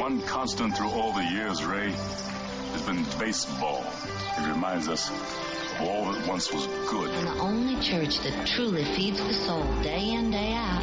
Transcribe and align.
one 0.00 0.22
constant 0.22 0.74
through 0.74 0.88
all 0.88 1.12
the 1.12 1.22
years, 1.22 1.62
Ray, 1.62 1.90
has 1.90 2.82
been 2.86 3.04
baseball. 3.18 3.84
It 4.38 4.48
reminds 4.48 4.88
us 4.88 5.10
of 5.10 5.82
all 5.82 6.10
that 6.10 6.26
once 6.26 6.50
was 6.50 6.66
good. 6.88 7.10
And 7.10 7.26
the 7.26 7.38
only 7.42 7.78
church 7.82 8.20
that 8.20 8.46
truly 8.46 8.82
feeds 8.82 9.18
the 9.22 9.34
soul 9.34 9.62
day 9.82 10.12
in, 10.12 10.30
day 10.30 10.54
out 10.54 10.82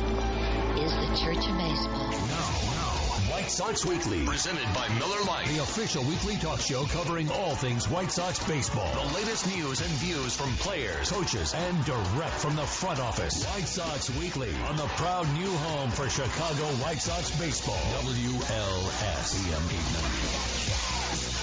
is 0.78 0.94
the 0.94 1.18
Church 1.18 1.48
of 1.48 1.58
Baseball. 1.58 2.97
White 3.32 3.50
Sox 3.50 3.86
Weekly, 3.86 4.26
presented 4.26 4.66
by 4.74 4.88
Miller 4.90 5.24
Lite, 5.26 5.48
the 5.48 5.64
official 5.64 6.04
weekly 6.04 6.36
talk 6.38 6.60
show 6.60 6.86
covering 6.86 7.30
all 7.32 7.56
things 7.56 7.90
White 7.90 8.12
Sox 8.12 8.44
baseball. 8.48 8.94
The 8.94 9.16
latest 9.16 9.48
news 9.48 9.82
and 9.82 9.90
views 9.92 10.36
from 10.36 10.54
players, 10.58 11.12
coaches, 11.12 11.54
and 11.54 11.86
direct 11.86 12.36
from 12.36 12.56
the 12.56 12.66
front 12.66 13.00
office. 13.00 13.44
White 13.46 13.68
Sox 13.68 14.10
Weekly 14.12 14.54
on 14.70 14.78
the 14.78 14.88
proud 14.98 15.28
new 15.34 15.52
home 15.52 15.90
for 15.90 16.08
Chicago 16.10 16.66
White 16.84 17.02
Sox 17.02 17.32
baseball. 17.40 17.76
WLS 17.76 19.36
AM 19.50 19.64
890. 19.64 21.37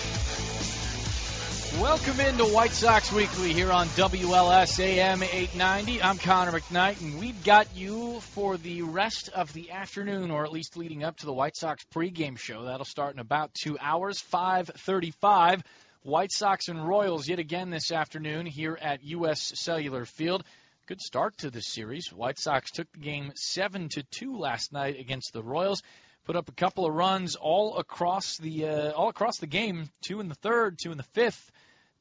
Welcome 1.80 2.20
into 2.20 2.44
White 2.44 2.70
Sox 2.70 3.10
Weekly 3.10 3.52
here 3.52 3.72
on 3.72 3.88
WLS 3.88 4.78
AM 4.78 5.24
890. 5.24 6.00
I'm 6.00 6.18
Connor 6.18 6.52
McKnight, 6.52 7.00
and 7.00 7.18
we've 7.18 7.42
got 7.42 7.74
you 7.76 8.20
for 8.20 8.56
the 8.56 8.82
rest 8.82 9.28
of 9.30 9.52
the 9.52 9.72
afternoon, 9.72 10.30
or 10.30 10.44
at 10.44 10.52
least 10.52 10.76
leading 10.76 11.02
up 11.02 11.16
to 11.16 11.26
the 11.26 11.32
White 11.32 11.56
Sox 11.56 11.84
pregame 11.92 12.38
show. 12.38 12.64
That'll 12.64 12.84
start 12.84 13.14
in 13.14 13.18
about 13.18 13.54
two 13.54 13.76
hours, 13.80 14.22
5:35. 14.22 15.62
White 16.02 16.30
Sox 16.30 16.68
and 16.68 16.86
Royals 16.86 17.28
yet 17.28 17.40
again 17.40 17.70
this 17.70 17.90
afternoon 17.90 18.46
here 18.46 18.78
at 18.80 19.02
U.S. 19.02 19.52
Cellular 19.56 20.04
Field. 20.04 20.44
Good 20.86 21.00
start 21.00 21.38
to 21.38 21.50
the 21.50 21.60
series. 21.60 22.12
White 22.12 22.38
Sox 22.38 22.70
took 22.70 22.90
the 22.92 23.00
game 23.00 23.32
seven 23.34 23.88
to 23.90 24.04
two 24.12 24.36
last 24.36 24.72
night 24.72 25.00
against 25.00 25.32
the 25.32 25.42
Royals. 25.42 25.82
Put 26.24 26.36
up 26.36 26.48
a 26.48 26.52
couple 26.52 26.86
of 26.86 26.94
runs 26.94 27.34
all 27.34 27.78
across 27.78 28.38
the 28.38 28.66
uh, 28.66 28.92
all 28.92 29.08
across 29.08 29.38
the 29.38 29.48
game. 29.48 29.90
Two 30.02 30.20
in 30.20 30.28
the 30.28 30.36
third, 30.36 30.78
two 30.80 30.92
in 30.92 30.98
the 30.98 31.02
fifth 31.02 31.50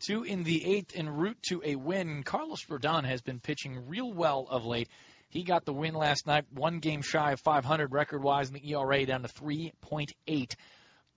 two 0.03 0.23
in 0.23 0.43
the 0.43 0.65
eighth 0.65 0.93
en 0.95 1.09
route 1.09 1.41
to 1.43 1.61
a 1.63 1.75
win. 1.75 2.23
Carlos 2.23 2.65
Rodon 2.65 3.05
has 3.05 3.21
been 3.21 3.39
pitching 3.39 3.87
real 3.87 4.11
well 4.11 4.47
of 4.49 4.65
late. 4.65 4.89
He 5.29 5.43
got 5.43 5.65
the 5.65 5.73
win 5.73 5.95
last 5.95 6.27
night, 6.27 6.45
one 6.51 6.79
game 6.79 7.01
shy 7.01 7.31
of 7.31 7.39
500 7.39 7.91
record 7.91 8.21
wise, 8.21 8.49
and 8.49 8.57
the 8.57 8.71
ERA 8.71 9.05
down 9.05 9.23
to 9.23 9.27
3.8 9.27 10.55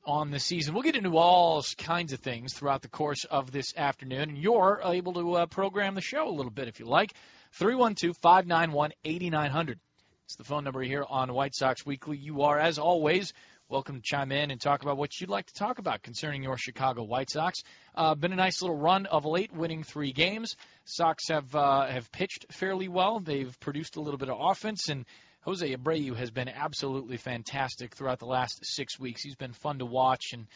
on 0.06 0.30
the 0.30 0.38
season. 0.38 0.72
We'll 0.72 0.84
get 0.84 0.96
into 0.96 1.18
all 1.18 1.62
kinds 1.76 2.12
of 2.12 2.20
things 2.20 2.54
throughout 2.54 2.82
the 2.82 2.88
course 2.88 3.24
of 3.24 3.50
this 3.50 3.74
afternoon, 3.76 4.30
and 4.30 4.38
you're 4.38 4.80
able 4.84 5.14
to 5.14 5.34
uh, 5.34 5.46
program 5.46 5.94
the 5.94 6.00
show 6.00 6.28
a 6.28 6.30
little 6.30 6.52
bit 6.52 6.68
if 6.68 6.80
you 6.80 6.86
like. 6.86 7.12
312 7.52 8.16
591 8.16 8.92
8900. 9.04 9.80
It's 10.24 10.36
the 10.36 10.44
phone 10.44 10.64
number 10.64 10.82
here 10.82 11.04
on 11.08 11.32
White 11.32 11.54
Sox 11.54 11.84
Weekly. 11.84 12.16
You 12.16 12.42
are, 12.42 12.58
as 12.58 12.78
always, 12.78 13.32
welcome 13.68 13.96
to 13.96 14.02
chime 14.02 14.30
in 14.30 14.52
and 14.52 14.60
talk 14.60 14.82
about 14.82 14.96
what 14.96 15.20
you'd 15.20 15.30
like 15.30 15.46
to 15.46 15.54
talk 15.54 15.78
about 15.78 16.02
concerning 16.02 16.42
your 16.42 16.56
Chicago 16.56 17.02
White 17.02 17.30
Sox. 17.30 17.62
Uh, 17.96 18.14
been 18.14 18.32
a 18.32 18.36
nice 18.36 18.62
little 18.62 18.76
run 18.76 19.06
of 19.06 19.24
late, 19.24 19.52
winning 19.52 19.82
three 19.82 20.12
games. 20.12 20.54
Sox 20.84 21.28
have 21.28 21.54
uh, 21.54 21.86
have 21.86 22.12
pitched 22.12 22.46
fairly 22.52 22.86
well. 22.86 23.18
They've 23.18 23.58
produced 23.58 23.96
a 23.96 24.00
little 24.00 24.18
bit 24.18 24.28
of 24.28 24.38
offense, 24.40 24.88
and 24.88 25.04
Jose 25.40 25.74
Abreu 25.74 26.14
has 26.14 26.30
been 26.30 26.48
absolutely 26.48 27.16
fantastic 27.16 27.94
throughout 27.94 28.20
the 28.20 28.26
last 28.26 28.64
six 28.64 29.00
weeks. 29.00 29.22
He's 29.22 29.36
been 29.36 29.52
fun 29.52 29.80
to 29.80 29.86
watch, 29.86 30.32
and 30.32 30.46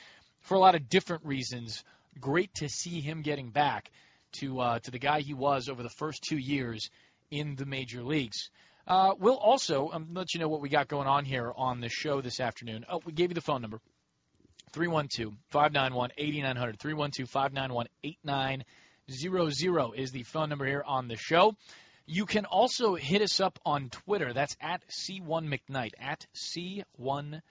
for 0.43 0.55
a 0.55 0.61
lot 0.61 0.77
of 0.77 0.89
different 0.89 1.25
reasons, 1.25 1.83
great 2.21 2.55
to 2.57 2.69
see 2.69 3.01
him 3.01 3.23
getting 3.23 3.51
back 3.51 3.91
to 4.35 4.61
uh, 4.61 4.79
to 4.81 4.91
the 4.91 5.01
guy 5.01 5.21
he 5.21 5.35
was 5.35 5.69
over 5.69 5.83
the 5.83 5.89
first 5.89 6.23
two 6.23 6.39
years 6.39 6.91
in 7.31 7.57
the 7.57 7.67
major 7.67 8.05
leagues. 8.05 8.51
Uh, 8.91 9.15
we'll 9.21 9.37
also 9.37 9.89
um, 9.93 10.09
let 10.15 10.35
you 10.35 10.41
know 10.41 10.49
what 10.49 10.61
we 10.61 10.69
got 10.69 10.89
going 10.89 11.07
on 11.07 11.25
here 11.25 11.53
on 11.55 11.81
the 11.81 11.89
show 11.89 12.21
this 12.21 12.41
afternoon. 12.41 12.85
Oh, 12.91 13.01
we 13.07 13.13
gave 13.13 13.31
you 13.31 13.37
the 13.37 13.41
phone 13.41 13.63
number 13.63 13.79
312 14.73 15.33
591 15.51 16.11
8900. 16.19 16.81
312 16.81 17.31
591 17.31 17.87
8900 18.03 19.95
is 19.97 20.11
the 20.11 20.25
phone 20.25 20.49
number 20.49 20.67
here 20.67 20.83
on 20.85 21.07
the 21.07 21.17
show. 21.17 21.55
You 22.05 22.27
can 22.27 22.47
also 22.47 22.97
hit 22.97 23.23
us 23.23 23.39
up 23.39 23.61
on 23.65 23.91
Twitter. 23.91 24.33
That's 24.33 24.57
at 24.61 24.83
C1McKnight. 24.89 25.93
At 26.01 26.27
C1 26.35 27.43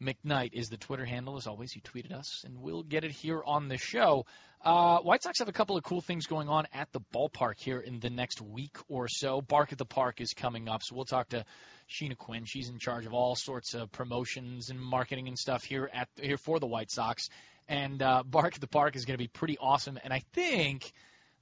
McKnight 0.00 0.50
is 0.52 0.68
the 0.68 0.76
Twitter 0.76 1.04
handle. 1.04 1.36
As 1.36 1.46
always, 1.46 1.74
you 1.74 1.80
tweeted 1.80 2.12
us, 2.12 2.42
and 2.44 2.60
we'll 2.60 2.82
get 2.82 3.04
it 3.04 3.10
here 3.10 3.42
on 3.44 3.68
the 3.68 3.78
show. 3.78 4.26
Uh, 4.62 4.98
White 4.98 5.22
Sox 5.22 5.38
have 5.38 5.48
a 5.48 5.52
couple 5.52 5.76
of 5.76 5.84
cool 5.84 6.00
things 6.00 6.26
going 6.26 6.48
on 6.48 6.66
at 6.72 6.90
the 6.92 7.00
ballpark 7.14 7.58
here 7.58 7.78
in 7.78 8.00
the 8.00 8.10
next 8.10 8.40
week 8.40 8.76
or 8.88 9.08
so. 9.08 9.40
Bark 9.40 9.72
at 9.72 9.78
the 9.78 9.84
Park 9.84 10.20
is 10.20 10.34
coming 10.34 10.68
up, 10.68 10.82
so 10.82 10.96
we'll 10.96 11.04
talk 11.04 11.28
to 11.30 11.44
Sheena 11.88 12.16
Quinn. 12.16 12.44
She's 12.44 12.68
in 12.68 12.78
charge 12.78 13.06
of 13.06 13.14
all 13.14 13.36
sorts 13.36 13.74
of 13.74 13.90
promotions 13.92 14.70
and 14.70 14.80
marketing 14.80 15.28
and 15.28 15.38
stuff 15.38 15.64
here 15.64 15.88
at 15.92 16.08
here 16.20 16.36
for 16.36 16.58
the 16.58 16.66
White 16.66 16.90
Sox. 16.90 17.28
And 17.68 18.02
uh, 18.02 18.22
Bark 18.24 18.54
at 18.54 18.60
the 18.60 18.66
Park 18.66 18.96
is 18.96 19.04
going 19.04 19.14
to 19.14 19.22
be 19.22 19.28
pretty 19.28 19.56
awesome. 19.58 19.98
And 20.02 20.12
I 20.12 20.22
think 20.32 20.92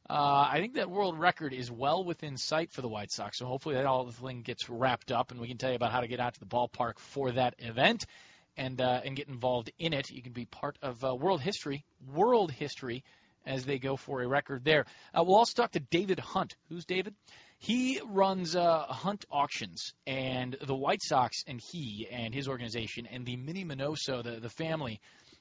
uh, 0.09 0.49
I 0.51 0.59
think 0.61 0.75
that 0.75 0.91
world 0.91 1.19
record 1.19 1.55
is 1.55 1.71
well 1.71 2.05
within 2.05 2.37
sight 2.37 2.73
for 2.73 2.83
the 2.83 2.89
White 2.89 3.11
Sox. 3.11 3.39
So 3.39 3.47
hopefully 3.47 3.77
that 3.77 3.87
all 3.87 4.05
the 4.05 4.13
thing 4.13 4.43
gets 4.43 4.69
wrapped 4.69 5.11
up, 5.11 5.31
and 5.31 5.41
we 5.41 5.49
can 5.49 5.57
tell 5.57 5.71
you 5.71 5.77
about 5.77 5.93
how 5.93 6.01
to 6.01 6.09
get 6.09 6.21
out 6.21 6.35
to 6.35 6.41
the 6.41 6.47
ballpark 6.47 6.99
for 6.99 7.33
that 7.33 7.55
event 7.59 8.05
and 8.57 8.81
uh, 8.81 9.01
and 9.05 9.17
get 9.17 9.29
involved 9.29 9.71
in 9.79 9.93
it. 9.93 10.11
You 10.11 10.23
can 10.23 10.33
be 10.33 10.45
part 10.45 10.79
of 10.83 11.05
uh, 11.05 11.15
world 11.15 11.41
history, 11.41 11.85
world 12.13 12.51
history, 12.51 13.05
as 13.47 13.65
they 13.65 13.79
go 13.79 13.97
for 13.97 14.23
a 14.23 14.29
record 14.29 14.65
there. 14.65 14.87
Uh, 15.13 15.25
we'll 15.25 15.37
also 15.37 15.63
talk 15.63 15.73
to 15.73 15.81
David 15.81 16.19
Hunt. 16.19 16.55
Who's 16.69 16.85
David? 16.85 17.15
He 17.59 18.01
runs 18.07 18.55
uh, 18.57 18.85
Hunt 18.89 19.25
Auctions, 19.31 19.93
and 20.07 20.57
the 20.61 20.75
White 20.75 21.03
Sox 21.03 21.45
and 21.47 21.61
he 21.73 22.07
and 22.11 22.35
his 22.35 22.49
organization 22.49 23.07
and 23.07 23.25
the 23.25 23.37
Minnie 23.37 23.65
Minoso, 23.65 24.23
the 24.23 24.41
the 24.41 24.51
family 24.51 25.01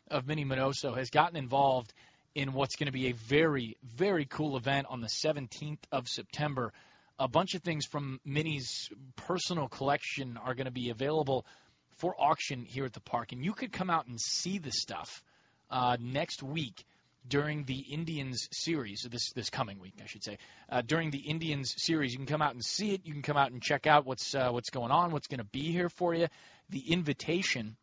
of 0.09 0.27
Minnie 0.27 0.45
Minoso, 0.45 0.95
has 0.97 1.09
gotten 1.09 1.37
involved 1.37 1.93
in 2.35 2.53
what's 2.53 2.75
going 2.75 2.87
to 2.87 2.93
be 2.93 3.09
a 3.09 3.13
very 3.13 3.77
very 3.83 4.25
cool 4.25 4.57
event 4.57 4.87
on 4.89 5.01
the 5.01 5.09
17th 5.25 5.79
of 5.91 6.07
September. 6.07 6.73
A 7.19 7.27
bunch 7.27 7.53
of 7.53 7.61
things 7.61 7.85
from 7.85 8.19
Minnie's 8.25 8.89
personal 9.15 9.67
collection 9.67 10.37
are 10.37 10.55
going 10.55 10.65
to 10.65 10.71
be 10.71 10.89
available 10.89 11.45
for 11.97 12.15
auction 12.19 12.63
here 12.65 12.85
at 12.85 12.93
the 12.93 12.99
park, 12.99 13.31
and 13.31 13.43
you 13.43 13.53
could 13.53 13.71
come 13.71 13.89
out 13.89 14.07
and 14.07 14.19
see 14.19 14.57
the 14.57 14.71
stuff 14.71 15.23
uh, 15.69 15.97
next 15.99 16.43
week 16.43 16.83
during 17.27 17.63
the 17.63 17.79
Indians 17.79 18.47
series, 18.51 19.07
this 19.09 19.31
this 19.31 19.49
coming 19.49 19.79
week, 19.79 19.93
I 20.01 20.07
should 20.07 20.23
say. 20.23 20.37
Uh, 20.69 20.81
during 20.81 21.11
the 21.11 21.19
Indians 21.19 21.73
series, 21.77 22.11
you 22.11 22.17
can 22.17 22.27
come 22.27 22.41
out 22.41 22.53
and 22.53 22.63
see 22.63 22.93
it. 22.93 23.01
You 23.05 23.13
can 23.13 23.21
come 23.21 23.37
out 23.37 23.51
and 23.51 23.61
check 23.61 23.87
out 23.87 24.05
what's 24.05 24.35
uh, 24.35 24.49
what's 24.51 24.69
going 24.69 24.91
on, 24.91 25.11
what's 25.11 25.27
going 25.27 25.39
to 25.39 25.45
be 25.45 25.71
here 25.71 25.89
for 25.89 26.13
you. 26.13 26.27
The 26.69 26.91
invitation 26.91 27.77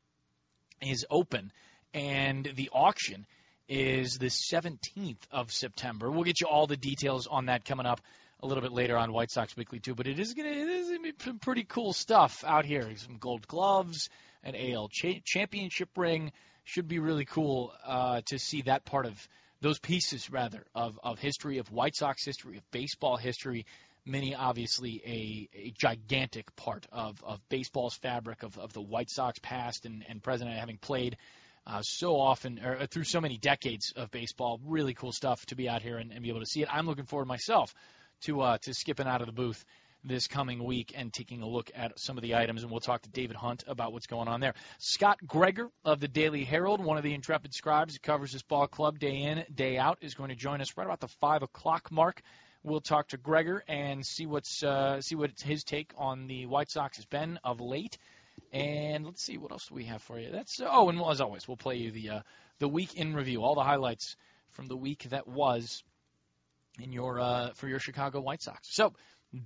is 0.82 1.06
open, 1.10 1.52
and 1.94 2.50
the 2.54 2.70
auction 2.72 3.26
is 3.68 4.18
the 4.18 4.26
17th 4.26 5.20
of 5.30 5.52
September. 5.52 6.10
We'll 6.10 6.24
get 6.24 6.40
you 6.40 6.48
all 6.48 6.66
the 6.66 6.76
details 6.76 7.28
on 7.28 7.46
that 7.46 7.64
coming 7.64 7.86
up 7.86 8.00
a 8.42 8.46
little 8.46 8.62
bit 8.62 8.72
later 8.72 8.96
on 8.96 9.12
White 9.12 9.30
Sox 9.30 9.56
Weekly 9.56 9.80
too. 9.80 9.94
But 9.94 10.06
it 10.06 10.18
is 10.18 10.34
gonna 10.34 10.48
it 10.48 10.68
is 10.68 10.88
gonna 10.88 11.00
be 11.00 11.12
some 11.18 11.38
pretty 11.38 11.64
cool 11.64 11.92
stuff 11.92 12.44
out 12.46 12.64
here. 12.64 12.88
Some 12.96 13.18
gold 13.18 13.46
gloves, 13.46 14.08
an 14.42 14.54
AL 14.54 14.88
cha- 14.88 15.20
championship 15.24 15.90
ring. 15.96 16.32
Should 16.64 16.88
be 16.88 16.98
really 16.98 17.24
cool 17.24 17.72
uh, 17.84 18.20
to 18.26 18.38
see 18.38 18.62
that 18.62 18.84
part 18.84 19.06
of 19.06 19.28
those 19.60 19.78
pieces 19.78 20.30
rather 20.30 20.64
of 20.74 20.98
of 21.02 21.18
history 21.18 21.58
of 21.58 21.70
White 21.72 21.96
Sox 21.96 22.24
history 22.24 22.56
of 22.56 22.70
baseball 22.70 23.16
history. 23.16 23.66
Minnie 24.06 24.34
obviously 24.34 25.02
a, 25.04 25.48
a 25.58 25.74
gigantic 25.78 26.56
part 26.56 26.86
of, 26.90 27.22
of 27.22 27.38
baseball's 27.50 27.94
fabric 27.96 28.42
of, 28.42 28.58
of 28.58 28.72
the 28.72 28.80
White 28.80 29.10
Sox 29.10 29.38
past 29.40 29.84
and, 29.84 30.04
and 30.08 30.22
present 30.22 30.50
having 30.50 30.78
played 30.78 31.18
uh, 31.66 31.82
so 31.82 32.18
often 32.18 32.58
or 32.64 32.86
through 32.86 33.04
so 33.04 33.20
many 33.20 33.36
decades 33.36 33.92
of 33.96 34.10
baseball. 34.10 34.58
Really 34.64 34.94
cool 34.94 35.12
stuff 35.12 35.44
to 35.46 35.54
be 35.54 35.68
out 35.68 35.82
here 35.82 35.98
and, 35.98 36.12
and 36.12 36.22
be 36.22 36.30
able 36.30 36.40
to 36.40 36.46
see 36.46 36.62
it. 36.62 36.68
I'm 36.72 36.86
looking 36.86 37.04
forward 37.04 37.26
myself 37.26 37.74
to 38.22 38.40
uh, 38.40 38.58
to 38.58 38.74
skipping 38.74 39.06
out 39.06 39.20
of 39.20 39.26
the 39.26 39.32
booth 39.32 39.64
this 40.04 40.26
coming 40.26 40.64
week 40.64 40.92
and 40.96 41.12
taking 41.12 41.42
a 41.42 41.46
look 41.48 41.70
at 41.74 41.98
some 41.98 42.16
of 42.16 42.22
the 42.22 42.34
items, 42.34 42.62
and 42.62 42.70
we'll 42.70 42.80
talk 42.80 43.02
to 43.02 43.10
David 43.10 43.36
Hunt 43.36 43.64
about 43.66 43.92
what's 43.92 44.06
going 44.06 44.28
on 44.28 44.40
there. 44.40 44.54
Scott 44.78 45.18
Gregor 45.26 45.68
of 45.84 46.00
the 46.00 46.08
Daily 46.08 46.44
Herald, 46.44 46.82
one 46.82 46.96
of 46.96 47.02
the 47.02 47.12
intrepid 47.14 47.54
scribes 47.54 47.94
who 47.94 48.00
covers 48.00 48.32
this 48.32 48.42
ball 48.42 48.66
club 48.66 48.98
day 48.98 49.16
in, 49.16 49.44
day 49.54 49.76
out, 49.76 49.98
is 50.00 50.14
going 50.14 50.30
to 50.30 50.36
join 50.36 50.60
us 50.60 50.76
right 50.76 50.86
about 50.86 51.00
the 51.00 51.08
five 51.20 51.42
o'clock 51.42 51.90
mark. 51.90 52.22
We'll 52.62 52.80
talk 52.80 53.08
to 53.08 53.16
Gregor 53.16 53.62
and 53.68 54.04
see 54.04 54.26
what's 54.26 54.62
uh, 54.62 55.00
see 55.00 55.14
what 55.14 55.32
his 55.40 55.64
take 55.64 55.92
on 55.96 56.26
the 56.26 56.46
White 56.46 56.70
Sox 56.70 56.96
has 56.96 57.06
been 57.06 57.38
of 57.44 57.60
late. 57.60 57.98
And 58.52 59.04
let's 59.04 59.22
see 59.22 59.38
what 59.38 59.52
else 59.52 59.66
do 59.68 59.74
we 59.74 59.84
have 59.84 60.02
for 60.02 60.18
you. 60.18 60.30
That's 60.30 60.60
oh, 60.64 60.88
and 60.88 61.00
as 61.00 61.20
always, 61.20 61.46
we'll 61.46 61.56
play 61.56 61.76
you 61.76 61.90
the 61.90 62.10
uh, 62.10 62.20
the 62.58 62.68
week 62.68 62.94
in 62.94 63.14
review, 63.14 63.42
all 63.42 63.54
the 63.54 63.62
highlights 63.62 64.16
from 64.50 64.66
the 64.66 64.76
week 64.76 65.04
that 65.10 65.28
was 65.28 65.82
in 66.78 66.92
your 66.92 67.20
uh, 67.20 67.50
for 67.54 67.68
your 67.68 67.78
Chicago 67.78 68.20
White 68.20 68.42
Sox. 68.42 68.68
So 68.70 68.92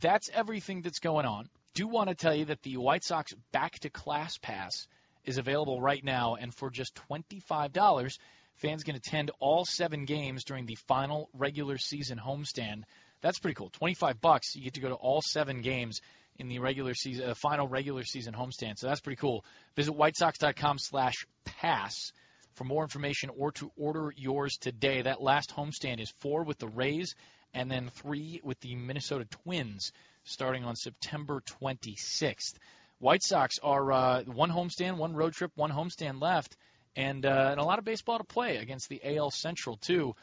that's 0.00 0.30
everything 0.32 0.82
that's 0.82 0.98
going 0.98 1.26
on. 1.26 1.48
Do 1.74 1.86
want 1.88 2.08
to 2.08 2.14
tell 2.14 2.34
you 2.34 2.46
that 2.46 2.62
the 2.62 2.76
White 2.76 3.04
Sox 3.04 3.34
Back 3.52 3.78
to 3.80 3.90
Class 3.90 4.38
Pass 4.38 4.86
is 5.24 5.38
available 5.38 5.80
right 5.80 6.04
now, 6.04 6.36
and 6.36 6.54
for 6.54 6.70
just 6.70 6.94
twenty-five 6.94 7.72
dollars, 7.72 8.18
fans 8.56 8.84
can 8.84 8.94
attend 8.94 9.30
all 9.40 9.64
seven 9.64 10.04
games 10.04 10.44
during 10.44 10.66
the 10.66 10.76
final 10.86 11.30
regular 11.32 11.78
season 11.78 12.18
homestand. 12.18 12.82
That's 13.22 13.38
pretty 13.38 13.54
cool. 13.54 13.70
Twenty-five 13.70 14.20
bucks, 14.20 14.54
you 14.54 14.62
get 14.62 14.74
to 14.74 14.80
go 14.80 14.90
to 14.90 14.94
all 14.94 15.22
seven 15.22 15.62
games 15.62 16.00
in 16.36 16.48
the 16.48 16.58
regular 16.58 16.94
season, 16.94 17.30
uh, 17.30 17.34
final 17.34 17.68
regular 17.68 18.04
season 18.04 18.34
homestand. 18.34 18.78
So 18.78 18.88
that's 18.88 19.00
pretty 19.00 19.16
cool. 19.16 19.44
Visit 19.76 19.94
whitesox.com/pass 19.94 22.12
for 22.54 22.64
more 22.64 22.82
information 22.82 23.30
or 23.36 23.52
to 23.52 23.70
order 23.76 24.12
yours 24.16 24.56
today. 24.56 25.02
That 25.02 25.22
last 25.22 25.54
homestand 25.54 26.00
is 26.00 26.12
four 26.20 26.44
with 26.44 26.58
the 26.58 26.68
Rays 26.68 27.14
and 27.52 27.70
then 27.70 27.90
three 27.90 28.40
with 28.42 28.58
the 28.60 28.74
Minnesota 28.74 29.26
Twins 29.26 29.92
starting 30.24 30.64
on 30.64 30.76
September 30.76 31.42
26th. 31.62 32.54
White 32.98 33.22
Sox 33.22 33.58
are 33.62 33.92
uh, 33.92 34.22
one 34.22 34.50
homestand, 34.50 34.96
one 34.96 35.14
road 35.14 35.34
trip, 35.34 35.52
one 35.54 35.70
homestand 35.70 36.20
left, 36.22 36.56
and, 36.96 37.26
uh, 37.26 37.48
and 37.50 37.60
a 37.60 37.64
lot 37.64 37.78
of 37.78 37.84
baseball 37.84 38.18
to 38.18 38.24
play 38.24 38.56
against 38.56 38.88
the 38.88 39.00
AL 39.16 39.30
Central 39.30 39.76
too. 39.76 40.14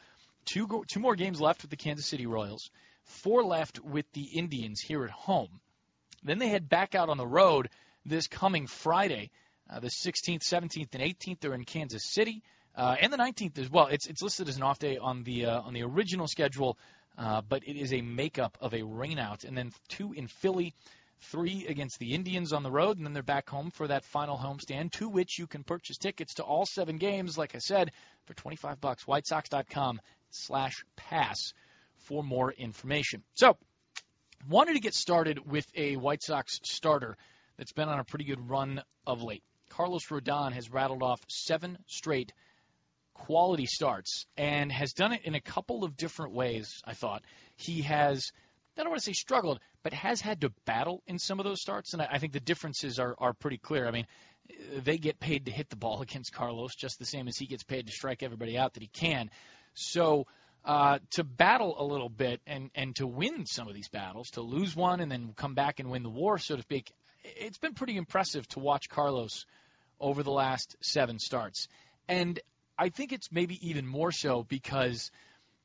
Two 0.45 0.67
go- 0.67 0.83
two 0.87 0.99
more 0.99 1.15
games 1.15 1.39
left 1.39 1.61
with 1.61 1.69
the 1.69 1.77
Kansas 1.77 2.07
City 2.07 2.25
Royals, 2.25 2.71
four 3.03 3.43
left 3.43 3.79
with 3.79 4.11
the 4.13 4.23
Indians 4.23 4.81
here 4.81 5.03
at 5.03 5.11
home. 5.11 5.59
Then 6.23 6.39
they 6.39 6.47
head 6.47 6.69
back 6.69 6.95
out 6.95 7.09
on 7.09 7.17
the 7.17 7.27
road 7.27 7.69
this 8.05 8.27
coming 8.27 8.67
Friday, 8.67 9.29
uh, 9.71 9.79
the 9.79 9.87
16th, 9.87 10.41
17th, 10.43 10.93
and 10.93 11.01
18th. 11.01 11.39
They're 11.39 11.53
in 11.53 11.63
Kansas 11.63 12.03
City, 12.05 12.43
uh, 12.75 12.95
and 12.99 13.11
the 13.11 13.17
19th 13.17 13.57
as 13.59 13.69
well. 13.69 13.87
It's 13.87 14.07
it's 14.07 14.21
listed 14.21 14.49
as 14.49 14.57
an 14.57 14.63
off 14.63 14.79
day 14.79 14.97
on 14.97 15.23
the 15.23 15.45
uh, 15.45 15.61
on 15.61 15.73
the 15.73 15.83
original 15.83 16.27
schedule, 16.27 16.77
uh, 17.17 17.41
but 17.47 17.63
it 17.67 17.77
is 17.77 17.93
a 17.93 18.01
makeup 18.01 18.57
of 18.61 18.73
a 18.73 18.81
rainout, 18.81 19.45
and 19.45 19.57
then 19.57 19.71
two 19.87 20.13
in 20.13 20.27
Philly 20.27 20.73
three 21.21 21.67
against 21.67 21.99
the 21.99 22.13
Indians 22.13 22.51
on 22.51 22.63
the 22.63 22.71
road, 22.71 22.97
and 22.97 23.05
then 23.05 23.13
they're 23.13 23.23
back 23.23 23.49
home 23.49 23.71
for 23.71 23.87
that 23.87 24.03
final 24.03 24.37
homestand, 24.37 24.91
to 24.91 25.07
which 25.07 25.37
you 25.37 25.47
can 25.47 25.63
purchase 25.63 25.97
tickets 25.97 26.35
to 26.35 26.43
all 26.43 26.65
seven 26.65 26.97
games, 26.97 27.37
like 27.37 27.55
I 27.55 27.59
said, 27.59 27.91
for 28.25 28.33
25 28.33 28.81
bucks. 28.81 29.05
WhiteSox.com 29.05 30.01
slash 30.31 30.83
pass 30.95 31.53
for 31.97 32.23
more 32.23 32.51
information. 32.51 33.23
So, 33.35 33.57
wanted 34.49 34.73
to 34.73 34.79
get 34.79 34.95
started 34.95 35.39
with 35.51 35.65
a 35.75 35.95
White 35.97 36.23
Sox 36.23 36.59
starter 36.63 37.15
that's 37.57 37.73
been 37.73 37.89
on 37.89 37.99
a 37.99 38.03
pretty 38.03 38.25
good 38.25 38.49
run 38.49 38.81
of 39.05 39.21
late. 39.21 39.43
Carlos 39.81 40.05
Rodon 40.11 40.53
has 40.53 40.69
rattled 40.69 41.01
off 41.01 41.21
seven 41.27 41.75
straight 41.87 42.33
quality 43.15 43.65
starts 43.65 44.27
and 44.37 44.71
has 44.71 44.93
done 44.93 45.11
it 45.11 45.21
in 45.23 45.33
a 45.33 45.41
couple 45.41 45.83
of 45.83 45.97
different 45.97 46.33
ways, 46.35 46.83
I 46.85 46.93
thought. 46.93 47.23
He 47.55 47.81
has 47.81 48.31
I 48.77 48.83
don't 48.83 48.91
want 48.91 49.01
to 49.01 49.05
say 49.05 49.13
struggled, 49.13 49.59
but 49.81 49.93
has 49.93 50.21
had 50.21 50.41
to 50.41 50.51
battle 50.65 51.01
in 51.07 51.17
some 51.17 51.39
of 51.39 51.45
those 51.45 51.61
starts, 51.61 51.93
and 51.93 52.01
I, 52.03 52.19
think 52.19 52.31
the 52.31 52.39
differences 52.39 52.99
are, 52.99 53.15
are 53.17 53.33
pretty 53.33 53.57
clear. 53.57 53.87
I 53.87 53.91
mean, 53.91 54.05
they 54.83 54.99
get 54.99 55.19
paid 55.19 55.45
to 55.45 55.51
hit 55.51 55.71
the 55.71 55.75
ball 55.75 56.01
against 56.03 56.31
Carlos 56.31 56.75
just 56.75 56.99
the 56.99 57.05
same 57.05 57.27
as 57.27 57.35
he 57.35 57.47
gets 57.47 57.63
paid 57.63 57.87
to 57.87 57.91
strike 57.91 58.21
everybody 58.21 58.59
out 58.59 58.75
that 58.75 58.83
he 58.83 58.87
can. 58.87 59.31
So 59.73 60.27
uh, 60.63 60.99
to 61.13 61.23
battle 61.23 61.75
a 61.79 61.83
little 61.83 62.09
bit 62.09 62.39
and, 62.45 62.69
and 62.75 62.95
to 62.97 63.07
win 63.07 63.47
some 63.47 63.67
of 63.67 63.73
these 63.73 63.89
battles, 63.89 64.29
to 64.31 64.41
lose 64.41 64.75
one 64.75 64.99
and 64.99 65.11
then 65.11 65.33
come 65.35 65.55
back 65.55 65.79
and 65.79 65.89
win 65.89 66.03
the 66.03 66.09
war, 66.09 66.37
so 66.37 66.55
to 66.55 66.61
speak, 66.61 66.91
it's 67.23 67.57
been 67.57 67.73
pretty 67.73 67.97
impressive 67.97 68.47
to 68.49 68.59
watch 68.59 68.87
Carlos 68.87 69.47
over 70.01 70.23
the 70.23 70.31
last 70.31 70.75
seven 70.81 71.19
starts. 71.19 71.67
And 72.07 72.39
I 72.77 72.89
think 72.89 73.13
it's 73.13 73.31
maybe 73.31 73.57
even 73.69 73.87
more 73.87 74.11
so 74.11 74.43
because– 74.43 75.11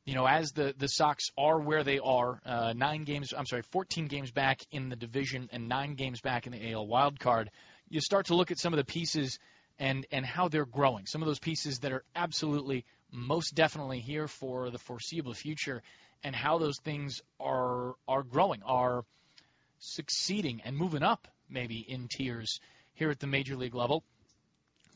you 0.07 0.15
know, 0.15 0.25
as 0.25 0.53
the 0.53 0.73
the 0.79 0.87
Sox 0.87 1.31
are 1.37 1.59
where 1.59 1.83
they 1.83 1.99
are, 1.99 2.41
uh, 2.47 2.73
nine 2.75 3.03
games, 3.03 3.35
I'm 3.37 3.45
sorry, 3.45 3.63
14 3.63 4.07
games 4.07 4.31
back 4.31 4.61
in 4.71 4.89
the 4.89 4.95
division 4.95 5.49
and 5.53 5.69
nine 5.69 5.95
games 5.95 6.21
back 6.21 6.47
in 6.47 6.53
the 6.53 6.73
AL 6.73 6.87
wild 6.87 7.19
card, 7.19 7.51
you 7.89 8.01
start 8.01 8.27
to 8.27 8.37
look 8.37 8.53
at 8.53 8.59
some 8.59 8.73
of 8.73 8.77
the 8.77 8.85
pieces 8.85 9.41
and 9.81 10.07
and 10.13 10.25
how 10.25 10.47
they're 10.49 10.65
growing. 10.65 11.07
Some 11.07 11.23
of 11.23 11.27
those 11.27 11.41
pieces 11.41 11.81
that 11.81 11.93
are 11.93 12.05
absolutely 12.15 12.85
most 13.11 13.57
definitely 13.57 13.99
here 13.99 14.29
for 14.29 14.71
the 14.71 14.79
foreseeable 14.79 15.35
future, 15.35 15.83
and 16.23 16.37
how 16.37 16.59
those 16.59 16.79
things 16.79 17.21
are 17.41 17.95
are 18.07 18.23
growing, 18.23 18.63
are 18.63 19.05
succeeding 19.81 20.63
and 20.65 20.77
moving 20.77 21.03
up 21.03 21.27
maybe 21.51 21.85
in 21.87 22.07
tiers 22.09 22.61
here 22.95 23.11
at 23.11 23.19
the 23.19 23.27
major 23.27 23.57
league 23.57 23.75
level. 23.75 24.05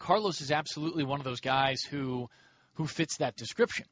Carlos 0.00 0.40
is 0.40 0.50
absolutely 0.50 1.04
one 1.04 1.20
of 1.20 1.24
those 1.24 1.40
guys 1.40 1.82
who 1.82 2.28
who 2.74 2.86
fits 2.86 3.18
that 3.18 3.36
description. 3.36 3.86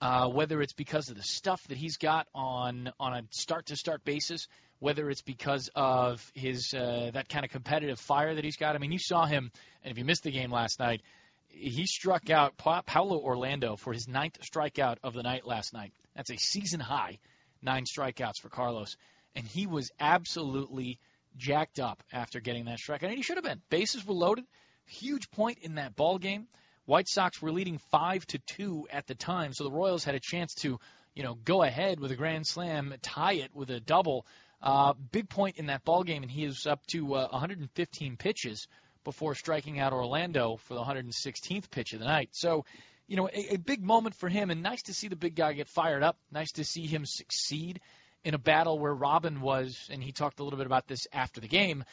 Uh, 0.00 0.28
whether 0.28 0.60
it's 0.60 0.74
because 0.74 1.08
of 1.08 1.16
the 1.16 1.22
stuff 1.22 1.62
that 1.68 1.78
he's 1.78 1.96
got 1.96 2.26
on 2.34 2.92
on 3.00 3.14
a 3.14 3.22
start 3.30 3.66
to 3.66 3.76
start 3.76 4.04
basis, 4.04 4.48
whether 4.80 5.08
it's 5.08 5.22
because 5.22 5.70
of 5.74 6.30
his 6.34 6.74
uh, 6.76 7.10
that 7.14 7.28
kind 7.28 7.44
of 7.44 7.50
competitive 7.50 7.98
fire 7.98 8.34
that 8.34 8.44
he's 8.44 8.56
got. 8.56 8.74
I 8.74 8.78
mean, 8.78 8.92
you 8.92 8.98
saw 8.98 9.24
him, 9.24 9.50
and 9.82 9.92
if 9.92 9.96
you 9.96 10.04
missed 10.04 10.24
the 10.24 10.32
game 10.32 10.50
last 10.50 10.78
night, 10.80 11.00
he 11.48 11.86
struck 11.86 12.28
out 12.28 12.56
pa- 12.56 12.82
Paulo 12.82 13.20
Orlando 13.20 13.76
for 13.76 13.92
his 13.92 14.08
ninth 14.08 14.38
strikeout 14.40 14.96
of 15.02 15.14
the 15.14 15.22
night 15.22 15.46
last 15.46 15.72
night. 15.72 15.92
That's 16.16 16.30
a 16.30 16.36
season 16.36 16.80
high, 16.80 17.18
nine 17.62 17.84
strikeouts 17.84 18.40
for 18.42 18.48
Carlos, 18.48 18.96
and 19.36 19.46
he 19.46 19.66
was 19.66 19.90
absolutely 20.00 20.98
jacked 21.36 21.78
up 21.78 22.02
after 22.12 22.40
getting 22.40 22.64
that 22.64 22.78
strikeout, 22.78 23.04
and 23.04 23.16
he 23.16 23.22
should 23.22 23.36
have 23.36 23.44
been. 23.44 23.62
Bases 23.70 24.04
were 24.04 24.14
loaded, 24.14 24.44
huge 24.86 25.30
point 25.30 25.58
in 25.62 25.76
that 25.76 25.96
ball 25.96 26.18
game. 26.18 26.46
White 26.86 27.08
Sox 27.08 27.40
were 27.40 27.52
leading 27.52 27.78
five 27.90 28.26
to 28.28 28.38
two 28.38 28.86
at 28.90 29.06
the 29.06 29.14
time, 29.14 29.52
so 29.52 29.64
the 29.64 29.70
Royals 29.70 30.04
had 30.04 30.14
a 30.14 30.20
chance 30.20 30.54
to, 30.56 30.78
you 31.14 31.22
know, 31.22 31.34
go 31.34 31.62
ahead 31.62 31.98
with 31.98 32.10
a 32.10 32.16
grand 32.16 32.46
slam, 32.46 32.94
tie 33.00 33.34
it 33.34 33.54
with 33.54 33.70
a 33.70 33.80
double. 33.80 34.26
Uh, 34.60 34.92
big 35.12 35.28
point 35.28 35.56
in 35.56 35.66
that 35.66 35.84
ball 35.84 36.02
game, 36.04 36.22
and 36.22 36.30
he 36.30 36.44
is 36.44 36.66
up 36.66 36.86
to 36.86 37.14
uh, 37.14 37.28
115 37.28 38.16
pitches 38.16 38.66
before 39.04 39.34
striking 39.34 39.78
out 39.78 39.92
Orlando 39.92 40.56
for 40.56 40.74
the 40.74 40.82
116th 40.82 41.70
pitch 41.70 41.92
of 41.92 42.00
the 42.00 42.06
night. 42.06 42.30
So, 42.32 42.64
you 43.06 43.16
know, 43.16 43.28
a, 43.28 43.54
a 43.54 43.56
big 43.56 43.82
moment 43.82 44.14
for 44.14 44.28
him, 44.28 44.50
and 44.50 44.62
nice 44.62 44.82
to 44.84 44.94
see 44.94 45.08
the 45.08 45.16
big 45.16 45.34
guy 45.34 45.52
get 45.52 45.68
fired 45.68 46.02
up. 46.02 46.16
Nice 46.32 46.52
to 46.52 46.64
see 46.64 46.86
him 46.86 47.04
succeed 47.04 47.80
in 48.24 48.34
a 48.34 48.38
battle 48.38 48.78
where 48.78 48.94
Robin 48.94 49.40
was, 49.40 49.88
and 49.90 50.02
he 50.02 50.12
talked 50.12 50.40
a 50.40 50.44
little 50.44 50.58
bit 50.58 50.66
about 50.66 50.86
this 50.86 51.06
after 51.12 51.40
the 51.40 51.48
game. 51.48 51.84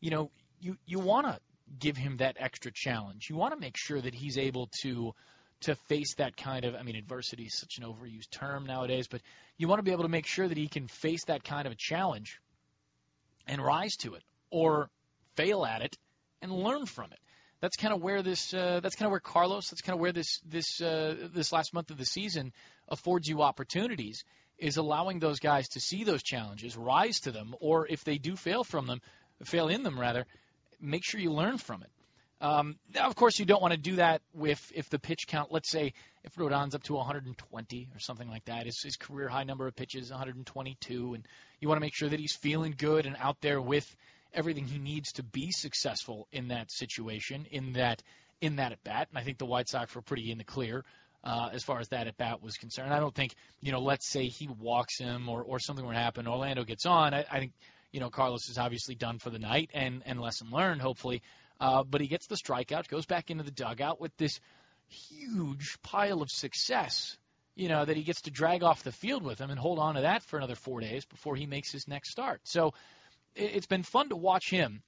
You 0.00 0.10
know, 0.10 0.30
you 0.60 0.76
you 0.86 0.98
want 0.98 1.26
to 1.26 1.38
give 1.78 1.96
him 1.96 2.18
that 2.18 2.36
extra 2.38 2.70
challenge. 2.72 3.28
You 3.28 3.36
want 3.36 3.54
to 3.54 3.60
make 3.60 3.76
sure 3.76 4.00
that 4.00 4.14
he's 4.14 4.38
able 4.38 4.68
to 4.82 5.14
to 5.62 5.74
face 5.88 6.14
that 6.14 6.36
kind 6.36 6.64
of 6.64 6.74
I 6.74 6.82
mean 6.82 6.96
adversity 6.96 7.44
is 7.44 7.58
such 7.58 7.78
an 7.78 7.84
overused 7.84 8.30
term 8.30 8.66
nowadays, 8.66 9.08
but 9.08 9.20
you 9.56 9.68
want 9.68 9.80
to 9.80 9.82
be 9.82 9.92
able 9.92 10.04
to 10.04 10.08
make 10.08 10.26
sure 10.26 10.46
that 10.46 10.56
he 10.56 10.68
can 10.68 10.88
face 10.88 11.24
that 11.26 11.44
kind 11.44 11.66
of 11.66 11.72
a 11.72 11.76
challenge 11.76 12.40
and 13.46 13.62
rise 13.62 13.96
to 13.96 14.14
it 14.14 14.22
or 14.50 14.90
fail 15.36 15.64
at 15.64 15.82
it 15.82 15.96
and 16.42 16.52
learn 16.52 16.86
from 16.86 17.12
it. 17.12 17.18
That's 17.60 17.76
kind 17.76 17.92
of 17.92 18.00
where 18.00 18.22
this 18.22 18.54
uh, 18.54 18.80
that's 18.80 18.94
kind 18.94 19.06
of 19.06 19.10
where 19.10 19.20
Carlos 19.20 19.70
that's 19.70 19.82
kind 19.82 19.94
of 19.94 20.00
where 20.00 20.12
this 20.12 20.40
this 20.46 20.80
uh, 20.80 21.28
this 21.34 21.52
last 21.52 21.74
month 21.74 21.90
of 21.90 21.98
the 21.98 22.06
season 22.06 22.52
affords 22.88 23.28
you 23.28 23.42
opportunities 23.42 24.22
is 24.58 24.76
allowing 24.76 25.18
those 25.18 25.38
guys 25.40 25.68
to 25.68 25.80
see 25.80 26.04
those 26.04 26.22
challenges, 26.22 26.76
rise 26.76 27.20
to 27.20 27.30
them, 27.30 27.54
or 27.60 27.86
if 27.86 28.04
they 28.04 28.18
do 28.18 28.36
fail 28.36 28.64
from 28.64 28.86
them, 28.86 29.00
fail 29.44 29.68
in 29.68 29.82
them 29.82 29.98
rather, 29.98 30.26
make 30.80 31.04
sure 31.04 31.20
you 31.20 31.32
learn 31.32 31.58
from 31.58 31.82
it. 31.82 31.90
Um, 32.40 32.76
now, 32.94 33.08
of 33.08 33.16
course, 33.16 33.38
you 33.38 33.44
don't 33.44 33.60
want 33.60 33.72
to 33.72 33.78
do 33.78 33.96
that 33.96 34.22
with 34.32 34.60
if 34.74 34.88
the 34.90 34.98
pitch 34.98 35.26
count. 35.26 35.50
Let's 35.50 35.70
say 35.70 35.92
if 36.22 36.36
Rodon's 36.36 36.74
up 36.74 36.84
to 36.84 36.94
120 36.94 37.88
or 37.94 37.98
something 37.98 38.28
like 38.28 38.44
that, 38.44 38.66
his, 38.66 38.80
his 38.80 38.96
career 38.96 39.28
high 39.28 39.42
number 39.42 39.66
of 39.66 39.74
pitches 39.74 40.10
122, 40.10 41.14
and 41.14 41.26
you 41.60 41.68
want 41.68 41.78
to 41.78 41.80
make 41.80 41.96
sure 41.96 42.08
that 42.08 42.20
he's 42.20 42.36
feeling 42.36 42.74
good 42.76 43.06
and 43.06 43.16
out 43.18 43.38
there 43.40 43.60
with 43.60 43.96
everything 44.32 44.66
he 44.66 44.78
needs 44.78 45.12
to 45.12 45.24
be 45.24 45.50
successful 45.50 46.28
in 46.30 46.48
that 46.48 46.70
situation, 46.70 47.46
in 47.50 47.72
that 47.72 48.02
in 48.40 48.56
that 48.56 48.70
at 48.70 48.84
bat. 48.84 49.08
And 49.10 49.18
I 49.18 49.22
think 49.22 49.38
the 49.38 49.46
White 49.46 49.68
Sox 49.68 49.92
were 49.96 50.02
pretty 50.02 50.30
in 50.30 50.38
the 50.38 50.44
clear 50.44 50.84
uh, 51.24 51.48
as 51.52 51.64
far 51.64 51.80
as 51.80 51.88
that 51.88 52.06
at 52.06 52.16
bat 52.16 52.40
was 52.40 52.56
concerned. 52.56 52.92
I 52.92 53.00
don't 53.00 53.14
think 53.14 53.34
you 53.60 53.72
know. 53.72 53.80
Let's 53.80 54.08
say 54.08 54.26
he 54.26 54.48
walks 54.48 54.98
him 54.98 55.28
or 55.28 55.42
or 55.42 55.58
something 55.58 55.84
would 55.84 55.96
happen. 55.96 56.28
Orlando 56.28 56.64
gets 56.64 56.86
on. 56.86 57.14
I, 57.14 57.24
I 57.30 57.40
think 57.40 57.52
you 57.92 58.00
know, 58.00 58.10
Carlos 58.10 58.48
is 58.48 58.58
obviously 58.58 58.94
done 58.94 59.18
for 59.18 59.30
the 59.30 59.38
night 59.38 59.70
and, 59.72 60.02
and 60.04 60.20
lesson 60.20 60.48
learned, 60.50 60.80
hopefully. 60.80 61.22
Uh, 61.60 61.82
but 61.82 62.00
he 62.00 62.06
gets 62.06 62.26
the 62.26 62.36
strikeout, 62.36 62.88
goes 62.88 63.06
back 63.06 63.30
into 63.30 63.42
the 63.42 63.50
dugout 63.50 64.00
with 64.00 64.16
this 64.16 64.40
huge 64.88 65.78
pile 65.82 66.22
of 66.22 66.30
success, 66.30 67.16
you 67.56 67.68
know, 67.68 67.84
that 67.84 67.96
he 67.96 68.02
gets 68.02 68.22
to 68.22 68.30
drag 68.30 68.62
off 68.62 68.82
the 68.82 68.92
field 68.92 69.22
with 69.22 69.40
him 69.40 69.50
and 69.50 69.58
hold 69.58 69.78
on 69.78 69.96
to 69.96 70.02
that 70.02 70.22
for 70.22 70.36
another 70.36 70.54
four 70.54 70.80
days 70.80 71.04
before 71.06 71.34
he 71.34 71.46
makes 71.46 71.72
his 71.72 71.88
next 71.88 72.10
start. 72.10 72.40
So 72.44 72.74
it, 73.34 73.50
it's 73.54 73.66
been 73.66 73.82
fun 73.82 74.10
to 74.10 74.16
watch 74.16 74.50
him. 74.50 74.82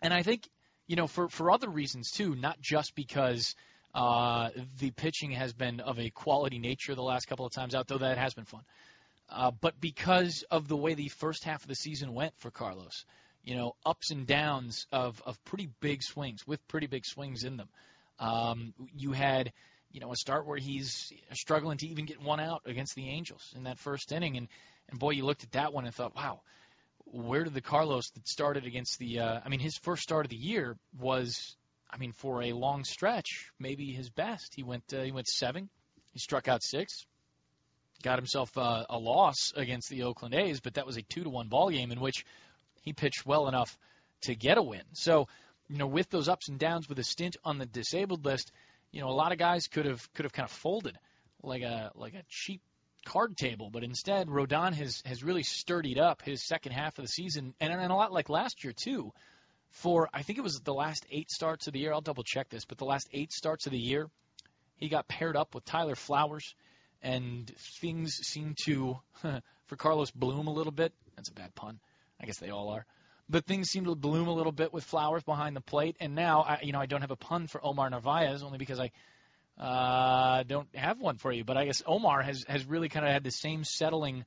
And 0.00 0.14
I 0.14 0.22
think, 0.22 0.48
you 0.86 0.96
know, 0.96 1.06
for, 1.06 1.28
for 1.28 1.50
other 1.50 1.68
reasons 1.68 2.10
too, 2.10 2.36
not 2.36 2.60
just 2.60 2.94
because 2.94 3.56
uh, 3.94 4.50
the 4.78 4.90
pitching 4.92 5.32
has 5.32 5.52
been 5.52 5.80
of 5.80 5.98
a 5.98 6.10
quality 6.10 6.58
nature 6.58 6.94
the 6.94 7.02
last 7.02 7.26
couple 7.26 7.46
of 7.46 7.52
times 7.52 7.74
out, 7.74 7.88
though 7.88 7.98
that 7.98 8.18
has 8.18 8.34
been 8.34 8.44
fun 8.44 8.62
uh, 9.28 9.50
but 9.60 9.80
because 9.80 10.44
of 10.50 10.68
the 10.68 10.76
way 10.76 10.94
the 10.94 11.08
first 11.08 11.44
half 11.44 11.62
of 11.62 11.68
the 11.68 11.74
season 11.74 12.14
went 12.14 12.34
for 12.38 12.50
Carlos, 12.50 13.04
you 13.42 13.56
know, 13.56 13.74
ups 13.84 14.10
and 14.10 14.26
downs 14.26 14.86
of, 14.92 15.20
of 15.26 15.42
pretty 15.44 15.68
big 15.80 16.02
swings 16.02 16.46
with 16.46 16.66
pretty 16.68 16.86
big 16.86 17.04
swings 17.04 17.44
in 17.44 17.56
them. 17.56 17.68
Um, 18.18 18.74
you 18.94 19.12
had, 19.12 19.52
you 19.90 20.00
know, 20.00 20.12
a 20.12 20.16
start 20.16 20.46
where 20.46 20.58
he's 20.58 21.12
struggling 21.32 21.78
to 21.78 21.86
even 21.88 22.04
get 22.04 22.20
one 22.20 22.40
out 22.40 22.62
against 22.66 22.94
the 22.94 23.08
Angels 23.08 23.52
in 23.56 23.64
that 23.64 23.78
first 23.78 24.12
inning, 24.12 24.36
and 24.36 24.48
and 24.88 24.98
boy, 24.98 25.10
you 25.10 25.24
looked 25.24 25.44
at 25.44 25.52
that 25.52 25.72
one 25.72 25.86
and 25.86 25.94
thought, 25.94 26.14
wow, 26.14 26.42
where 27.04 27.44
did 27.44 27.54
the 27.54 27.60
Carlos 27.60 28.10
that 28.10 28.28
started 28.28 28.66
against 28.66 28.98
the? 28.98 29.20
Uh, 29.20 29.40
I 29.44 29.48
mean, 29.48 29.60
his 29.60 29.76
first 29.78 30.02
start 30.02 30.26
of 30.26 30.30
the 30.30 30.36
year 30.36 30.76
was, 30.98 31.56
I 31.90 31.96
mean, 31.96 32.12
for 32.12 32.42
a 32.42 32.52
long 32.52 32.84
stretch, 32.84 33.50
maybe 33.58 33.92
his 33.92 34.10
best. 34.10 34.52
He 34.54 34.62
went 34.62 34.84
uh, 34.92 35.02
he 35.02 35.12
went 35.12 35.28
seven, 35.28 35.68
he 36.12 36.18
struck 36.18 36.48
out 36.48 36.62
six, 36.62 37.06
got 38.02 38.18
himself 38.18 38.56
uh, 38.56 38.84
a 38.88 38.98
loss 38.98 39.52
against 39.56 39.88
the 39.88 40.02
Oakland 40.02 40.34
A's, 40.34 40.60
but 40.60 40.74
that 40.74 40.86
was 40.86 40.96
a 40.96 41.02
two 41.02 41.24
to 41.24 41.30
one 41.30 41.48
ball 41.48 41.70
game 41.70 41.92
in 41.92 42.00
which 42.00 42.24
he 42.82 42.92
pitched 42.92 43.24
well 43.24 43.48
enough 43.48 43.76
to 44.22 44.34
get 44.34 44.58
a 44.58 44.62
win. 44.62 44.82
So, 44.92 45.28
you 45.68 45.78
know, 45.78 45.86
with 45.86 46.10
those 46.10 46.28
ups 46.28 46.48
and 46.48 46.58
downs, 46.58 46.88
with 46.88 46.98
a 46.98 47.04
stint 47.04 47.36
on 47.44 47.58
the 47.58 47.66
disabled 47.66 48.24
list, 48.24 48.52
you 48.90 49.00
know, 49.00 49.08
a 49.08 49.10
lot 49.10 49.32
of 49.32 49.38
guys 49.38 49.68
could 49.68 49.86
have 49.86 50.12
could 50.12 50.24
have 50.24 50.32
kind 50.32 50.48
of 50.48 50.52
folded 50.52 50.98
like 51.42 51.62
a 51.62 51.90
like 51.94 52.14
a 52.14 52.22
cheap 52.28 52.60
card 53.04 53.36
table, 53.36 53.70
but 53.70 53.82
instead 53.82 54.28
Rodon 54.28 54.74
has 54.74 55.02
has 55.04 55.24
really 55.24 55.42
sturdied 55.42 55.98
up 55.98 56.22
his 56.22 56.46
second 56.46 56.72
half 56.72 56.98
of 56.98 57.04
the 57.04 57.08
season, 57.08 57.54
and, 57.60 57.72
and 57.72 57.92
a 57.92 57.94
lot 57.94 58.12
like 58.12 58.28
last 58.28 58.64
year 58.64 58.72
too. 58.72 59.12
For 59.70 60.08
I 60.12 60.22
think 60.22 60.38
it 60.38 60.42
was 60.42 60.60
the 60.60 60.74
last 60.74 61.06
eight 61.10 61.30
starts 61.30 61.66
of 61.66 61.72
the 61.72 61.80
year. 61.80 61.92
I'll 61.92 62.02
double 62.02 62.24
check 62.24 62.50
this, 62.50 62.66
but 62.66 62.78
the 62.78 62.84
last 62.84 63.08
eight 63.12 63.32
starts 63.32 63.66
of 63.66 63.72
the 63.72 63.78
year, 63.78 64.10
he 64.76 64.88
got 64.88 65.08
paired 65.08 65.36
up 65.36 65.54
with 65.54 65.64
Tyler 65.64 65.94
Flowers, 65.94 66.54
and 67.02 67.50
things 67.80 68.14
seem 68.14 68.54
to 68.64 68.98
for 69.66 69.76
Carlos 69.76 70.10
bloom 70.10 70.46
a 70.46 70.52
little 70.52 70.72
bit. 70.72 70.92
That's 71.16 71.28
a 71.28 71.34
bad 71.34 71.54
pun. 71.54 71.80
I 72.20 72.26
guess 72.26 72.38
they 72.38 72.50
all 72.50 72.70
are. 72.70 72.86
But 73.28 73.46
things 73.46 73.70
seem 73.70 73.84
to 73.84 73.94
bloom 73.94 74.28
a 74.28 74.34
little 74.34 74.52
bit 74.52 74.72
with 74.72 74.84
Flowers 74.84 75.22
behind 75.22 75.56
the 75.56 75.60
plate, 75.60 75.96
and 76.00 76.14
now 76.14 76.42
I, 76.42 76.60
you 76.62 76.72
know 76.72 76.80
I 76.80 76.86
don't 76.86 77.00
have 77.00 77.10
a 77.10 77.16
pun 77.16 77.46
for 77.46 77.64
Omar 77.64 77.88
Narvaez 77.90 78.42
only 78.42 78.58
because 78.58 78.80
I 78.80 78.90
uh, 79.58 80.42
don't 80.44 80.68
have 80.74 81.00
one 81.00 81.16
for 81.16 81.32
you, 81.32 81.44
but 81.44 81.56
I 81.56 81.64
guess 81.64 81.82
Omar 81.86 82.22
has 82.22 82.44
has 82.48 82.64
really 82.64 82.88
kind 82.88 83.06
of 83.06 83.12
had 83.12 83.24
the 83.24 83.30
same 83.30 83.64
settling 83.64 84.24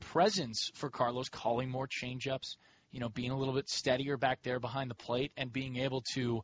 presence 0.00 0.70
for 0.74 0.90
Carlos, 0.90 1.28
calling 1.28 1.70
more 1.70 1.88
changeups, 1.88 2.56
you 2.92 3.00
know, 3.00 3.08
being 3.08 3.30
a 3.30 3.38
little 3.38 3.54
bit 3.54 3.68
steadier 3.68 4.16
back 4.16 4.42
there 4.42 4.60
behind 4.60 4.90
the 4.90 4.94
plate, 4.94 5.32
and 5.36 5.52
being 5.52 5.76
able 5.76 6.02
to 6.14 6.42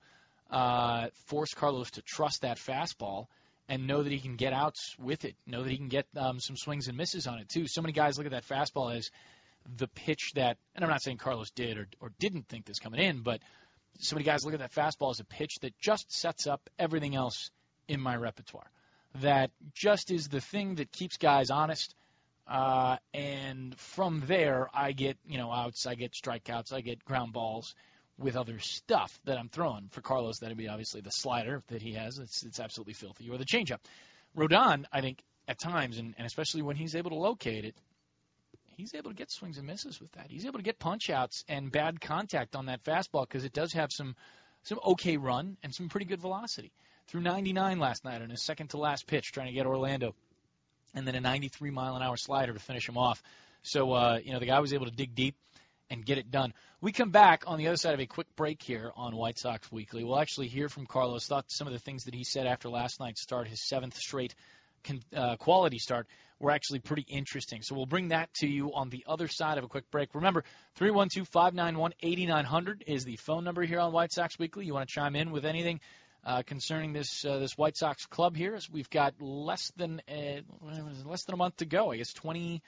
uh, 0.51 1.09
force 1.27 1.55
Carlos 1.55 1.91
to 1.93 2.03
trust 2.03 2.43
that 2.43 2.59
fastball 2.59 3.27
and 3.71 3.87
know 3.87 4.03
that 4.03 4.11
he 4.11 4.19
can 4.19 4.35
get 4.35 4.53
outs 4.53 4.97
with 4.99 5.25
it, 5.25 5.37
know 5.47 5.63
that 5.63 5.71
he 5.71 5.77
can 5.77 5.89
get 5.89 6.05
um, 6.17 6.41
some 6.41 6.57
swings 6.57 6.89
and 6.89 6.97
misses 6.97 7.29
on 7.29 7.39
it 7.39 7.49
too. 7.49 7.69
So 7.69 7.81
many 7.81 7.93
guys 7.93 8.19
look 8.19 8.27
at 8.27 8.33
that 8.33 8.45
fastball 8.45 8.95
as 8.95 9.11
the 9.77 9.87
pitch 9.87 10.33
that, 10.35 10.59
and 10.75 10.85
I'm 10.85 10.91
not 10.91 11.03
saying 11.03 11.19
Carlos 11.19 11.51
did 11.53 11.79
or, 11.79 11.87
or 12.01 12.11
didn't 12.19 12.49
think 12.49 12.67
this 12.67 12.81
coming 12.81 13.01
in, 13.01 13.23
but 13.23 13.41
so 14.01 14.17
many 14.17 14.25
guys 14.25 14.45
look 14.45 14.55
at 14.55 14.61
that 14.61 14.73
fastball 14.73 15.13
as 15.13 15.21
a 15.21 15.25
pitch 15.25 15.55
that 15.63 15.79
just 15.79 16.13
sets 16.13 16.49
up 16.49 16.69
everything 16.81 17.15
else 17.15 17.53
in 17.87 18.01
my 18.01 18.17
repertoire. 18.17 18.69
That 19.21 19.53
just 19.73 20.11
is 20.11 20.29
the 20.29 20.41
thing 20.41 20.75
that 20.77 20.91
keeps 20.91 21.17
guys 21.17 21.51
honest. 21.51 21.95
Uh, 22.49 22.97
and 23.15 23.79
from 23.79 24.25
there, 24.27 24.69
I 24.75 24.91
get 24.91 25.17
you 25.29 25.39
know 25.39 25.53
outs, 25.53 25.87
I 25.87 25.95
get 25.95 26.13
strikeouts, 26.13 26.73
I 26.73 26.81
get 26.81 27.05
ground 27.05 27.33
balls 27.33 27.77
with 28.21 28.37
other 28.37 28.59
stuff 28.59 29.19
that 29.25 29.39
I'm 29.39 29.49
throwing. 29.49 29.89
For 29.91 30.01
Carlos, 30.01 30.39
that'd 30.39 30.57
be 30.57 30.69
obviously 30.69 31.01
the 31.01 31.11
slider 31.11 31.63
that 31.69 31.83
he 31.83 31.95
has. 31.95 32.19
It's 32.19 32.43
it's 32.45 32.61
absolutely 32.61 32.95
filthy, 32.95 33.29
or 33.31 33.39
the 33.39 33.45
changeup. 33.45 33.79
Rodon, 34.37 34.85
I 34.93 35.01
think 35.01 35.23
at 35.49 35.59
times, 35.59 35.99
and, 35.99 36.15
and 36.17 36.27
especially 36.27 36.63
when 36.63 36.77
he's 36.77 36.95
able 36.95 37.11
to 37.11 37.17
locate 37.17 37.65
it, 37.65 37.75
he's 38.77 38.95
able 38.95 39.11
to 39.11 39.17
get 39.17 39.31
swings 39.31 39.59
and 39.59 39.67
misses 39.67 40.01
with 40.01 40.13
that. 40.13 40.27
He's 40.29 40.47
able 40.47 40.59
to 40.59 40.65
get 40.65 40.79
punch 40.79 41.11
outs 41.11 41.45
and 41.49 41.73
bad 41.73 42.01
contact 42.01 42.55
on 42.55 42.67
that 42.67 42.85
fastball 42.85 43.27
because 43.27 43.45
it 43.45 43.53
does 43.53 43.73
have 43.73 43.91
some 43.91 44.15
some 44.63 44.79
okay 44.85 45.17
run 45.17 45.57
and 45.63 45.75
some 45.75 45.89
pretty 45.89 46.07
good 46.07 46.21
velocity 46.21 46.71
threw 47.09 47.21
99 47.21 47.79
last 47.79 48.05
night 48.05 48.23
on 48.23 48.31
his 48.31 48.43
second 48.43 48.69
to 48.69 48.77
last 48.77 49.07
pitch, 49.07 49.33
trying 49.33 49.49
to 49.49 49.53
get 49.53 49.67
Orlando, 49.67 50.15
and 50.95 51.07
then 51.07 51.15
a 51.17 51.21
93 51.21 51.71
mile 51.71 51.97
an 51.97 52.03
hour 52.03 52.17
slider 52.17 52.53
to 52.53 52.61
finish 52.61 52.89
him 52.89 52.97
off. 52.97 53.23
So 53.63 53.93
uh, 53.93 54.19
you 54.23 54.33
know 54.33 54.39
the 54.39 54.47
guy 54.47 54.61
was 54.61 54.73
able 54.73 54.87
to 54.87 54.93
dig 54.93 55.15
deep 55.15 55.35
and 55.91 56.07
get 56.07 56.19
it 56.19 56.31
done. 56.31 56.55
We 56.81 56.93
come 56.93 57.11
back 57.11 57.45
on 57.47 57.59
the 57.59 57.67
other 57.67 57.77
side 57.77 57.95
of 57.95 58.01
a 58.01 58.07
quick 58.07 58.29
break 58.37 58.63
here 58.63 58.93
on 58.97 59.15
White 59.15 59.39
Sox 59.39 59.71
Weekly. 59.71 60.05
We'll 60.05 60.21
actually 60.21 60.49
hear 60.49 60.69
from 60.69 60.87
Carlos. 60.87 61.27
Thought 61.27 61.47
some 61.49 61.67
of 61.67 61.73
the 61.73 61.79
things 61.79 62.05
that 62.05 62.15
he 62.15 62.25
said 62.25 62.47
after 62.47 62.69
last 62.71 63.01
night's 63.01 63.23
start, 63.23 63.49
his 63.49 63.67
seventh 63.69 63.97
straight 63.97 64.35
uh, 65.15 65.37
quality 65.37 65.79
start, 65.79 66.07
were 66.39 66.51
actually 66.51 66.79
pretty 66.79 67.05
interesting. 67.09 67.61
So 67.63 67.75
we'll 67.75 67.87
bring 67.87 68.09
that 68.09 68.33
to 68.37 68.47
you 68.47 68.73
on 68.73 68.89
the 68.89 69.05
other 69.07 69.29
side 69.29 69.59
of 69.59 69.65
a 69.65 69.69
quick 69.69 69.91
break. 69.91 70.15
Remember, 70.15 70.45
312 70.77 71.29
591 71.29 71.93
8900 72.01 72.85
is 72.87 73.05
the 73.05 73.17
phone 73.17 73.45
number 73.45 73.63
here 73.63 73.81
on 73.81 73.93
White 73.93 74.13
Sox 74.13 74.39
Weekly. 74.39 74.65
You 74.65 74.73
want 74.73 74.89
to 74.89 74.95
chime 74.95 75.17
in 75.17 75.33
with 75.33 75.45
anything 75.45 75.81
uh, 76.25 76.43
concerning 76.43 76.93
this 76.93 77.25
uh, 77.25 77.39
this 77.39 77.57
White 77.59 77.77
Sox 77.77 78.07
club 78.07 78.37
here. 78.37 78.55
As 78.55 78.71
we've 78.71 78.91
got 78.91 79.21
less 79.21 79.71
than 79.77 80.01
uh, 80.09 80.41
less 81.05 81.25
than 81.25 81.35
a 81.35 81.37
month 81.37 81.59
to 81.59 81.67
go. 81.67 81.93
I 81.93 81.97
guess 81.99 82.13
20, 82.13 82.63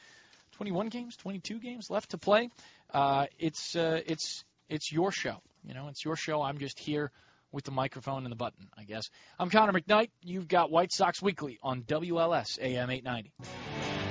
21 0.52 0.88
games, 0.88 1.16
22 1.16 1.58
games 1.58 1.90
left 1.90 2.10
to 2.10 2.18
play. 2.18 2.48
Uh, 2.92 3.26
it's 3.38 3.74
uh, 3.76 4.00
it's 4.06 4.44
it's 4.68 4.92
your 4.92 5.12
show. 5.12 5.40
You 5.64 5.74
know, 5.74 5.88
it's 5.88 6.04
your 6.04 6.16
show. 6.16 6.42
I'm 6.42 6.58
just 6.58 6.78
here 6.78 7.10
with 7.52 7.64
the 7.64 7.70
microphone 7.70 8.24
and 8.24 8.32
the 8.32 8.36
button. 8.36 8.68
I 8.76 8.84
guess. 8.84 9.10
I'm 9.38 9.50
Connor 9.50 9.72
McKnight. 9.72 10.10
You've 10.22 10.48
got 10.48 10.70
White 10.70 10.92
Sox 10.92 11.22
Weekly 11.22 11.58
on 11.62 11.82
WLS 11.82 12.58
AM 12.60 12.90
890. 12.90 14.01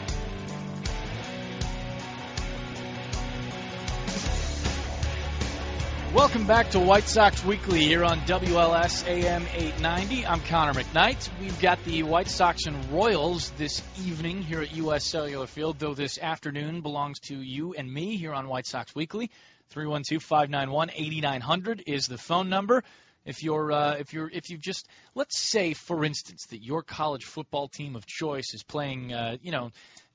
Welcome 6.14 6.46
back 6.46 6.72
to 6.72 6.80
White 6.80 7.08
Sox 7.08 7.46
Weekly 7.46 7.80
here 7.80 8.04
on 8.04 8.20
WLS 8.22 9.08
AM 9.08 9.44
890. 9.54 10.26
I'm 10.26 10.42
Connor 10.42 10.74
McKnight. 10.74 11.30
We've 11.40 11.58
got 11.62 11.82
the 11.86 12.04
White 12.04 12.28
Sox 12.28 12.66
and 12.66 12.92
Royals 12.92 13.52
this 13.52 13.82
evening 13.98 14.42
here 14.42 14.62
at 14.62 14.76
U.S. 14.76 15.06
Cellular 15.06 15.48
Field, 15.48 15.80
though 15.80 15.94
this 15.94 16.20
afternoon 16.20 16.82
belongs 16.82 17.22
to 17.22 17.42
you 17.42 17.76
and 17.76 17.90
me 17.90 18.18
here 18.18 18.34
on 18.34 18.50
White 18.50 18.68
Sox 18.68 18.94
Weekly. 18.94 19.32
312-591-8900 19.74 21.84
is 21.88 22.08
the 22.08 22.18
phone 22.18 22.50
number. 22.50 22.84
If 23.24 23.42
you're, 23.42 23.72
uh, 23.72 23.94
if 23.94 24.12
you're, 24.12 24.30
if 24.30 24.50
you 24.50 24.58
just, 24.58 24.90
let's 25.16 25.40
say, 25.40 25.74
for 25.74 26.04
instance, 26.04 26.48
that 26.48 26.62
your 26.62 26.84
college 26.84 27.24
football 27.24 27.70
team 27.70 27.96
of 27.96 28.06
choice 28.06 28.54
is 28.54 28.64
playing, 28.64 29.14
uh, 29.14 29.38
you 29.42 29.52
know, 29.52 29.72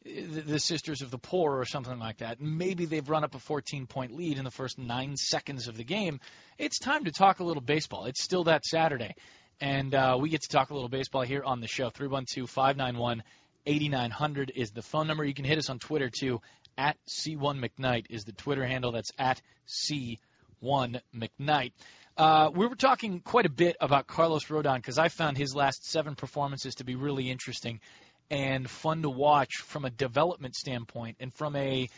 the 0.07 0.59
Sisters 0.59 1.03
of 1.03 1.11
the 1.11 1.19
Poor 1.19 1.59
or 1.59 1.65
something 1.65 1.99
like 1.99 2.19
that. 2.19 2.41
Maybe 2.41 2.85
they've 2.85 3.09
run 3.09 3.25
up 3.25 3.35
a 3.35 3.39
14 3.39 3.87
point 3.87 4.13
lead 4.13 4.39
in 4.39 4.45
the 4.45 4.51
first 4.51 4.79
nine 4.79 5.17
seconds 5.17 5.69
of 5.69 5.77
the 5.77 5.85
game. 5.85 6.21
It's 6.59 6.79
time 6.79 7.05
to 7.05 7.11
talk 7.11 7.41
a 7.41 7.45
little 7.45 7.63
baseball. 7.63 8.05
It's 8.07 8.23
still 8.23 8.45
that 8.45 8.65
Saturday. 8.65 9.15
And 9.61 9.95
uh, 9.95 10.19
we 10.21 10.29
get 10.29 10.43
to 10.43 10.49
talk 10.49 10.71
a 10.71 10.75
little 10.75 10.89
baseball 10.89 11.23
here 11.23 11.43
on 11.43 11.61
the 11.61 11.69
show. 11.69 11.91
312 11.91 12.49
591 12.49 13.23
8900 13.67 14.53
is 14.55 14.71
the 14.71 14.83
phone 14.83 15.07
number. 15.07 15.25
You 15.25 15.35
can 15.35 15.45
hit 15.45 15.59
us 15.59 15.71
on 15.71 15.79
Twitter 15.79 16.11
too. 16.11 16.41
At 16.79 16.97
C1 17.09 17.59
McKnight 17.59 18.07
is 18.11 18.25
the 18.25 18.33
Twitter 18.33 18.65
handle. 18.65 18.93
That's 18.93 19.11
at 19.19 19.41
C1 19.67 20.19
McKnight. 21.15 21.73
Uh, 22.17 22.51
we 22.55 22.67
were 22.67 22.77
talking 22.77 23.21
quite 23.21 23.45
a 23.45 23.51
bit 23.51 23.77
about 23.81 24.07
Carlos 24.07 24.45
Rodon 24.47 24.77
because 24.77 24.99
I 24.99 25.09
found 25.09 25.37
his 25.37 25.55
last 25.55 25.91
seven 25.91 26.15
performances 26.15 26.77
to 26.77 26.85
be 26.85 26.95
really 26.95 27.31
interesting 27.31 27.81
and 28.31 28.69
fun 28.69 29.03
to 29.03 29.11
watch 29.11 29.57
from 29.65 29.85
a 29.85 29.91
development 29.91 30.55
standpoint 30.55 31.17
and 31.21 31.33
from 31.33 31.57
a 31.57 31.89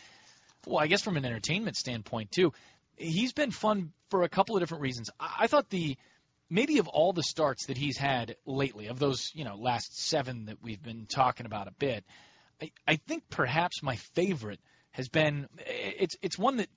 well, 0.67 0.79
I 0.79 0.87
guess 0.87 1.03
from 1.03 1.17
an 1.17 1.25
entertainment 1.25 1.77
standpoint 1.77 2.33
too. 2.33 2.53
He's 2.97 3.33
been 3.33 3.51
fun 3.51 3.93
for 4.11 4.23
a 4.23 4.29
couple 4.29 4.57
of 4.57 4.61
different 4.61 4.83
reasons. 4.83 5.09
I, 5.21 5.47
thought 5.47 5.71
the 5.71 5.97
maybe 6.51 6.79
of 6.79 6.89
all 6.89 7.13
the 7.13 7.23
starts 7.23 7.67
that 7.67 7.77
he's 7.77 7.97
had 7.97 8.37
lately, 8.45 8.89
of 8.89 8.99
those 8.99 9.31
you 9.35 9.45
know 9.45 9.57
last 9.57 9.99
seven 9.99 10.47
that 10.47 10.63
we've 10.63 10.83
been 10.83 11.07
talking 11.07 11.47
about 11.47 11.69
a 11.69 11.73
bit, 11.73 12.05
I, 12.61 12.71
I 12.87 12.97
think 12.97 13.25
perhaps 13.31 13.83
my 13.83 13.97
favorite 14.15 14.61
has 14.91 15.09
been 15.09 15.49
it's 15.67 16.17
it's 16.23 16.39
one 16.39 16.57
that 16.57 16.69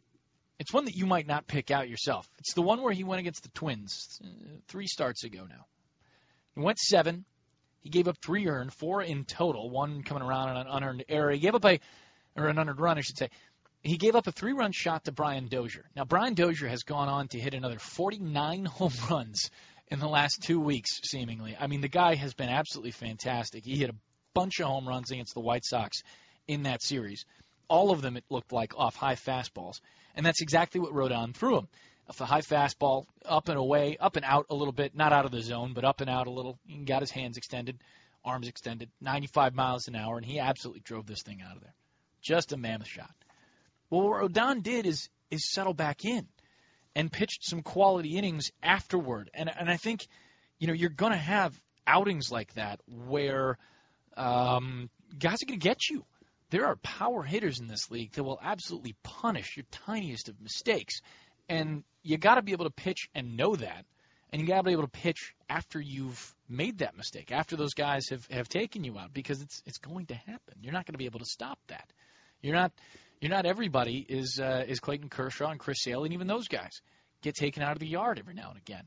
it's 0.59 0.71
one 0.71 0.85
that 0.85 0.95
you 0.95 1.07
might 1.07 1.25
not 1.25 1.47
pick 1.47 1.71
out 1.71 1.89
yourself. 1.89 2.29
It's 2.37 2.53
the 2.53 2.61
one 2.61 2.83
where 2.83 2.93
he 2.93 3.03
went 3.03 3.19
against 3.19 3.43
the 3.43 3.49
Twins 3.49 4.19
uh, 4.23 4.27
three 4.67 4.85
starts 4.85 5.23
ago 5.23 5.45
now. 5.49 5.65
He 6.55 6.61
went 6.61 6.77
seven, 6.77 7.25
he 7.81 7.89
gave 7.89 8.07
up 8.07 8.17
three 8.17 8.47
earned, 8.47 8.71
four 8.73 9.01
in 9.01 9.25
total, 9.25 9.69
one 9.69 10.03
coming 10.03 10.23
around 10.23 10.49
on 10.49 10.57
an 10.57 10.67
unearned 10.69 11.05
error. 11.09 11.31
He 11.31 11.39
gave 11.39 11.55
up 11.55 11.65
a, 11.65 11.79
or 12.35 12.47
an 12.47 12.57
unearned 12.57 12.79
run, 12.79 12.97
I 12.97 13.01
should 13.01 13.17
say. 13.17 13.29
He 13.83 13.97
gave 13.97 14.15
up 14.15 14.27
a 14.27 14.31
three 14.31 14.53
run 14.53 14.71
shot 14.71 15.05
to 15.05 15.11
Brian 15.11 15.47
Dozier. 15.47 15.89
Now, 15.95 16.05
Brian 16.05 16.35
Dozier 16.35 16.67
has 16.67 16.83
gone 16.83 17.09
on 17.09 17.27
to 17.29 17.39
hit 17.39 17.55
another 17.55 17.79
49 17.79 18.65
home 18.65 18.93
runs 19.09 19.49
in 19.87 19.99
the 19.99 20.07
last 20.07 20.43
two 20.43 20.59
weeks, 20.59 21.01
seemingly. 21.03 21.57
I 21.59 21.67
mean, 21.67 21.81
the 21.81 21.87
guy 21.87 22.15
has 22.15 22.33
been 22.33 22.49
absolutely 22.49 22.91
fantastic. 22.91 23.65
He 23.65 23.77
hit 23.77 23.89
a 23.89 23.95
bunch 24.33 24.59
of 24.59 24.67
home 24.67 24.87
runs 24.87 25.11
against 25.11 25.33
the 25.33 25.41
White 25.41 25.65
Sox 25.65 26.03
in 26.47 26.63
that 26.63 26.83
series. 26.83 27.25
All 27.67 27.91
of 27.91 28.01
them, 28.01 28.15
it 28.15 28.25
looked 28.29 28.51
like, 28.51 28.77
off 28.77 28.95
high 28.95 29.15
fastballs. 29.15 29.79
And 30.15 30.25
that's 30.25 30.41
exactly 30.41 30.79
what 30.79 30.93
Rodon 30.93 31.33
threw 31.33 31.57
him 31.57 31.67
a 32.19 32.25
high 32.25 32.41
fastball, 32.41 33.05
up 33.25 33.47
and 33.47 33.57
away, 33.57 33.97
up 33.99 34.15
and 34.15 34.25
out 34.25 34.47
a 34.49 34.55
little 34.55 34.73
bit, 34.73 34.95
not 34.95 35.13
out 35.13 35.25
of 35.25 35.31
the 35.31 35.41
zone, 35.41 35.73
but 35.73 35.85
up 35.85 36.01
and 36.01 36.09
out 36.09 36.27
a 36.27 36.31
little. 36.31 36.59
He 36.65 36.83
got 36.83 37.01
his 37.01 37.11
hands 37.11 37.37
extended, 37.37 37.77
arms 38.25 38.47
extended, 38.47 38.89
95 38.99 39.55
miles 39.55 39.87
an 39.87 39.95
hour, 39.95 40.17
and 40.17 40.25
he 40.25 40.39
absolutely 40.39 40.81
drove 40.81 41.05
this 41.05 41.21
thing 41.21 41.41
out 41.47 41.55
of 41.55 41.61
there. 41.61 41.73
Just 42.21 42.51
a 42.53 42.57
mammoth 42.57 42.87
shot. 42.87 43.13
Well, 43.89 44.09
what 44.09 44.21
Rodon 44.21 44.63
did 44.63 44.85
is 44.85 45.09
is 45.29 45.49
settle 45.49 45.73
back 45.73 46.03
in 46.03 46.27
and 46.95 47.11
pitched 47.11 47.45
some 47.45 47.61
quality 47.61 48.17
innings 48.17 48.51
afterward. 48.61 49.29
And 49.33 49.49
and 49.49 49.69
I 49.69 49.77
think, 49.77 50.05
you 50.59 50.67
know, 50.67 50.73
you're 50.73 50.89
going 50.89 51.13
to 51.13 51.17
have 51.17 51.59
outings 51.87 52.31
like 52.31 52.53
that 52.55 52.79
where 52.87 53.57
um, 54.17 54.89
guys 55.17 55.41
are 55.41 55.47
going 55.47 55.59
to 55.59 55.63
get 55.63 55.89
you. 55.89 56.05
There 56.49 56.67
are 56.67 56.75
power 56.77 57.23
hitters 57.23 57.59
in 57.59 57.67
this 57.67 57.89
league 57.89 58.11
that 58.13 58.23
will 58.23 58.39
absolutely 58.41 58.95
punish 59.03 59.55
your 59.55 59.65
tiniest 59.71 60.27
of 60.27 60.41
mistakes. 60.41 61.01
And 61.51 61.83
you 62.01 62.17
got 62.17 62.35
to 62.35 62.41
be 62.41 62.53
able 62.53 62.65
to 62.65 62.71
pitch 62.71 63.09
and 63.13 63.35
know 63.35 63.55
that. 63.55 63.85
And 64.31 64.41
you 64.41 64.47
got 64.47 64.57
to 64.57 64.63
be 64.63 64.71
able 64.71 64.83
to 64.83 64.87
pitch 65.03 65.35
after 65.49 65.79
you've 65.81 66.33
made 66.47 66.77
that 66.77 66.95
mistake, 66.95 67.31
after 67.31 67.57
those 67.57 67.73
guys 67.73 68.07
have, 68.09 68.25
have 68.31 68.47
taken 68.47 68.85
you 68.85 68.97
out, 68.97 69.13
because 69.13 69.41
it's 69.41 69.61
it's 69.65 69.77
going 69.77 70.05
to 70.05 70.15
happen. 70.15 70.55
You're 70.61 70.71
not 70.71 70.85
going 70.85 70.93
to 70.93 70.97
be 70.97 71.09
able 71.11 71.19
to 71.19 71.25
stop 71.25 71.59
that. 71.67 71.87
You're 72.41 72.55
not 72.55 72.71
You're 73.19 73.31
not 73.31 73.45
everybody 73.45 74.05
is 74.07 74.39
uh, 74.39 74.63
is 74.67 74.79
Clayton 74.79 75.09
Kershaw 75.09 75.51
and 75.51 75.59
Chris 75.59 75.83
Sale, 75.83 76.05
and 76.05 76.13
even 76.13 76.27
those 76.27 76.47
guys 76.47 76.81
get 77.21 77.35
taken 77.35 77.61
out 77.61 77.73
of 77.73 77.79
the 77.79 77.87
yard 77.87 78.17
every 78.17 78.33
now 78.33 78.49
and 78.49 78.57
again. 78.57 78.85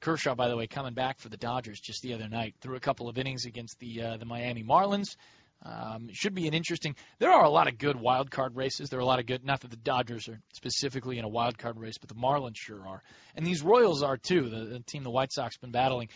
Kershaw, 0.00 0.34
by 0.34 0.48
the 0.48 0.56
way, 0.56 0.66
coming 0.66 0.94
back 0.94 1.20
for 1.20 1.28
the 1.28 1.36
Dodgers 1.36 1.78
just 1.78 2.02
the 2.02 2.14
other 2.14 2.28
night, 2.28 2.54
threw 2.60 2.74
a 2.74 2.80
couple 2.80 3.08
of 3.08 3.18
innings 3.18 3.44
against 3.44 3.78
the 3.78 4.02
uh, 4.02 4.16
the 4.16 4.24
Miami 4.24 4.64
Marlins. 4.64 5.16
Um, 5.64 6.08
should 6.12 6.34
be 6.34 6.48
an 6.48 6.54
interesting. 6.54 6.96
There 7.20 7.30
are 7.30 7.44
a 7.44 7.50
lot 7.50 7.68
of 7.68 7.78
good 7.78 7.94
wild 7.94 8.30
card 8.30 8.56
races. 8.56 8.90
There 8.90 8.98
are 8.98 9.02
a 9.02 9.06
lot 9.06 9.20
of 9.20 9.26
good. 9.26 9.44
Not 9.44 9.60
that 9.60 9.70
the 9.70 9.76
Dodgers 9.76 10.28
are 10.28 10.40
specifically 10.54 11.18
in 11.18 11.24
a 11.24 11.28
wild 11.28 11.56
card 11.56 11.78
race, 11.78 11.98
but 11.98 12.08
the 12.08 12.16
Marlins 12.16 12.56
sure 12.56 12.84
are, 12.86 13.02
and 13.36 13.46
these 13.46 13.62
Royals 13.62 14.02
are 14.02 14.16
too. 14.16 14.48
The, 14.48 14.64
the 14.64 14.80
team 14.80 15.04
the 15.04 15.10
White 15.10 15.32
Sox 15.32 15.56
been 15.56 15.70
battling. 15.70 16.08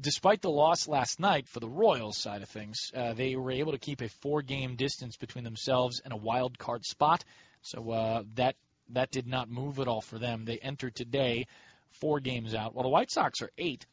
Despite 0.00 0.42
the 0.42 0.50
loss 0.50 0.88
last 0.88 1.20
night 1.20 1.48
for 1.48 1.60
the 1.60 1.68
Royals 1.68 2.18
side 2.18 2.42
of 2.42 2.48
things, 2.48 2.90
uh, 2.94 3.14
they 3.14 3.34
were 3.34 3.50
able 3.50 3.72
to 3.72 3.78
keep 3.78 4.02
a 4.02 4.08
four-game 4.08 4.76
distance 4.76 5.16
between 5.16 5.44
themselves 5.44 6.00
and 6.04 6.12
a 6.12 6.18
wild 6.18 6.58
card 6.58 6.84
spot. 6.84 7.24
So 7.62 7.90
uh, 7.90 8.22
that 8.36 8.56
that 8.90 9.10
did 9.10 9.26
not 9.26 9.50
move 9.50 9.78
at 9.78 9.88
all 9.88 10.00
for 10.00 10.18
them. 10.18 10.44
They 10.44 10.58
entered 10.58 10.94
today 10.94 11.46
four 12.00 12.20
games 12.20 12.54
out, 12.54 12.74
while 12.74 12.84
the 12.84 12.88
White 12.88 13.10
Sox 13.10 13.42
are 13.42 13.50
eight. 13.58 13.84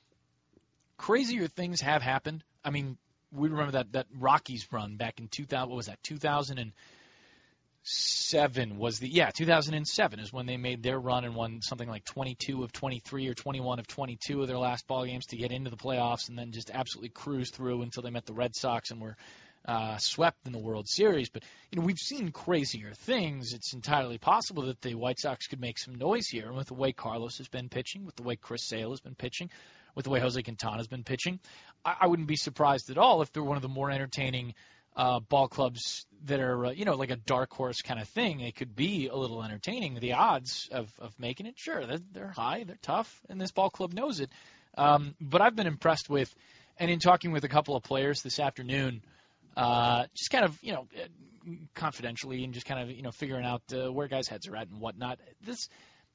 Crazier 0.97 1.47
things 1.47 1.81
have 1.81 2.01
happened. 2.01 2.43
I 2.63 2.69
mean, 2.69 2.97
we 3.31 3.49
remember 3.49 3.73
that 3.73 3.91
that 3.93 4.07
Rockies 4.17 4.67
run 4.71 4.97
back 4.97 5.19
in 5.19 5.27
2000. 5.27 5.69
What 5.69 5.75
was 5.75 5.85
that? 5.87 6.01
2007 6.03 8.77
was 8.77 8.99
the 8.99 9.09
yeah 9.09 9.31
2007 9.31 10.19
is 10.19 10.31
when 10.31 10.45
they 10.45 10.57
made 10.57 10.83
their 10.83 10.99
run 10.99 11.25
and 11.25 11.35
won 11.35 11.61
something 11.61 11.89
like 11.89 12.05
22 12.05 12.63
of 12.63 12.71
23 12.71 13.27
or 13.27 13.33
21 13.33 13.79
of 13.79 13.87
22 13.87 14.41
of 14.41 14.47
their 14.47 14.57
last 14.57 14.87
ball 14.87 15.05
games 15.05 15.25
to 15.27 15.37
get 15.37 15.51
into 15.51 15.69
the 15.69 15.77
playoffs 15.77 16.29
and 16.29 16.37
then 16.37 16.51
just 16.51 16.71
absolutely 16.71 17.09
cruise 17.09 17.51
through 17.51 17.81
until 17.81 18.03
they 18.03 18.09
met 18.09 18.25
the 18.25 18.33
Red 18.33 18.55
Sox 18.55 18.91
and 18.91 19.01
were 19.01 19.17
uh, 19.67 19.97
swept 19.97 20.45
in 20.45 20.53
the 20.53 20.59
World 20.59 20.87
Series. 20.87 21.29
But 21.29 21.43
you 21.71 21.79
know 21.79 21.85
we've 21.85 21.99
seen 21.99 22.31
crazier 22.31 22.93
things. 22.93 23.53
It's 23.53 23.73
entirely 23.73 24.17
possible 24.17 24.67
that 24.67 24.81
the 24.81 24.95
White 24.95 25.19
Sox 25.19 25.47
could 25.47 25.59
make 25.59 25.77
some 25.77 25.95
noise 25.95 26.27
here. 26.27 26.47
And 26.47 26.55
with 26.55 26.67
the 26.67 26.73
way 26.73 26.93
Carlos 26.93 27.37
has 27.39 27.49
been 27.49 27.69
pitching, 27.69 28.05
with 28.05 28.15
the 28.15 28.23
way 28.23 28.37
Chris 28.37 28.65
Sale 28.65 28.91
has 28.91 29.01
been 29.01 29.15
pitching, 29.15 29.49
with 29.95 30.05
the 30.05 30.09
way 30.09 30.19
Jose 30.19 30.41
Quintana 30.41 30.77
has 30.77 30.87
been 30.87 31.03
pitching, 31.03 31.39
I, 31.83 31.95
I 32.01 32.07
wouldn't 32.07 32.27
be 32.27 32.35
surprised 32.35 32.89
at 32.89 32.97
all 32.97 33.21
if 33.21 33.31
they're 33.31 33.43
one 33.43 33.57
of 33.57 33.61
the 33.61 33.69
more 33.69 33.91
entertaining 33.91 34.53
uh, 34.95 35.19
ball 35.19 35.47
clubs 35.47 36.05
that 36.25 36.39
are 36.39 36.67
uh, 36.67 36.71
you 36.71 36.85
know 36.85 36.95
like 36.95 37.11
a 37.11 37.15
dark 37.15 37.51
horse 37.53 37.81
kind 37.81 37.99
of 37.99 38.07
thing. 38.09 38.39
It 38.39 38.55
could 38.55 38.75
be 38.75 39.07
a 39.07 39.15
little 39.15 39.43
entertaining. 39.43 39.99
The 39.99 40.13
odds 40.13 40.69
of 40.71 40.91
of 40.99 41.17
making 41.19 41.45
it, 41.45 41.57
sure, 41.57 41.85
they're, 41.85 41.99
they're 42.11 42.33
high, 42.35 42.63
they're 42.63 42.79
tough, 42.81 43.21
and 43.29 43.39
this 43.39 43.51
ball 43.51 43.69
club 43.69 43.93
knows 43.93 44.19
it. 44.19 44.31
Um, 44.77 45.15
but 45.19 45.41
I've 45.41 45.55
been 45.55 45.67
impressed 45.67 46.09
with, 46.09 46.33
and 46.77 46.89
in 46.91 46.99
talking 46.99 47.31
with 47.31 47.43
a 47.43 47.49
couple 47.49 47.75
of 47.75 47.83
players 47.83 48.21
this 48.21 48.39
afternoon 48.39 49.01
uh, 49.57 50.05
just 50.15 50.29
kind 50.29 50.45
of 50.45 50.57
you 50.61 50.71
know 50.71 50.87
confidentially 51.73 52.43
and 52.43 52.53
just 52.53 52.65
kind 52.65 52.79
of 52.79 52.95
you 52.95 53.01
know 53.01 53.11
figuring 53.11 53.45
out 53.45 53.63
uh, 53.73 53.91
where 53.91 54.07
guys' 54.07 54.27
heads 54.27 54.47
are 54.47 54.55
at 54.55 54.69
and 54.69 54.79
whatnot. 54.79 55.19
This 55.43 55.67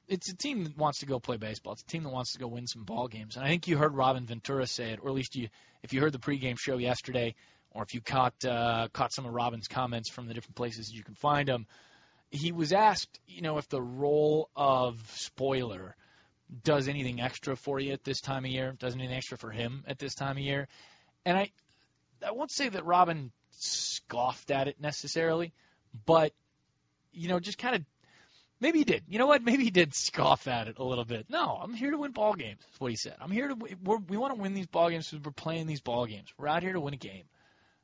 it's 0.07 0.29
a 0.29 0.35
team 0.35 0.63
that 0.65 0.77
wants 0.77 0.99
to 0.99 1.05
go 1.05 1.19
play 1.19 1.37
baseball. 1.37 1.73
It's 1.73 1.81
a 1.81 1.87
team 1.87 2.03
that 2.03 2.11
wants 2.11 2.33
to 2.33 2.39
go 2.39 2.47
win 2.47 2.67
some 2.67 2.83
ball 2.83 3.07
games. 3.07 3.35
And 3.35 3.45
I 3.45 3.49
think 3.49 3.67
you 3.67 3.77
heard 3.77 3.95
Robin 3.95 4.25
Ventura 4.25 4.67
say 4.67 4.91
it, 4.91 4.99
or 5.01 5.09
at 5.09 5.15
least 5.15 5.35
you, 5.35 5.49
if 5.81 5.93
you 5.93 6.01
heard 6.01 6.11
the 6.11 6.19
pregame 6.19 6.59
show 6.59 6.77
yesterday, 6.77 7.35
or 7.71 7.83
if 7.83 7.93
you 7.93 8.01
caught 8.01 8.33
uh, 8.45 8.87
caught 8.93 9.13
some 9.13 9.25
of 9.25 9.33
Robin's 9.33 9.67
comments 9.67 10.09
from 10.09 10.27
the 10.27 10.33
different 10.33 10.55
places 10.55 10.91
you 10.91 11.03
can 11.03 11.15
find 11.15 11.47
them. 11.47 11.65
He 12.29 12.51
was 12.51 12.73
asked, 12.73 13.19
you 13.27 13.41
know, 13.41 13.57
if 13.57 13.69
the 13.69 13.81
role 13.81 14.49
of 14.55 14.99
spoiler 15.15 15.95
does 16.63 16.87
anything 16.87 17.21
extra 17.21 17.55
for 17.55 17.79
you 17.79 17.93
at 17.93 18.03
this 18.03 18.21
time 18.21 18.45
of 18.45 18.51
year, 18.51 18.75
does 18.77 18.95
anything 18.95 19.15
extra 19.15 19.37
for 19.37 19.51
him 19.51 19.83
at 19.87 19.99
this 19.99 20.15
time 20.15 20.37
of 20.37 20.43
year. 20.43 20.67
And 21.25 21.37
I, 21.37 21.51
I 22.25 22.31
won't 22.31 22.51
say 22.51 22.69
that 22.69 22.85
Robin 22.85 23.31
scoffed 23.51 24.51
at 24.51 24.67
it 24.67 24.79
necessarily, 24.79 25.53
but 26.05 26.33
you 27.11 27.27
know, 27.27 27.39
just 27.39 27.57
kind 27.57 27.75
of 27.75 27.83
maybe 28.63 28.79
he 28.79 28.85
did. 28.85 29.03
You 29.07 29.19
know 29.19 29.27
what? 29.27 29.43
Maybe 29.43 29.63
he 29.65 29.69
did 29.69 29.93
scoff 29.93 30.47
at 30.47 30.67
it 30.67 30.79
a 30.79 30.83
little 30.83 31.05
bit. 31.05 31.27
No, 31.29 31.59
I'm 31.61 31.73
here 31.73 31.91
to 31.91 31.97
win 31.97 32.11
ball 32.11 32.33
games. 32.33 32.59
That's 32.61 32.79
what 32.79 32.89
he 32.89 32.97
said. 32.97 33.17
I'm 33.21 33.29
here 33.29 33.49
to 33.49 33.55
we 33.55 34.17
want 34.17 34.35
to 34.35 34.41
win 34.41 34.53
these 34.53 34.67
ball 34.67 34.89
games 34.89 35.09
because 35.09 35.23
we're 35.23 35.31
playing 35.33 35.67
these 35.67 35.81
ball 35.81 36.05
games. 36.05 36.29
We're 36.37 36.47
out 36.47 36.63
here 36.63 36.73
to 36.73 36.79
win 36.79 36.95
a 36.95 36.97
game. 36.97 37.25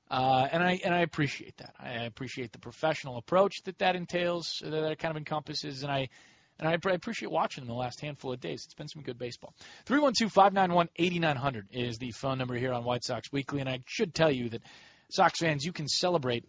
Uh, 0.10 0.48
and 0.52 0.64
I 0.64 0.80
and 0.84 0.96
I 0.96 1.02
appreciate 1.02 1.58
that. 1.58 1.76
I 1.80 2.06
appreciate 2.06 2.52
the 2.52 2.60
professional 2.60 3.18
approach 3.18 3.62
that 3.66 3.78
that 3.78 3.96
entails, 3.96 4.62
that, 4.64 4.72
that 4.72 4.98
kind 4.98 5.12
of 5.12 5.18
encompasses, 5.18 5.84
and 5.84 5.92
I 5.92 6.10
and 6.58 6.68
I, 6.68 6.72
I 6.72 6.94
appreciate 6.94 7.30
watching 7.30 7.68
the 7.68 7.74
last 7.74 8.02
handful 8.02 8.34
of 8.34 8.40
days. 8.40 8.64
It's 8.66 8.74
been 8.74 8.88
some 8.88 9.04
good 9.04 9.20
baseball. 9.20 9.54
312-591-8900 9.86 11.62
is 11.72 11.98
the 12.00 12.12
phone 12.12 12.38
number 12.38 12.56
here 12.56 12.74
on 12.74 12.84
White 12.84 13.04
Sox 13.04 13.32
Weekly, 13.32 13.60
and 13.60 13.70
I 13.70 13.80
should 13.86 14.16
tell 14.16 14.32
you 14.32 14.50
that 14.50 14.62
Sox 15.10 15.40
fans, 15.40 15.64
you 15.64 15.72
can 15.72 15.88
celebrate 15.88 16.44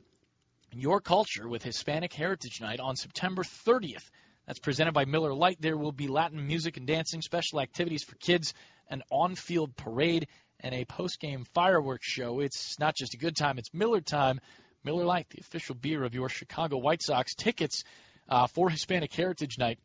your 0.72 1.00
culture 1.00 1.48
with 1.48 1.62
Hispanic 1.62 2.12
Heritage 2.12 2.60
Night 2.60 2.80
on 2.80 2.96
September 2.96 3.42
30th. 3.42 4.08
That's 4.50 4.58
presented 4.58 4.94
by 4.94 5.04
Miller 5.04 5.32
Lite. 5.32 5.62
There 5.62 5.76
will 5.76 5.92
be 5.92 6.08
Latin 6.08 6.44
music 6.44 6.76
and 6.76 6.84
dancing, 6.84 7.22
special 7.22 7.60
activities 7.60 8.02
for 8.02 8.16
kids, 8.16 8.52
an 8.88 9.04
on-field 9.08 9.76
parade, 9.76 10.26
and 10.58 10.74
a 10.74 10.84
post-game 10.84 11.44
fireworks 11.54 12.08
show. 12.08 12.40
It's 12.40 12.76
not 12.80 12.96
just 12.96 13.14
a 13.14 13.16
good 13.16 13.36
time; 13.36 13.58
it's 13.58 13.72
Miller 13.72 14.00
time. 14.00 14.40
Miller 14.82 15.04
Lite, 15.04 15.30
the 15.30 15.38
official 15.38 15.76
beer 15.76 16.02
of 16.02 16.16
your 16.16 16.28
Chicago 16.28 16.78
White 16.78 17.00
Sox. 17.00 17.36
Tickets 17.36 17.84
uh, 18.28 18.48
for 18.48 18.68
Hispanic 18.68 19.14
Heritage 19.14 19.56
Night 19.56 19.78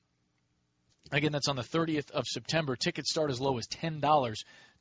Again, 1.11 1.31
that's 1.31 1.47
on 1.47 1.57
the 1.57 1.61
30th 1.61 2.09
of 2.09 2.25
September. 2.25 2.75
Tickets 2.75 3.11
start 3.11 3.29
as 3.29 3.39
low 3.39 3.59
as 3.59 3.67
$10 3.67 4.33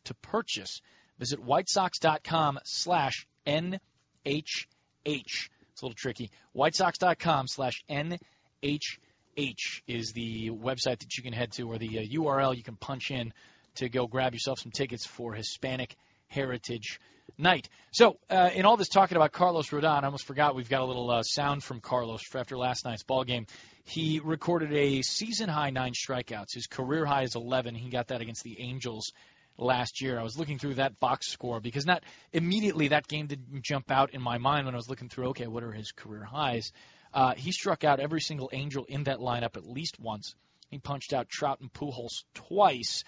to 0.05 0.14
purchase. 0.14 0.81
Visit 1.18 1.44
whitesox.com 1.44 2.59
slash 2.64 3.27
NHH. 3.47 3.81
It's 5.05 5.83
a 5.83 5.85
little 5.85 5.94
tricky. 5.94 6.31
whitesox.com 6.57 7.49
slash 7.49 7.85
NHH 7.90 8.97
is 9.37 10.12
the 10.12 10.51
website 10.51 11.01
that 11.01 11.16
you 11.16 11.23
can 11.23 11.33
head 11.33 11.53
to 11.53 11.68
or 11.68 11.79
the 11.79 11.99
uh, 11.99 12.03
URL 12.03 12.57
you 12.57 12.62
can 12.62 12.77
punch 12.77 13.11
in 13.11 13.33
to 13.77 13.88
go 13.88 14.07
grab 14.07 14.33
yourself 14.33 14.59
some 14.61 14.73
tickets 14.73 15.07
for 15.07 15.35
Hispanic 15.35 15.97
Heritage 16.29 17.01
Night. 17.38 17.68
So, 17.90 18.18
uh, 18.31 18.51
in 18.55 18.64
all 18.64 18.77
this 18.77 18.88
talking 18.88 19.16
about 19.16 19.33
Carlos 19.33 19.68
Rodon, 19.70 20.03
I 20.03 20.05
almost 20.05 20.27
forgot 20.27 20.55
we've 20.55 20.68
got 20.68 20.83
a 20.83 20.85
little 20.85 21.11
uh, 21.11 21.23
sound 21.23 21.64
from 21.64 21.81
Carlos 21.81 22.20
after 22.35 22.57
last 22.57 22.85
night's 22.85 23.03
ball 23.03 23.25
game. 23.25 23.47
He 23.85 24.20
recorded 24.23 24.73
a 24.73 25.03
season 25.03 25.49
high 25.49 25.70
nine 25.70 25.92
strikeouts. 25.92 26.55
His 26.55 26.66
career 26.66 27.05
high 27.05 27.23
is 27.23 27.35
11. 27.35 27.75
He 27.75 27.90
got 27.90 28.09
that 28.09 28.20
against 28.20 28.44
the 28.44 28.61
Angels 28.61 29.12
last 29.57 30.01
year. 30.01 30.18
I 30.18 30.23
was 30.23 30.38
looking 30.38 30.59
through 30.59 30.75
that 30.75 31.01
box 31.01 31.29
score 31.29 31.61
because 31.61 31.87
not 31.87 32.03
immediately 32.33 32.88
that 32.88 33.09
game 33.09 33.27
didn't 33.27 33.62
jump 33.62 33.90
out 33.90 34.14
in 34.14 34.20
my 34.20 34.38
mind 34.38 34.66
when 34.66 34.75
I 34.75 34.79
was 34.79 34.88
looking 34.88 35.09
through. 35.09 35.29
Okay, 35.29 35.47
what 35.47 35.62
are 35.62 35.73
his 35.73 35.92
career 35.92 36.25
highs? 36.25 36.73
Uh, 37.14 37.35
he 37.37 37.53
struck 37.53 37.85
out 37.85 38.00
every 38.00 38.20
single 38.20 38.50
Angel 38.53 38.85
in 38.88 39.05
that 39.05 39.18
lineup 39.18 39.57
at 39.57 39.64
least 39.64 40.00
once. 40.00 40.35
He 40.68 40.79
punched 40.79 41.12
out 41.12 41.29
Trout 41.29 41.61
and 41.61 41.72
Pujols 41.72 42.24
twice. 42.35 43.05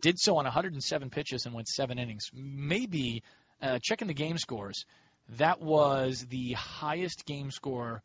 Did 0.00 0.20
so 0.20 0.36
on 0.36 0.44
107 0.44 1.10
pitches 1.10 1.44
and 1.44 1.54
went 1.54 1.66
seven 1.66 1.98
innings. 1.98 2.30
Maybe 2.32 3.24
uh, 3.60 3.80
checking 3.82 4.06
the 4.06 4.14
game 4.14 4.38
scores, 4.38 4.86
that 5.30 5.60
was 5.60 6.24
the 6.30 6.52
highest 6.52 7.26
game 7.26 7.50
score 7.50 8.02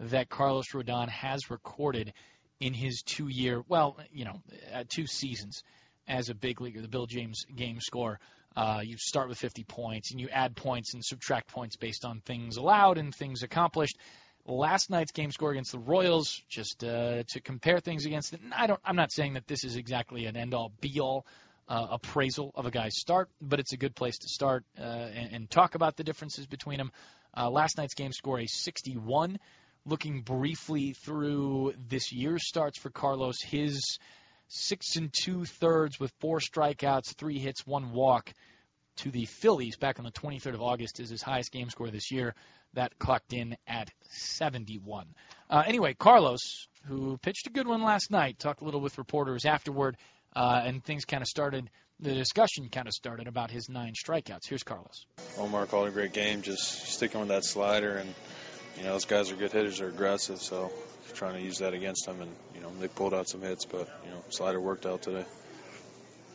that 0.00 0.28
Carlos 0.28 0.66
Rodon 0.74 1.08
has 1.08 1.50
recorded 1.50 2.12
in 2.60 2.74
his 2.74 3.02
two 3.02 3.28
year, 3.28 3.62
well, 3.68 3.96
you 4.12 4.26
know, 4.26 4.42
uh, 4.74 4.84
two 4.86 5.06
seasons 5.06 5.62
as 6.06 6.28
a 6.28 6.34
big 6.34 6.60
leaguer. 6.60 6.82
The 6.82 6.88
Bill 6.88 7.06
James 7.06 7.46
game 7.56 7.80
score. 7.80 8.20
Uh, 8.54 8.80
you 8.82 8.96
start 8.98 9.28
with 9.28 9.38
50 9.38 9.64
points 9.64 10.10
and 10.10 10.20
you 10.20 10.28
add 10.28 10.56
points 10.56 10.92
and 10.92 11.04
subtract 11.04 11.48
points 11.48 11.76
based 11.76 12.04
on 12.04 12.20
things 12.20 12.56
allowed 12.56 12.98
and 12.98 13.14
things 13.14 13.42
accomplished. 13.42 13.96
Last 14.50 14.90
night's 14.90 15.12
game 15.12 15.30
score 15.30 15.52
against 15.52 15.70
the 15.70 15.78
Royals, 15.78 16.42
just 16.48 16.82
uh, 16.82 17.22
to 17.28 17.40
compare 17.40 17.78
things 17.78 18.04
against 18.04 18.32
it. 18.32 18.40
I 18.52 18.66
don't. 18.66 18.80
I'm 18.84 18.96
not 18.96 19.12
saying 19.12 19.34
that 19.34 19.46
this 19.46 19.62
is 19.62 19.76
exactly 19.76 20.26
an 20.26 20.36
end-all, 20.36 20.72
be-all 20.80 21.24
uh, 21.68 21.86
appraisal 21.92 22.50
of 22.56 22.66
a 22.66 22.70
guy's 22.70 22.98
start, 22.98 23.30
but 23.40 23.60
it's 23.60 23.72
a 23.72 23.76
good 23.76 23.94
place 23.94 24.18
to 24.18 24.28
start 24.28 24.64
uh, 24.78 24.82
and, 24.82 25.32
and, 25.32 25.50
talk 25.50 25.76
about 25.76 25.96
the 25.96 26.02
differences 26.02 26.46
between 26.46 26.78
them. 26.78 26.90
Uh, 27.36 27.48
last 27.48 27.78
night's 27.78 27.94
game 27.94 28.12
score 28.12 28.40
a 28.40 28.46
61 28.46 29.38
looking 29.86 30.22
briefly 30.22 30.94
through 30.94 31.72
this 31.88 32.12
year's 32.12 32.46
starts 32.46 32.76
for 32.76 32.90
Carlos, 32.90 33.40
his 33.40 33.98
six 34.48 34.96
and 34.96 35.12
two 35.12 35.44
thirds 35.44 36.00
with 36.00 36.12
four 36.18 36.40
strikeouts, 36.40 37.14
three 37.14 37.38
hits, 37.38 37.64
one 37.64 37.92
walk 37.92 38.32
to 38.96 39.10
the 39.10 39.26
Phillies 39.26 39.76
back 39.76 39.98
on 39.98 40.04
the 40.04 40.10
23rd 40.10 40.54
of 40.54 40.62
August 40.62 40.98
is 40.98 41.08
his 41.08 41.22
highest 41.22 41.52
game 41.52 41.70
score 41.70 41.88
this 41.88 42.10
year. 42.10 42.34
That 42.74 42.98
clocked 42.98 43.32
in 43.32 43.56
at 43.66 43.90
71. 44.10 45.06
Uh, 45.48 45.62
anyway, 45.66 45.94
Carlos, 45.94 46.68
who 46.86 47.18
pitched 47.18 47.46
a 47.46 47.50
good 47.50 47.66
one 47.66 47.82
last 47.82 48.10
night, 48.10 48.38
talked 48.38 48.62
a 48.62 48.64
little 48.64 48.80
with 48.80 48.98
reporters 48.98 49.44
afterward, 49.44 49.96
uh, 50.36 50.62
and 50.64 50.84
things 50.84 51.04
kind 51.04 51.22
of 51.22 51.28
started. 51.28 51.68
The 51.98 52.14
discussion 52.14 52.68
kind 52.70 52.86
of 52.86 52.94
started 52.94 53.26
about 53.26 53.50
his 53.50 53.68
nine 53.68 53.94
strikeouts. 53.94 54.48
Here's 54.48 54.62
Carlos. 54.62 55.04
Omar 55.36 55.66
called 55.66 55.88
a 55.88 55.90
great 55.90 56.12
game, 56.12 56.42
just 56.42 56.62
sticking 56.86 57.20
with 57.20 57.28
that 57.28 57.44
slider 57.44 57.96
and 57.96 58.14
you 58.76 58.84
know, 58.84 58.92
those 58.92 59.04
guys 59.04 59.30
are 59.30 59.36
good 59.36 59.52
hitters. 59.52 59.78
They're 59.78 59.88
aggressive, 59.88 60.40
so 60.40 60.72
trying 61.14 61.34
to 61.34 61.42
use 61.42 61.58
that 61.58 61.74
against 61.74 62.06
them. 62.06 62.22
And 62.22 62.34
you 62.54 62.60
know, 62.60 62.70
they 62.80 62.88
pulled 62.88 63.12
out 63.12 63.28
some 63.28 63.42
hits, 63.42 63.64
but 63.64 63.88
you 64.04 64.10
know, 64.10 64.22
slider 64.30 64.60
worked 64.60 64.86
out 64.86 65.02
today. 65.02 65.24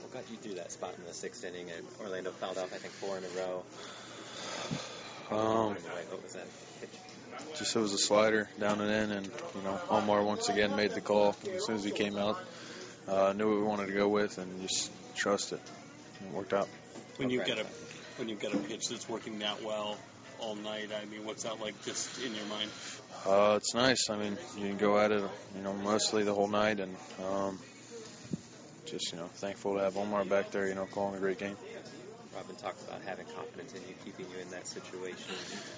What 0.02 0.14
got 0.14 0.30
you 0.30 0.38
through 0.38 0.56
that 0.56 0.72
spot 0.72 0.94
in 0.98 1.06
the 1.06 1.14
sixth 1.14 1.44
inning? 1.44 1.70
And 1.76 1.86
Orlando 2.00 2.32
fouled 2.32 2.58
off, 2.58 2.74
I 2.74 2.78
think, 2.78 2.94
four 2.94 3.18
in 3.18 3.24
a 3.24 3.28
row. 3.30 3.64
Um, 5.32 5.76
what 5.76 6.24
was 6.24 6.34
that 6.34 6.48
pitch? 6.82 6.90
just 7.58 7.76
it 7.76 7.80
was 7.80 7.94
a 7.94 7.98
slider 7.98 8.50
down 8.60 8.82
and 8.82 8.92
in, 8.92 9.18
and 9.18 9.26
you 9.26 9.62
know 9.64 9.80
Omar 9.90 10.24
once 10.24 10.50
again 10.50 10.76
made 10.76 10.92
the 10.92 11.02
call 11.02 11.36
as 11.54 11.66
soon 11.66 11.76
as 11.76 11.84
he 11.84 11.92
came 11.92 12.18
out. 12.18 12.38
Uh, 13.08 13.34
knew 13.34 13.48
what 13.48 13.58
we 13.58 13.64
wanted 13.64 13.88
to 13.88 13.94
go 13.94 14.08
with, 14.08 14.38
and 14.38 14.62
just 14.62 14.92
trust 15.16 15.54
it. 15.54 15.62
It 16.22 16.32
worked 16.32 16.54
out. 16.54 16.68
When 17.18 17.30
you 17.30 17.44
get 17.44 17.60
a 17.60 17.66
when 18.18 18.30
you 18.30 18.36
get 18.36 18.54
a 18.54 18.58
pitch 18.58 18.90
that's 18.90 19.08
working 19.08 19.40
that 19.40 19.64
well 19.64 19.98
all 20.40 20.56
night, 20.56 20.90
I 21.02 21.06
mean, 21.06 21.26
what's 21.26 21.44
that 21.44 21.60
like 21.60 21.82
just 21.84 22.24
in 22.24 22.34
your 22.36 22.46
mind? 22.46 22.70
Uh, 23.26 23.56
it's 23.58 23.74
nice. 23.74 24.10
I 24.10 24.18
mean, 24.18 24.38
you 24.58 24.68
can 24.68 24.78
go 24.78 25.00
at 25.00 25.12
it, 25.12 25.24
you 25.56 25.62
know, 25.62 25.74
mostly 25.74 26.24
the 26.24 26.34
whole 26.34 26.48
night, 26.48 26.80
and 26.80 26.96
um, 27.24 27.60
just 28.86 29.12
you 29.12 29.18
know, 29.18 29.28
thankful 29.28 29.76
to 29.76 29.80
have 29.80 29.98
Omar 29.98 30.26
back 30.26 30.52
there, 30.52 30.68
you 30.68 30.76
know, 30.76 30.86
calling 30.86 31.16
a 31.16 31.20
great 31.20 31.40
game. 31.40 31.58
Robin 32.36 32.56
talks 32.58 32.84
about 32.84 33.02
having 33.06 33.26
confidence 33.36 33.74
in 33.74 33.82
you, 33.88 33.96
keeping 34.04 34.26
you 34.30 34.42
in 34.42 34.50
that 34.52 34.68
situation. 34.68 35.34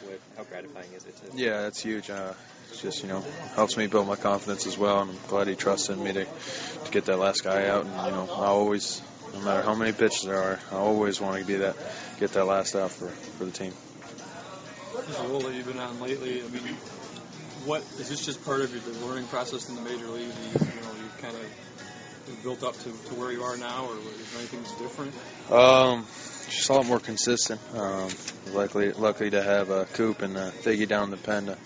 What, 0.05 0.19
how 0.35 0.43
gratifying 0.43 0.91
is 0.93 1.05
it 1.05 1.15
to? 1.17 1.37
Yeah, 1.37 1.61
that's 1.61 1.81
huge. 1.81 2.09
Uh, 2.09 2.33
it's 2.71 2.81
just 2.81 3.03
you 3.03 3.09
know 3.09 3.23
helps 3.55 3.77
me 3.77 3.85
build 3.87 4.07
my 4.07 4.15
confidence 4.15 4.65
as 4.65 4.77
well, 4.77 5.01
and 5.01 5.11
I'm 5.11 5.17
glad 5.27 5.47
he 5.47 5.55
trusted 5.55 5.99
me 5.99 6.13
to 6.13 6.25
to 6.25 6.91
get 6.91 7.05
that 7.05 7.17
last 7.17 7.43
guy 7.43 7.67
out. 7.67 7.85
And 7.85 7.93
you 8.07 8.11
know, 8.11 8.27
I 8.31 8.47
always, 8.47 9.01
no 9.33 9.41
matter 9.41 9.61
how 9.61 9.75
many 9.75 9.91
pitches 9.91 10.23
there 10.23 10.37
are, 10.37 10.59
I 10.71 10.75
always 10.75 11.21
want 11.21 11.39
to 11.39 11.45
be 11.45 11.57
that 11.57 11.75
get 12.19 12.33
that 12.33 12.45
last 12.45 12.75
out 12.75 12.91
for 12.91 13.07
for 13.07 13.45
the 13.45 13.51
team. 13.51 13.73
This 15.07 15.19
role 15.19 15.39
that 15.41 15.53
you've 15.53 15.67
been 15.67 15.77
on 15.77 16.01
lately, 16.01 16.41
I 16.41 16.47
mean, 16.47 16.63
what 17.65 17.81
is 17.99 18.09
this 18.09 18.25
just 18.25 18.43
part 18.43 18.61
of 18.61 18.71
your 18.71 18.81
the 18.81 19.05
learning 19.05 19.27
process 19.27 19.69
in 19.69 19.75
the 19.75 19.81
major 19.81 20.07
leagues? 20.07 20.33
You, 20.53 20.65
you 20.65 20.81
know, 20.81 20.91
you 20.97 21.09
kind 21.21 21.35
of 21.35 22.43
built 22.43 22.63
up 22.63 22.73
to, 22.79 22.83
to 22.83 23.13
where 23.15 23.31
you 23.31 23.43
are 23.43 23.57
now, 23.57 23.85
or 23.85 23.95
is 23.97 24.31
there 24.31 24.39
anything 24.39 24.63
that's 24.63 24.77
different? 24.79 25.13
Um, 25.51 26.05
just 26.49 26.69
a 26.69 26.73
lot 26.73 26.85
more 26.85 26.99
consistent. 26.99 27.59
Um, 27.75 28.09
luckily, 28.51 28.91
lucky 28.91 29.29
to 29.29 29.41
have 29.41 29.69
uh, 29.69 29.85
Coop 29.93 30.21
and 30.21 30.37
uh, 30.37 30.51
Figgy 30.51 30.87
down 30.87 31.05
in 31.05 31.11
the 31.11 31.17
pen 31.17 31.47
to 31.47 31.57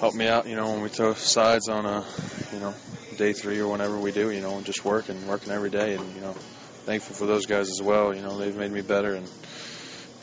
help 0.00 0.14
me 0.14 0.26
out. 0.28 0.46
You 0.46 0.56
know, 0.56 0.70
when 0.72 0.82
we 0.82 0.88
throw 0.88 1.14
sides 1.14 1.68
on 1.68 1.86
a, 1.86 2.04
you 2.52 2.60
know, 2.60 2.74
day 3.16 3.32
three 3.32 3.60
or 3.60 3.68
whenever 3.68 3.98
we 3.98 4.12
do. 4.12 4.30
You 4.30 4.40
know, 4.40 4.56
and 4.56 4.66
just 4.66 4.84
working, 4.84 5.26
working 5.26 5.52
every 5.52 5.70
day, 5.70 5.94
and 5.94 6.14
you 6.14 6.20
know, 6.20 6.32
thankful 6.32 7.14
for 7.16 7.26
those 7.26 7.46
guys 7.46 7.70
as 7.70 7.80
well. 7.82 8.14
You 8.14 8.22
know, 8.22 8.38
they've 8.38 8.56
made 8.56 8.72
me 8.72 8.82
better, 8.82 9.14
and 9.14 9.28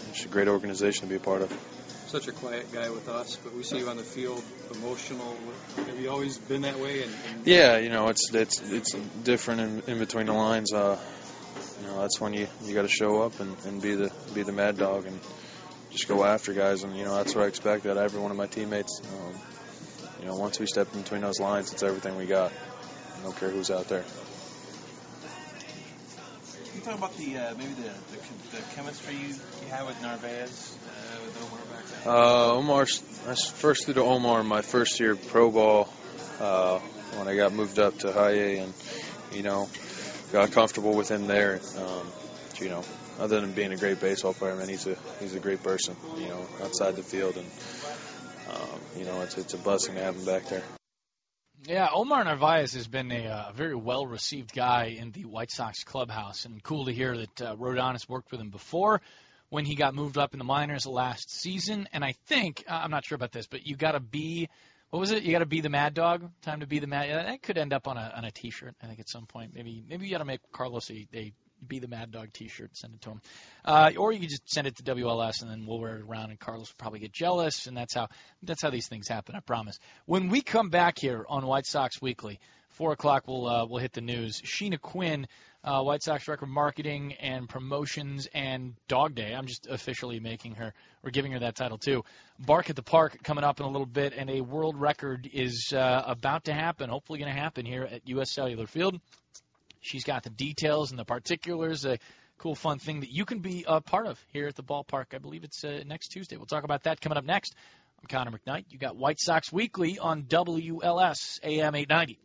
it's 0.09 0.25
a 0.25 0.27
great 0.27 0.47
organization 0.47 1.03
to 1.03 1.07
be 1.07 1.15
a 1.15 1.19
part 1.19 1.41
of. 1.41 1.51
Such 2.07 2.27
a 2.27 2.33
quiet 2.33 2.69
guy 2.73 2.89
with 2.89 3.07
us, 3.07 3.37
but 3.37 3.55
we 3.55 3.63
see 3.63 3.77
you 3.77 3.87
on 3.87 3.95
the 3.95 4.03
field, 4.03 4.43
emotional. 4.75 5.33
Have 5.77 5.97
you 5.97 6.09
always 6.09 6.37
been 6.37 6.63
that 6.63 6.77
way? 6.77 7.03
And, 7.03 7.11
and 7.29 7.47
Yeah, 7.47 7.77
you 7.77 7.87
know, 7.87 8.09
it's 8.09 8.33
it's 8.33 8.61
it's 8.69 8.93
different 9.23 9.61
in, 9.61 9.93
in 9.93 9.99
between 9.99 10.25
the 10.25 10.33
lines. 10.33 10.73
Uh, 10.73 10.99
you 11.81 11.87
know, 11.87 12.01
that's 12.01 12.21
when 12.21 12.33
you 12.33 12.47
you 12.63 12.73
got 12.73 12.83
to 12.83 12.87
show 12.87 13.23
up 13.23 13.39
and, 13.39 13.55
and 13.65 13.81
be 13.81 13.95
the 13.95 14.11
be 14.33 14.43
the 14.43 14.51
mad 14.51 14.77
dog 14.77 15.05
and 15.05 15.19
just 15.89 16.07
go 16.07 16.23
after 16.23 16.53
guys. 16.53 16.83
And 16.83 16.95
you 16.95 17.03
know, 17.03 17.15
that's 17.15 17.35
what 17.35 17.45
I 17.45 17.47
expect 17.47 17.85
out 17.85 17.97
of 17.97 18.03
every 18.03 18.19
one 18.19 18.31
of 18.31 18.37
my 18.37 18.47
teammates. 18.47 19.01
Um, 19.01 19.33
you 20.19 20.27
know, 20.27 20.35
once 20.35 20.59
we 20.59 20.67
step 20.67 20.93
in 20.93 21.01
between 21.01 21.21
those 21.21 21.39
lines, 21.39 21.73
it's 21.73 21.83
everything 21.83 22.15
we 22.17 22.25
got. 22.27 22.51
I 23.17 23.23
don't 23.23 23.35
care 23.35 23.49
who's 23.49 23.71
out 23.71 23.87
there. 23.87 24.03
Can 26.65 26.79
you 26.79 26.81
talk 26.81 26.97
about 26.97 27.17
the 27.17 27.37
uh, 27.37 27.53
maybe 27.57 27.73
the, 27.73 27.81
the, 27.81 28.57
the 28.57 28.61
chemistry 28.75 29.15
you, 29.15 29.27
you 29.27 29.67
have 29.71 29.87
with 29.87 30.01
Narvaez, 30.01 30.77
uh, 30.87 31.25
with 31.25 31.37
Omar 31.43 31.59
back 31.75 31.85
there? 31.85 32.13
Uh, 32.13 32.51
Omar, 32.53 32.81
I 33.27 33.35
first 33.35 33.85
threw 33.85 33.93
to 33.95 34.01
Omar 34.01 34.43
my 34.43 34.61
first 34.61 34.99
year 34.99 35.15
pro 35.15 35.51
ball 35.51 35.89
uh, 36.39 36.79
when 37.17 37.27
I 37.27 37.35
got 37.35 37.53
moved 37.53 37.77
up 37.79 37.97
to 37.99 38.11
high 38.13 38.31
A, 38.31 38.59
and 38.59 38.73
you 39.33 39.43
know, 39.43 39.67
got 40.31 40.51
comfortable 40.51 40.93
with 40.93 41.09
him 41.09 41.27
there. 41.27 41.59
Um, 41.77 42.07
you 42.59 42.69
know, 42.69 42.83
other 43.19 43.41
than 43.41 43.51
being 43.53 43.71
a 43.71 43.77
great 43.77 43.99
baseball 43.99 44.33
player, 44.33 44.55
man, 44.55 44.69
he's 44.69 44.87
a 44.87 44.95
he's 45.19 45.35
a 45.35 45.39
great 45.39 45.63
person. 45.63 45.95
You 46.17 46.27
know, 46.27 46.45
outside 46.63 46.95
the 46.95 47.03
field, 47.03 47.35
and 47.37 47.47
um, 48.49 48.79
you 48.97 49.05
know, 49.05 49.21
it's 49.21 49.37
it's 49.37 49.53
a 49.53 49.57
blessing 49.57 49.95
to 49.95 50.01
have 50.01 50.15
him 50.15 50.25
back 50.25 50.45
there. 50.45 50.63
Yeah, 51.67 51.89
Omar 51.93 52.23
Narvaez 52.23 52.73
has 52.73 52.87
been 52.87 53.11
a 53.11 53.27
uh, 53.27 53.51
very 53.51 53.75
well 53.75 54.05
received 54.05 54.53
guy 54.53 54.95
in 54.97 55.11
the 55.11 55.25
White 55.25 55.51
Sox 55.51 55.83
clubhouse, 55.83 56.45
and 56.45 56.61
cool 56.63 56.85
to 56.85 56.91
hear 56.91 57.15
that 57.15 57.41
uh, 57.41 57.55
Rodon 57.55 57.91
has 57.91 58.09
worked 58.09 58.31
with 58.31 58.41
him 58.41 58.49
before 58.49 59.01
when 59.49 59.65
he 59.65 59.75
got 59.75 59.93
moved 59.93 60.17
up 60.17 60.33
in 60.33 60.39
the 60.39 60.45
minors 60.45 60.87
last 60.87 61.29
season. 61.29 61.87
And 61.93 62.03
I 62.03 62.13
think, 62.25 62.63
uh, 62.67 62.73
I'm 62.73 62.89
not 62.89 63.05
sure 63.05 63.15
about 63.15 63.31
this, 63.31 63.45
but 63.45 63.67
you 63.67 63.75
got 63.75 63.91
to 63.91 63.99
be, 63.99 64.49
what 64.91 64.99
was 64.99 65.11
it? 65.11 65.23
You 65.23 65.31
got 65.31 65.39
to 65.39 65.45
be 65.45 65.61
the 65.61 65.69
mad 65.69 65.93
dog? 65.93 66.29
Time 66.41 66.59
to 66.59 66.67
be 66.67 66.79
the 66.79 66.87
mad. 66.87 67.09
That 67.09 67.41
could 67.41 67.57
end 67.57 67.73
up 67.73 67.87
on 67.87 67.97
a 67.97 68.13
on 68.15 68.25
a 68.25 68.31
T-shirt. 68.31 68.75
I 68.83 68.87
think 68.87 68.99
at 68.99 69.09
some 69.09 69.25
point, 69.25 69.53
maybe 69.55 69.83
maybe 69.87 70.05
you 70.05 70.11
got 70.11 70.19
to 70.19 70.25
make 70.25 70.41
Carlos 70.51 70.89
a, 70.91 71.07
a 71.13 71.33
be 71.65 71.79
the 71.79 71.87
mad 71.87 72.11
dog 72.11 72.33
T-shirt, 72.33 72.75
send 72.75 72.95
it 72.95 73.01
to 73.01 73.11
him, 73.11 73.21
uh, 73.63 73.91
or 73.97 74.11
you 74.11 74.19
could 74.19 74.29
just 74.29 74.49
send 74.49 74.67
it 74.67 74.75
to 74.77 74.83
WLS 74.83 75.41
and 75.41 75.49
then 75.49 75.65
we'll 75.65 75.79
wear 75.79 75.97
it 75.97 76.01
around, 76.01 76.31
and 76.31 76.39
Carlos 76.39 76.69
will 76.69 76.77
probably 76.77 76.99
get 76.99 77.13
jealous, 77.13 77.67
and 77.67 77.77
that's 77.77 77.93
how 77.93 78.09
that's 78.43 78.61
how 78.61 78.69
these 78.69 78.87
things 78.87 79.07
happen. 79.07 79.35
I 79.35 79.39
promise. 79.39 79.79
When 80.05 80.29
we 80.29 80.41
come 80.41 80.69
back 80.69 80.97
here 80.99 81.25
on 81.29 81.45
White 81.45 81.65
Sox 81.65 82.01
Weekly, 82.01 82.39
four 82.69 82.91
o'clock, 82.91 83.27
we'll 83.27 83.47
uh, 83.47 83.65
we'll 83.65 83.79
hit 83.79 83.93
the 83.93 84.01
news. 84.01 84.41
Sheena 84.41 84.79
Quinn. 84.79 85.27
Uh, 85.63 85.83
White 85.83 86.01
Sox 86.01 86.25
Director 86.25 86.45
of 86.45 86.49
Marketing 86.49 87.13
and 87.19 87.47
Promotions 87.47 88.27
and 88.33 88.73
Dog 88.87 89.13
Day. 89.13 89.33
I'm 89.35 89.45
just 89.45 89.67
officially 89.67 90.19
making 90.19 90.55
her, 90.55 90.73
or 91.03 91.11
giving 91.11 91.33
her 91.33 91.39
that 91.39 91.55
title 91.55 91.77
too. 91.77 92.03
Bark 92.39 92.71
at 92.71 92.75
the 92.75 92.81
Park 92.81 93.21
coming 93.21 93.43
up 93.43 93.59
in 93.59 93.67
a 93.67 93.69
little 93.69 93.85
bit, 93.85 94.13
and 94.17 94.27
a 94.31 94.41
world 94.41 94.75
record 94.75 95.29
is 95.31 95.71
uh, 95.71 96.03
about 96.07 96.45
to 96.45 96.53
happen, 96.53 96.89
hopefully 96.89 97.19
going 97.19 97.31
to 97.31 97.39
happen 97.39 97.67
here 97.67 97.83
at 97.83 98.07
U.S. 98.09 98.31
Cellular 98.31 98.65
Field. 98.65 98.99
She's 99.81 100.03
got 100.03 100.23
the 100.23 100.31
details 100.31 100.89
and 100.89 100.99
the 100.99 101.05
particulars. 101.05 101.85
A 101.85 101.99
cool, 102.39 102.55
fun 102.55 102.79
thing 102.79 103.01
that 103.01 103.11
you 103.11 103.25
can 103.25 103.39
be 103.39 103.63
a 103.67 103.81
part 103.81 104.07
of 104.07 104.19
here 104.33 104.47
at 104.47 104.55
the 104.55 104.63
ballpark. 104.63 105.13
I 105.13 105.19
believe 105.19 105.43
it's 105.43 105.63
uh, 105.63 105.83
next 105.85 106.07
Tuesday. 106.07 106.37
We'll 106.37 106.47
talk 106.47 106.63
about 106.63 106.83
that 106.83 107.01
coming 107.01 107.19
up 107.19 107.25
next. 107.25 107.53
I'm 108.01 108.07
Connor 108.07 108.31
McKnight. 108.31 108.65
You 108.69 108.79
got 108.79 108.95
White 108.95 109.19
Sox 109.19 109.53
Weekly 109.53 109.99
on 109.99 110.23
WLS 110.23 111.39
AM 111.43 111.75
890. 111.75 112.17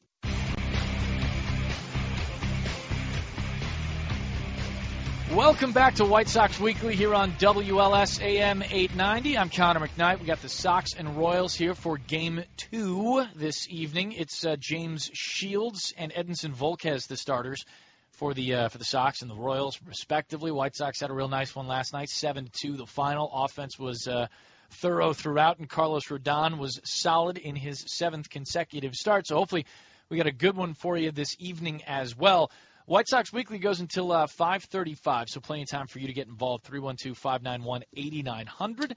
Welcome 5.33 5.73
back 5.73 5.97
to 5.97 6.05
White 6.05 6.29
Sox 6.29 6.61
Weekly 6.61 6.95
here 6.95 7.13
on 7.13 7.33
WLS 7.33 8.23
AM 8.23 8.63
890. 8.63 9.37
I'm 9.37 9.51
Connor 9.51 9.81
McKnight. 9.81 10.21
We 10.21 10.27
got 10.27 10.41
the 10.41 10.49
Sox 10.49 10.95
and 10.95 11.17
Royals 11.17 11.53
here 11.53 11.75
for 11.75 11.99
Game 11.99 12.45
Two 12.57 13.25
this 13.35 13.69
evening. 13.69 14.13
It's 14.13 14.47
uh, 14.47 14.55
James 14.57 15.11
Shields 15.13 15.93
and 15.99 16.13
Edinson 16.13 16.55
Volquez, 16.55 17.09
the 17.09 17.17
starters 17.17 17.65
for 18.13 18.35
the 18.35 18.55
uh, 18.55 18.69
for 18.69 18.79
the 18.79 18.85
Sox 18.85 19.23
and 19.23 19.31
the 19.31 19.35
Royals, 19.35 19.81
respectively. 19.85 20.53
White 20.53 20.77
Sox 20.77 21.01
had 21.01 21.11
a 21.11 21.13
real 21.13 21.29
nice 21.29 21.55
one 21.57 21.67
last 21.67 21.93
night, 21.93 22.09
seven 22.09 22.49
two. 22.53 22.77
The 22.77 22.87
final 22.87 23.29
offense 23.35 23.77
was 23.81 24.07
uh, 24.07 24.29
thorough 24.71 25.13
throughout, 25.13 25.59
and 25.59 25.69
Carlos 25.69 26.07
Rodon 26.07 26.57
was 26.57 26.81
solid 26.85 27.37
in 27.37 27.57
his 27.57 27.85
seventh 27.89 28.31
consecutive 28.31 28.95
start. 28.95 29.27
So 29.27 29.35
hopefully, 29.35 29.67
we 30.09 30.19
got 30.19 30.29
a 30.29 30.33
good 30.33 30.57
one 30.57 30.75
for 30.75 30.97
you 30.97 31.11
this 31.11 31.37
evening 31.41 31.83
as 31.85 32.17
well. 32.17 32.53
White 32.87 33.07
Sox 33.09 33.33
Weekly 33.33 33.59
goes 33.59 33.81
until 33.81 34.13
uh, 34.13 34.29
5:35, 34.29 35.29
so 35.29 35.41
plenty 35.41 35.63
of 35.63 35.69
time 35.69 35.89
for 35.89 35.99
you 35.99 36.07
to 36.07 36.13
get 36.13 36.29
involved. 36.29 36.65
312-591-8900. 36.67 38.93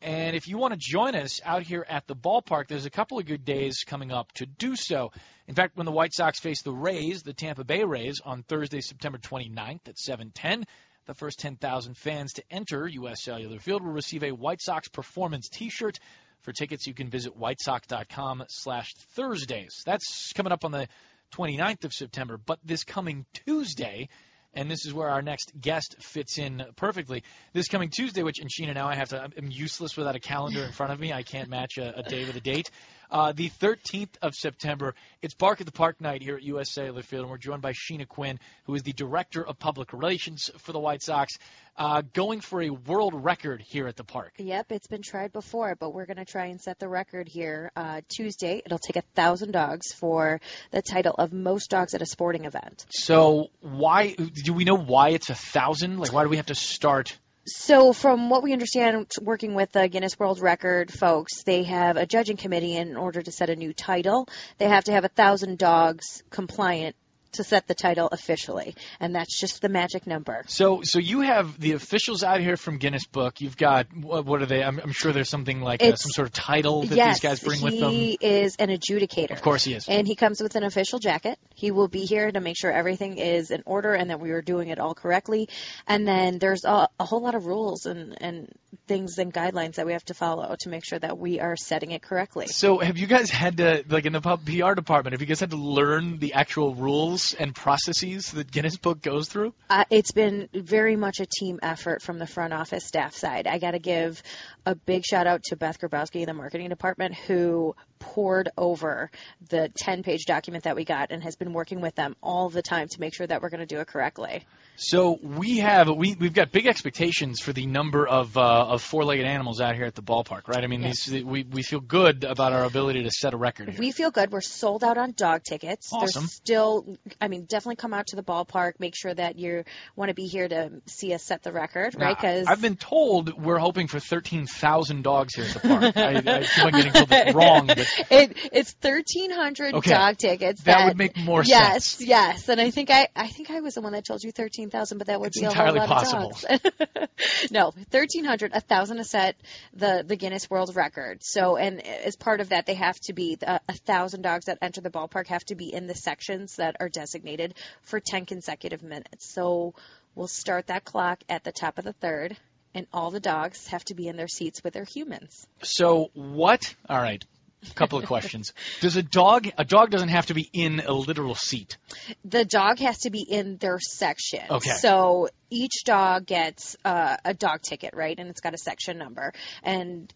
And 0.00 0.36
if 0.36 0.46
you 0.46 0.58
want 0.58 0.74
to 0.74 0.80
join 0.80 1.16
us 1.16 1.40
out 1.44 1.64
here 1.64 1.84
at 1.88 2.06
the 2.06 2.14
ballpark, 2.14 2.68
there's 2.68 2.86
a 2.86 2.90
couple 2.90 3.18
of 3.18 3.26
good 3.26 3.44
days 3.44 3.82
coming 3.84 4.12
up 4.12 4.30
to 4.34 4.46
do 4.46 4.76
so. 4.76 5.10
In 5.48 5.56
fact, 5.56 5.76
when 5.76 5.86
the 5.86 5.92
White 5.92 6.14
Sox 6.14 6.38
face 6.38 6.62
the 6.62 6.72
Rays, 6.72 7.24
the 7.24 7.32
Tampa 7.32 7.64
Bay 7.64 7.82
Rays, 7.82 8.20
on 8.24 8.44
Thursday, 8.44 8.80
September 8.80 9.18
29th 9.18 9.88
at 9.88 9.96
7:10, 9.96 10.62
the 11.06 11.14
first 11.14 11.40
10,000 11.40 11.96
fans 11.96 12.34
to 12.34 12.44
enter 12.48 12.86
U.S. 12.86 13.24
Cellular 13.24 13.58
Field 13.58 13.82
will 13.82 13.90
receive 13.90 14.22
a 14.22 14.30
White 14.30 14.62
Sox 14.62 14.86
Performance 14.86 15.48
T-shirt. 15.48 15.98
For 16.42 16.52
tickets, 16.52 16.86
you 16.86 16.94
can 16.94 17.10
visit 17.10 17.36
whitesox.com/thursdays. 17.36 19.82
That's 19.84 20.32
coming 20.32 20.52
up 20.52 20.64
on 20.64 20.70
the 20.70 20.86
29th 21.32 21.84
of 21.84 21.92
September. 21.92 22.38
But 22.38 22.58
this 22.64 22.84
coming 22.84 23.26
Tuesday, 23.46 24.08
and 24.54 24.70
this 24.70 24.84
is 24.84 24.92
where 24.92 25.08
our 25.08 25.22
next 25.22 25.52
guest 25.58 25.96
fits 26.00 26.38
in 26.38 26.62
perfectly. 26.76 27.22
This 27.52 27.68
coming 27.68 27.90
Tuesday, 27.90 28.22
which, 28.22 28.38
and 28.38 28.50
Sheena, 28.50 28.74
now 28.74 28.86
I 28.86 28.94
have 28.94 29.08
to, 29.10 29.22
I'm 29.22 29.50
useless 29.50 29.96
without 29.96 30.14
a 30.14 30.20
calendar 30.20 30.62
in 30.62 30.72
front 30.72 30.92
of 30.92 31.00
me. 31.00 31.12
I 31.12 31.22
can't 31.22 31.48
match 31.48 31.78
a, 31.78 31.98
a 31.98 32.02
day 32.02 32.24
with 32.24 32.36
a 32.36 32.40
date. 32.40 32.70
Uh, 33.12 33.30
the 33.32 33.50
13th 33.50 34.16
of 34.22 34.34
September, 34.34 34.94
it's 35.20 35.34
Bark 35.34 35.60
at 35.60 35.66
the 35.66 35.72
Park 35.72 36.00
night 36.00 36.22
here 36.22 36.36
at 36.36 36.42
US 36.44 36.72
Cellular 36.72 37.02
Field, 37.02 37.24
and 37.24 37.30
we're 37.30 37.36
joined 37.36 37.60
by 37.60 37.72
Sheena 37.72 38.08
Quinn, 38.08 38.40
who 38.64 38.74
is 38.74 38.84
the 38.84 38.94
Director 38.94 39.46
of 39.46 39.58
Public 39.58 39.92
Relations 39.92 40.50
for 40.56 40.72
the 40.72 40.78
White 40.78 41.02
Sox, 41.02 41.34
uh, 41.76 42.00
going 42.14 42.40
for 42.40 42.62
a 42.62 42.70
world 42.70 43.12
record 43.14 43.60
here 43.60 43.86
at 43.86 43.96
the 43.96 44.04
park. 44.04 44.32
Yep, 44.38 44.72
it's 44.72 44.86
been 44.86 45.02
tried 45.02 45.30
before, 45.30 45.76
but 45.78 45.92
we're 45.92 46.06
going 46.06 46.16
to 46.16 46.24
try 46.24 46.46
and 46.46 46.58
set 46.58 46.78
the 46.78 46.88
record 46.88 47.28
here 47.28 47.70
uh, 47.76 48.00
Tuesday. 48.08 48.62
It'll 48.64 48.78
take 48.78 48.96
a 48.96 49.04
thousand 49.14 49.52
dogs 49.52 49.92
for 49.92 50.40
the 50.70 50.80
title 50.80 51.14
of 51.18 51.34
most 51.34 51.68
dogs 51.68 51.92
at 51.92 52.00
a 52.00 52.06
sporting 52.06 52.46
event. 52.46 52.86
So 52.88 53.50
why 53.60 54.14
do 54.14 54.54
we 54.54 54.64
know 54.64 54.78
why 54.78 55.10
it's 55.10 55.28
a 55.28 55.34
thousand? 55.34 55.98
Like 55.98 56.14
why 56.14 56.22
do 56.22 56.30
we 56.30 56.36
have 56.38 56.46
to 56.46 56.54
start? 56.54 57.18
So, 57.44 57.92
from 57.92 58.30
what 58.30 58.44
we 58.44 58.52
understand, 58.52 59.10
working 59.20 59.54
with 59.54 59.72
the 59.72 59.88
Guinness 59.88 60.16
World 60.16 60.38
Record 60.38 60.92
folks, 60.92 61.42
they 61.42 61.64
have 61.64 61.96
a 61.96 62.06
judging 62.06 62.36
committee 62.36 62.76
in 62.76 62.96
order 62.96 63.20
to 63.20 63.32
set 63.32 63.50
a 63.50 63.56
new 63.56 63.72
title. 63.72 64.28
They 64.58 64.68
have 64.68 64.84
to 64.84 64.92
have 64.92 65.04
a 65.04 65.08
thousand 65.08 65.58
dogs 65.58 66.22
compliant 66.30 66.94
to 67.32 67.44
set 67.44 67.66
the 67.66 67.74
title 67.74 68.08
officially, 68.10 68.74
and 69.00 69.14
that's 69.14 69.38
just 69.38 69.62
the 69.62 69.68
magic 69.68 70.06
number. 70.06 70.44
So, 70.46 70.80
so 70.82 70.98
you 70.98 71.20
have 71.20 71.58
the 71.58 71.72
officials 71.72 72.22
out 72.22 72.40
here 72.40 72.56
from 72.56 72.78
Guinness 72.78 73.06
Book. 73.06 73.40
You've 73.40 73.56
got 73.56 73.86
what, 73.96 74.24
what 74.24 74.42
are 74.42 74.46
they? 74.46 74.62
I'm, 74.62 74.78
I'm 74.78 74.92
sure 74.92 75.12
there's 75.12 75.28
something 75.28 75.60
like 75.60 75.82
It's- 75.82 76.02
some 76.02 76.10
sort 76.10 76.28
of 76.28 76.34
title 76.34 76.82
that 76.82 76.96
yes, 76.96 77.20
these 77.20 77.30
guys 77.30 77.40
bring 77.40 77.60
with 77.62 77.78
them. 77.78 77.90
he 77.90 78.18
is 78.20 78.56
an 78.56 78.68
adjudicator. 78.68 79.32
Of 79.32 79.42
course, 79.42 79.64
he 79.64 79.74
is. 79.74 79.88
And 79.88 80.06
he 80.06 80.14
comes 80.14 80.40
with 80.40 80.56
an 80.56 80.64
official 80.64 80.98
jacket. 80.98 81.38
He 81.54 81.70
will 81.70 81.88
be 81.88 82.04
here 82.04 82.30
to 82.30 82.40
make 82.40 82.56
sure 82.58 82.70
everything 82.70 83.18
is 83.18 83.50
in 83.50 83.62
order 83.66 83.94
and 83.94 84.10
that 84.10 84.20
we 84.20 84.30
are 84.30 84.42
doing 84.42 84.68
it 84.68 84.78
all 84.78 84.94
correctly. 84.94 85.48
And 85.86 86.06
then 86.06 86.38
there's 86.38 86.64
a, 86.64 86.88
a 86.98 87.04
whole 87.04 87.20
lot 87.22 87.34
of 87.34 87.46
rules 87.46 87.86
and, 87.86 88.16
and 88.20 88.48
things 88.86 89.18
and 89.18 89.32
guidelines 89.32 89.74
that 89.74 89.86
we 89.86 89.92
have 89.92 90.04
to 90.06 90.14
follow 90.14 90.56
to 90.60 90.68
make 90.68 90.84
sure 90.84 90.98
that 90.98 91.18
we 91.18 91.40
are 91.40 91.56
setting 91.56 91.92
it 91.92 92.02
correctly. 92.02 92.46
So, 92.46 92.78
have 92.78 92.98
you 92.98 93.06
guys 93.06 93.30
had 93.30 93.58
to, 93.58 93.84
like 93.88 94.06
in 94.06 94.12
the 94.12 94.20
PR 94.20 94.74
department, 94.74 95.14
have 95.14 95.20
you 95.20 95.26
guys 95.26 95.40
had 95.40 95.50
to 95.50 95.56
learn 95.56 96.18
the 96.18 96.34
actual 96.34 96.74
rules 96.74 97.34
and 97.34 97.54
processes 97.54 98.30
that 98.32 98.50
Guinness 98.50 98.76
Book 98.76 99.00
goes 99.00 99.28
through? 99.28 99.54
Uh, 99.70 99.84
it's 99.90 100.12
been 100.12 100.48
very 100.52 100.96
much 100.96 101.20
a 101.20 101.26
team 101.26 101.58
effort 101.62 102.02
from 102.02 102.18
the 102.18 102.26
front 102.26 102.52
office 102.52 102.86
staff 102.86 103.14
side. 103.14 103.46
I 103.46 103.58
got 103.58 103.72
to 103.72 103.78
give 103.78 104.22
a 104.66 104.74
big 104.74 105.04
shout 105.04 105.26
out 105.26 105.42
to 105.44 105.56
Beth 105.56 105.80
Grabowski 105.80 106.20
in 106.20 106.26
the 106.26 106.34
marketing 106.34 106.68
department 106.68 107.14
who 107.14 107.74
poured 108.02 108.50
over 108.58 109.10
the 109.48 109.70
10 109.76 110.02
page 110.02 110.24
document 110.26 110.64
that 110.64 110.74
we 110.74 110.84
got 110.84 111.12
and 111.12 111.22
has 111.22 111.36
been 111.36 111.52
working 111.52 111.80
with 111.80 111.94
them 111.94 112.16
all 112.20 112.48
the 112.50 112.62
time 112.62 112.88
to 112.88 113.00
make 113.00 113.14
sure 113.14 113.26
that 113.26 113.40
we're 113.40 113.48
going 113.48 113.60
to 113.60 113.66
do 113.66 113.78
it 113.80 113.86
correctly. 113.86 114.44
So 114.76 115.18
we 115.22 115.58
have 115.58 115.88
we 115.88 116.16
we've 116.18 116.32
got 116.32 116.50
big 116.50 116.66
expectations 116.66 117.40
for 117.40 117.52
the 117.52 117.66
number 117.66 118.06
of 118.08 118.36
uh, 118.36 118.40
of 118.40 118.82
four-legged 118.82 119.24
animals 119.24 119.60
out 119.60 119.76
here 119.76 119.84
at 119.84 119.94
the 119.94 120.02
ballpark, 120.02 120.48
right? 120.48 120.64
I 120.64 120.66
mean, 120.66 120.82
Yes. 120.82 121.06
these, 121.06 121.22
we 121.22 121.44
we 121.44 121.62
feel 121.62 121.78
good 121.80 122.24
about 122.24 122.52
our 122.52 122.64
ability 122.64 123.04
to 123.04 123.10
set 123.10 123.34
a 123.34 123.36
record 123.36 123.68
here. 123.68 123.78
We 123.78 123.92
feel 123.92 124.10
good. 124.10 124.32
We're 124.32 124.40
sold 124.40 124.82
out 124.82 124.98
on 124.98 125.12
dog 125.12 125.44
tickets. 125.44 125.90
Awesome. 125.92 126.22
There's 126.22 126.32
still, 126.32 126.96
I 127.20 127.28
mean, 127.28 127.44
definitely 127.44 127.76
come 127.76 127.94
out 127.94 128.08
to 128.08 128.16
the 128.16 128.22
ballpark. 128.22 128.72
Make 128.80 128.94
sure 128.96 129.14
that 129.14 129.38
you 129.38 129.64
want 129.94 130.08
to 130.08 130.14
be 130.14 130.26
here 130.26 130.48
to 130.48 130.70
see 130.86 131.12
us 131.14 131.22
set 131.22 131.42
the 131.42 131.52
record, 131.52 131.94
right? 131.96 132.16
Because 132.16 132.46
I've 132.48 132.62
been 132.62 132.76
told 132.76 133.40
we're 133.40 133.58
hoping 133.58 133.86
for 133.86 134.00
13,000 134.00 135.02
dogs 135.02 135.34
here 135.34 135.44
at 135.44 135.52
the 135.52 135.60
park. 135.60 135.96
I, 135.96 136.38
I 136.38 136.42
feel 136.44 136.64
like 136.64 136.74
getting 136.74 136.92
told 136.92 137.34
wrong, 137.34 137.66
but 137.66 137.78
it, 138.10 138.36
it's 138.52 138.74
1,300 138.80 139.74
Okay. 139.74 139.90
dog 139.90 140.16
tickets. 140.18 140.62
That 140.62 140.86
would 140.86 140.96
make 140.96 141.16
more 141.16 141.42
yes, 141.42 141.86
sense. 141.86 142.00
Yes, 142.00 142.08
yes, 142.08 142.48
and 142.48 142.60
I 142.60 142.70
think 142.70 142.90
I, 142.90 143.08
I 143.14 143.28
think 143.28 143.50
I 143.50 143.60
was 143.60 143.74
the 143.74 143.80
one 143.80 143.92
that 143.92 144.04
told 144.04 144.22
you 144.22 144.32
13,000, 144.32 144.98
but 144.98 145.06
that 145.08 145.20
would 145.20 145.28
It's 145.28 145.38
be 145.38 145.44
a 145.44 145.48
entirely 145.48 145.80
whole 145.80 145.88
lot 145.88 146.04
possible. 146.04 146.32
of 146.50 146.62
dogs. 146.96 147.50
no, 147.50 147.64
1,300, 147.66 148.52
a 148.52 148.54
1,000 148.54 148.98
a 148.98 149.04
set 149.04 149.36
the 149.74 150.04
the 150.06 150.16
Guinness 150.16 150.48
World 150.50 150.74
Record. 150.76 151.22
So, 151.22 151.56
and 151.56 151.84
as 151.86 152.16
part 152.16 152.40
of 152.40 152.50
that, 152.50 152.66
they 152.66 152.74
have 152.74 152.98
to 153.00 153.12
be 153.12 153.38
a 153.42 153.60
a 153.68 153.74
thousand 153.74 154.22
dogs 154.22 154.46
that 154.46 154.58
enter 154.62 154.80
the 154.80 154.90
ballpark 154.90 155.28
have 155.28 155.44
to 155.46 155.54
be 155.54 155.72
in 155.72 155.86
the 155.86 155.94
sections 155.94 156.56
that 156.56 156.76
are 156.80 156.88
designated 156.88 157.54
for 157.82 158.00
10 158.00 158.26
consecutive 158.26 158.82
minutes. 158.82 159.32
So, 159.32 159.74
we'll 160.14 160.28
start 160.28 160.66
that 160.66 160.84
clock 160.84 161.20
at 161.28 161.44
the 161.44 161.52
top 161.52 161.78
of 161.78 161.84
the 161.84 161.92
third. 161.92 162.36
And 162.74 162.86
all 162.90 163.10
the 163.10 163.20
dogs 163.20 163.66
have 163.66 163.84
to 163.86 163.94
be 163.94 164.08
in 164.08 164.16
their 164.16 164.28
seats 164.28 164.64
with 164.64 164.72
their 164.72 164.84
humans. 164.84 165.46
so 165.62 166.10
what? 166.14 166.74
All 166.88 166.96
right, 166.96 167.22
a 167.70 167.74
couple 167.74 167.98
of 167.98 168.06
questions. 168.06 168.52
Does 168.80 168.96
a 168.96 169.02
dog 169.02 169.48
a 169.58 169.64
dog 169.64 169.90
doesn't 169.90 170.08
have 170.08 170.26
to 170.26 170.34
be 170.34 170.48
in 170.52 170.80
a 170.80 170.92
literal 170.92 171.34
seat? 171.34 171.78
the 172.24 172.44
dog 172.44 172.78
has 172.78 172.98
to 172.98 173.10
be 173.10 173.22
in 173.22 173.56
their 173.56 173.78
section. 173.78 174.40
Okay. 174.50 174.70
So 174.70 175.28
each 175.50 175.84
dog 175.84 176.26
gets 176.26 176.76
uh, 176.84 177.16
a 177.24 177.34
dog 177.34 177.62
ticket, 177.62 177.94
right? 177.94 178.18
And 178.18 178.30
it's 178.30 178.40
got 178.40 178.54
a 178.54 178.58
section 178.58 178.98
number. 178.98 179.32
And 179.62 180.12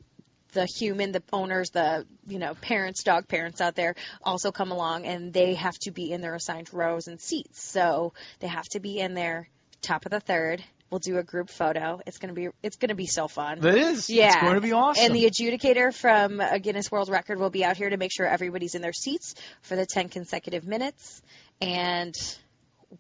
the 0.53 0.67
human, 0.67 1.13
the 1.13 1.23
owners, 1.33 1.71
the 1.71 2.07
you 2.27 2.39
know 2.39 2.55
parents, 2.55 3.03
dog 3.03 3.29
parents 3.29 3.61
out 3.61 3.75
there 3.75 3.95
also 4.23 4.51
come 4.51 4.73
along, 4.73 5.05
and 5.05 5.33
they 5.33 5.55
have 5.55 5.79
to 5.81 5.91
be 5.91 6.11
in 6.11 6.21
their 6.21 6.35
assigned 6.35 6.73
rows 6.73 7.07
and 7.07 7.21
seats. 7.21 7.63
So 7.63 8.15
they 8.41 8.49
have 8.49 8.67
to 8.71 8.81
be 8.81 8.99
in 8.99 9.15
their 9.15 9.49
top 9.83 10.07
of 10.07 10.11
the 10.11 10.21
third. 10.21 10.65
We'll 10.91 11.01
do 11.01 11.19
a 11.19 11.23
group 11.23 11.51
photo. 11.51 12.01
It's 12.07 12.19
gonna 12.19 12.33
be 12.33 12.49
it's 12.63 12.77
gonna 12.77 12.95
be 12.95 13.07
so 13.07 13.27
fun. 13.29 13.65
It 13.65 13.75
is. 13.75 14.09
Yeah. 14.09 14.27
It's 14.29 14.37
going 14.37 14.55
to 14.55 14.61
be 14.61 14.73
awesome. 14.73 15.05
And 15.05 15.15
the 15.15 15.25
adjudicator 15.25 15.93
from 15.95 16.41
a 16.41 16.59
Guinness 16.61 16.91
World 16.91 17.09
Record 17.09 17.39
will 17.41 17.51
be 17.51 17.65
out 17.65 17.77
here 17.77 17.91
to 17.91 17.97
make 17.97 18.13
sure 18.13 18.27
everybody's 18.27 18.75
in 18.75 18.83
their 18.83 18.93
seats 18.93 19.35
for 19.63 19.75
the 19.77 19.85
10 19.85 20.09
consecutive 20.09 20.65
minutes. 20.65 21.23
And 21.61 22.15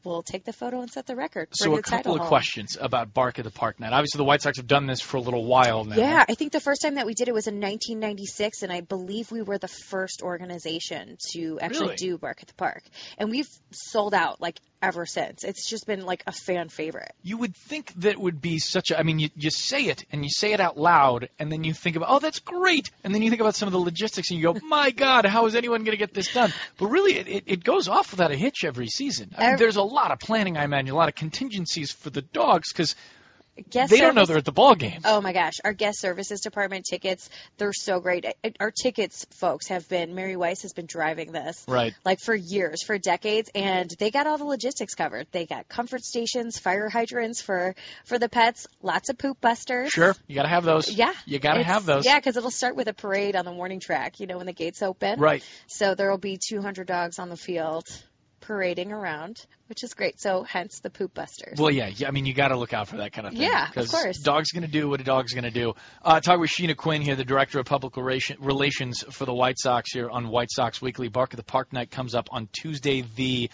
we'll 0.04 0.22
take 0.22 0.44
the 0.44 0.52
photo 0.52 0.80
and 0.80 0.90
set 0.90 1.06
the 1.06 1.14
record. 1.14 1.48
so 1.52 1.76
a 1.76 1.82
couple 1.82 2.14
of 2.14 2.20
home. 2.20 2.28
questions 2.28 2.76
about 2.80 3.14
Bark 3.14 3.38
of 3.38 3.44
the 3.44 3.50
Park 3.50 3.78
Night. 3.78 3.92
Obviously, 3.92 4.18
the 4.18 4.24
White 4.24 4.42
Sox 4.42 4.58
have 4.58 4.66
done 4.66 4.86
this 4.86 5.00
for 5.00 5.16
a 5.16 5.20
little 5.20 5.44
while 5.44 5.84
now. 5.84 5.96
Yeah, 5.96 6.24
I 6.28 6.34
think 6.34 6.52
the 6.52 6.60
first 6.60 6.82
time 6.82 6.96
that 6.96 7.06
we 7.06 7.14
did 7.14 7.28
it 7.28 7.34
was 7.34 7.46
in 7.46 7.60
1996, 7.60 8.62
and 8.62 8.72
I 8.72 8.80
believe 8.80 9.30
we 9.30 9.42
were 9.42 9.58
the 9.58 9.68
first 9.68 10.22
organization 10.22 11.16
to 11.32 11.58
actually 11.60 11.86
Really? 11.86 11.96
do 11.96 12.18
Bark 12.18 12.38
at 12.42 12.48
the 12.48 12.54
Park. 12.54 12.82
And 13.18 13.30
we've 13.30 13.48
sold 13.70 14.14
out 14.14 14.40
like 14.40 14.58
ever 14.86 15.04
since. 15.04 15.42
It's 15.42 15.68
just 15.68 15.86
been 15.86 16.06
like 16.06 16.22
a 16.26 16.32
fan 16.32 16.68
favorite. 16.68 17.12
You 17.22 17.38
would 17.38 17.56
think 17.56 17.92
that 17.94 18.18
would 18.18 18.40
be 18.40 18.58
such 18.58 18.90
a. 18.90 18.98
I 18.98 19.02
mean, 19.02 19.18
you, 19.18 19.30
you 19.36 19.50
say 19.50 19.86
it 19.86 20.04
and 20.12 20.22
you 20.24 20.30
say 20.30 20.52
it 20.52 20.60
out 20.60 20.78
loud, 20.78 21.28
and 21.38 21.50
then 21.50 21.64
you 21.64 21.74
think 21.74 21.96
about, 21.96 22.08
oh, 22.10 22.18
that's 22.20 22.38
great, 22.38 22.90
and 23.02 23.14
then 23.14 23.22
you 23.22 23.30
think 23.30 23.40
about 23.40 23.56
some 23.56 23.66
of 23.66 23.72
the 23.72 23.80
logistics, 23.80 24.30
and 24.30 24.38
you 24.38 24.52
go, 24.52 24.58
my 24.68 24.90
God, 24.90 25.26
how 25.26 25.46
is 25.46 25.54
anyone 25.54 25.80
going 25.80 25.92
to 25.92 25.96
get 25.96 26.14
this 26.14 26.32
done? 26.32 26.52
But 26.78 26.86
really, 26.86 27.16
it, 27.16 27.28
it, 27.28 27.44
it 27.46 27.64
goes 27.64 27.88
off 27.88 28.12
without 28.12 28.30
a 28.30 28.36
hitch 28.36 28.64
every 28.64 28.86
season. 28.86 29.34
I 29.36 29.48
mean, 29.48 29.56
there's 29.56 29.76
a 29.76 29.82
lot 29.82 30.12
of 30.12 30.20
planning, 30.20 30.56
I 30.56 30.64
imagine, 30.64 30.90
a 30.90 30.96
lot 30.96 31.08
of 31.08 31.14
contingencies 31.14 31.90
for 31.90 32.10
the 32.10 32.22
dogs 32.22 32.72
because 32.72 32.94
Guest 33.70 33.90
they 33.90 34.00
don't 34.00 34.14
know 34.14 34.26
they're 34.26 34.36
at 34.36 34.44
the 34.44 34.52
ball 34.52 34.74
game. 34.74 35.00
Oh 35.04 35.20
my 35.20 35.32
gosh, 35.32 35.54
our 35.64 35.72
guest 35.72 36.00
services 36.00 36.40
department 36.40 36.84
tickets, 36.84 37.28
they're 37.56 37.72
so 37.72 38.00
great. 38.00 38.26
Our 38.60 38.70
tickets 38.70 39.26
folks 39.30 39.68
have 39.68 39.88
been 39.88 40.14
Mary 40.14 40.36
Weiss 40.36 40.62
has 40.62 40.72
been 40.72 40.86
driving 40.86 41.32
this. 41.32 41.64
Right. 41.66 41.94
Like 42.04 42.20
for 42.20 42.34
years, 42.34 42.82
for 42.82 42.98
decades 42.98 43.50
and 43.54 43.90
they 43.98 44.10
got 44.10 44.26
all 44.26 44.38
the 44.38 44.44
logistics 44.44 44.94
covered. 44.94 45.26
They 45.32 45.46
got 45.46 45.68
comfort 45.68 46.04
stations, 46.04 46.58
fire 46.58 46.88
hydrants 46.88 47.40
for 47.40 47.74
for 48.04 48.18
the 48.18 48.28
pets, 48.28 48.66
lots 48.82 49.08
of 49.08 49.18
poop 49.18 49.40
busters. 49.40 49.90
Sure, 49.90 50.14
you 50.26 50.34
got 50.34 50.42
to 50.42 50.48
have 50.48 50.64
those. 50.64 50.90
Yeah. 50.90 51.12
you 51.24 51.38
got 51.38 51.54
to 51.54 51.62
have 51.62 51.86
those. 51.86 52.04
Yeah, 52.04 52.18
because 52.18 52.36
it'll 52.36 52.50
start 52.50 52.76
with 52.76 52.88
a 52.88 52.94
parade 52.94 53.36
on 53.36 53.44
the 53.44 53.52
warning 53.52 53.80
track, 53.80 54.20
you 54.20 54.26
know, 54.26 54.36
when 54.36 54.46
the 54.46 54.52
gates 54.52 54.82
open. 54.82 55.18
Right. 55.18 55.42
So 55.66 55.94
there 55.94 56.10
will 56.10 56.18
be 56.18 56.38
200 56.38 56.86
dogs 56.86 57.18
on 57.18 57.28
the 57.28 57.36
field 57.36 57.86
parading 58.46 58.92
around, 58.92 59.44
which 59.68 59.82
is 59.82 59.94
great. 59.94 60.20
So 60.20 60.42
hence 60.42 60.80
the 60.80 60.90
poop 60.90 61.14
busters. 61.14 61.58
Well, 61.58 61.70
yeah, 61.70 61.88
yeah, 61.88 62.08
I 62.08 62.12
mean, 62.12 62.26
you 62.26 62.34
got 62.34 62.48
to 62.48 62.56
look 62.56 62.72
out 62.72 62.88
for 62.88 62.98
that 62.98 63.12
kind 63.12 63.26
of 63.26 63.32
thing. 63.32 63.42
Yeah, 63.42 63.68
of 63.74 63.88
course. 63.88 64.18
Dog's 64.18 64.52
going 64.52 64.62
to 64.62 64.70
do 64.70 64.88
what 64.88 65.00
a 65.00 65.04
dog's 65.04 65.32
going 65.32 65.44
to 65.44 65.50
do. 65.50 65.74
Uh, 66.02 66.20
talk 66.20 66.38
with 66.38 66.50
Sheena 66.50 66.76
Quinn 66.76 67.02
here, 67.02 67.16
the 67.16 67.24
director 67.24 67.58
of 67.58 67.66
public 67.66 67.96
relations 67.96 69.04
for 69.10 69.24
the 69.24 69.34
White 69.34 69.58
Sox 69.58 69.92
here 69.92 70.08
on 70.08 70.28
White 70.28 70.50
Sox 70.50 70.80
Weekly. 70.80 71.08
Bark 71.08 71.32
of 71.32 71.38
the 71.38 71.44
Park 71.44 71.72
Night 71.72 71.90
comes 71.90 72.14
up 72.14 72.28
on 72.30 72.48
Tuesday, 72.52 73.02
the 73.16 73.50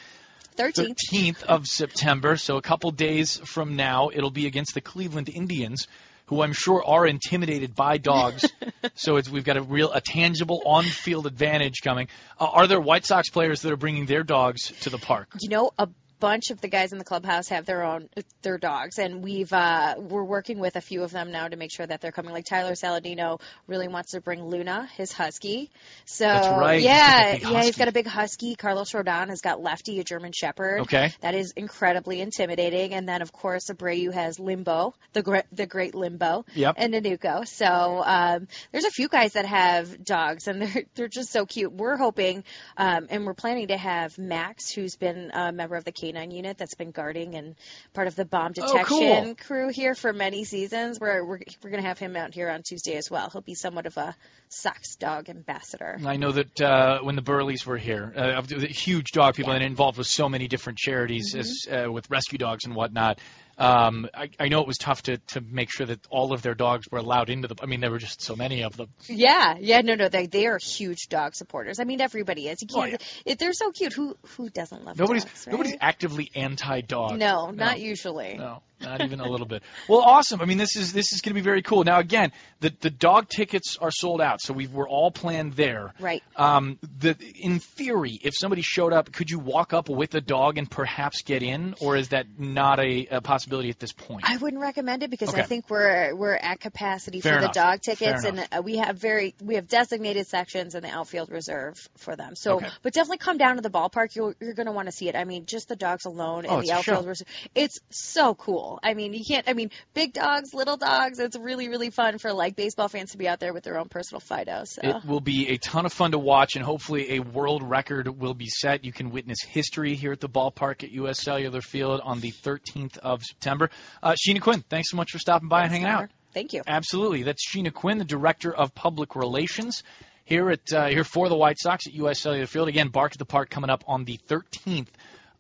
13th. 0.57 0.96
13th 1.11 1.42
of 1.44 1.66
September. 1.66 2.37
So 2.37 2.57
a 2.57 2.62
couple 2.62 2.90
days 2.90 3.38
from 3.38 3.76
now, 3.76 4.11
it'll 4.12 4.31
be 4.31 4.46
against 4.46 4.74
the 4.74 4.83
Cleveland 4.83 5.31
Indians, 5.31 5.87
who 6.26 6.42
I'm 6.42 6.52
sure 6.52 6.82
are 6.85 7.06
intimidated 7.06 7.74
by 7.74 7.98
dogs. 7.98 8.44
so 8.94 9.16
it's, 9.16 9.28
we've 9.28 9.44
got 9.44 9.56
a 9.56 9.62
real, 9.62 9.92
a 9.92 10.00
tangible 10.00 10.62
on-field 10.64 11.26
advantage 11.26 11.80
coming. 11.82 12.08
Uh, 12.40 12.46
are 12.46 12.66
there 12.66 12.80
White 12.80 13.04
Sox 13.04 13.30
players 13.30 13.62
that 13.62 13.72
are 13.72 13.76
bringing 13.76 14.06
their 14.06 14.22
dogs 14.22 14.72
to 14.82 14.90
the 14.90 14.98
park? 14.98 15.28
you 15.40 15.48
know 15.48 15.70
a 15.78 15.88
bunch 16.22 16.52
of 16.52 16.61
the 16.61 16.68
guys 16.68 16.92
in 16.92 16.98
the 16.98 17.04
clubhouse 17.04 17.48
have 17.48 17.66
their 17.66 17.82
own 17.82 18.08
their 18.42 18.56
dogs 18.56 19.00
and 19.00 19.24
we've 19.24 19.52
uh 19.52 19.96
we're 19.98 20.22
working 20.22 20.61
with 20.61 20.76
a 20.76 20.80
few 20.80 21.02
of 21.02 21.11
them 21.11 21.32
now 21.32 21.48
to 21.48 21.56
make 21.56 21.72
sure 21.72 21.85
that 21.85 22.00
they're 22.00 22.12
coming. 22.12 22.32
Like 22.32 22.44
Tyler 22.44 22.74
Saladino 22.74 23.40
really 23.66 23.88
wants 23.88 24.12
to 24.12 24.20
bring 24.20 24.40
Luna 24.44 24.88
his 24.96 25.11
husky. 25.12 25.68
So 26.04 26.24
That's 26.24 26.46
right. 26.46 26.80
Yeah 26.80 27.32
big 27.32 27.42
yeah 27.42 27.62
he's 27.64 27.76
got 27.76 27.88
a 27.88 27.92
big 27.92 28.06
husky. 28.06 28.54
Carlos 28.54 28.92
Rodon 28.92 29.30
has 29.30 29.40
got 29.40 29.61
Lefty 29.61 29.98
a 29.98 30.04
German 30.04 30.30
shepherd. 30.30 30.82
Okay. 30.82 31.12
that 31.22 31.35
is 31.35 31.50
incredibly 31.56 32.20
intimidating. 32.20 32.94
And 32.94 33.08
then 33.08 33.20
of 33.20 33.32
course 33.32 33.66
Abreu 33.66 34.12
has 34.12 34.38
Limbo 34.38 34.94
the 35.14 35.22
great 35.22 35.44
the 35.50 35.66
great 35.66 35.96
Limbo 35.96 36.44
Yep. 36.54 36.76
and 36.78 36.94
Nanuko 36.94 37.48
so 37.48 37.66
um 37.66 38.46
there's 38.70 38.85
a 38.85 38.90
few 38.90 39.08
guys 39.08 39.32
that 39.32 39.46
have 39.46 40.04
dogs 40.04 40.46
and 40.46 40.62
they're 40.62 40.85
they're 40.94 41.08
just 41.08 41.32
so 41.32 41.46
cute. 41.46 41.72
We're 41.72 41.96
hoping 41.96 42.44
um 42.76 43.08
and 43.11 43.26
we're 43.26 43.35
planning 43.35 43.66
to 43.68 43.76
have 43.76 44.16
Max 44.18 44.70
who's 44.70 44.94
been 44.94 45.32
a 45.35 45.50
member 45.50 45.74
of 45.74 45.82
the 45.82 45.90
K9 46.12 46.33
unit 46.33 46.59
that's 46.59 46.75
been 46.75 46.90
guarding 46.90 47.35
and 47.35 47.55
part 47.94 48.07
of 48.07 48.16
the 48.16 48.25
bomb 48.25 48.53
Oh, 48.61 48.66
detection 48.66 48.85
cool. 49.25 49.35
crew 49.37 49.68
here 49.70 49.94
for 49.94 50.12
many 50.12 50.44
seasons. 50.44 51.01
We're 51.01 51.25
we're, 51.25 51.40
we're 51.62 51.70
going 51.70 51.83
to 51.83 51.88
have 51.88 51.98
him 51.98 52.16
out 52.16 52.35
here 52.35 52.51
on 52.51 52.62
Tuesday 52.62 52.94
as 52.96 53.11
well. 53.11 53.31
He'll 53.31 53.40
be 53.40 53.55
somewhat 53.55 53.87
of 53.87 53.96
a 53.96 54.14
Sox 54.48 54.96
dog 54.96 55.29
ambassador. 55.31 55.98
I 56.05 56.16
know 56.16 56.33
that 56.33 56.61
uh, 56.61 56.98
when 57.03 57.16
the 57.16 57.22
Buehrles 57.22 57.64
were 57.64 57.79
here, 57.79 58.12
uh, 58.16 58.40
the 58.42 58.66
huge 58.66 59.12
dog 59.12 59.35
people 59.35 59.53
and 59.53 59.62
involved 59.64 59.98
with 59.98 60.07
so 60.07 60.29
many 60.29 60.48
different 60.48 60.79
charities 60.79 61.35
as, 61.35 61.66
uh, 61.70 61.90
with 61.90 62.11
rescue 62.11 62.38
dogs 62.38 62.64
and 62.64 62.75
whatnot. 62.75 63.18
Um, 63.62 64.09
I, 64.14 64.29
I 64.40 64.48
know 64.48 64.61
it 64.61 64.66
was 64.66 64.77
tough 64.79 65.03
to, 65.05 65.18
to 65.29 65.40
make 65.40 65.70
sure 65.70 65.87
that 65.87 66.01
all 66.11 66.33
of 66.33 66.42
their 66.42 66.55
dogs 66.55 66.87
were 66.90 66.98
allowed 66.98 67.31
into 67.31 67.46
the. 67.48 67.55
I 67.62 67.66
mean, 67.66 67.81
there 67.81 67.90
were 67.90 67.98
just 67.98 68.20
so 68.20 68.35
many 68.35 68.62
of 68.64 68.77
them. 68.77 68.88
Yeah, 69.09 69.57
yeah, 69.61 69.81
no, 69.83 69.94
no, 69.94 70.09
they 70.09 70.27
they 70.27 70.46
are 70.46 70.59
huge 70.59 71.09
dog 71.09 71.35
supporters. 71.35 71.79
I 71.79 71.85
mean, 71.85 72.01
everybody 72.01 72.48
is. 72.48 72.59
You 72.62 72.68
Oh, 72.75 72.81
can't. 72.83 73.03
it, 73.25 73.38
they're 73.38 73.53
so 73.53 73.70
cute. 73.70 73.92
Who 73.92 74.16
who 74.37 74.51
doesn't 74.51 74.85
love 74.85 74.98
Nobody's 74.98 75.25
dogs? 75.25 75.46
Right? 75.46 75.53
nobody's 75.53 75.77
actively 75.81 76.31
anti-dog. 76.35 77.18
No, 77.18 77.51
not 77.51 77.79
usually. 77.81 78.35
No. 78.37 78.62
Not 78.82 79.00
even 79.02 79.20
a 79.20 79.28
little 79.28 79.46
bit. 79.46 79.62
Well, 79.88 80.00
awesome. 80.00 80.40
I 80.40 80.44
mean, 80.44 80.58
this 80.58 80.76
is 80.76 80.92
this 80.92 81.12
is 81.12 81.20
going 81.20 81.30
to 81.30 81.34
be 81.34 81.44
very 81.44 81.62
cool. 81.62 81.84
Now, 81.84 81.98
again, 81.98 82.32
the 82.60 82.72
the 82.80 82.90
dog 82.90 83.28
tickets 83.28 83.76
are 83.80 83.90
sold 83.90 84.20
out, 84.20 84.40
so 84.40 84.52
we 84.52 84.66
we're 84.66 84.88
all 84.88 85.10
planned 85.10 85.54
there. 85.54 85.92
Right. 86.00 86.22
Um, 86.36 86.78
the 86.98 87.16
in 87.36 87.58
theory, 87.58 88.18
if 88.22 88.34
somebody 88.36 88.62
showed 88.62 88.92
up, 88.92 89.12
could 89.12 89.30
you 89.30 89.38
walk 89.38 89.72
up 89.72 89.88
with 89.88 90.14
a 90.14 90.20
dog 90.20 90.58
and 90.58 90.70
perhaps 90.70 91.22
get 91.22 91.42
in, 91.42 91.74
or 91.80 91.96
is 91.96 92.08
that 92.08 92.26
not 92.38 92.80
a, 92.80 93.06
a 93.10 93.20
possibility 93.20 93.70
at 93.70 93.78
this 93.78 93.92
point? 93.92 94.28
I 94.28 94.36
wouldn't 94.36 94.60
recommend 94.62 95.02
it 95.02 95.10
because 95.10 95.30
Okay. 95.30 95.40
I 95.42 95.44
think 95.44 95.70
we're 95.70 96.14
we're 96.14 96.34
at 96.34 96.60
capacity 96.60 97.20
Fair 97.20 97.34
for 97.34 97.38
enough. 97.40 97.54
the 97.54 97.60
dog 97.60 97.80
tickets, 97.80 98.22
Fair 98.22 98.30
and 98.32 98.48
uh, 98.52 98.62
we 98.62 98.76
have 98.78 98.98
very 98.98 99.34
we 99.42 99.54
have 99.56 99.68
designated 99.68 100.26
sections 100.26 100.74
in 100.74 100.82
the 100.82 100.90
outfield 100.90 101.30
reserve 101.30 101.76
for 101.96 102.16
them. 102.16 102.34
So, 102.36 102.56
Okay. 102.56 102.68
but 102.82 102.92
definitely 102.92 103.18
come 103.18 103.38
down 103.38 103.56
to 103.56 103.62
the 103.62 103.70
ballpark. 103.70 104.14
You're 104.14 104.34
you're 104.40 104.54
going 104.54 104.66
to 104.66 104.72
want 104.72 104.86
to 104.86 104.92
see 104.92 105.08
it. 105.08 105.16
I 105.16 105.24
mean, 105.24 105.46
just 105.46 105.68
the 105.68 105.76
dogs 105.76 106.04
alone 106.04 106.44
Oh, 106.48 106.58
in 106.60 106.66
the 106.66 106.72
outfield 106.72 107.06
reserve. 107.06 107.26
It's 107.54 107.78
so 107.90 108.34
cool. 108.34 108.71
I 108.82 108.94
mean, 108.94 109.14
you 109.14 109.24
can't. 109.24 109.48
I 109.48 109.52
mean, 109.52 109.70
big 109.94 110.12
dogs, 110.12 110.54
little 110.54 110.76
dogs. 110.76 111.18
It's 111.18 111.37
really 111.37 111.68
really 111.68 111.90
fun 111.90 112.18
for 112.18 112.32
like 112.32 112.56
baseball 112.56 112.88
fans 112.88 113.12
to 113.12 113.18
be 113.18 113.28
out 113.28 113.40
there 113.40 113.52
with 113.52 113.64
their 113.64 113.78
own 113.78 113.88
personal 113.88 114.20
Fido. 114.20 114.64
So. 114.64 114.80
It 114.82 115.04
will 115.04 115.20
be 115.20 115.48
a 115.48 115.58
ton 115.58 115.87
of 115.87 115.92
fun 115.92 116.12
to 116.12 116.18
watch, 116.18 116.56
and 116.56 116.64
hopefully 116.64 117.16
a 117.16 117.20
world 117.20 117.62
record 117.62 118.08
will 118.08 118.35
be 118.35 118.48
set. 118.48 118.85
You 118.85 118.92
can 118.92 119.11
witness 119.11 119.38
history 119.42 119.94
here 119.94 120.12
at 120.12 120.20
the 120.20 120.28
ballpark 120.28 120.85
at 120.85 120.90
U.S. 120.92 121.20
Cellular 121.22 121.61
Field 121.61 122.00
on 122.02 122.20
the 122.20 122.32
13th 122.32 122.98
of 122.98 123.22
September. 123.22 123.70
Uh, 124.02 124.14
Sheena 124.14 124.40
Quinn, 124.40 124.64
thanks 124.68 124.90
so 124.90 124.96
much 124.96 125.11
for 125.11 125.18
stopping 125.18 125.48
by 125.48 125.62
and 125.62 125.72
hanging 125.72 125.87
out. 125.87 126.11
Thank 126.32 126.52
you. 126.52 126.62
Absolutely. 126.66 127.22
That's 127.24 127.46
Sheena 127.46 127.72
Quinn, 127.72 127.98
the 127.98 128.04
Director 128.04 128.54
of 128.54 128.74
Public 128.74 129.16
Relations 129.16 129.82
here 130.24 130.50
at 130.50 130.72
uh, 130.72 130.87
here 130.87 131.04
for 131.04 131.28
the 131.28 131.37
White 131.37 131.58
Sox 131.58 131.87
at 131.87 131.92
U.S. 131.94 132.20
Cellular 132.20 132.46
Field. 132.46 132.68
Again, 132.68 132.88
Bark 132.88 133.12
at 133.12 133.18
the 133.18 133.24
Park 133.24 133.50
coming 133.50 133.70
up 133.70 133.85
on 133.87 134.04
the 134.04 134.18
13th 134.28 134.88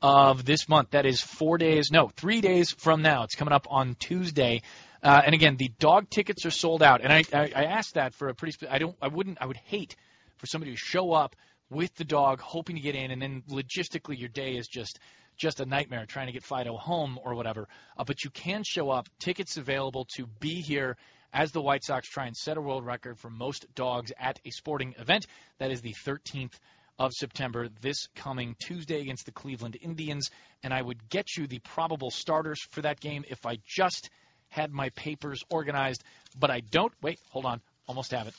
of 0.02 0.44
this 0.44 0.68
month. 0.68 0.90
That 0.90 1.06
is 1.06 1.20
four 1.20 1.58
days, 1.58 1.90
no, 1.90 2.08
three 2.08 2.40
days 2.40 2.72
from 2.72 3.02
now. 3.02 3.22
It's 3.22 3.34
coming 3.34 3.54
up 3.54 3.66
on 3.70 3.94
Tuesday. 3.94 4.62
Uh, 5.02 5.22
and 5.24 5.34
again, 5.34 5.56
the 5.56 5.70
dog 5.78 6.10
tickets 6.10 6.44
are 6.44 6.50
sold 6.50 6.82
out. 6.82 7.00
And 7.02 7.12
I, 7.12 7.24
I, 7.32 7.52
I 7.54 7.64
asked 7.64 7.94
that 7.94 8.14
for 8.14 8.28
a 8.28 8.34
pretty. 8.34 8.52
Spe- 8.52 8.70
I 8.70 8.78
don't. 8.78 8.96
I 9.00 9.08
wouldn't. 9.08 9.38
I 9.40 9.46
would 9.46 9.56
hate 9.56 9.96
for 10.36 10.46
somebody 10.46 10.72
to 10.72 10.76
show 10.76 11.12
up 11.12 11.36
with 11.70 11.94
the 11.94 12.04
dog, 12.04 12.40
hoping 12.40 12.76
to 12.76 12.82
get 12.82 12.94
in, 12.94 13.10
and 13.10 13.22
then 13.22 13.42
logistically 13.48 14.18
your 14.18 14.28
day 14.28 14.56
is 14.56 14.68
just 14.68 14.98
just 15.36 15.60
a 15.60 15.66
nightmare 15.66 16.04
trying 16.06 16.26
to 16.26 16.32
get 16.32 16.42
Fido 16.42 16.76
home 16.76 17.18
or 17.24 17.34
whatever. 17.34 17.68
Uh, 17.96 18.04
but 18.04 18.22
you 18.22 18.30
can 18.30 18.62
show 18.64 18.90
up. 18.90 19.08
Tickets 19.18 19.56
available 19.56 20.06
to 20.16 20.26
be 20.40 20.60
here 20.60 20.96
as 21.32 21.52
the 21.52 21.62
White 21.62 21.82
Sox 21.82 22.08
try 22.08 22.26
and 22.26 22.36
set 22.36 22.58
a 22.58 22.60
world 22.60 22.84
record 22.84 23.18
for 23.18 23.30
most 23.30 23.66
dogs 23.74 24.12
at 24.20 24.38
a 24.44 24.50
sporting 24.50 24.94
event. 24.98 25.26
That 25.58 25.70
is 25.70 25.80
the 25.80 25.94
13th 26.06 26.52
of 26.98 27.12
September, 27.12 27.68
this 27.80 28.06
coming 28.14 28.54
Tuesday 28.64 29.00
against 29.00 29.26
the 29.26 29.32
Cleveland 29.32 29.76
Indians. 29.80 30.30
And 30.62 30.72
I 30.72 30.82
would 30.82 31.08
get 31.08 31.36
you 31.36 31.46
the 31.46 31.58
probable 31.60 32.10
starters 32.10 32.60
for 32.70 32.82
that 32.82 33.00
game 33.00 33.24
if 33.28 33.44
I 33.46 33.58
just 33.66 34.10
had 34.48 34.70
my 34.70 34.90
papers 34.90 35.42
organized, 35.50 36.04
but 36.38 36.50
I 36.50 36.60
don't. 36.60 36.92
Wait, 37.00 37.18
hold 37.30 37.46
on. 37.46 37.60
Almost 37.88 38.12
have 38.12 38.28
it. 38.28 38.34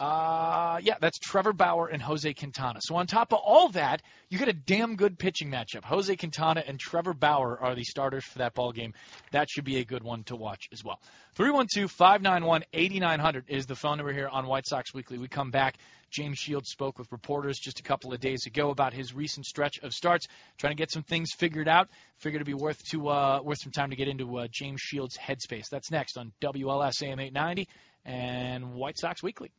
Uh, 0.00 0.80
yeah, 0.82 0.94
that's 1.00 1.18
Trevor 1.18 1.52
Bauer 1.52 1.88
and 1.88 2.00
Jose 2.00 2.32
Quintana. 2.34 2.78
So 2.80 2.94
on 2.96 3.08
top 3.08 3.32
of 3.32 3.40
all 3.44 3.70
that, 3.70 4.00
you 4.28 4.38
get 4.38 4.46
a 4.48 4.52
damn 4.52 4.94
good 4.94 5.18
pitching 5.18 5.50
matchup. 5.50 5.82
Jose 5.84 6.14
Quintana 6.14 6.62
and 6.66 6.78
Trevor 6.78 7.14
Bauer 7.14 7.58
are 7.60 7.74
the 7.74 7.82
starters 7.82 8.24
for 8.24 8.38
that 8.38 8.54
ball 8.54 8.70
game. 8.70 8.94
That 9.32 9.50
should 9.50 9.64
be 9.64 9.78
a 9.78 9.84
good 9.84 10.04
one 10.04 10.22
to 10.24 10.36
watch 10.36 10.68
as 10.72 10.84
well. 10.84 11.00
312-591-8900 11.36 13.42
is 13.48 13.66
the 13.66 13.74
phone 13.74 13.96
number 13.96 14.12
here 14.12 14.28
on 14.28 14.46
White 14.46 14.68
Sox 14.68 14.94
Weekly. 14.94 15.18
We 15.18 15.26
come 15.26 15.50
back. 15.50 15.78
James 16.10 16.38
Shields 16.38 16.70
spoke 16.70 16.98
with 16.98 17.12
reporters 17.12 17.58
just 17.58 17.80
a 17.80 17.82
couple 17.82 18.14
of 18.14 18.20
days 18.20 18.46
ago 18.46 18.70
about 18.70 18.94
his 18.94 19.14
recent 19.14 19.44
stretch 19.44 19.78
of 19.82 19.92
starts, 19.92 20.26
trying 20.56 20.70
to 20.70 20.76
get 20.76 20.90
some 20.90 21.02
things 21.02 21.32
figured 21.36 21.68
out. 21.68 21.90
Figured 22.18 22.40
it'd 22.40 22.46
be 22.46 22.54
worth 22.54 22.82
to 22.90 23.08
uh, 23.08 23.40
worth 23.42 23.60
some 23.60 23.72
time 23.72 23.90
to 23.90 23.96
get 23.96 24.08
into 24.08 24.38
uh, 24.38 24.48
James 24.50 24.80
Shields' 24.80 25.18
headspace. 25.18 25.68
That's 25.70 25.90
next 25.90 26.16
on 26.16 26.32
WLS 26.40 27.02
AM 27.02 27.20
890 27.20 27.68
and 28.04 28.74
White 28.74 28.98
Sox 28.98 29.22
Weekly. 29.22 29.50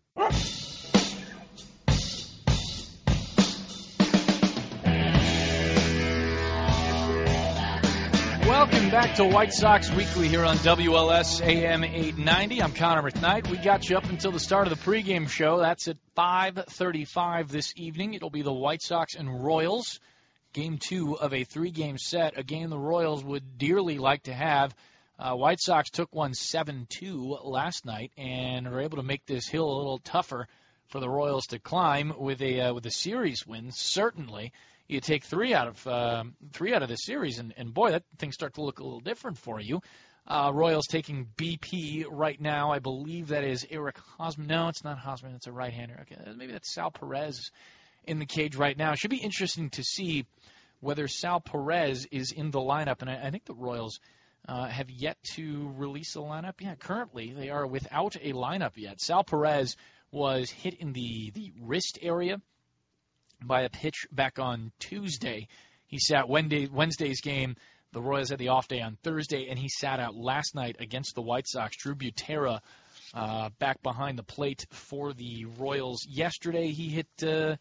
Welcome 8.49 8.89
back 8.89 9.15
to 9.15 9.25
White 9.25 9.53
Sox 9.53 9.91
Weekly 9.91 10.27
here 10.27 10.43
on 10.43 10.57
WLS 10.57 11.39
AM 11.41 11.83
890. 11.83 12.61
I'm 12.61 12.73
Connor 12.73 13.03
McKnight. 13.03 13.47
We 13.47 13.57
got 13.57 13.87
you 13.89 13.95
up 13.95 14.09
until 14.09 14.31
the 14.31 14.39
start 14.39 14.67
of 14.67 14.77
the 14.77 14.83
pregame 14.83 15.29
show. 15.29 15.59
That's 15.59 15.87
at 15.87 15.97
5:35 16.17 17.49
this 17.49 17.73
evening. 17.77 18.15
It'll 18.15 18.29
be 18.29 18.41
the 18.41 18.51
White 18.51 18.81
Sox 18.81 19.15
and 19.15 19.43
Royals, 19.43 19.99
game 20.51 20.77
two 20.77 21.17
of 21.17 21.33
a 21.33 21.43
three-game 21.43 21.97
set. 21.97 22.37
A 22.37 22.43
game 22.43 22.69
the 22.69 22.77
Royals 22.77 23.23
would 23.23 23.57
dearly 23.57 23.97
like 23.97 24.23
to 24.23 24.33
have. 24.33 24.75
Uh, 25.19 25.35
White 25.35 25.59
Sox 25.59 25.89
took 25.89 26.15
one 26.15 26.31
7-2 26.31 27.43
last 27.43 27.85
night 27.85 28.13
and 28.17 28.65
are 28.65 28.79
able 28.79 28.97
to 28.97 29.03
make 29.03 29.25
this 29.25 29.49
hill 29.49 29.65
a 29.65 29.77
little 29.77 29.99
tougher 29.99 30.47
for 30.87 31.01
the 31.01 31.09
Royals 31.09 31.47
to 31.47 31.59
climb 31.59 32.13
with 32.17 32.41
a 32.41 32.61
uh, 32.61 32.73
with 32.73 32.85
a 32.85 32.91
series 32.91 33.45
win. 33.45 33.71
Certainly, 33.71 34.53
you 34.87 35.01
take 35.01 35.25
three 35.25 35.53
out 35.53 35.67
of 35.67 35.87
um, 35.87 36.35
three 36.53 36.73
out 36.73 36.83
of 36.83 36.89
the 36.89 36.95
series, 36.95 37.37
and, 37.37 37.53
and 37.57 37.73
boy, 37.73 37.91
that 37.91 38.03
things 38.17 38.33
start 38.33 38.53
to 38.53 38.61
look 38.61 38.79
a 38.79 38.83
little 38.83 39.01
different 39.01 39.37
for 39.37 39.59
you. 39.59 39.81
Uh, 40.25 40.51
Royals 40.53 40.87
taking 40.87 41.27
BP 41.35 42.05
right 42.09 42.39
now. 42.39 42.71
I 42.71 42.79
believe 42.79 43.29
that 43.29 43.43
is 43.43 43.67
Eric 43.69 43.97
Hosmer. 44.17 44.45
No, 44.45 44.69
it's 44.69 44.83
not 44.83 44.99
Hosmer. 44.99 45.31
It's 45.35 45.47
a 45.47 45.51
right-hander. 45.51 45.99
Okay, 46.01 46.31
maybe 46.35 46.53
that's 46.53 46.73
Sal 46.73 46.91
Perez 46.91 47.51
in 48.05 48.19
the 48.19 48.25
cage 48.25 48.55
right 48.55 48.77
now. 48.77 48.93
Should 48.95 49.11
be 49.11 49.17
interesting 49.17 49.69
to 49.71 49.83
see 49.83 50.25
whether 50.79 51.07
Sal 51.07 51.41
Perez 51.41 52.07
is 52.09 52.31
in 52.31 52.51
the 52.51 52.59
lineup, 52.59 53.01
and 53.01 53.09
I, 53.09 53.27
I 53.27 53.31
think 53.31 53.43
the 53.43 53.53
Royals. 53.53 53.99
Uh, 54.47 54.67
have 54.67 54.89
yet 54.89 55.17
to 55.35 55.71
release 55.75 56.15
a 56.15 56.19
lineup. 56.19 56.53
Yeah, 56.59 56.75
currently 56.75 57.33
they 57.33 57.49
are 57.49 57.67
without 57.67 58.15
a 58.15 58.33
lineup 58.33 58.77
yet. 58.77 58.99
Sal 58.99 59.23
Perez 59.23 59.75
was 60.11 60.49
hit 60.49 60.75
in 60.75 60.93
the, 60.93 61.31
the 61.35 61.53
wrist 61.61 61.99
area 62.01 62.41
by 63.43 63.61
a 63.61 63.69
pitch 63.69 64.07
back 64.11 64.39
on 64.39 64.71
Tuesday. 64.79 65.47
He 65.85 65.99
sat 65.99 66.29
Wednesday, 66.29 66.67
Wednesday's 66.67 67.21
game. 67.21 67.55
The 67.91 68.01
Royals 68.01 68.29
had 68.29 68.39
the 68.39 68.49
off 68.49 68.67
day 68.67 68.81
on 68.81 68.97
Thursday, 69.03 69.47
and 69.49 69.57
he 69.57 69.67
sat 69.67 69.99
out 69.99 70.15
last 70.15 70.53
night 70.53 70.75
against 70.79 71.15
the 71.15 71.21
White 71.21 71.47
Sox. 71.47 71.75
Drew 71.77 71.95
Butera 71.95 72.59
uh, 73.13 73.49
back 73.57 73.81
behind 73.81 74.17
the 74.17 74.23
plate 74.23 74.67
for 74.69 75.13
the 75.13 75.45
Royals. 75.57 76.05
Yesterday, 76.07 76.71
he 76.71 76.89
hit 76.89 77.07
uh, 77.23 77.55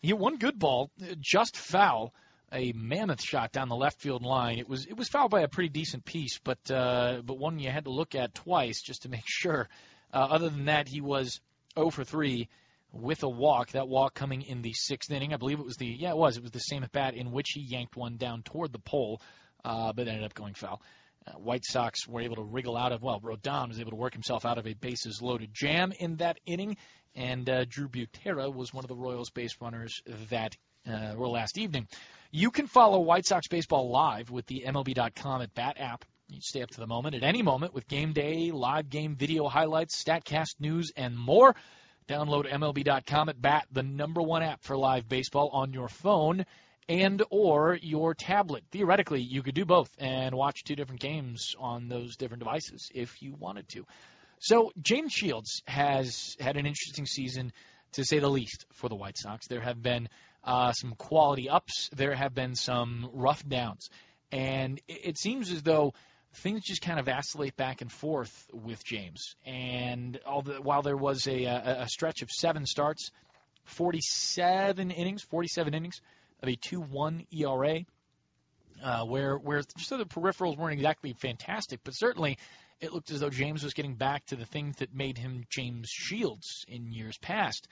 he 0.00 0.08
hit 0.08 0.18
one 0.18 0.36
good 0.36 0.58
ball, 0.58 0.90
uh, 1.02 1.14
just 1.18 1.56
foul, 1.56 2.12
a 2.52 2.72
mammoth 2.74 3.22
shot 3.22 3.52
down 3.52 3.68
the 3.68 3.76
left 3.76 4.00
field 4.00 4.22
line. 4.22 4.58
It 4.58 4.68
was 4.68 4.86
it 4.86 4.96
was 4.96 5.08
fouled 5.08 5.30
by 5.30 5.42
a 5.42 5.48
pretty 5.48 5.68
decent 5.68 6.04
piece, 6.04 6.38
but 6.42 6.70
uh, 6.70 7.22
but 7.24 7.38
one 7.38 7.58
you 7.58 7.70
had 7.70 7.84
to 7.84 7.90
look 7.90 8.14
at 8.14 8.34
twice 8.34 8.82
just 8.82 9.02
to 9.02 9.08
make 9.08 9.24
sure. 9.26 9.68
Uh, 10.12 10.26
other 10.30 10.48
than 10.48 10.64
that, 10.64 10.88
he 10.88 11.00
was 11.00 11.40
0 11.76 11.90
for 11.90 12.02
3 12.02 12.48
with 12.92 13.22
a 13.22 13.28
walk. 13.28 13.72
That 13.72 13.88
walk 13.88 14.14
coming 14.14 14.42
in 14.42 14.62
the 14.62 14.72
sixth 14.72 15.10
inning. 15.10 15.32
I 15.32 15.36
believe 15.36 15.60
it 15.60 15.64
was 15.64 15.76
the 15.76 15.86
yeah 15.86 16.10
it 16.10 16.16
was 16.16 16.36
it 16.36 16.42
was 16.42 16.52
the 16.52 16.58
same 16.58 16.82
at 16.82 16.92
bat 16.92 17.14
in 17.14 17.30
which 17.30 17.50
he 17.54 17.60
yanked 17.60 17.96
one 17.96 18.16
down 18.16 18.42
toward 18.42 18.72
the 18.72 18.78
pole, 18.78 19.20
uh, 19.64 19.92
but 19.92 20.08
ended 20.08 20.24
up 20.24 20.34
going 20.34 20.54
foul. 20.54 20.82
Uh, 21.26 21.32
White 21.32 21.64
Sox 21.64 22.08
were 22.08 22.22
able 22.22 22.36
to 22.36 22.42
wriggle 22.42 22.76
out 22.76 22.92
of 22.92 23.02
well 23.02 23.20
Rodon 23.20 23.68
was 23.68 23.78
able 23.78 23.90
to 23.90 23.96
work 23.96 24.14
himself 24.14 24.44
out 24.44 24.58
of 24.58 24.66
a 24.66 24.74
bases 24.74 25.20
loaded 25.22 25.50
jam 25.52 25.92
in 25.98 26.16
that 26.16 26.40
inning, 26.46 26.76
and 27.14 27.48
uh, 27.48 27.64
Drew 27.68 27.88
Butera 27.88 28.52
was 28.52 28.72
one 28.74 28.84
of 28.84 28.88
the 28.88 28.96
Royals 28.96 29.30
base 29.30 29.56
runners 29.60 30.02
that 30.30 30.56
uh, 30.90 31.14
were 31.16 31.28
last 31.28 31.58
evening. 31.58 31.86
You 32.32 32.52
can 32.52 32.68
follow 32.68 33.00
White 33.00 33.26
Sox 33.26 33.48
baseball 33.48 33.90
live 33.90 34.30
with 34.30 34.46
the 34.46 34.62
MLB.com 34.64 35.42
at 35.42 35.52
Bat 35.52 35.78
app. 35.80 36.04
You 36.28 36.40
stay 36.40 36.62
up 36.62 36.70
to 36.70 36.78
the 36.78 36.86
moment 36.86 37.16
at 37.16 37.24
any 37.24 37.42
moment 37.42 37.74
with 37.74 37.88
game 37.88 38.12
day, 38.12 38.52
live 38.52 38.88
game 38.88 39.16
video 39.16 39.48
highlights, 39.48 40.00
StatCast 40.00 40.60
news, 40.60 40.92
and 40.96 41.18
more. 41.18 41.56
Download 42.08 42.48
MLB.com 42.48 43.30
at 43.30 43.42
Bat, 43.42 43.66
the 43.72 43.82
number 43.82 44.22
one 44.22 44.44
app 44.44 44.62
for 44.62 44.76
live 44.76 45.08
baseball 45.08 45.50
on 45.52 45.72
your 45.72 45.88
phone 45.88 46.46
and 46.88 47.20
or 47.30 47.76
your 47.82 48.14
tablet. 48.14 48.62
Theoretically, 48.70 49.22
you 49.22 49.42
could 49.42 49.56
do 49.56 49.64
both 49.64 49.90
and 49.98 50.32
watch 50.32 50.62
two 50.62 50.76
different 50.76 51.00
games 51.00 51.56
on 51.58 51.88
those 51.88 52.14
different 52.14 52.44
devices 52.44 52.92
if 52.94 53.20
you 53.22 53.34
wanted 53.34 53.68
to. 53.70 53.84
So 54.38 54.70
James 54.80 55.12
Shields 55.12 55.62
has 55.66 56.36
had 56.38 56.56
an 56.56 56.64
interesting 56.64 57.06
season, 57.06 57.52
to 57.94 58.04
say 58.04 58.20
the 58.20 58.30
least, 58.30 58.66
for 58.72 58.88
the 58.88 58.94
White 58.94 59.18
Sox. 59.18 59.48
There 59.48 59.60
have 59.60 59.82
been 59.82 60.08
uh, 60.44 60.72
some 60.72 60.94
quality 60.96 61.48
ups. 61.48 61.90
There 61.94 62.14
have 62.14 62.34
been 62.34 62.54
some 62.54 63.10
rough 63.12 63.46
downs, 63.46 63.88
and 64.32 64.80
it, 64.88 65.00
it 65.04 65.18
seems 65.18 65.50
as 65.50 65.62
though 65.62 65.94
things 66.34 66.62
just 66.62 66.82
kind 66.82 66.98
of 66.98 67.06
vacillate 67.06 67.56
back 67.56 67.80
and 67.80 67.90
forth 67.90 68.48
with 68.52 68.84
James. 68.84 69.34
And 69.44 70.18
although, 70.24 70.60
while 70.60 70.82
there 70.82 70.96
was 70.96 71.26
a, 71.26 71.44
a, 71.44 71.82
a 71.82 71.88
stretch 71.88 72.22
of 72.22 72.30
seven 72.30 72.66
starts, 72.66 73.10
47 73.64 74.90
innings, 74.90 75.22
47 75.22 75.74
innings 75.74 76.00
of 76.42 76.48
a 76.48 76.56
2-1 76.56 77.26
ERA, 77.32 77.80
uh, 78.82 79.04
where 79.04 79.36
where 79.36 79.62
just 79.76 79.90
the 79.90 80.04
peripherals 80.04 80.56
weren't 80.56 80.72
exactly 80.72 81.12
fantastic, 81.12 81.80
but 81.84 81.92
certainly 81.92 82.38
it 82.80 82.92
looked 82.92 83.10
as 83.10 83.20
though 83.20 83.30
James 83.30 83.62
was 83.62 83.74
getting 83.74 83.94
back 83.94 84.24
to 84.26 84.36
the 84.36 84.46
things 84.46 84.76
that 84.76 84.94
made 84.94 85.18
him 85.18 85.44
James 85.50 85.90
Shields 85.90 86.64
in 86.66 86.92
years 86.92 87.18
past. 87.18 87.68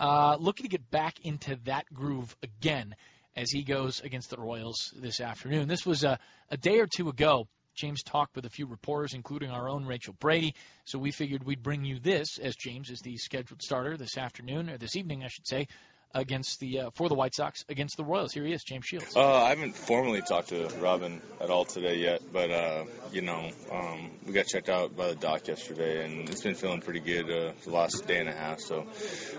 Uh, 0.00 0.36
looking 0.38 0.64
to 0.64 0.70
get 0.70 0.90
back 0.90 1.18
into 1.24 1.56
that 1.64 1.84
groove 1.92 2.36
again 2.42 2.94
as 3.34 3.50
he 3.50 3.62
goes 3.62 4.00
against 4.00 4.30
the 4.30 4.36
Royals 4.36 4.92
this 4.96 5.20
afternoon. 5.20 5.68
This 5.68 5.84
was 5.84 6.04
a, 6.04 6.18
a 6.50 6.56
day 6.56 6.78
or 6.78 6.86
two 6.86 7.08
ago. 7.08 7.48
James 7.74 8.02
talked 8.02 8.34
with 8.34 8.44
a 8.44 8.50
few 8.50 8.66
reporters, 8.66 9.14
including 9.14 9.50
our 9.50 9.68
own 9.68 9.86
Rachel 9.86 10.14
Brady. 10.18 10.54
So 10.84 10.98
we 10.98 11.12
figured 11.12 11.44
we'd 11.44 11.62
bring 11.62 11.84
you 11.84 12.00
this, 12.00 12.38
as 12.38 12.56
James 12.56 12.90
is 12.90 13.00
the 13.00 13.16
scheduled 13.16 13.62
starter 13.62 13.96
this 13.96 14.18
afternoon 14.18 14.68
or 14.68 14.78
this 14.78 14.96
evening, 14.96 15.22
I 15.22 15.28
should 15.28 15.46
say, 15.46 15.68
against 16.14 16.60
the 16.60 16.80
uh, 16.80 16.90
for 16.94 17.08
the 17.08 17.14
White 17.14 17.34
Sox 17.34 17.64
against 17.68 17.96
the 17.96 18.04
Royals. 18.04 18.32
Here 18.32 18.44
he 18.44 18.52
is, 18.52 18.64
James 18.64 18.86
Shields. 18.86 19.16
Uh, 19.16 19.42
I 19.42 19.50
haven't 19.50 19.76
formally 19.76 20.22
talked 20.22 20.48
to 20.48 20.68
Robin 20.80 21.20
at 21.40 21.50
all 21.50 21.64
today 21.64 21.98
yet, 21.98 22.22
but 22.32 22.50
uh, 22.50 22.84
you 23.12 23.22
know, 23.22 23.50
um, 23.70 24.10
we 24.26 24.32
got 24.32 24.46
checked 24.46 24.68
out 24.68 24.96
by 24.96 25.08
the 25.08 25.14
doc 25.14 25.46
yesterday, 25.48 26.04
and 26.04 26.28
it's 26.28 26.42
been 26.42 26.54
feeling 26.54 26.80
pretty 26.80 27.00
good 27.00 27.30
uh, 27.30 27.52
the 27.64 27.70
last 27.70 28.06
day 28.06 28.18
and 28.18 28.28
a 28.28 28.34
half. 28.34 28.60
So, 28.60 28.86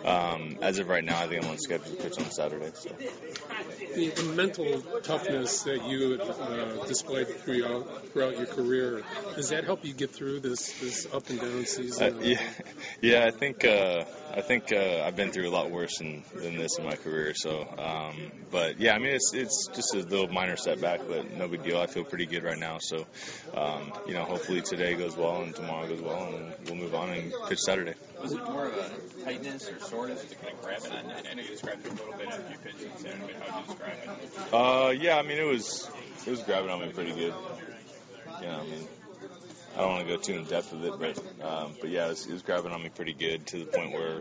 um, 0.05 0.57
as 0.61 0.79
of 0.79 0.87
right 0.87 1.03
now, 1.03 1.19
I 1.19 1.27
think 1.27 1.43
I'm 1.43 1.51
on 1.51 1.57
schedule 1.57 1.95
to 1.95 2.03
pitch 2.03 2.17
on 2.19 2.31
Saturday. 2.31 2.71
So. 2.73 2.89
The, 3.95 4.09
the 4.09 4.33
mental 4.35 4.81
toughness 5.01 5.63
that 5.63 5.87
you 5.87 6.19
uh, 6.21 6.85
displayed 6.85 7.27
throughout 7.27 8.07
throughout 8.09 8.37
your 8.37 8.45
career 8.45 9.03
does 9.35 9.49
that 9.49 9.63
help 9.63 9.85
you 9.85 9.93
get 9.93 10.11
through 10.11 10.39
this 10.39 10.71
this 10.79 11.07
up 11.13 11.29
and 11.29 11.39
down 11.39 11.65
season? 11.65 12.17
Uh, 12.17 12.19
yeah, 12.21 12.41
yeah, 13.01 13.25
I 13.25 13.31
think 13.31 13.65
uh, 13.65 14.03
I 14.33 14.41
think 14.41 14.71
uh, 14.71 15.03
I've 15.05 15.15
been 15.15 15.31
through 15.31 15.49
a 15.49 15.51
lot 15.51 15.71
worse 15.71 15.97
than, 15.97 16.23
than 16.35 16.58
this 16.59 16.77
in 16.77 16.85
my 16.85 16.95
career. 16.95 17.33
So, 17.35 17.67
um, 17.77 18.31
but 18.51 18.79
yeah, 18.79 18.93
I 18.93 18.99
mean, 18.99 19.13
it's 19.13 19.33
it's 19.33 19.67
just 19.67 19.95
a 19.95 19.99
little 19.99 20.27
minor 20.27 20.57
setback, 20.57 21.01
but 21.07 21.35
no 21.37 21.47
big 21.47 21.63
deal. 21.63 21.79
I 21.79 21.87
feel 21.87 22.03
pretty 22.03 22.25
good 22.25 22.43
right 22.43 22.57
now. 22.57 22.77
So, 22.79 23.05
um, 23.55 23.93
you 24.07 24.13
know, 24.13 24.23
hopefully 24.23 24.61
today 24.61 24.95
goes 24.95 25.15
well 25.15 25.41
and 25.41 25.55
tomorrow 25.55 25.87
goes 25.87 26.01
well, 26.01 26.33
and 26.33 26.53
we'll 26.65 26.75
move 26.75 26.95
on 26.95 27.09
and 27.09 27.33
pitch 27.47 27.59
Saturday. 27.59 27.93
Was 28.21 28.33
it 28.33 28.43
more 28.43 28.67
of 28.67 28.73
a 28.73 29.23
tightness 29.23 29.69
or 29.69 29.79
soreness 29.79 30.23
to 30.25 30.35
kind 30.35 30.53
of 30.53 30.61
grab 30.61 30.81
it 30.83 30.91
on? 30.91 31.05
I 31.09 31.33
know 31.33 31.41
you 31.41 31.47
described 31.47 31.85
it 31.85 31.91
a 31.91 31.95
little 31.95 32.17
bit 32.17 32.27
after 32.27 32.51
you 32.51 32.57
pitched 32.57 32.91
on 32.91 32.97
Saturday, 32.99 33.33
but 33.39 33.47
how 33.47 33.59
would 33.59 33.67
you 33.67 33.75
describe 33.75 34.19
it? 34.21 34.53
Uh, 34.53 34.89
yeah, 34.91 35.17
I 35.17 35.21
mean, 35.23 35.37
it 35.37 35.47
was 35.47 35.89
it 36.25 36.31
was 36.31 36.41
grabbing 36.43 36.69
on 36.69 36.81
me 36.81 36.91
pretty 36.91 37.13
good. 37.13 37.33
You 38.41 38.47
know, 38.47 38.59
I 38.59 38.63
mean, 38.63 38.87
I 39.75 39.81
don't 39.81 39.91
want 39.91 40.07
to 40.07 40.13
go 40.13 40.21
too 40.21 40.33
in 40.33 40.43
depth 40.45 40.73
with 40.73 40.85
it, 40.85 40.99
but 40.99 41.45
um, 41.45 41.75
but 41.79 41.89
yeah, 41.89 42.07
it 42.07 42.09
was, 42.09 42.27
it 42.27 42.33
was 42.33 42.41
grabbing 42.41 42.71
on 42.71 42.83
me 42.83 42.89
pretty 42.89 43.13
good 43.13 43.45
to 43.47 43.59
the 43.59 43.65
point 43.65 43.93
where 43.93 44.19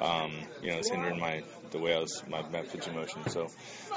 um, 0.00 0.32
you 0.62 0.70
know 0.70 0.78
it's 0.78 0.90
hindering 0.90 1.18
my 1.20 1.42
the 1.74 1.80
way 1.80 1.94
I 1.94 1.98
was 1.98 2.22
my, 2.30 2.42
my 2.50 2.62
pitching 2.62 2.94
motion. 2.94 3.28
So 3.28 3.50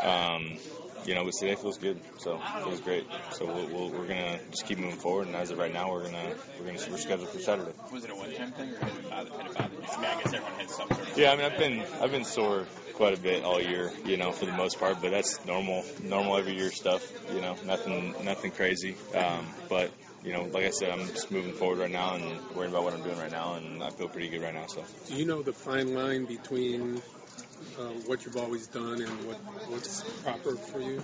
um, 0.03 0.57
you 1.05 1.15
know, 1.15 1.23
but 1.23 1.33
today 1.33 1.55
feels 1.55 1.77
good, 1.77 1.99
so 2.17 2.35
it 2.35 2.63
feels 2.63 2.81
great. 2.81 3.07
So 3.31 3.45
we'll, 3.45 3.67
we'll, 3.67 3.89
we're 3.91 4.07
gonna 4.07 4.39
just 4.51 4.65
keep 4.65 4.79
moving 4.79 4.97
forward, 4.97 5.27
and 5.27 5.35
as 5.35 5.51
of 5.51 5.57
right 5.57 5.71
now, 5.71 5.91
we're 5.91 6.03
gonna 6.03 6.35
we're 6.59 6.65
gonna 6.65 6.79
we're 6.91 6.97
scheduled 6.97 7.29
for 7.29 7.39
Saturday. 7.39 7.71
Was 7.93 8.03
it 8.03 8.11
a 8.11 8.15
one-time 8.15 8.51
thing, 8.51 8.73
or 8.73 8.79
had 8.79 8.97
it 8.97 9.09
bothered, 9.09 9.33
had 9.33 9.47
it 9.47 9.57
bothered 9.57 9.71
you? 9.71 9.87
I 9.89 10.01
mean, 10.01 10.05
I 10.05 10.21
guess 10.21 10.33
everyone 10.33 10.59
had 10.59 10.69
some 10.69 10.87
sort 10.89 11.01
of. 11.01 11.17
Yeah, 11.17 11.31
I 11.31 11.35
mean, 11.35 11.45
I've 11.45 11.57
been 11.57 11.85
I've 12.01 12.11
been 12.11 12.25
sore 12.25 12.65
quite 12.93 13.17
a 13.17 13.21
bit 13.21 13.43
all 13.43 13.61
year, 13.61 13.91
you 14.05 14.17
know, 14.17 14.31
for 14.31 14.45
the 14.47 14.51
most 14.51 14.79
part, 14.79 15.01
but 15.01 15.11
that's 15.11 15.45
normal 15.45 15.85
normal 16.03 16.35
every 16.35 16.55
year 16.55 16.71
stuff, 16.71 17.07
you 17.33 17.41
know, 17.41 17.55
nothing 17.65 18.13
nothing 18.23 18.51
crazy. 18.51 18.95
Um, 19.15 19.45
but 19.69 19.91
you 20.23 20.33
know, 20.33 20.43
like 20.43 20.65
I 20.65 20.71
said, 20.71 20.89
I'm 20.89 21.07
just 21.07 21.31
moving 21.31 21.53
forward 21.53 21.77
right 21.77 21.91
now 21.91 22.15
and 22.15 22.25
worrying 22.53 22.73
about 22.73 22.83
what 22.83 22.93
I'm 22.93 23.03
doing 23.03 23.17
right 23.17 23.31
now, 23.31 23.53
and 23.53 23.81
I 23.81 23.91
feel 23.91 24.09
pretty 24.09 24.27
good 24.27 24.41
right 24.41 24.53
now. 24.53 24.65
So. 24.65 24.83
Do 25.07 25.15
you 25.15 25.25
know 25.25 25.41
the 25.41 25.53
fine 25.53 25.93
line 25.93 26.25
between 26.25 27.01
uh, 27.77 27.81
what 28.05 28.25
you've 28.25 28.37
always 28.37 28.67
done 28.67 29.01
and 29.01 29.09
what 29.27 29.37
what's 29.69 30.03
proper 30.23 30.55
for 30.55 30.81
you? 30.81 31.03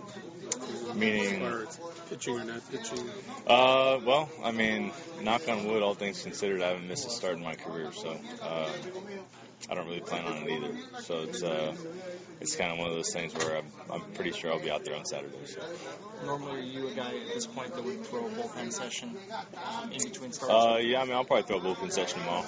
Meaning- 0.95 1.41
as 1.43 1.79
pitching 2.09 2.39
or 2.39 2.43
not 2.43 2.71
pitching. 2.71 2.99
Uh, 3.47 3.99
well, 4.05 4.29
I 4.43 4.51
mean, 4.51 4.91
knock 5.21 5.47
on 5.49 5.65
wood, 5.65 5.81
all 5.81 5.95
things 5.95 6.21
considered, 6.21 6.61
I 6.61 6.69
haven't 6.69 6.87
missed 6.87 7.07
a 7.07 7.09
start 7.09 7.35
in 7.37 7.43
my 7.43 7.55
career, 7.55 7.91
so 7.93 8.15
uh, 8.41 8.69
I 9.69 9.75
don't 9.75 9.87
really 9.87 10.01
plan 10.01 10.25
on 10.25 10.37
it 10.43 10.49
either. 10.49 11.01
So 11.01 11.21
it's 11.21 11.41
uh, 11.43 11.73
it's 12.41 12.55
kind 12.55 12.71
of 12.71 12.77
one 12.77 12.89
of 12.89 12.95
those 12.95 13.13
things 13.13 13.33
where 13.33 13.57
I'm, 13.57 13.65
I'm 13.91 14.01
pretty 14.13 14.31
sure 14.31 14.51
I'll 14.51 14.59
be 14.59 14.69
out 14.69 14.83
there 14.83 14.95
on 14.95 15.05
Saturday. 15.05 15.37
So. 15.45 15.61
Normally, 16.25 16.59
are 16.59 16.63
you 16.63 16.87
a 16.89 16.93
guy 16.93 17.15
at 17.15 17.33
this 17.33 17.47
point 17.47 17.73
that 17.73 17.83
would 17.83 18.05
throw 18.05 18.27
a 18.27 18.29
bullpen 18.29 18.73
session 18.73 19.15
um, 19.81 19.91
in 19.91 20.03
between 20.03 20.31
starts? 20.33 20.53
Uh, 20.53 20.77
yeah, 20.81 21.01
I 21.01 21.05
mean, 21.05 21.13
I'll 21.13 21.23
probably 21.23 21.43
throw 21.43 21.57
a 21.57 21.61
bullpen 21.61 21.91
session 21.91 22.19
tomorrow. 22.19 22.45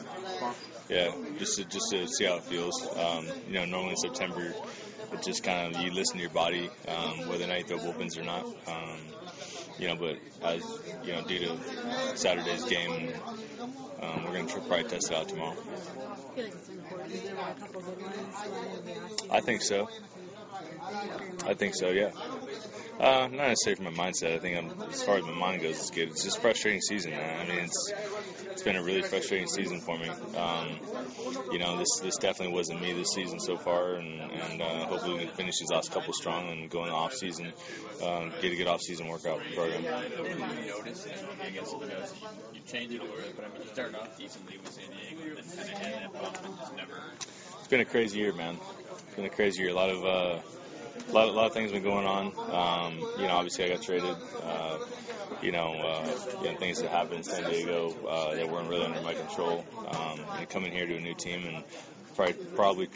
Yeah, 0.90 1.12
just 1.40 1.58
to, 1.58 1.66
just 1.66 1.90
to 1.92 2.08
see 2.08 2.26
how 2.26 2.36
it 2.36 2.44
feels. 2.44 2.86
Um, 2.98 3.26
you 3.48 3.54
know, 3.54 3.66
normally 3.66 3.92
in 3.92 3.98
September, 3.98 4.54
it 5.14 5.24
just 5.24 5.44
kind 5.44 5.74
of 5.74 5.82
you 5.82 5.92
listen 5.92 6.18
to 6.18 6.22
your 6.22 6.32
body, 6.32 6.70
um, 6.88 7.28
whether 7.30 7.46
or 7.46 7.48
not 7.48 7.60
you 7.60 7.66
throw 7.66 7.78
bullpens 7.78 8.20
or 8.20 8.24
not. 8.24 8.46
Um, 8.46 9.00
you 9.80 9.88
know, 9.88 9.96
but 9.96 10.18
as 10.44 10.64
you 11.04 11.14
know, 11.14 11.22
due 11.24 11.40
to 11.40 12.18
Saturday's 12.18 12.64
game, 12.66 13.14
um, 14.02 14.24
we're 14.26 14.34
going 14.34 14.48
to 14.48 14.60
probably 14.62 14.84
test 14.86 15.12
it 15.12 15.18
out 15.18 15.30
tomorrow. 15.30 15.52
I 15.52 15.56
feel 15.56 16.44
like 16.46 16.54
it's 16.54 16.70
important. 16.70 17.24
There 17.24 17.36
were 17.36 17.42
a 17.42 17.54
couple 17.54 17.82
good 17.82 18.02
ones 18.02 18.16
going 18.46 18.70
into 18.70 18.82
the 18.82 18.92
offseason. 18.92 19.32
I 19.32 19.40
think 19.42 19.62
so. 19.62 19.90
I 21.46 21.54
think 21.54 21.76
so. 21.76 21.90
Yeah. 21.90 22.12
Uh, 23.00 23.28
not 23.28 23.50
necessarily 23.50 23.84
from 23.84 23.94
my 23.94 24.06
mindset. 24.06 24.36
I 24.36 24.40
think 24.40 24.58
I'm, 24.58 24.90
as 24.90 25.04
far 25.04 25.18
as 25.18 25.26
my 25.26 25.34
mind 25.34 25.62
goes, 25.62 25.78
it's 25.78 25.92
good. 25.92 26.10
It's 26.10 26.24
just 26.24 26.40
frustrating 26.40 26.80
season, 26.80 27.12
man. 27.12 27.42
I 27.42 27.50
mean, 27.50 27.66
it's 27.66 27.94
it's 28.52 28.64
been 28.64 28.78
a 28.78 28.84
really 28.84 29.02
frustrating 29.02 29.48
season 29.48 29.82
for 29.82 29.98
me. 29.98 30.08
Um, 30.08 30.80
you 31.52 31.60
know, 31.60 31.78
this 31.78 32.00
this 32.02 32.16
definitely 32.18 32.56
wasn't 32.56 32.82
me 32.82 32.94
this 32.94 33.10
season 33.10 33.42
so 33.42 33.58
far, 33.58 33.96
and 33.96 34.22
and 34.22 34.62
uh, 34.62 34.86
hopefully 34.86 35.16
we 35.16 35.26
can 35.26 35.36
finish 35.36 35.56
these 35.60 35.72
last 35.72 35.92
couple 35.92 36.14
strong 36.14 36.50
and 36.50 36.70
go 36.70 36.84
in 36.84 36.90
the 36.90 36.96
off 36.96 37.14
season, 37.14 37.52
um, 38.02 38.32
get 38.42 38.54
a 38.54 38.56
good 38.56 38.68
off 38.68 38.80
season 38.82 39.08
workout 39.08 39.42
program. 39.54 39.84
You 39.84 39.90
I 39.90 41.50
guess 41.50 41.76
you 42.54 42.62
changed 42.66 42.96
it 42.96 43.02
a 43.02 43.04
little 43.04 43.18
bit, 43.18 43.36
but 43.36 43.46
I 43.46 43.50
mean, 43.50 43.62
you 43.62 43.68
started 43.68 43.96
off 43.96 44.18
decently 44.18 44.58
with 44.58 44.72
San 44.72 44.86
Diego, 44.90 45.38
and 45.38 45.50
then 45.50 45.68
kind 45.68 45.70
of 45.70 45.78
had 45.78 46.04
that 46.04 46.14
bump 46.14 46.46
and 46.46 46.58
just 46.58 46.76
never. 46.78 46.94
It's 47.60 47.68
been 47.68 47.82
a 47.82 47.86
crazy 47.86 48.20
year, 48.20 48.32
man. 48.32 48.58
It's 49.08 49.16
been 49.16 49.26
a 49.26 49.30
crazy 49.30 49.64
year. 49.64 49.72
A 49.72 49.76
lot 49.76 49.90
of 49.90 50.06
uh, 50.06 50.40
a 51.10 51.12
lot, 51.12 51.28
a 51.28 51.32
lot 51.32 51.46
of 51.48 51.54
things 51.54 51.72
been 51.72 51.84
going 51.84 52.06
on. 52.06 52.28
Um, 52.28 53.00
you 53.20 53.28
know, 53.28 53.36
obviously 53.36 53.66
I 53.66 53.70
got 53.70 53.82
traded. 53.82 54.16
Uh, 54.44 54.78
you 55.42 55.52
know, 55.52 55.74
uh, 55.74 56.08
you 56.42 56.52
know, 56.52 56.58
things 56.58 56.82
that 56.82 56.90
happened 56.90 57.18
in 57.18 57.24
San 57.24 57.50
Diego 57.50 57.94
uh, 58.08 58.36
that 58.36 58.50
weren't 58.50 58.70
really 58.70 58.86
under 58.86 59.02
my 59.02 59.14
control. 59.14 59.66
Um, 59.88 60.20
and 60.38 60.50
coming 60.50 60.72
here 60.72 60.86
to 60.86 60.96
a 60.96 61.02
new 61.02 61.14
team 61.14 61.46
and 61.46 61.64
probably, 62.16 62.34
probably 62.56 62.90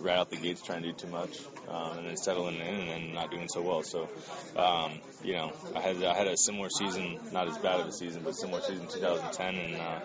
right 0.00 0.18
out 0.18 0.30
the 0.30 0.36
gates 0.36 0.62
trying 0.62 0.82
to 0.82 0.88
do 0.88 0.94
too 0.94 1.08
much, 1.08 1.40
um, 1.68 1.98
and 1.98 2.06
then 2.06 2.16
settling 2.16 2.56
in 2.56 2.62
and 2.62 2.88
then 2.88 3.14
not 3.14 3.30
doing 3.30 3.48
so 3.48 3.62
well. 3.62 3.82
So, 3.82 4.08
um, 4.56 4.92
you 5.22 5.34
know, 5.34 5.52
I 5.74 5.80
had 5.80 6.02
I 6.02 6.14
had 6.14 6.26
a 6.26 6.36
similar 6.36 6.68
season, 6.70 7.18
not 7.32 7.48
as 7.48 7.58
bad 7.58 7.80
of 7.80 7.86
a 7.86 7.92
season, 7.92 8.22
but 8.24 8.34
similar 8.34 8.60
season 8.60 8.84
in 8.84 8.92
2010, 8.92 9.54
and 9.54 9.76
uh, 9.76 10.00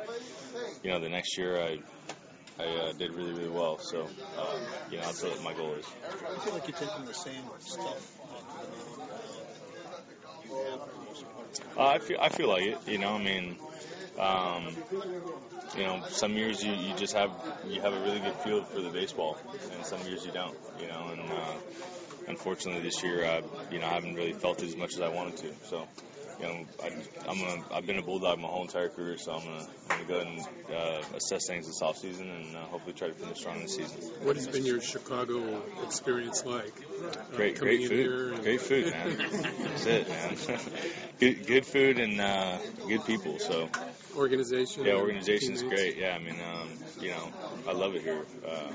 you 0.84 0.92
know, 0.92 1.00
the 1.00 1.10
next 1.10 1.38
year 1.38 1.62
I. 1.62 1.80
I 2.60 2.64
uh, 2.66 2.94
did 2.94 3.12
really, 3.14 3.34
really 3.34 3.50
well. 3.50 3.80
So, 3.80 4.02
um, 4.02 4.62
you 4.92 4.98
know, 4.98 5.04
that's 5.04 5.24
what 5.24 5.44
my 5.44 5.54
goal 5.54 5.74
is. 5.74 5.86
I 6.06 6.40
feel 6.40 6.54
like 6.54 6.68
you're 6.68 6.78
taking 6.78 7.06
the 7.06 7.14
same 7.14 7.44
stuff 7.60 8.20
onto 8.22 8.62
the 8.62 8.78
mound 8.78 9.12
uh, 9.12 9.98
you 10.46 10.56
have 10.70 10.82
for 10.82 11.00
the 11.00 11.06
most 11.06 11.26
part. 11.34 11.78
Uh, 11.78 11.88
I 11.88 12.00
feel 12.00 12.18
I 12.22 12.30
feel 12.30 12.50
like 12.50 12.64
it. 12.64 12.78
You 12.88 13.00
know, 13.00 13.16
I 13.16 13.24
mean, 13.24 13.58
um, 14.20 14.76
you 15.76 15.84
know, 15.84 16.04
some 16.10 16.34
years 16.34 16.64
you, 16.64 16.74
you 16.74 16.96
just 16.96 17.16
have 17.16 17.32
you 17.68 17.82
have 17.82 17.94
a 17.94 18.00
really 18.02 18.20
good 18.20 18.36
feel 18.36 18.64
for 18.64 18.82
the 18.82 18.90
baseball, 18.90 19.38
and 19.76 19.86
some 19.86 20.02
years 20.08 20.26
you 20.26 20.32
don't. 20.32 20.56
You 20.80 20.88
know, 20.88 21.10
and 21.12 21.22
uh, 21.22 21.56
unfortunately 22.28 22.84
this 22.84 23.04
year, 23.04 23.26
uh, 23.26 23.42
you 23.72 23.80
know, 23.80 23.88
I 23.88 23.94
haven't 23.94 24.16
really 24.16 24.34
felt 24.34 24.62
it 24.62 24.68
as 24.68 24.76
much 24.78 24.94
as 24.94 25.02
I 25.02 25.10
wanted 25.10 25.38
to. 25.38 25.54
So. 25.66 25.88
You 26.40 26.46
know, 26.46 26.66
I, 26.84 26.88
I'm 27.30 27.40
gonna. 27.40 27.64
I've 27.74 27.86
been 27.86 27.98
a 28.00 28.02
bulldog 28.02 28.40
my 28.40 28.48
whole 28.48 28.64
entire 28.64 28.90
career, 28.90 29.18
so 29.18 29.34
I'm 29.34 29.44
gonna, 29.46 29.66
I'm 29.90 29.98
gonna 29.98 30.04
go 30.08 30.16
ahead 30.20 30.28
and 30.28 30.74
uh, 30.76 31.18
assess 31.18 31.48
things 31.48 31.68
this 31.68 31.82
off 31.82 31.98
season 31.98 32.30
and 32.30 32.56
uh, 32.56 32.60
hopefully 32.66 32.94
try 32.94 33.08
to 33.10 33.14
finish 33.14 33.38
strong 33.40 33.62
this 33.62 33.76
season. 33.76 33.98
What 34.24 34.36
has 34.36 34.48
been 34.48 34.66
your 34.66 34.82
Chicago 34.82 35.62
experience 35.84 36.44
like? 36.46 36.74
Uh, 36.74 37.36
Great, 37.36 37.60
great 37.60 37.88
food. 37.88 38.08
and- 38.34 38.42
Great 38.44 38.62
food, 38.62 38.92
man. 38.92 39.18
That's 39.64 39.86
it, 39.86 40.10
man. 40.10 40.38
good, 41.20 41.46
good 41.48 41.66
food 41.66 42.00
and 42.00 42.20
uh, 42.20 42.58
good 42.88 43.06
people. 43.06 43.40
So 43.40 43.70
Organization. 44.18 44.86
yeah, 44.86 44.94
organization's 44.96 45.62
teammates. 45.62 45.82
great. 45.82 45.98
Yeah, 45.98 46.16
I 46.16 46.20
mean, 46.20 46.36
um, 46.42 46.70
you 47.00 47.10
know, 47.12 47.30
I 47.68 47.72
love 47.74 47.96
it 47.96 48.02
here. 48.04 48.26
Uh, 48.48 48.72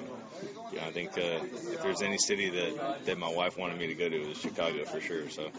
you 0.72 0.78
know, 0.78 0.86
I 0.86 0.91
think 0.91 1.16
uh, 1.16 1.45
if 1.72 1.82
there's 1.82 2.03
any 2.03 2.18
city 2.18 2.51
that 2.51 3.05
that 3.07 3.18
my 3.18 3.32
wife 3.32 3.59
wanted 3.59 3.78
me 3.78 3.89
to 3.89 3.95
go 3.95 4.09
to, 4.09 4.22
it 4.22 4.28
was 4.28 4.39
Chicago 4.39 4.84
for 4.84 5.01
sure. 5.01 5.28
So, 5.30 5.51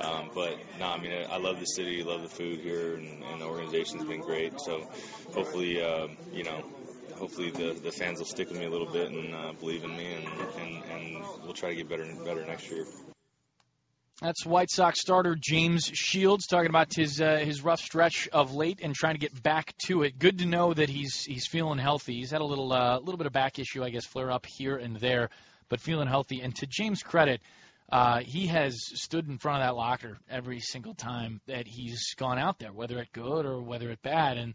um, 0.00 0.30
but 0.34 0.58
no, 0.78 0.86
I 0.86 0.98
mean, 0.98 1.12
I 1.30 1.38
love 1.38 1.58
the 1.60 1.66
city, 1.66 2.02
love 2.02 2.22
the 2.22 2.28
food 2.28 2.60
here, 2.60 2.94
and, 2.94 3.24
and 3.24 3.40
the 3.40 3.46
organization's 3.46 4.04
been 4.04 4.20
great. 4.20 4.60
So, 4.60 4.86
hopefully, 5.34 5.82
um, 5.82 6.16
you 6.32 6.44
know. 6.44 6.62
Hopefully 7.16 7.50
the, 7.50 7.78
the 7.80 7.92
fans 7.92 8.18
will 8.18 8.26
stick 8.26 8.50
with 8.50 8.58
me 8.58 8.64
a 8.64 8.70
little 8.70 8.90
bit 8.92 9.08
and 9.08 9.32
uh, 9.36 9.52
believe 9.52 9.84
in 9.84 9.96
me, 9.96 10.14
and, 10.14 10.26
and, 10.60 10.84
and 10.90 11.24
we'll 11.44 11.52
try 11.52 11.68
to 11.68 11.76
get 11.76 11.88
better 11.88 12.02
and 12.02 12.24
better 12.24 12.44
next 12.44 12.68
year. 12.68 12.84
That's 14.24 14.46
White 14.46 14.70
Sox 14.70 15.02
starter 15.02 15.36
James 15.38 15.84
Shields 15.84 16.46
talking 16.46 16.70
about 16.70 16.94
his 16.94 17.20
uh, 17.20 17.36
his 17.44 17.62
rough 17.62 17.80
stretch 17.80 18.26
of 18.32 18.54
late 18.54 18.80
and 18.82 18.94
trying 18.94 19.16
to 19.16 19.18
get 19.18 19.42
back 19.42 19.74
to 19.84 20.02
it. 20.02 20.18
Good 20.18 20.38
to 20.38 20.46
know 20.46 20.72
that 20.72 20.88
he's 20.88 21.26
he's 21.26 21.46
feeling 21.46 21.78
healthy. 21.78 22.14
He's 22.14 22.30
had 22.30 22.40
a 22.40 22.44
little 22.46 22.72
uh, 22.72 23.00
little 23.00 23.18
bit 23.18 23.26
of 23.26 23.34
back 23.34 23.58
issue, 23.58 23.84
I 23.84 23.90
guess, 23.90 24.06
flare 24.06 24.30
up 24.30 24.46
here 24.46 24.78
and 24.78 24.96
there, 24.96 25.28
but 25.68 25.78
feeling 25.78 26.08
healthy. 26.08 26.40
And 26.40 26.56
to 26.56 26.66
James' 26.66 27.02
credit, 27.02 27.42
uh, 27.92 28.20
he 28.20 28.46
has 28.46 28.78
stood 28.94 29.28
in 29.28 29.36
front 29.36 29.60
of 29.60 29.68
that 29.68 29.76
locker 29.76 30.16
every 30.30 30.60
single 30.60 30.94
time 30.94 31.42
that 31.46 31.66
he's 31.66 32.14
gone 32.14 32.38
out 32.38 32.58
there, 32.58 32.72
whether 32.72 32.98
it 33.00 33.12
good 33.12 33.44
or 33.44 33.60
whether 33.60 33.90
it 33.90 34.00
bad. 34.00 34.38
And 34.38 34.54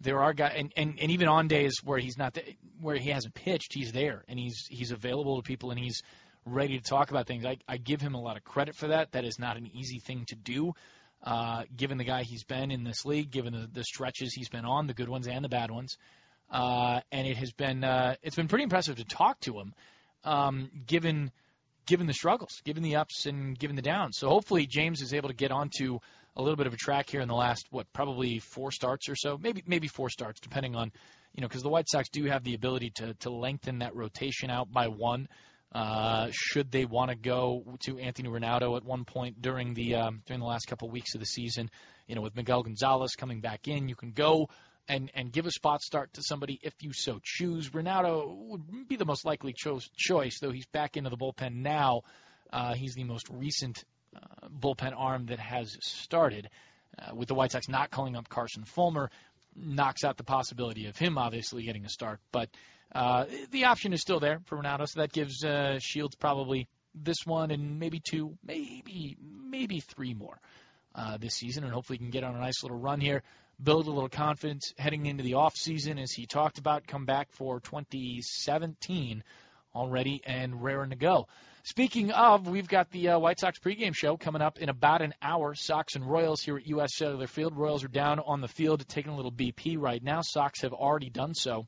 there 0.00 0.20
are 0.20 0.32
guys, 0.32 0.52
and, 0.54 0.72
and, 0.76 0.96
and 1.00 1.10
even 1.10 1.26
on 1.26 1.48
days 1.48 1.78
where 1.82 1.98
he's 1.98 2.16
not, 2.18 2.34
th- 2.34 2.56
where 2.80 2.94
he 2.94 3.10
hasn't 3.10 3.34
pitched, 3.34 3.74
he's 3.74 3.90
there 3.90 4.22
and 4.28 4.38
he's 4.38 4.64
he's 4.70 4.92
available 4.92 5.38
to 5.38 5.42
people 5.42 5.72
and 5.72 5.80
he's 5.80 6.04
ready 6.48 6.78
to 6.78 6.84
talk 6.84 7.10
about 7.10 7.26
things. 7.26 7.44
I, 7.44 7.58
I 7.68 7.76
give 7.76 8.00
him 8.00 8.14
a 8.14 8.20
lot 8.20 8.36
of 8.36 8.44
credit 8.44 8.74
for 8.76 8.88
that. 8.88 9.12
That 9.12 9.24
is 9.24 9.38
not 9.38 9.56
an 9.56 9.68
easy 9.74 9.98
thing 10.00 10.24
to 10.28 10.36
do. 10.36 10.74
uh, 11.22 11.64
given 11.76 11.98
the 11.98 12.04
guy 12.04 12.22
he's 12.22 12.44
been 12.44 12.70
in 12.70 12.84
this 12.84 13.04
league, 13.04 13.30
given 13.30 13.52
the, 13.52 13.68
the 13.72 13.84
stretches 13.84 14.32
he's 14.34 14.48
been 14.48 14.64
on, 14.64 14.86
the 14.86 14.94
good 14.94 15.08
ones 15.08 15.26
and 15.26 15.44
the 15.44 15.48
bad 15.48 15.70
ones. 15.70 15.96
Uh, 16.50 17.00
and 17.12 17.26
it 17.26 17.36
has 17.36 17.52
been 17.52 17.84
uh, 17.84 18.14
it's 18.22 18.36
been 18.36 18.48
pretty 18.48 18.62
impressive 18.64 18.96
to 18.96 19.04
talk 19.04 19.38
to 19.40 19.58
him, 19.58 19.74
um, 20.24 20.70
given 20.86 21.30
given 21.86 22.06
the 22.06 22.14
struggles, 22.14 22.60
given 22.64 22.82
the 22.82 22.96
ups 22.96 23.26
and 23.26 23.58
given 23.58 23.76
the 23.76 23.82
downs. 23.82 24.16
So 24.18 24.28
hopefully 24.28 24.66
James 24.66 25.02
is 25.02 25.12
able 25.12 25.28
to 25.28 25.34
get 25.34 25.50
onto 25.50 25.98
a 26.36 26.42
little 26.42 26.56
bit 26.56 26.66
of 26.66 26.72
a 26.72 26.76
track 26.76 27.10
here 27.10 27.20
in 27.20 27.28
the 27.28 27.34
last 27.34 27.66
what 27.70 27.92
probably 27.92 28.38
four 28.38 28.70
starts 28.70 29.08
or 29.08 29.16
so, 29.16 29.36
maybe 29.38 29.62
maybe 29.66 29.88
four 29.88 30.08
starts, 30.08 30.40
depending 30.40 30.74
on 30.74 30.90
you 31.34 31.42
know 31.42 31.48
because 31.48 31.62
the 31.62 31.68
White 31.68 31.88
Sox 31.88 32.08
do 32.08 32.24
have 32.24 32.44
the 32.44 32.54
ability 32.54 32.92
to 32.96 33.12
to 33.14 33.30
lengthen 33.30 33.80
that 33.80 33.94
rotation 33.94 34.50
out 34.50 34.72
by 34.72 34.86
one. 34.88 35.28
Uh, 35.70 36.28
should 36.32 36.70
they 36.70 36.86
want 36.86 37.10
to 37.10 37.16
go 37.16 37.62
to 37.80 37.98
Anthony 37.98 38.28
Ranaudo 38.28 38.76
at 38.76 38.84
one 38.84 39.04
point 39.04 39.42
during 39.42 39.74
the 39.74 39.96
um, 39.96 40.22
during 40.26 40.40
the 40.40 40.46
last 40.46 40.66
couple 40.66 40.88
of 40.88 40.92
weeks 40.92 41.14
of 41.14 41.20
the 41.20 41.26
season, 41.26 41.70
you 42.06 42.14
know, 42.14 42.22
with 42.22 42.34
Miguel 42.34 42.62
Gonzalez 42.62 43.14
coming 43.16 43.40
back 43.40 43.68
in, 43.68 43.88
you 43.88 43.94
can 43.94 44.12
go 44.12 44.48
and 44.88 45.10
and 45.14 45.30
give 45.30 45.46
a 45.46 45.50
spot 45.50 45.82
start 45.82 46.14
to 46.14 46.22
somebody 46.22 46.58
if 46.62 46.72
you 46.80 46.92
so 46.94 47.20
choose. 47.22 47.68
Ronaldo 47.68 48.34
would 48.48 48.88
be 48.88 48.96
the 48.96 49.04
most 49.04 49.26
likely 49.26 49.52
cho- 49.54 49.80
choice, 49.94 50.38
though 50.40 50.50
he's 50.50 50.66
back 50.66 50.96
into 50.96 51.10
the 51.10 51.18
bullpen 51.18 51.56
now. 51.56 52.02
Uh, 52.50 52.72
he's 52.72 52.94
the 52.94 53.04
most 53.04 53.28
recent 53.28 53.84
uh, 54.16 54.48
bullpen 54.48 54.94
arm 54.96 55.26
that 55.26 55.38
has 55.38 55.76
started. 55.80 56.48
Uh, 56.98 57.14
with 57.14 57.28
the 57.28 57.34
White 57.34 57.52
Sox 57.52 57.68
not 57.68 57.90
calling 57.90 58.16
up 58.16 58.28
Carson 58.28 58.64
Fulmer, 58.64 59.10
knocks 59.54 60.02
out 60.02 60.16
the 60.16 60.24
possibility 60.24 60.86
of 60.86 60.96
him 60.96 61.18
obviously 61.18 61.64
getting 61.64 61.84
a 61.84 61.88
start, 61.88 62.18
but 62.32 62.48
uh, 62.94 63.24
the 63.50 63.64
option 63.64 63.92
is 63.92 64.00
still 64.00 64.20
there 64.20 64.40
for 64.46 64.58
Ranaudo, 64.58 64.88
so 64.88 65.00
that 65.00 65.12
gives 65.12 65.44
uh, 65.44 65.78
Shields 65.78 66.16
probably 66.16 66.68
this 66.94 67.18
one 67.24 67.50
and 67.50 67.78
maybe 67.78 68.00
two, 68.00 68.36
maybe 68.44 69.16
maybe 69.20 69.80
three 69.80 70.14
more 70.14 70.40
uh, 70.94 71.18
this 71.18 71.34
season, 71.34 71.64
and 71.64 71.72
hopefully 71.72 71.98
can 71.98 72.10
get 72.10 72.24
on 72.24 72.34
a 72.34 72.40
nice 72.40 72.62
little 72.62 72.78
run 72.78 73.00
here, 73.00 73.22
build 73.62 73.86
a 73.86 73.90
little 73.90 74.08
confidence 74.08 74.72
heading 74.78 75.06
into 75.06 75.22
the 75.22 75.34
off 75.34 75.54
season, 75.54 75.98
as 75.98 76.12
he 76.12 76.26
talked 76.26 76.58
about, 76.58 76.86
come 76.86 77.04
back 77.04 77.28
for 77.32 77.60
2017 77.60 79.22
already 79.74 80.22
and 80.24 80.62
raring 80.62 80.90
to 80.90 80.96
go. 80.96 81.28
Speaking 81.64 82.10
of, 82.12 82.48
we've 82.48 82.68
got 82.68 82.90
the 82.90 83.10
uh, 83.10 83.18
White 83.18 83.38
Sox 83.38 83.58
pregame 83.58 83.94
show 83.94 84.16
coming 84.16 84.40
up 84.40 84.58
in 84.58 84.70
about 84.70 85.02
an 85.02 85.12
hour. 85.20 85.54
Sox 85.54 85.96
and 85.96 86.04
Royals 86.04 86.40
here 86.40 86.56
at 86.56 86.66
U.S. 86.68 86.96
Cellular 86.96 87.26
Field. 87.26 87.54
Royals 87.54 87.84
are 87.84 87.88
down 87.88 88.20
on 88.20 88.40
the 88.40 88.48
field 88.48 88.88
taking 88.88 89.12
a 89.12 89.16
little 89.16 89.32
BP 89.32 89.76
right 89.78 90.02
now. 90.02 90.22
Sox 90.22 90.62
have 90.62 90.72
already 90.72 91.10
done 91.10 91.34
so. 91.34 91.66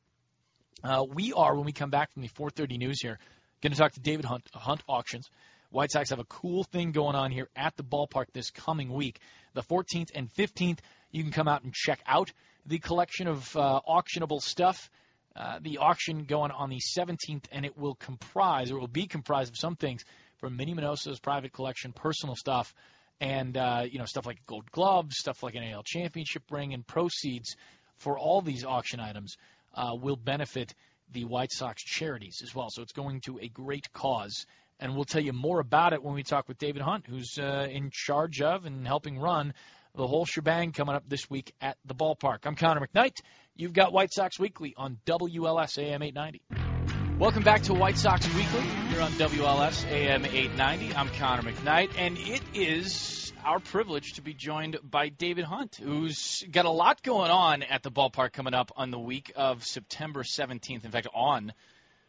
Uh, 0.82 1.04
we 1.12 1.32
are, 1.34 1.54
when 1.54 1.66
we 1.66 1.72
come 1.72 1.90
back 1.90 2.12
from 2.12 2.22
the 2.22 2.28
4:30 2.28 2.78
news 2.78 3.00
here, 3.02 3.18
going 3.60 3.72
to 3.72 3.78
talk 3.78 3.92
to 3.92 4.00
David 4.00 4.24
Hunt, 4.24 4.48
Hunt 4.54 4.82
Auctions. 4.88 5.28
White 5.70 5.92
Sox 5.92 6.10
have 6.10 6.18
a 6.18 6.24
cool 6.24 6.64
thing 6.64 6.90
going 6.90 7.14
on 7.14 7.30
here 7.30 7.48
at 7.54 7.76
the 7.76 7.84
ballpark 7.84 8.26
this 8.32 8.50
coming 8.50 8.92
week, 8.92 9.20
the 9.54 9.62
14th 9.62 10.10
and 10.14 10.28
15th. 10.32 10.78
You 11.12 11.22
can 11.22 11.32
come 11.32 11.48
out 11.48 11.62
and 11.62 11.72
check 11.72 12.00
out 12.06 12.32
the 12.66 12.78
collection 12.78 13.28
of 13.28 13.56
uh, 13.56 13.80
auctionable 13.86 14.40
stuff. 14.40 14.90
Uh, 15.36 15.60
the 15.62 15.78
auction 15.78 16.24
going 16.24 16.50
on 16.50 16.70
the 16.70 16.80
17th, 16.98 17.44
and 17.52 17.64
it 17.64 17.78
will 17.78 17.94
comprise, 17.94 18.72
or 18.72 18.80
will 18.80 18.88
be 18.88 19.06
comprised 19.06 19.52
of 19.52 19.56
some 19.56 19.76
things 19.76 20.02
from 20.38 20.56
Minnie 20.56 20.74
Minoso's 20.74 21.20
private 21.20 21.52
collection, 21.52 21.92
personal 21.92 22.34
stuff, 22.34 22.74
and 23.20 23.56
uh, 23.56 23.84
you 23.88 23.98
know 23.98 24.06
stuff 24.06 24.26
like 24.26 24.38
gold 24.46 24.70
gloves, 24.72 25.16
stuff 25.18 25.42
like 25.42 25.54
an 25.54 25.62
AL 25.62 25.82
championship 25.84 26.42
ring, 26.50 26.72
and 26.72 26.86
proceeds 26.86 27.54
for 27.98 28.18
all 28.18 28.40
these 28.40 28.64
auction 28.64 28.98
items 28.98 29.36
uh, 29.74 29.94
will 30.00 30.16
benefit 30.16 30.74
the 31.12 31.24
White 31.24 31.52
Sox 31.52 31.82
charities 31.82 32.40
as 32.42 32.54
well. 32.54 32.68
So 32.70 32.82
it's 32.82 32.92
going 32.92 33.20
to 33.22 33.38
a 33.40 33.48
great 33.48 33.92
cause. 33.92 34.46
And 34.78 34.94
we'll 34.94 35.04
tell 35.04 35.22
you 35.22 35.32
more 35.32 35.60
about 35.60 35.92
it 35.92 36.02
when 36.02 36.14
we 36.14 36.22
talk 36.22 36.48
with 36.48 36.58
David 36.58 36.82
Hunt, 36.82 37.06
who's 37.06 37.38
uh, 37.38 37.66
in 37.70 37.90
charge 37.92 38.40
of 38.40 38.64
and 38.64 38.86
helping 38.86 39.18
run 39.18 39.52
the 39.94 40.06
whole 40.06 40.24
shebang 40.24 40.72
coming 40.72 40.94
up 40.94 41.04
this 41.08 41.28
week 41.28 41.52
at 41.60 41.76
the 41.84 41.94
ballpark. 41.94 42.38
I'm 42.44 42.54
Connor 42.54 42.86
McKnight. 42.86 43.16
You've 43.56 43.72
got 43.72 43.92
White 43.92 44.12
Sox 44.12 44.38
Weekly 44.38 44.74
on 44.76 44.98
WLS 45.04 45.78
AM 45.78 46.02
890. 46.02 47.18
Welcome 47.18 47.42
back 47.42 47.62
to 47.64 47.74
White 47.74 47.98
Sox 47.98 48.26
Weekly 48.34 48.89
here 49.00 49.06
on 49.06 49.30
WLS 49.30 49.86
AM 49.86 50.26
890. 50.26 50.94
I'm 50.94 51.08
Connor 51.10 51.50
McKnight, 51.50 51.92
and 51.96 52.18
it 52.18 52.42
is 52.52 53.32
our 53.44 53.58
privilege 53.58 54.14
to 54.14 54.22
be 54.22 54.34
joined 54.34 54.78
by 54.82 55.08
David 55.08 55.44
Hunt, 55.44 55.76
who's 55.82 56.44
got 56.50 56.66
a 56.66 56.70
lot 56.70 57.02
going 57.02 57.30
on 57.30 57.62
at 57.62 57.82
the 57.82 57.90
ballpark 57.90 58.32
coming 58.32 58.52
up 58.52 58.72
on 58.76 58.90
the 58.90 58.98
week 58.98 59.32
of 59.36 59.64
September 59.64 60.22
17th. 60.22 60.84
In 60.84 60.90
fact, 60.90 61.06
on 61.14 61.54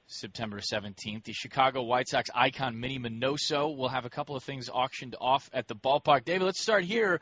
September 0.07 0.59
17th, 0.59 1.23
the 1.23 1.31
Chicago 1.31 1.83
White 1.83 2.09
Sox 2.09 2.29
icon 2.35 2.77
Minnie 2.77 2.99
Minoso 2.99 3.73
will 3.75 3.89
have 3.89 4.03
a 4.03 4.09
couple 4.09 4.35
of 4.35 4.43
things 4.43 4.69
auctioned 4.69 5.15
off 5.21 5.49
at 5.53 5.69
the 5.69 5.75
ballpark. 5.75 6.25
David, 6.25 6.43
let's 6.43 6.61
start 6.61 6.83
here 6.83 7.21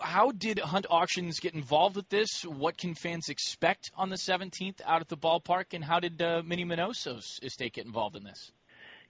how 0.00 0.30
did 0.30 0.58
Hunt 0.58 0.86
Auctions 0.88 1.40
get 1.40 1.54
involved 1.54 1.96
with 1.96 2.08
this? 2.08 2.42
What 2.44 2.78
can 2.78 2.94
fans 2.94 3.28
expect 3.28 3.90
on 3.94 4.08
the 4.08 4.16
17th 4.16 4.80
out 4.84 5.00
at 5.00 5.08
the 5.08 5.16
ballpark, 5.16 5.72
and 5.72 5.84
how 5.84 6.00
did 6.00 6.20
uh, 6.22 6.42
Minnie 6.44 6.64
Minoso's 6.64 7.38
estate 7.42 7.74
get 7.74 7.86
involved 7.86 8.16
in 8.16 8.24
this? 8.24 8.52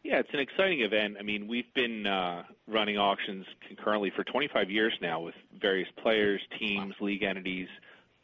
Yeah, 0.06 0.20
it's 0.20 0.30
an 0.32 0.38
exciting 0.38 0.82
event. 0.82 1.16
I 1.18 1.24
mean, 1.24 1.48
we've 1.48 1.74
been 1.74 2.06
uh, 2.06 2.44
running 2.68 2.96
auctions 2.96 3.44
concurrently 3.66 4.12
for 4.14 4.22
25 4.22 4.70
years 4.70 4.92
now 5.02 5.18
with 5.18 5.34
various 5.60 5.88
players, 6.00 6.40
teams, 6.60 6.94
league 7.00 7.24
entities, 7.24 7.66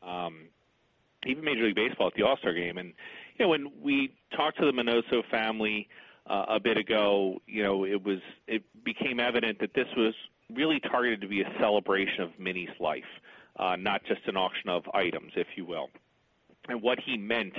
um, 0.01 0.43
even 1.27 1.43
Major 1.43 1.65
League 1.65 1.75
Baseball 1.75 2.07
at 2.07 2.15
the 2.15 2.23
All 2.23 2.37
Star 2.37 2.55
Game. 2.55 2.79
And 2.79 2.93
you 3.37 3.45
know, 3.45 3.49
when 3.49 3.73
we 3.83 4.15
talked 4.37 4.61
to 4.61 4.65
the 4.65 4.71
Minoso 4.71 5.29
family 5.29 5.89
uh, 6.31 6.45
a 6.51 6.61
bit 6.61 6.77
ago, 6.77 7.43
you 7.49 7.65
know, 7.65 7.85
it 7.85 8.01
was 8.05 8.21
it 8.47 8.63
became 8.85 9.19
evident 9.19 9.59
that 9.59 9.75
this 9.75 9.89
was 9.97 10.15
really 10.55 10.79
targeted 10.79 11.21
to 11.23 11.27
be 11.27 11.41
a 11.41 11.53
celebration 11.59 12.23
of 12.23 12.31
Minnie's 12.39 12.79
life, 12.79 13.03
uh, 13.59 13.75
not 13.75 14.05
just 14.05 14.21
an 14.29 14.37
auction 14.37 14.71
of 14.71 14.85
items, 14.95 15.33
if 15.35 15.49
you 15.57 15.65
will. 15.65 15.89
And 16.69 16.81
what 16.81 17.01
he 17.05 17.17
meant 17.17 17.55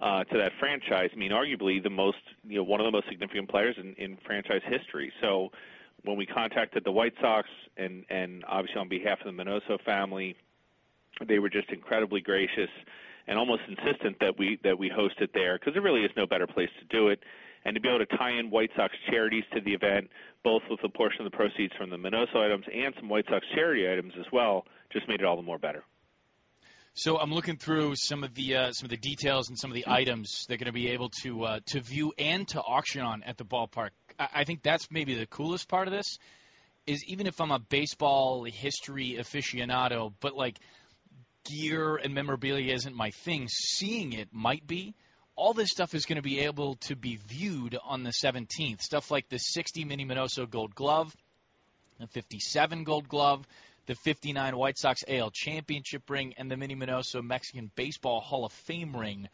uh, 0.00 0.24
to 0.24 0.38
that 0.38 0.52
franchise, 0.58 1.10
I 1.12 1.16
mean, 1.16 1.30
arguably 1.30 1.82
the 1.82 1.90
most, 1.90 2.18
you 2.44 2.56
know, 2.56 2.64
one 2.64 2.80
of 2.80 2.84
the 2.84 2.90
most 2.90 3.08
significant 3.08 3.48
players 3.48 3.76
in, 3.78 3.94
in 3.94 4.18
franchise 4.26 4.62
history. 4.66 5.12
So 5.20 5.50
when 6.04 6.16
we 6.16 6.26
contacted 6.26 6.84
the 6.84 6.92
White 6.92 7.14
Sox, 7.20 7.48
and 7.76 8.04
and 8.10 8.44
obviously 8.48 8.80
on 8.80 8.88
behalf 8.88 9.18
of 9.24 9.34
the 9.34 9.42
Minoso 9.42 9.80
family, 9.84 10.36
they 11.26 11.38
were 11.38 11.50
just 11.50 11.70
incredibly 11.70 12.20
gracious 12.20 12.70
and 13.26 13.38
almost 13.38 13.62
insistent 13.68 14.18
that 14.20 14.38
we 14.38 14.58
that 14.64 14.78
we 14.78 14.88
host 14.88 15.14
it 15.20 15.30
there 15.32 15.58
because 15.58 15.74
there 15.74 15.82
really 15.82 16.02
is 16.02 16.10
no 16.16 16.26
better 16.26 16.46
place 16.46 16.70
to 16.80 16.96
do 16.96 17.08
it 17.08 17.20
and 17.64 17.74
to 17.74 17.80
be 17.80 17.88
able 17.88 18.04
to 18.04 18.16
tie 18.16 18.32
in 18.32 18.50
White 18.50 18.70
Sox 18.76 18.92
charities 19.08 19.44
to 19.54 19.60
the 19.62 19.72
event, 19.72 20.10
both 20.42 20.62
with 20.68 20.80
a 20.84 20.88
portion 20.88 21.24
of 21.24 21.30
the 21.30 21.36
proceeds 21.36 21.72
from 21.78 21.88
the 21.88 21.96
Minoso 21.96 22.36
items 22.36 22.66
and 22.72 22.92
some 22.98 23.08
White 23.08 23.24
Sox 23.28 23.44
charity 23.54 23.90
items 23.90 24.12
as 24.18 24.26
well, 24.32 24.66
just 24.92 25.08
made 25.08 25.20
it 25.20 25.24
all 25.24 25.36
the 25.36 25.42
more 25.42 25.58
better. 25.58 25.82
So 26.96 27.18
I'm 27.18 27.32
looking 27.32 27.56
through 27.56 27.96
some 27.96 28.22
of 28.22 28.36
the 28.36 28.54
uh, 28.54 28.72
some 28.72 28.86
of 28.86 28.90
the 28.90 28.96
details 28.96 29.48
and 29.48 29.58
some 29.58 29.68
of 29.68 29.74
the 29.74 29.86
items 29.88 30.46
they're 30.46 30.58
going 30.58 30.66
to 30.66 30.72
be 30.72 30.90
able 30.90 31.10
to 31.22 31.42
uh, 31.42 31.60
to 31.66 31.80
view 31.80 32.12
and 32.16 32.46
to 32.48 32.60
auction 32.60 33.02
on 33.02 33.24
at 33.24 33.36
the 33.36 33.44
ballpark. 33.44 33.90
I, 34.16 34.28
I 34.32 34.44
think 34.44 34.62
that's 34.62 34.88
maybe 34.92 35.16
the 35.16 35.26
coolest 35.26 35.68
part 35.68 35.88
of 35.88 35.92
this. 35.92 36.18
Is 36.86 37.04
even 37.06 37.26
if 37.26 37.40
I'm 37.40 37.50
a 37.50 37.58
baseball 37.58 38.44
history 38.44 39.16
aficionado, 39.18 40.12
but 40.20 40.36
like 40.36 40.56
gear 41.44 41.96
and 41.96 42.14
memorabilia 42.14 42.72
isn't 42.72 42.94
my 42.94 43.10
thing, 43.10 43.48
seeing 43.48 44.12
it 44.12 44.28
might 44.30 44.64
be 44.64 44.94
all 45.34 45.52
this 45.52 45.70
stuff 45.70 45.96
is 45.96 46.06
going 46.06 46.16
to 46.16 46.22
be 46.22 46.40
able 46.40 46.76
to 46.76 46.94
be 46.94 47.18
viewed 47.26 47.76
on 47.84 48.04
the 48.04 48.12
17th. 48.24 48.80
Stuff 48.82 49.10
like 49.10 49.28
the 49.28 49.38
60 49.38 49.84
Minnie 49.84 50.06
Minoso 50.06 50.48
Gold 50.48 50.76
Glove, 50.76 51.12
the 51.98 52.06
57 52.06 52.84
Gold 52.84 53.08
Glove, 53.08 53.44
the 53.86 53.94
59 53.94 54.56
White 54.56 54.78
Sox 54.78 55.04
AL 55.08 55.30
Championship 55.30 56.08
ring, 56.08 56.34
and 56.36 56.50
the 56.50 56.56
Minnie 56.56 56.76
Minoso 56.76 57.22
Mexican 57.22 57.70
Baseball 57.74 58.20
Hall 58.20 58.44
of 58.44 58.52
Fame 58.52 58.96
ring. 58.96 59.28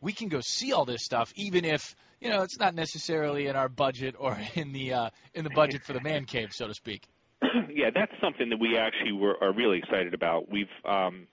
We 0.00 0.12
can 0.12 0.28
go 0.28 0.40
see 0.40 0.72
all 0.72 0.84
this 0.84 1.02
stuff, 1.02 1.32
even 1.36 1.64
if 1.64 1.94
you 2.20 2.30
know 2.30 2.42
it's 2.42 2.58
not 2.58 2.74
necessarily 2.74 3.46
in 3.46 3.56
our 3.56 3.68
budget 3.68 4.14
or 4.18 4.38
in 4.54 4.72
the 4.72 4.92
uh, 4.92 5.10
in 5.34 5.44
the 5.44 5.50
budget 5.50 5.82
for 5.84 5.92
the 5.92 6.00
man 6.00 6.24
cave, 6.24 6.52
so 6.52 6.66
to 6.66 6.74
speak. 6.74 7.02
yeah, 7.70 7.90
that's 7.94 8.12
something 8.20 8.48
that 8.50 8.58
we 8.58 8.76
actually 8.76 9.12
were 9.12 9.36
are 9.42 9.52
really 9.52 9.78
excited 9.78 10.14
about. 10.14 10.50
We've 10.50 10.66
um, 10.84 11.26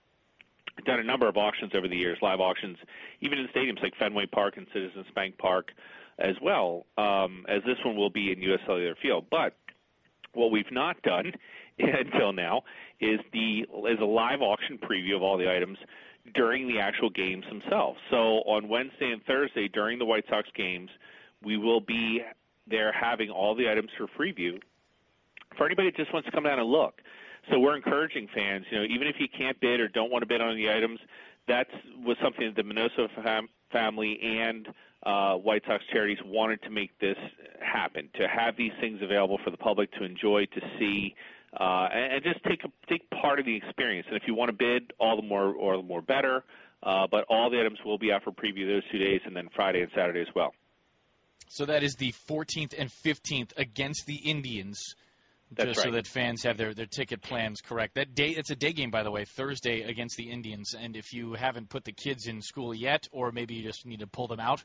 done 0.84 1.00
a 1.00 1.04
number 1.04 1.28
of 1.28 1.36
auctions 1.36 1.72
over 1.74 1.88
the 1.88 1.96
years, 1.96 2.18
live 2.20 2.40
auctions, 2.40 2.78
even 3.20 3.38
in 3.38 3.48
stadiums 3.48 3.82
like 3.82 3.94
Fenway 3.98 4.26
Park 4.26 4.56
and 4.56 4.66
Citizens 4.72 5.06
Bank 5.14 5.38
Park 5.38 5.68
as 6.18 6.34
well, 6.40 6.86
um, 6.96 7.44
as 7.48 7.62
this 7.64 7.76
one 7.84 7.96
will 7.96 8.10
be 8.10 8.30
in 8.32 8.40
U.S. 8.42 8.60
Cellular 8.66 8.94
Field. 9.02 9.26
But 9.30 9.56
what 10.32 10.50
we've 10.50 10.70
not 10.70 11.00
done 11.02 11.32
until 11.78 12.32
now 12.32 12.62
is 13.00 13.20
the 13.32 13.60
is 13.90 13.98
a 14.00 14.04
live 14.04 14.40
auction 14.40 14.78
preview 14.78 15.16
of 15.16 15.22
all 15.22 15.36
the 15.36 15.50
items 15.50 15.78
during 16.34 16.68
the 16.68 16.78
actual 16.78 17.10
games 17.10 17.44
themselves. 17.48 17.98
So 18.10 18.42
on 18.46 18.68
Wednesday 18.68 19.10
and 19.10 19.22
Thursday 19.24 19.68
during 19.68 19.98
the 19.98 20.06
White 20.06 20.24
Sox 20.28 20.48
games, 20.56 20.88
we 21.42 21.56
will 21.56 21.80
be 21.80 22.22
there 22.66 22.92
having 22.92 23.28
all 23.28 23.54
the 23.54 23.70
items 23.70 23.90
for 23.98 24.06
preview 24.06 24.58
for 25.56 25.66
anybody 25.66 25.90
that 25.90 25.96
just 25.96 26.12
wants 26.12 26.26
to 26.26 26.32
come 26.32 26.44
down 26.44 26.58
and 26.58 26.68
look. 26.68 27.00
So 27.50 27.58
we're 27.58 27.76
encouraging 27.76 28.28
fans, 28.34 28.64
you 28.70 28.78
know, 28.78 28.84
even 28.84 29.06
if 29.06 29.16
you 29.18 29.26
can't 29.36 29.60
bid 29.60 29.80
or 29.80 29.88
don't 29.88 30.10
want 30.10 30.22
to 30.22 30.26
bid 30.26 30.40
on 30.40 30.56
the 30.56 30.70
items, 30.70 30.98
that 31.46 31.66
was 32.04 32.16
something 32.22 32.46
that 32.46 32.56
the 32.56 32.62
Minoso 32.62 33.08
fam- 33.22 33.48
family 33.70 34.18
and 34.22 34.68
uh, 35.04 35.34
White 35.34 35.62
Sox 35.66 35.84
charities 35.92 36.18
wanted 36.24 36.62
to 36.62 36.70
make 36.70 36.98
this 37.00 37.18
happen, 37.60 38.08
to 38.18 38.26
have 38.26 38.56
these 38.56 38.72
things 38.80 39.00
available 39.02 39.38
for 39.44 39.50
the 39.50 39.56
public 39.58 39.92
to 39.92 40.04
enjoy, 40.04 40.46
to 40.46 40.60
see, 40.78 41.14
uh, 41.58 41.88
and, 41.92 42.14
and 42.14 42.24
just 42.24 42.42
take 42.44 42.64
a, 42.64 42.68
take 42.88 43.08
part 43.10 43.38
of 43.38 43.46
the 43.46 43.56
experience. 43.56 44.06
And 44.08 44.16
if 44.16 44.24
you 44.26 44.34
want 44.34 44.50
to 44.50 44.56
bid, 44.56 44.92
all 44.98 45.16
the 45.16 45.26
more 45.26 45.54
all 45.56 45.80
the 45.80 45.86
more 45.86 46.02
better. 46.02 46.44
Uh, 46.82 47.06
but 47.10 47.24
all 47.30 47.48
the 47.48 47.58
items 47.58 47.78
will 47.84 47.96
be 47.96 48.12
out 48.12 48.22
for 48.22 48.30
preview 48.30 48.66
those 48.66 48.82
two 48.92 48.98
days, 48.98 49.20
and 49.24 49.34
then 49.34 49.48
Friday 49.56 49.80
and 49.80 49.90
Saturday 49.94 50.20
as 50.20 50.26
well. 50.34 50.52
So 51.48 51.64
that 51.66 51.82
is 51.82 51.94
the 51.94 52.12
14th 52.28 52.74
and 52.76 52.90
15th 52.90 53.52
against 53.56 54.06
the 54.06 54.16
Indians. 54.16 54.94
That's 55.50 55.70
just 55.70 55.82
so 55.82 55.92
that 55.92 56.06
fans 56.06 56.42
have 56.42 56.56
their, 56.56 56.74
their 56.74 56.86
ticket 56.86 57.22
plans 57.22 57.60
correct. 57.60 57.94
That 57.94 58.14
day 58.14 58.30
it's 58.30 58.50
a 58.50 58.56
day 58.56 58.72
game 58.72 58.90
by 58.90 59.02
the 59.02 59.10
way, 59.10 59.24
Thursday 59.24 59.82
against 59.82 60.16
the 60.16 60.30
Indians. 60.30 60.74
And 60.78 60.96
if 60.96 61.12
you 61.12 61.34
haven't 61.34 61.68
put 61.68 61.84
the 61.84 61.92
kids 61.92 62.26
in 62.26 62.42
school 62.42 62.74
yet, 62.74 63.08
or 63.12 63.30
maybe 63.30 63.54
you 63.54 63.62
just 63.62 63.86
need 63.86 64.00
to 64.00 64.06
pull 64.06 64.26
them 64.26 64.40
out 64.40 64.64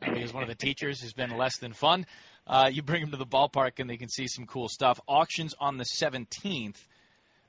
because 0.00 0.32
one 0.32 0.42
of 0.42 0.48
the 0.48 0.54
teachers 0.54 1.00
has 1.02 1.12
been 1.12 1.36
less 1.36 1.58
than 1.58 1.72
fun, 1.72 2.06
uh, 2.46 2.68
you 2.72 2.82
bring 2.82 3.00
them 3.00 3.10
to 3.12 3.16
the 3.16 3.26
ballpark 3.26 3.78
and 3.78 3.88
they 3.88 3.96
can 3.96 4.08
see 4.08 4.26
some 4.26 4.46
cool 4.46 4.68
stuff. 4.68 5.00
Auctions 5.08 5.54
on 5.58 5.78
the 5.78 5.84
17th. 5.84 6.76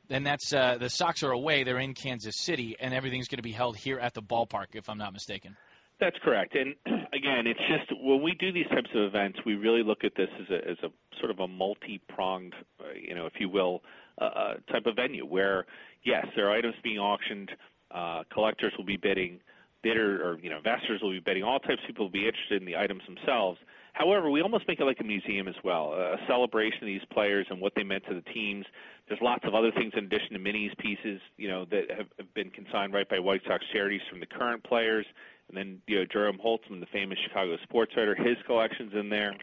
Then 0.07 0.23
that's 0.23 0.53
uh, 0.53 0.77
the 0.79 0.89
Sox 0.89 1.23
are 1.23 1.31
away. 1.31 1.63
They're 1.63 1.79
in 1.79 1.95
Kansas 1.95 2.35
City, 2.37 2.75
and 2.79 2.93
everything's 2.93 3.27
going 3.27 3.37
to 3.37 3.43
be 3.43 3.51
held 3.51 3.75
here 3.75 3.97
at 3.97 4.13
the 4.13 4.21
ballpark, 4.21 4.67
if 4.73 4.87
I'm 4.87 4.99
not 4.99 5.13
mistaken. 5.13 5.57
That's 5.99 6.15
correct. 6.23 6.55
And 6.55 6.75
again, 6.85 7.47
it's 7.47 7.59
just 7.67 7.99
when 8.01 8.21
we 8.21 8.35
do 8.39 8.51
these 8.51 8.67
types 8.67 8.89
of 8.93 9.01
events, 9.01 9.39
we 9.45 9.55
really 9.55 9.83
look 9.83 10.03
at 10.03 10.13
this 10.15 10.29
as 10.39 10.49
a, 10.49 10.69
as 10.69 10.77
a 10.83 11.17
sort 11.19 11.31
of 11.31 11.39
a 11.39 11.47
multi-pronged, 11.47 12.53
uh, 12.79 12.83
you 12.93 13.15
know, 13.15 13.25
if 13.25 13.33
you 13.39 13.49
will, 13.49 13.81
uh, 14.21 14.25
uh, 14.25 14.53
type 14.71 14.85
of 14.85 14.95
venue 14.95 15.25
where, 15.25 15.65
yes, 16.03 16.25
there 16.35 16.49
are 16.49 16.55
items 16.55 16.75
being 16.83 16.99
auctioned, 16.99 17.51
uh, 17.91 18.23
collectors 18.31 18.73
will 18.77 18.85
be 18.85 18.97
bidding, 18.97 19.39
bidder 19.85 20.27
or 20.27 20.39
you 20.39 20.49
know 20.49 20.57
investors 20.57 20.99
will 21.03 21.11
be 21.11 21.19
bidding. 21.19 21.43
All 21.43 21.59
types 21.59 21.79
of 21.81 21.87
people 21.87 22.05
will 22.05 22.11
be 22.11 22.25
interested 22.25 22.59
in 22.59 22.65
the 22.65 22.75
items 22.75 23.03
themselves. 23.05 23.59
However, 23.93 24.29
we 24.31 24.41
almost 24.41 24.67
make 24.67 24.79
it 24.79 24.83
like 24.83 24.99
a 24.99 25.03
museum 25.03 25.47
as 25.47 25.55
well, 25.63 25.93
a 25.93 26.17
celebration 26.27 26.79
of 26.81 26.87
these 26.87 27.05
players 27.13 27.45
and 27.49 27.61
what 27.61 27.73
they 27.75 27.83
meant 27.83 28.03
to 28.09 28.15
the 28.15 28.33
teams. 28.33 28.65
There's 29.07 29.21
lots 29.21 29.45
of 29.45 29.53
other 29.53 29.71
things 29.71 29.93
in 29.95 30.05
addition 30.05 30.33
to 30.33 30.39
Minnie's 30.39 30.73
pieces, 30.79 31.21
you 31.37 31.47
know, 31.47 31.63
that 31.65 31.85
have 31.95 32.33
been 32.33 32.49
consigned 32.49 32.93
right 32.93 33.07
by 33.07 33.19
White 33.19 33.41
Sox 33.47 33.63
charities 33.71 34.01
from 34.09 34.19
the 34.19 34.25
current 34.25 34.63
players. 34.63 35.05
And 35.47 35.57
then, 35.57 35.81
you 35.87 35.99
know, 35.99 36.05
Jerome 36.11 36.39
Holtzman, 36.43 36.81
the 36.81 36.87
famous 36.91 37.17
Chicago 37.25 37.55
sports 37.63 37.93
writer, 37.95 38.15
his 38.15 38.35
collection's 38.45 38.93
in 38.93 39.09
there. 39.09 39.33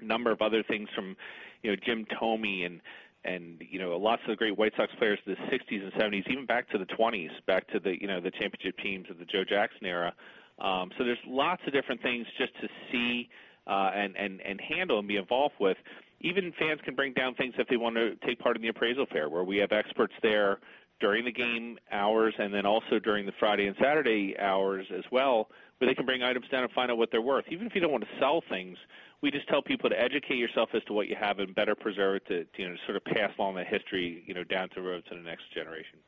A 0.00 0.04
number 0.04 0.32
of 0.32 0.42
other 0.42 0.62
things 0.64 0.88
from, 0.94 1.16
you 1.62 1.70
know, 1.70 1.76
Jim 1.86 2.04
Thome 2.20 2.66
and 2.66 2.80
and 3.24 3.62
you 3.70 3.78
know 3.78 3.96
lots 3.96 4.22
of 4.22 4.30
the 4.30 4.36
great 4.36 4.56
White 4.56 4.72
Sox 4.76 4.92
players 4.98 5.18
of 5.26 5.36
the 5.36 5.56
60s 5.56 5.82
and 5.82 5.92
70s, 5.92 6.30
even 6.30 6.46
back 6.46 6.68
to 6.70 6.78
the 6.78 6.86
20s, 6.86 7.30
back 7.46 7.66
to 7.68 7.80
the 7.80 8.00
you 8.00 8.06
know 8.06 8.20
the 8.20 8.30
championship 8.30 8.76
teams 8.82 9.06
of 9.10 9.18
the 9.18 9.24
Joe 9.24 9.44
Jackson 9.48 9.86
era. 9.86 10.12
Um, 10.58 10.90
so 10.98 11.04
there's 11.04 11.18
lots 11.26 11.62
of 11.66 11.72
different 11.72 12.02
things 12.02 12.26
just 12.38 12.52
to 12.60 12.68
see 12.90 13.28
uh, 13.66 13.90
and 13.94 14.16
and 14.16 14.40
and 14.40 14.60
handle 14.60 14.98
and 14.98 15.08
be 15.08 15.16
involved 15.16 15.54
with. 15.60 15.76
Even 16.20 16.52
fans 16.58 16.80
can 16.84 16.94
bring 16.94 17.12
down 17.12 17.34
things 17.34 17.54
if 17.58 17.66
they 17.68 17.76
want 17.76 17.96
to 17.96 18.14
take 18.26 18.38
part 18.38 18.56
in 18.56 18.62
the 18.62 18.68
appraisal 18.68 19.06
fair, 19.12 19.28
where 19.28 19.44
we 19.44 19.56
have 19.56 19.72
experts 19.72 20.14
there 20.22 20.60
during 21.00 21.24
the 21.24 21.32
game 21.32 21.76
hours 21.90 22.32
and 22.38 22.54
then 22.54 22.64
also 22.64 23.00
during 23.02 23.26
the 23.26 23.32
Friday 23.40 23.66
and 23.66 23.76
Saturday 23.82 24.36
hours 24.38 24.86
as 24.96 25.02
well, 25.10 25.48
where 25.78 25.90
they 25.90 25.94
can 25.94 26.06
bring 26.06 26.22
items 26.22 26.46
down 26.50 26.62
and 26.62 26.72
find 26.72 26.92
out 26.92 26.96
what 26.96 27.10
they're 27.10 27.20
worth. 27.20 27.44
Even 27.50 27.66
if 27.66 27.74
you 27.74 27.80
don't 27.80 27.90
want 27.90 28.04
to 28.04 28.20
sell 28.20 28.40
things, 28.48 28.78
we 29.22 29.30
just 29.30 29.48
tell 29.48 29.62
people 29.62 29.88
to 29.88 29.98
educate 29.98 30.36
yourself 30.36 30.70
as 30.74 30.82
to 30.84 30.92
what 30.92 31.08
you 31.08 31.16
have 31.18 31.38
and 31.38 31.54
better 31.54 31.74
preserve 31.74 32.16
it 32.16 32.26
to, 32.26 32.44
to 32.44 32.62
you 32.62 32.68
know 32.68 32.74
sort 32.86 32.96
of 32.96 33.04
pass 33.04 33.30
along 33.38 33.54
the 33.54 33.64
history 33.64 34.22
you 34.26 34.34
know 34.34 34.44
down 34.44 34.68
to 34.70 34.74
the 34.76 34.82
road 34.82 35.04
to 35.08 35.14
the 35.14 35.22
next 35.22 35.44
generation. 35.54 35.98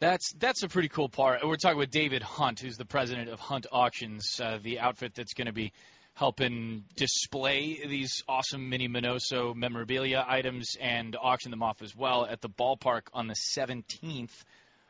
That's 0.00 0.32
that's 0.38 0.62
a 0.62 0.68
pretty 0.68 0.88
cool 0.88 1.08
part. 1.08 1.40
We're 1.44 1.56
talking 1.56 1.78
with 1.78 1.90
David 1.90 2.22
Hunt, 2.22 2.60
who's 2.60 2.76
the 2.76 2.84
president 2.84 3.28
of 3.28 3.40
Hunt 3.40 3.66
Auctions, 3.72 4.40
uh, 4.40 4.58
the 4.62 4.78
outfit 4.78 5.14
that's 5.14 5.34
going 5.34 5.48
to 5.48 5.52
be 5.52 5.72
helping 6.14 6.84
display 6.96 7.80
these 7.86 8.22
awesome 8.28 8.68
Minnie 8.68 8.88
Minoso 8.88 9.54
memorabilia 9.54 10.24
items 10.26 10.76
and 10.80 11.16
auction 11.20 11.52
them 11.52 11.62
off 11.62 11.80
as 11.80 11.94
well 11.94 12.26
at 12.26 12.40
the 12.40 12.48
ballpark 12.48 13.02
on 13.12 13.28
the 13.28 13.36
17th 13.56 14.32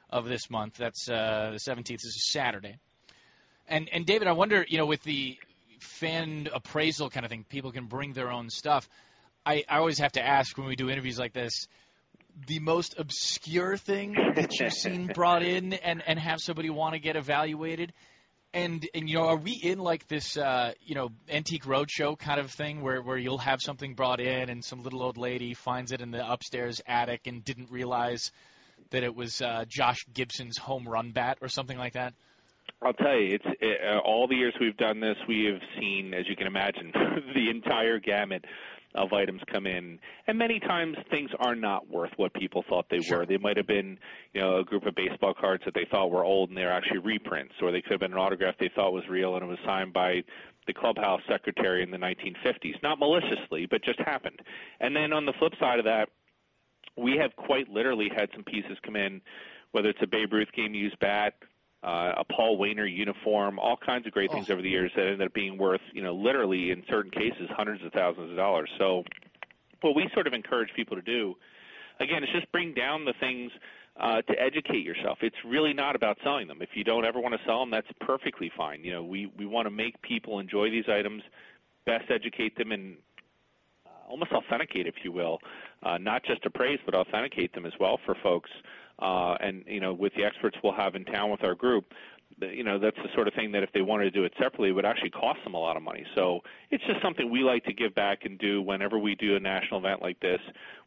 of 0.09 0.27
this 0.27 0.49
month. 0.49 0.77
That's 0.79 1.09
uh, 1.09 1.53
the 1.53 1.71
17th 1.71 1.87
this 1.87 2.05
is 2.05 2.31
Saturday. 2.31 2.77
And 3.67 3.89
and 3.93 4.05
David, 4.05 4.29
I 4.29 4.33
wonder, 4.33 4.65
you 4.69 4.79
know, 4.79 4.87
with 4.87 5.03
the 5.03 5.39
fan 5.81 6.49
appraisal 6.53 7.11
kind 7.11 7.25
of 7.25 7.31
thing, 7.31 7.45
people 7.49 7.73
can 7.73 7.87
bring 7.87 8.13
their 8.13 8.31
own 8.31 8.51
stuff. 8.51 8.89
I, 9.45 9.65
I 9.69 9.79
always 9.79 9.99
have 9.99 10.13
to 10.13 10.27
ask 10.27 10.57
when 10.59 10.67
we 10.67 10.77
do 10.77 10.91
interviews 10.91 11.19
like 11.19 11.33
this, 11.33 11.69
the 12.47 12.61
most 12.61 12.99
obscure 12.99 13.77
thing 13.77 14.15
that 14.35 14.59
you've 14.59 14.73
seen 14.75 15.07
brought 15.07 15.43
in 15.43 15.73
and, 15.73 16.03
and 16.07 16.19
have 16.19 16.39
somebody 16.41 16.71
want 16.71 16.95
to 16.95 17.01
get 17.01 17.17
evaluated. 17.17 17.93
And 18.55 18.89
and 18.95 19.09
you 19.09 19.17
know, 19.17 19.27
are 19.27 19.37
we 19.37 19.53
in 19.53 19.79
like 19.79 20.09
this 20.09 20.39
uh, 20.39 20.73
you 20.81 20.95
know 20.95 21.11
antique 21.29 21.65
roadshow 21.65 22.19
kind 22.19 22.41
of 22.41 22.51
thing 22.51 22.81
where 22.81 23.03
where 23.03 23.19
you'll 23.19 23.39
have 23.39 23.61
something 23.61 23.95
brought 23.95 24.21
in 24.21 24.49
and 24.49 24.65
some 24.65 24.83
little 24.83 25.03
old 25.03 25.19
lady 25.19 25.53
finds 25.53 25.93
it 25.93 26.01
in 26.01 26.11
the 26.11 26.27
upstairs 26.27 26.81
attic 26.87 27.27
and 27.27 27.45
didn't 27.45 27.71
realize 27.71 28.33
that 28.91 29.03
it 29.03 29.15
was 29.15 29.43
uh, 29.43 29.65
Josh 29.69 29.99
Gibson's 30.15 30.57
home 30.57 30.89
run 30.89 31.11
bat 31.11 31.39
or 31.43 31.49
something 31.49 31.77
like 31.77 31.93
that? 31.93 32.15
I'll 32.81 32.93
tell 32.93 33.19
you, 33.19 33.35
it's 33.35 33.45
it, 33.61 33.81
uh, 33.85 33.99
all 33.99 34.29
the 34.29 34.37
years 34.37 34.55
we've 34.61 34.77
done 34.77 35.01
this, 35.01 35.17
we 35.27 35.47
have 35.47 35.61
seen, 35.81 36.15
as 36.15 36.29
you 36.29 36.37
can 36.37 36.47
imagine, 36.47 36.93
the 37.35 37.51
entire 37.51 37.99
gamut 37.99 38.45
of 38.95 39.13
items 39.13 39.43
come 39.53 39.67
in, 39.67 39.99
and 40.27 40.39
many 40.39 40.61
times 40.61 40.97
things 41.11 41.31
are 41.39 41.55
not 41.55 41.91
worth 41.91 42.13
what 42.17 42.33
people 42.35 42.65
thought 42.69 42.87
they 42.91 43.01
were. 43.11 43.27
They 43.27 43.37
might 43.37 43.57
have 43.57 43.67
been, 43.67 43.99
you 44.33 44.41
know, 44.41 44.59
a 44.59 44.65
group 44.65 44.87
of 44.87 44.95
baseball 44.95 45.35
cards 45.39 45.63
that 45.65 45.75
they 45.75 45.87
thought 45.91 46.11
were 46.11 46.25
old 46.25 46.49
and 46.49 46.57
they're 46.57 46.73
actually 46.73 46.99
reprints, 46.99 47.55
or 47.61 47.73
they 47.73 47.83
could 47.83 47.93
have 47.93 48.01
been 48.01 48.13
an 48.13 48.19
autograph 48.19 48.55
they 48.59 48.71
thought 48.75 48.93
was 48.93 49.05
real 49.11 49.35
and 49.35 49.45
it 49.45 49.49
was 49.49 49.59
signed 49.67 49.93
by 49.93 50.23
the 50.67 50.73
clubhouse 50.73 51.21
secretary 51.29 51.83
in 51.83 51.91
the 51.91 51.99
1950s, 51.99 52.81
not 52.83 52.99
maliciously, 52.99 53.67
but 53.67 53.83
just 53.83 53.99
happened. 54.01 54.41
And 54.81 54.95
then 54.95 55.13
on 55.13 55.27
the 55.27 55.33
flip 55.39 55.53
side 55.59 55.79
of 55.79 55.85
that, 55.85 56.09
we 56.97 57.17
have 57.21 57.35
quite 57.37 57.69
literally 57.69 58.09
had 58.15 58.29
some 58.35 58.45
pieces 58.45 58.79
come 58.85 58.97
in, 58.97 59.21
whether 59.73 59.89
it's 59.89 60.03
a 60.03 60.07
Babe 60.07 60.33
Ruth 60.33 60.49
game 60.57 60.75
used 60.75 60.99
bat, 60.99 61.35
uh, 61.83 62.13
a 62.17 62.25
Paul 62.25 62.59
Waner 62.59 62.87
uniform, 62.87 63.59
all 63.59 63.77
kinds 63.77 64.07
of 64.07 64.13
great 64.13 64.33
things 64.33 64.51
over 64.51 64.61
the 64.61 64.69
years 64.69 64.91
that 64.97 65.03
ended 65.03 65.23
up 65.23 65.33
being 65.33 65.57
worth, 65.59 65.81
you 65.93 66.03
know, 66.03 66.15
literally 66.15 66.71
in 66.71 66.83
certain 66.89 67.11
cases 67.11 67.49
hundreds 67.51 67.85
of 67.85 67.93
thousands 67.93 68.31
of 68.31 68.37
dollars. 68.37 68.69
So, 68.79 69.05
what 69.81 69.95
we 69.95 70.11
sort 70.13 70.27
of 70.27 70.33
encourage 70.33 70.71
people 70.75 70.97
to 70.97 71.03
do, 71.03 71.37
again, 72.01 72.25
is 72.25 72.31
just 72.33 72.51
bring 72.51 72.75
down 72.75 73.05
the 73.05 73.15
things 73.21 73.53
uh, 73.99 74.23
to 74.23 74.41
educate 74.41 74.85
yourself. 74.85 75.19
It's 75.23 75.37
really 75.45 75.73
not 75.73 75.95
about 75.95 76.19
selling 76.25 76.49
them. 76.49 76.59
If 76.61 76.71
you 76.75 76.83
don't 76.83 77.05
ever 77.05 77.21
want 77.21 77.35
to 77.35 77.41
sell 77.47 77.61
them, 77.61 77.71
that's 77.71 77.89
perfectly 78.01 78.51
fine. 78.57 78.83
You 78.83 78.93
know, 78.93 79.05
we 79.05 79.31
we 79.39 79.47
want 79.47 79.67
to 79.67 79.71
make 79.71 80.01
people 80.03 80.41
enjoy 80.41 80.71
these 80.71 80.89
items, 80.89 81.23
best 81.87 82.11
educate 82.11 82.57
them, 82.57 82.73
and 82.73 82.97
uh, 83.87 84.11
almost 84.11 84.33
authenticate, 84.33 84.89
if 84.89 84.95
you 85.05 85.13
will, 85.13 85.39
uh, 85.85 85.99
not 85.99 86.25
just 86.25 86.45
appraise 86.45 86.81
but 86.85 86.95
authenticate 86.95 87.55
them 87.55 87.67
as 87.67 87.73
well 87.79 88.01
for 88.05 88.17
folks. 88.23 88.51
Uh, 88.99 89.35
and 89.41 89.65
you 89.67 89.81
know, 89.81 89.93
with 89.93 90.13
the 90.15 90.25
experts 90.25 90.57
we'll 90.63 90.73
have 90.73 90.95
in 90.95 91.05
town 91.05 91.31
with 91.31 91.45
our 91.45 91.55
group, 91.55 91.85
you 92.41 92.63
know, 92.63 92.79
that's 92.79 92.97
the 92.97 93.09
sort 93.15 93.27
of 93.27 93.35
thing 93.35 93.53
that 93.53 93.63
if 93.63 93.73
they 93.73 93.81
wanted 93.81 94.05
to 94.05 94.11
do 94.11 94.25
it 94.25 94.33
separately, 94.39 94.69
it 94.69 94.73
would 94.73 94.85
actually 94.85 95.11
cost 95.11 95.39
them 95.45 95.55
a 95.55 95.59
lot 95.59 95.77
of 95.77 95.83
money. 95.83 96.05
So 96.15 96.41
it's 96.71 96.85
just 96.85 97.03
something 97.03 97.31
we 97.31 97.41
like 97.41 97.65
to 97.65 97.73
give 97.73 97.95
back 97.95 98.25
and 98.25 98.39
do 98.39 98.63
whenever 98.63 98.99
we 98.99 99.15
do 99.15 99.35
a 99.37 99.41
national 99.41 99.81
event 99.81 100.03
like 100.03 100.21
this. 100.21 100.41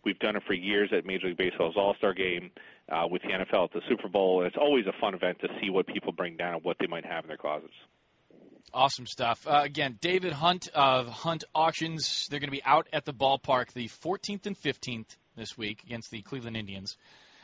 We've 0.05 0.19
done 0.19 0.35
it 0.35 0.43
for 0.47 0.53
years 0.53 0.89
at 0.95 1.05
Major 1.05 1.27
League 1.27 1.37
Baseball's 1.37 1.75
All-Star 1.75 2.13
Game, 2.13 2.51
uh, 2.89 3.07
with 3.09 3.21
the 3.21 3.29
NFL 3.29 3.65
at 3.65 3.73
the 3.73 3.81
Super 3.89 4.07
Bowl. 4.07 4.43
It's 4.45 4.57
always 4.59 4.85
a 4.85 4.93
fun 4.99 5.13
event 5.13 5.39
to 5.41 5.47
see 5.61 5.69
what 5.69 5.87
people 5.87 6.11
bring 6.11 6.37
down 6.37 6.55
and 6.55 6.63
what 6.63 6.77
they 6.79 6.87
might 6.87 7.05
have 7.05 7.23
in 7.23 7.27
their 7.29 7.37
closets. 7.37 7.73
Awesome 8.73 9.05
stuff. 9.05 9.45
Uh, 9.45 9.61
again, 9.63 9.97
David 9.99 10.31
Hunt 10.31 10.69
of 10.73 11.07
Hunt 11.07 11.43
Auctions. 11.53 12.27
They're 12.29 12.39
going 12.39 12.47
to 12.47 12.55
be 12.55 12.63
out 12.63 12.87
at 12.93 13.05
the 13.05 13.13
ballpark 13.13 13.73
the 13.73 13.87
14th 13.87 14.45
and 14.45 14.57
15th 14.57 15.17
this 15.35 15.57
week 15.57 15.83
against 15.83 16.09
the 16.11 16.21
Cleveland 16.21 16.55
Indians. 16.55 16.97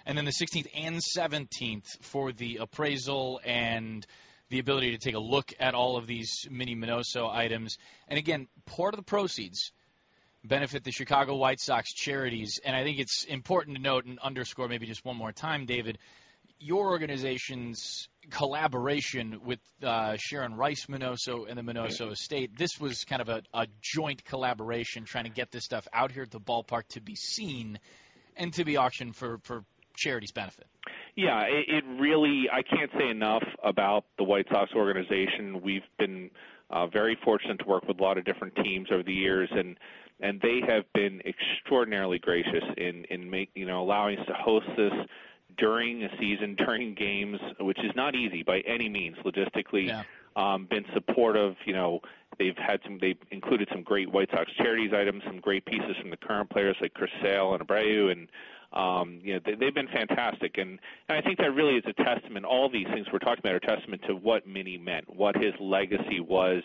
And 0.07 0.17
then 0.17 0.23
the 0.23 0.31
16th 0.31 0.67
and 0.73 1.01
17th 1.17 2.01
for 2.01 2.31
the 2.31 2.59
appraisal 2.61 3.41
and 3.43 4.07
the 4.49 4.59
ability 4.59 4.91
to 4.91 4.97
take 4.97 5.15
a 5.15 5.19
look 5.19 5.51
at 5.59 5.73
all 5.73 5.97
of 5.97 6.07
these 6.07 6.47
Minnie 6.49 6.77
Minoso 6.77 7.29
items. 7.29 7.77
And 8.07 8.17
again, 8.17 8.47
part 8.65 8.93
of 8.93 8.99
the 8.99 9.03
proceeds 9.03 9.73
benefit 10.45 10.85
the 10.85 10.91
Chicago 10.91 11.35
White 11.35 11.59
Sox 11.59 11.91
charities. 11.91 12.57
And 12.63 12.73
I 12.73 12.83
think 12.83 12.99
it's 12.99 13.25
important 13.25 13.75
to 13.75 13.83
note 13.83 14.05
and 14.05 14.17
underscore 14.19 14.69
maybe 14.69 14.85
just 14.85 15.03
one 15.03 15.17
more 15.17 15.33
time, 15.33 15.65
David, 15.65 15.97
your 16.57 16.87
organization's 16.87 18.07
collaboration 18.29 19.41
with 19.43 19.59
uh, 19.83 20.15
Sharon 20.17 20.55
Rice 20.55 20.85
Minoso 20.85 21.49
and 21.49 21.57
the 21.57 21.63
Minoso 21.63 22.13
estate. 22.13 22.57
This 22.57 22.79
was 22.79 23.03
kind 23.03 23.21
of 23.21 23.27
a, 23.27 23.41
a 23.53 23.67
joint 23.81 24.23
collaboration 24.23 25.03
trying 25.03 25.25
to 25.25 25.31
get 25.31 25.51
this 25.51 25.65
stuff 25.65 25.85
out 25.91 26.13
here 26.13 26.23
at 26.23 26.31
the 26.31 26.39
ballpark 26.39 26.87
to 26.91 27.01
be 27.01 27.15
seen 27.15 27.77
and 28.37 28.53
to 28.53 28.63
be 28.63 28.77
auctioned 28.77 29.13
for, 29.13 29.39
for 29.43 29.65
charity's 29.97 30.31
benefit. 30.31 30.67
Yeah, 31.15 31.41
it, 31.41 31.65
it 31.67 31.83
really, 31.99 32.45
I 32.51 32.61
can't 32.61 32.91
say 32.97 33.09
enough 33.09 33.43
about 33.63 34.05
the 34.17 34.23
White 34.23 34.45
Sox 34.51 34.71
organization. 34.75 35.61
We've 35.61 35.81
been 35.97 36.29
uh, 36.69 36.87
very 36.87 37.17
fortunate 37.23 37.59
to 37.59 37.65
work 37.65 37.87
with 37.87 37.99
a 37.99 38.03
lot 38.03 38.17
of 38.17 38.25
different 38.25 38.55
teams 38.63 38.87
over 38.91 39.03
the 39.03 39.13
years, 39.13 39.49
and 39.51 39.77
and 40.19 40.41
they 40.41 40.61
have 40.67 40.83
been 40.93 41.21
extraordinarily 41.25 42.19
gracious 42.19 42.63
in 42.77 43.05
in 43.09 43.29
make 43.29 43.49
you 43.55 43.65
know 43.65 43.81
allowing 43.81 44.19
us 44.19 44.25
to 44.27 44.33
host 44.33 44.67
this 44.77 44.93
during 45.57 46.03
a 46.03 46.09
season, 46.19 46.55
during 46.65 46.93
games, 46.93 47.39
which 47.59 47.79
is 47.79 47.91
not 47.95 48.15
easy 48.15 48.43
by 48.43 48.59
any 48.61 48.89
means 48.89 49.17
logistically. 49.25 49.87
Um, 50.35 50.67
been 50.69 50.85
supportive, 50.93 51.55
you 51.65 51.73
know, 51.73 51.99
They've 52.37 52.57
had 52.57 52.79
some. 52.83 52.99
They've 52.99 53.17
included 53.31 53.67
some 53.71 53.81
great 53.81 54.11
White 54.11 54.29
Sox 54.31 54.51
charities 54.57 54.91
items, 54.93 55.23
some 55.25 55.39
great 55.39 55.65
pieces 55.65 55.95
from 55.99 56.11
the 56.11 56.17
current 56.17 56.49
players 56.49 56.75
like 56.81 56.93
Chris 56.93 57.09
Sale 57.21 57.55
and 57.55 57.67
Abreu, 57.67 58.11
and 58.11 58.27
um, 58.73 59.19
you 59.23 59.33
know 59.33 59.39
they, 59.45 59.55
they've 59.55 59.73
been 59.73 59.87
fantastic. 59.87 60.57
And, 60.57 60.79
and 61.09 61.17
I 61.17 61.21
think 61.21 61.37
that 61.39 61.53
really 61.53 61.75
is 61.75 61.83
a 61.87 62.03
testament. 62.03 62.45
All 62.45 62.69
these 62.69 62.87
things 62.93 63.07
we're 63.11 63.19
talking 63.19 63.39
about 63.39 63.55
are 63.55 63.59
testament 63.59 64.01
to 64.07 64.15
what 64.15 64.47
Minnie 64.47 64.77
meant, 64.77 65.05
what 65.13 65.35
his 65.35 65.53
legacy 65.59 66.19
was 66.19 66.63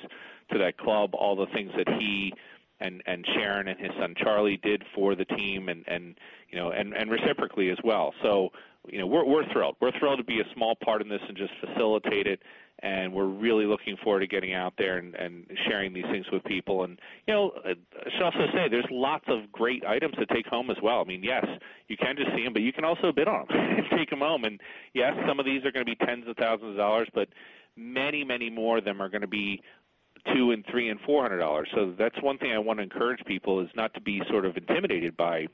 to 0.50 0.59
that 0.59 0.78
club, 0.78 1.14
all 1.14 1.36
the 1.36 1.46
things 1.55 1.70
that 1.76 1.88
he 1.88 2.32
and 2.80 3.03
and 3.07 3.24
Sharon 3.34 3.68
and 3.68 3.78
his 3.78 3.90
son 3.98 4.14
Charlie 4.16 4.59
did 4.62 4.82
for 4.94 5.14
the 5.14 5.24
team, 5.24 5.68
and 5.68 5.84
and 5.86 6.16
you 6.50 6.59
know 6.59 6.70
and 6.70 6.92
and 6.94 7.11
reciprocally 7.11 7.70
as 7.70 7.78
well. 7.84 8.12
So 8.22 8.50
you 8.88 8.98
know 8.98 9.07
we're 9.07 9.24
we're 9.24 9.50
thrilled. 9.53 9.76
We're 9.80 9.96
thrilled 9.98 10.18
to 10.18 10.24
be 10.24 10.40
a 10.40 10.55
small 10.55 10.74
part 10.84 11.00
in 11.00 11.09
this 11.09 11.20
and 11.26 11.36
just 11.36 11.53
facilitate 11.61 12.26
it. 12.26 12.40
And 12.83 13.12
we're 13.12 13.26
really 13.26 13.64
looking 13.64 13.97
forward 14.03 14.20
to 14.20 14.26
getting 14.26 14.55
out 14.55 14.74
there 14.76 14.99
and, 14.99 15.14
and 15.14 15.47
sharing 15.68 15.93
these 15.93 16.05
things 16.11 16.26
with 16.33 16.43
people. 16.45 16.83
And 16.83 16.99
you 17.28 17.35
know, 17.35 17.53
uh, 17.64 17.70
I 17.70 18.11
should 18.11 18.22
also 18.22 18.47
say 18.53 18.68
there's 18.68 18.87
lots 18.91 19.24
of 19.28 19.53
great 19.53 19.85
items 19.85 20.14
to 20.16 20.26
take 20.26 20.47
home 20.47 20.68
as 20.70 20.76
well. 20.83 21.01
I 21.01 21.05
mean, 21.05 21.22
yes, 21.22 21.47
you 21.87 21.97
can 21.97 22.16
just 22.16 22.30
see 22.35 22.43
them, 22.43 22.53
but 22.53 22.62
you 22.62 22.72
can 22.72 22.85
also 22.85 23.12
bid 23.12 23.28
on 23.28 23.47
them 23.49 23.57
and 23.78 23.87
take 23.97 24.11
them 24.11 24.18
home. 24.18 24.45
And 24.45 24.61
yes, 24.95 25.12
some 25.28 25.39
of 25.39 25.47
these 25.47 25.64
are 25.64 25.70
going 25.70 25.87
to 25.87 25.97
be 25.97 26.07
tens 26.07 26.26
of 26.26 26.37
thousands 26.37 26.72
of 26.72 26.76
dollars, 26.76 27.09
but 27.14 27.28
many, 27.76 28.24
many 28.24 28.51
more 28.51 28.78
of 28.78 28.85
them 28.85 29.01
are 29.01 29.09
going 29.09 29.22
to 29.22 29.28
be 29.28 29.62
two 30.35 30.51
and 30.53 30.64
three 30.70 30.89
and 30.89 31.01
four 31.01 31.22
hundred 31.22 31.39
dollars. 31.39 31.68
So 31.74 31.95
that's 31.99 32.20
one 32.22 32.39
thing 32.39 32.53
I 32.53 32.59
want 32.59 32.78
to 32.78 32.83
encourage 32.83 33.24
people 33.26 33.61
is 33.61 33.68
not 33.74 33.95
to 33.95 34.01
be 34.01 34.22
sort 34.28 34.45
of 34.45 34.57
intimidated 34.57 35.16
by 35.16 35.47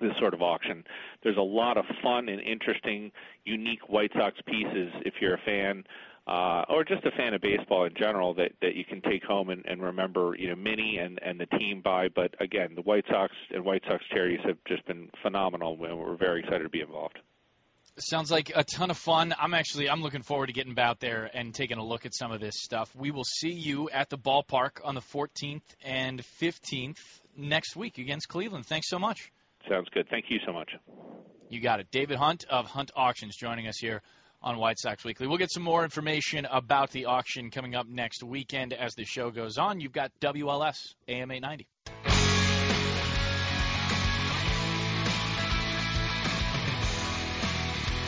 this 0.00 0.12
sort 0.18 0.34
of 0.34 0.42
auction. 0.42 0.84
There's 1.22 1.36
a 1.36 1.42
lot 1.42 1.78
of 1.78 1.84
fun 2.02 2.28
and 2.28 2.40
interesting, 2.40 3.10
unique 3.44 3.88
White 3.88 4.10
Sox 4.14 4.36
pieces 4.46 4.92
if 5.04 5.14
you're 5.20 5.34
a 5.34 5.40
fan. 5.44 5.84
Uh, 6.26 6.64
or 6.68 6.84
just 6.84 7.04
a 7.04 7.10
fan 7.12 7.34
of 7.34 7.40
baseball 7.40 7.84
in 7.84 7.94
general 7.96 8.34
that, 8.34 8.50
that 8.60 8.74
you 8.74 8.84
can 8.84 9.00
take 9.02 9.22
home 9.22 9.48
and, 9.48 9.64
and 9.64 9.80
remember, 9.80 10.34
you 10.36 10.48
know, 10.48 10.56
Minnie 10.56 10.98
and, 11.00 11.20
and 11.22 11.38
the 11.38 11.46
team 11.46 11.82
by. 11.84 12.08
But 12.08 12.34
again, 12.40 12.74
the 12.74 12.82
White 12.82 13.04
Sox 13.08 13.32
and 13.54 13.64
White 13.64 13.82
Sox 13.88 14.02
charities 14.12 14.40
have 14.44 14.56
just 14.66 14.84
been 14.86 15.08
phenomenal, 15.22 15.78
and 15.84 15.96
we're 15.96 16.16
very 16.16 16.40
excited 16.40 16.64
to 16.64 16.68
be 16.68 16.80
involved. 16.80 17.20
Sounds 17.98 18.30
like 18.30 18.50
a 18.54 18.64
ton 18.64 18.90
of 18.90 18.98
fun. 18.98 19.34
I'm 19.40 19.54
actually 19.54 19.88
I'm 19.88 20.02
looking 20.02 20.22
forward 20.22 20.48
to 20.48 20.52
getting 20.52 20.78
out 20.78 20.98
there 20.98 21.30
and 21.32 21.54
taking 21.54 21.78
a 21.78 21.84
look 21.84 22.04
at 22.04 22.14
some 22.14 22.32
of 22.32 22.40
this 22.40 22.56
stuff. 22.56 22.94
We 22.94 23.10
will 23.12 23.24
see 23.24 23.52
you 23.52 23.88
at 23.88 24.10
the 24.10 24.18
ballpark 24.18 24.80
on 24.84 24.96
the 24.96 25.00
14th 25.00 25.62
and 25.82 26.22
15th 26.42 26.98
next 27.36 27.76
week 27.76 27.98
against 27.98 28.28
Cleveland. 28.28 28.66
Thanks 28.66 28.90
so 28.90 28.98
much. 28.98 29.30
Sounds 29.70 29.88
good. 29.94 30.08
Thank 30.10 30.26
you 30.28 30.38
so 30.44 30.52
much. 30.52 30.72
You 31.48 31.60
got 31.60 31.80
it. 31.80 31.86
David 31.90 32.18
Hunt 32.18 32.44
of 32.50 32.66
Hunt 32.66 32.90
Auctions 32.96 33.36
joining 33.36 33.66
us 33.66 33.78
here 33.78 34.02
on 34.46 34.58
White 34.58 34.78
Sox 34.78 35.02
Weekly. 35.02 35.26
We'll 35.26 35.38
get 35.38 35.50
some 35.50 35.64
more 35.64 35.82
information 35.82 36.46
about 36.48 36.92
the 36.92 37.06
auction 37.06 37.50
coming 37.50 37.74
up 37.74 37.88
next 37.88 38.22
weekend 38.22 38.72
as 38.72 38.94
the 38.94 39.04
show 39.04 39.32
goes 39.32 39.58
on. 39.58 39.80
You've 39.80 39.92
got 39.92 40.12
WLS 40.20 40.94
AM 41.08 41.32
890. 41.32 41.66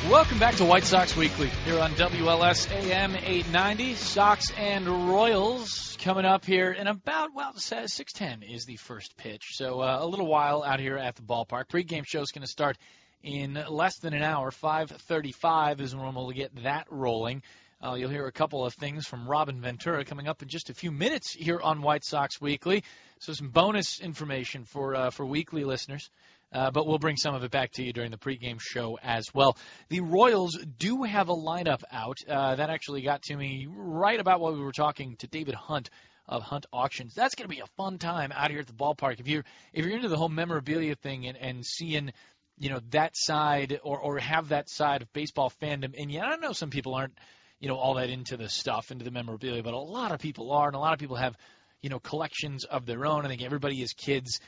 Welcome 0.09 0.39
back 0.39 0.55
to 0.55 0.65
White 0.65 0.85
Sox 0.85 1.17
Weekly 1.17 1.49
here 1.65 1.81
on 1.81 1.91
WLS 1.95 2.71
AM 2.71 3.17
890. 3.17 3.97
Sox 3.97 4.53
and 4.53 4.87
Royals 5.11 5.99
coming 6.01 6.25
up 6.25 6.45
here 6.45 6.71
in 6.71 6.87
about, 6.87 7.35
well, 7.35 7.53
610 7.57 8.49
is 8.49 8.65
the 8.65 8.77
first 8.77 9.17
pitch. 9.17 9.43
So 9.55 9.81
uh, 9.81 9.99
a 10.01 10.07
little 10.07 10.29
while 10.29 10.63
out 10.63 10.79
here 10.79 10.97
at 10.97 11.17
the 11.17 11.23
ballpark. 11.23 11.69
Pre-game 11.69 12.05
show 12.07 12.21
is 12.21 12.31
going 12.31 12.43
to 12.43 12.49
start 12.49 12.79
in 13.23 13.55
less 13.69 13.99
than 13.99 14.15
an 14.15 14.23
hour. 14.23 14.51
5:35 14.51 15.81
is 15.81 15.95
when 15.95 16.15
we'll 16.15 16.31
get 16.31 16.55
that 16.63 16.87
rolling. 16.91 17.43
Uh, 17.81 17.95
you'll 17.95 18.11
hear 18.11 18.27
a 18.27 18.33
couple 18.33 18.67
of 18.67 18.75
things 18.75 19.07
from 19.07 19.29
Robin 19.29 19.61
Ventura 19.61 20.05
coming 20.05 20.27
up 20.27 20.43
in 20.43 20.49
just 20.49 20.69
a 20.69 20.75
few 20.75 20.91
minutes 20.91 21.33
here 21.33 21.61
on 21.61 21.81
White 21.81 22.05
Sox 22.05 22.41
Weekly. 22.41 22.83
So 23.21 23.33
some 23.33 23.51
bonus 23.51 24.01
information 24.01 24.65
for 24.65 24.95
uh, 24.95 25.11
for 25.11 25.25
weekly 25.25 25.65
listeners. 25.65 26.11
Uh, 26.51 26.71
but 26.71 26.87
we'll 26.87 26.99
bring 26.99 27.17
some 27.17 27.35
of 27.35 27.45
it 27.45 27.51
back 27.51 27.73
to 27.73 27.85
you 27.85 27.93
during 27.93 28.11
the 28.11 28.17
pregame 28.17 28.59
show 28.59 28.99
as 29.03 29.27
well. 29.35 29.57
The 29.91 30.01
Royals 30.01 30.59
do 30.79 31.03
have 31.03 31.29
a 31.29 31.35
lineup 31.35 31.83
out. 31.93 32.17
Uh, 32.27 32.57
that 32.57 32.71
actually 32.71 33.03
got 33.03 33.23
to 33.25 33.37
me 33.37 33.67
right 33.69 34.19
about 34.19 34.41
while 34.41 34.55
we 34.55 34.61
were 34.61 34.73
talking 34.73 35.17
to 35.19 35.27
David 35.27 35.55
Hunt 35.55 35.91
of 36.27 36.43
Hunt 36.43 36.67
Auctions. 36.73 37.15
That's 37.15 37.35
going 37.35 37.49
to 37.49 37.55
be 37.55 37.61
a 37.61 37.67
fun 37.77 37.99
time 37.99 38.33
out 38.33 38.51
here 38.51 38.61
at 38.61 38.67
the 38.67 38.73
ballpark. 38.73 39.21
If 39.21 39.29
you're 39.29 39.45
if 39.73 39.85
you're 39.85 39.95
into 39.95 40.09
the 40.09 40.17
whole 40.17 40.29
memorabilia 40.29 40.95
thing 40.95 41.27
and, 41.27 41.37
and 41.37 41.65
seeing 41.65 42.13
you 42.59 42.71
know 42.71 42.81
that 42.91 43.13
side 43.15 43.81
or 43.83 43.99
or 43.99 44.19
have 44.19 44.49
that 44.49 44.69
side 44.69 45.03
of 45.03 45.13
baseball 45.13 45.53
fandom 45.63 45.95
and 45.99 46.11
yeah, 46.11 46.25
I 46.25 46.37
know 46.37 46.53
some 46.53 46.71
people 46.71 46.95
aren't 46.95 47.19
you 47.61 47.69
know 47.69 47.77
all 47.77 47.95
that 47.95 48.11
into 48.11 48.37
the 48.37 48.49
stuff 48.49 48.91
into 48.91 49.05
the 49.05 49.11
memorabilia, 49.11 49.63
but 49.63 49.75
a 49.75 49.79
lot 49.79 50.13
of 50.13 50.21
people 50.21 50.53
are, 50.53 50.67
and 50.67 50.77
a 50.77 50.79
lot 50.79 50.93
of 50.93 50.99
people 50.99 51.17
have 51.17 51.37
you 51.83 51.91
know 51.91 51.99
collections 51.99 52.65
of 52.65 52.87
their 52.87 53.07
own. 53.07 53.25
I 53.25 53.29
think 53.29 53.43
everybody 53.43 53.83
as 53.83 53.93
kids 53.93 54.41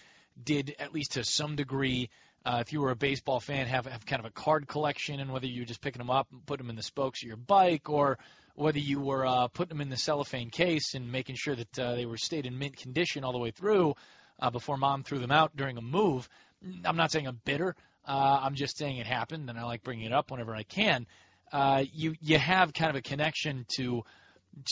did 0.43 0.75
at 0.79 0.93
least 0.93 1.13
to 1.13 1.25
some 1.25 1.57
degree. 1.57 2.11
Uh, 2.43 2.59
if 2.61 2.73
you 2.73 2.81
were 2.81 2.91
a 2.91 2.97
baseball 2.97 3.39
fan, 3.39 3.67
have 3.67 3.87
have 3.87 4.07
kind 4.07 4.21
of 4.21 4.27
a 4.27 4.33
card 4.33 4.67
collection, 4.67 5.21
and 5.21 5.33
whether 5.33 5.47
you 5.47 5.63
were 5.63 5.67
just 5.67 5.83
picking 5.83 6.01
them 6.01 6.11
up 6.11 6.27
and 6.33 6.45
putting 6.47 6.65
them 6.67 6.71
in 6.71 6.77
the 6.77 6.83
spokes 6.83 7.23
of 7.23 7.29
your 7.29 7.37
bike, 7.37 7.91
or 7.91 8.19
whether 8.55 8.79
you 8.79 9.01
were 9.01 9.27
uh, 9.27 9.49
putting 9.49 9.77
them 9.77 9.81
in 9.81 9.91
the 9.91 9.97
cellophane 9.97 10.51
case 10.51 10.95
and 10.95 11.13
making 11.13 11.37
sure 11.37 11.55
that 11.55 11.79
uh, 11.79 11.95
they 11.95 12.07
were 12.07 12.17
stayed 12.17 12.47
in 12.47 12.59
mint 12.59 12.77
condition 12.77 13.25
all 13.25 13.33
the 13.33 13.39
way 13.39 13.51
through 13.51 13.95
uh, 14.41 14.51
before 14.51 14.77
mom 14.77 15.03
threw 15.03 15.19
them 15.19 15.31
out 15.31 15.55
during 15.57 15.77
a 15.77 15.83
move. 15.83 16.29
I'm 16.85 16.97
not 16.97 17.11
saying 17.11 17.27
I'm 17.27 17.41
bitter. 17.45 17.75
Uh, 18.07 18.41
I'm 18.43 18.55
just 18.55 18.77
saying 18.77 18.97
it 18.97 19.07
happened, 19.07 19.49
and 19.49 19.59
I 19.59 19.65
like 19.65 19.83
bringing 19.83 20.07
it 20.07 20.13
up 20.13 20.31
whenever 20.31 20.55
I 20.55 20.63
can. 20.63 21.07
Uh, 21.53 21.85
you 21.93 22.15
you 22.21 22.39
have 22.39 22.73
kind 22.73 22.91
of 22.91 22.97
a 22.97 23.03
connection 23.03 23.67
to 23.77 24.03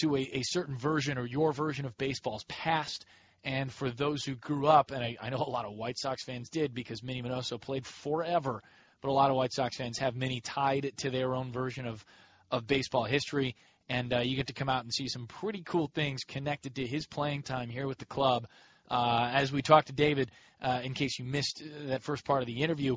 to 0.01 0.17
a, 0.17 0.21
a 0.21 0.43
certain 0.43 0.77
version 0.77 1.19
or 1.19 1.27
your 1.27 1.53
version 1.53 1.87
of 1.87 1.97
baseball's 1.99 2.45
past 2.49 3.05
and 3.45 3.73
for 3.73 3.91
those 3.91 4.25
who 4.25 4.35
grew 4.35 4.67
up, 4.67 4.91
and 4.91 5.03
I, 5.03 5.17
I 5.21 5.31
know 5.31 5.39
a 5.39 5.49
lot 5.49 5.65
of 5.65 5.73
White 5.73 5.99
Sox 5.99 6.25
fans 6.25 6.51
did 6.51 6.75
because 6.75 7.03
Minnie 7.03 7.23
Minoso 7.23 7.61
played 7.61 7.87
forever, 7.87 8.63
but 9.01 9.09
a 9.09 9.13
lot 9.13 9.31
of 9.31 9.37
White 9.37 9.53
Sox 9.53 9.77
fans 9.77 9.99
have 9.99 10.17
Minnie 10.17 10.41
tied 10.41 10.93
to 10.99 11.11
their 11.11 11.35
own 11.35 11.53
version 11.53 11.87
of, 11.87 12.05
of 12.51 12.67
baseball 12.67 13.05
history. 13.05 13.55
And 13.89 14.13
uh, 14.13 14.21
you 14.21 14.37
get 14.37 14.49
to 14.49 14.53
come 14.53 14.69
out 14.69 14.83
and 14.83 14.93
see 14.93 15.09
some 15.09 15.27
pretty 15.27 15.63
cool 15.63 15.91
things 15.95 16.25
connected 16.25 16.75
to 16.75 16.87
his 16.87 17.07
playing 17.07 17.43
time 17.43 17.71
here 17.71 17.87
with 17.87 17.99
the 17.99 18.05
club. 18.05 18.47
Uh, 18.91 19.31
as 19.33 19.53
we 19.53 19.63
talked 19.63 19.89
to 19.89 19.93
David, 19.93 20.31
uh, 20.63 20.81
in 20.83 20.95
case 20.95 21.19
you 21.19 21.25
missed 21.25 21.63
that 21.87 22.03
first 22.03 22.25
part 22.25 22.43
of 22.43 22.47
the 22.47 22.63
interview, 22.63 22.97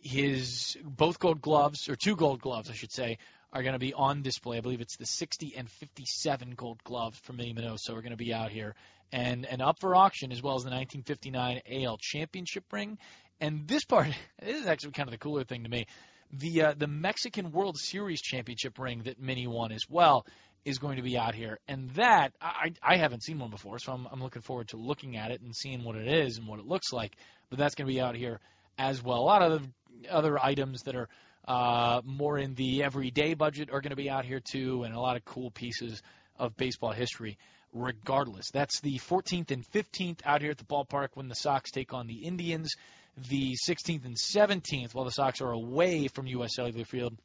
his 0.00 0.76
both 0.82 1.18
gold 1.18 1.40
gloves, 1.40 1.88
or 1.88 1.96
two 1.96 2.16
gold 2.16 2.40
gloves, 2.40 2.70
I 2.70 2.74
should 2.74 2.92
say, 2.92 3.18
are 3.52 3.62
going 3.62 3.74
to 3.74 3.78
be 3.78 3.94
on 3.94 4.22
display. 4.22 4.58
I 4.58 4.60
believe 4.60 4.80
it's 4.80 4.96
the 4.96 5.06
60 5.06 5.54
and 5.56 5.70
57 5.70 6.50
gold 6.56 6.82
gloves 6.84 7.18
from 7.18 7.36
Minnie 7.36 7.54
Minoso 7.54 7.90
are 7.90 8.02
going 8.02 8.10
to 8.10 8.16
be 8.16 8.34
out 8.34 8.50
here 8.50 8.74
and 9.12 9.46
and 9.46 9.62
up 9.62 9.78
for 9.80 9.94
auction 9.94 10.32
as 10.32 10.42
well 10.42 10.56
as 10.56 10.64
the 10.64 10.70
1959 10.70 11.62
AL 11.84 11.98
Championship 11.98 12.64
ring. 12.72 12.98
And 13.40 13.66
this 13.68 13.84
part 13.84 14.08
this 14.42 14.60
is 14.60 14.66
actually 14.66 14.92
kind 14.92 15.08
of 15.08 15.12
the 15.12 15.18
cooler 15.18 15.44
thing 15.44 15.64
to 15.64 15.70
me. 15.70 15.86
The 16.32 16.62
uh, 16.62 16.74
the 16.76 16.88
Mexican 16.88 17.52
World 17.52 17.78
Series 17.78 18.20
Championship 18.20 18.78
ring 18.78 19.02
that 19.04 19.20
Minnie 19.20 19.46
won 19.46 19.72
as 19.72 19.88
well 19.88 20.26
is 20.66 20.78
going 20.78 20.96
to 20.96 21.02
be 21.02 21.16
out 21.16 21.34
here, 21.34 21.58
and 21.68 21.88
that 21.90 22.32
I 22.40 22.72
I 22.82 22.96
haven't 22.96 23.22
seen 23.22 23.38
one 23.38 23.50
before, 23.50 23.78
so 23.78 23.92
I'm 23.92 24.06
I'm 24.10 24.22
looking 24.22 24.42
forward 24.42 24.68
to 24.68 24.76
looking 24.76 25.16
at 25.16 25.30
it 25.30 25.40
and 25.40 25.54
seeing 25.54 25.84
what 25.84 25.96
it 25.96 26.08
is 26.08 26.38
and 26.38 26.46
what 26.46 26.58
it 26.58 26.66
looks 26.66 26.92
like. 26.92 27.16
But 27.48 27.58
that's 27.58 27.76
going 27.76 27.86
to 27.86 27.94
be 27.94 28.00
out 28.00 28.16
here 28.16 28.40
as 28.76 29.02
well. 29.02 29.18
A 29.18 29.20
lot 29.20 29.42
of 29.42 29.66
other 30.10 30.38
items 30.38 30.82
that 30.82 30.96
are 30.96 31.08
uh, 31.46 32.02
more 32.04 32.36
in 32.36 32.54
the 32.54 32.82
everyday 32.82 33.34
budget 33.34 33.70
are 33.70 33.80
going 33.80 33.90
to 33.90 33.96
be 33.96 34.10
out 34.10 34.24
here 34.24 34.40
too, 34.40 34.82
and 34.82 34.92
a 34.92 35.00
lot 35.00 35.16
of 35.16 35.24
cool 35.24 35.52
pieces 35.52 36.02
of 36.36 36.56
baseball 36.56 36.92
history 36.92 37.38
regardless. 37.72 38.50
That's 38.50 38.80
the 38.80 38.98
14th 38.98 39.50
and 39.50 39.64
15th 39.70 40.20
out 40.24 40.40
here 40.40 40.50
at 40.50 40.58
the 40.58 40.64
ballpark 40.64 41.08
when 41.14 41.28
the 41.28 41.34
Sox 41.34 41.70
take 41.70 41.92
on 41.92 42.06
the 42.06 42.24
Indians. 42.24 42.74
The 43.28 43.56
16th 43.68 44.04
and 44.04 44.16
17th, 44.16 44.94
while 44.94 45.04
the 45.04 45.10
Sox 45.10 45.40
are 45.40 45.50
away 45.50 46.08
from 46.08 46.26
U.S. 46.26 46.54
Cellular 46.54 46.84
Field, 46.84 47.16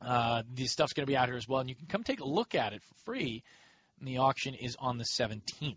uh, 0.00 0.42
this 0.52 0.72
stuff's 0.72 0.92
going 0.92 1.06
to 1.06 1.10
be 1.10 1.16
out 1.16 1.28
here 1.28 1.36
as 1.36 1.48
well, 1.48 1.60
and 1.60 1.68
you 1.68 1.76
can 1.76 1.86
come 1.86 2.04
take 2.04 2.20
a 2.20 2.28
look 2.28 2.54
at 2.54 2.72
it 2.72 2.82
for 2.82 2.94
free. 3.04 3.42
And 3.98 4.08
the 4.08 4.18
auction 4.18 4.54
is 4.54 4.76
on 4.78 4.96
the 4.96 5.04
17th. 5.04 5.76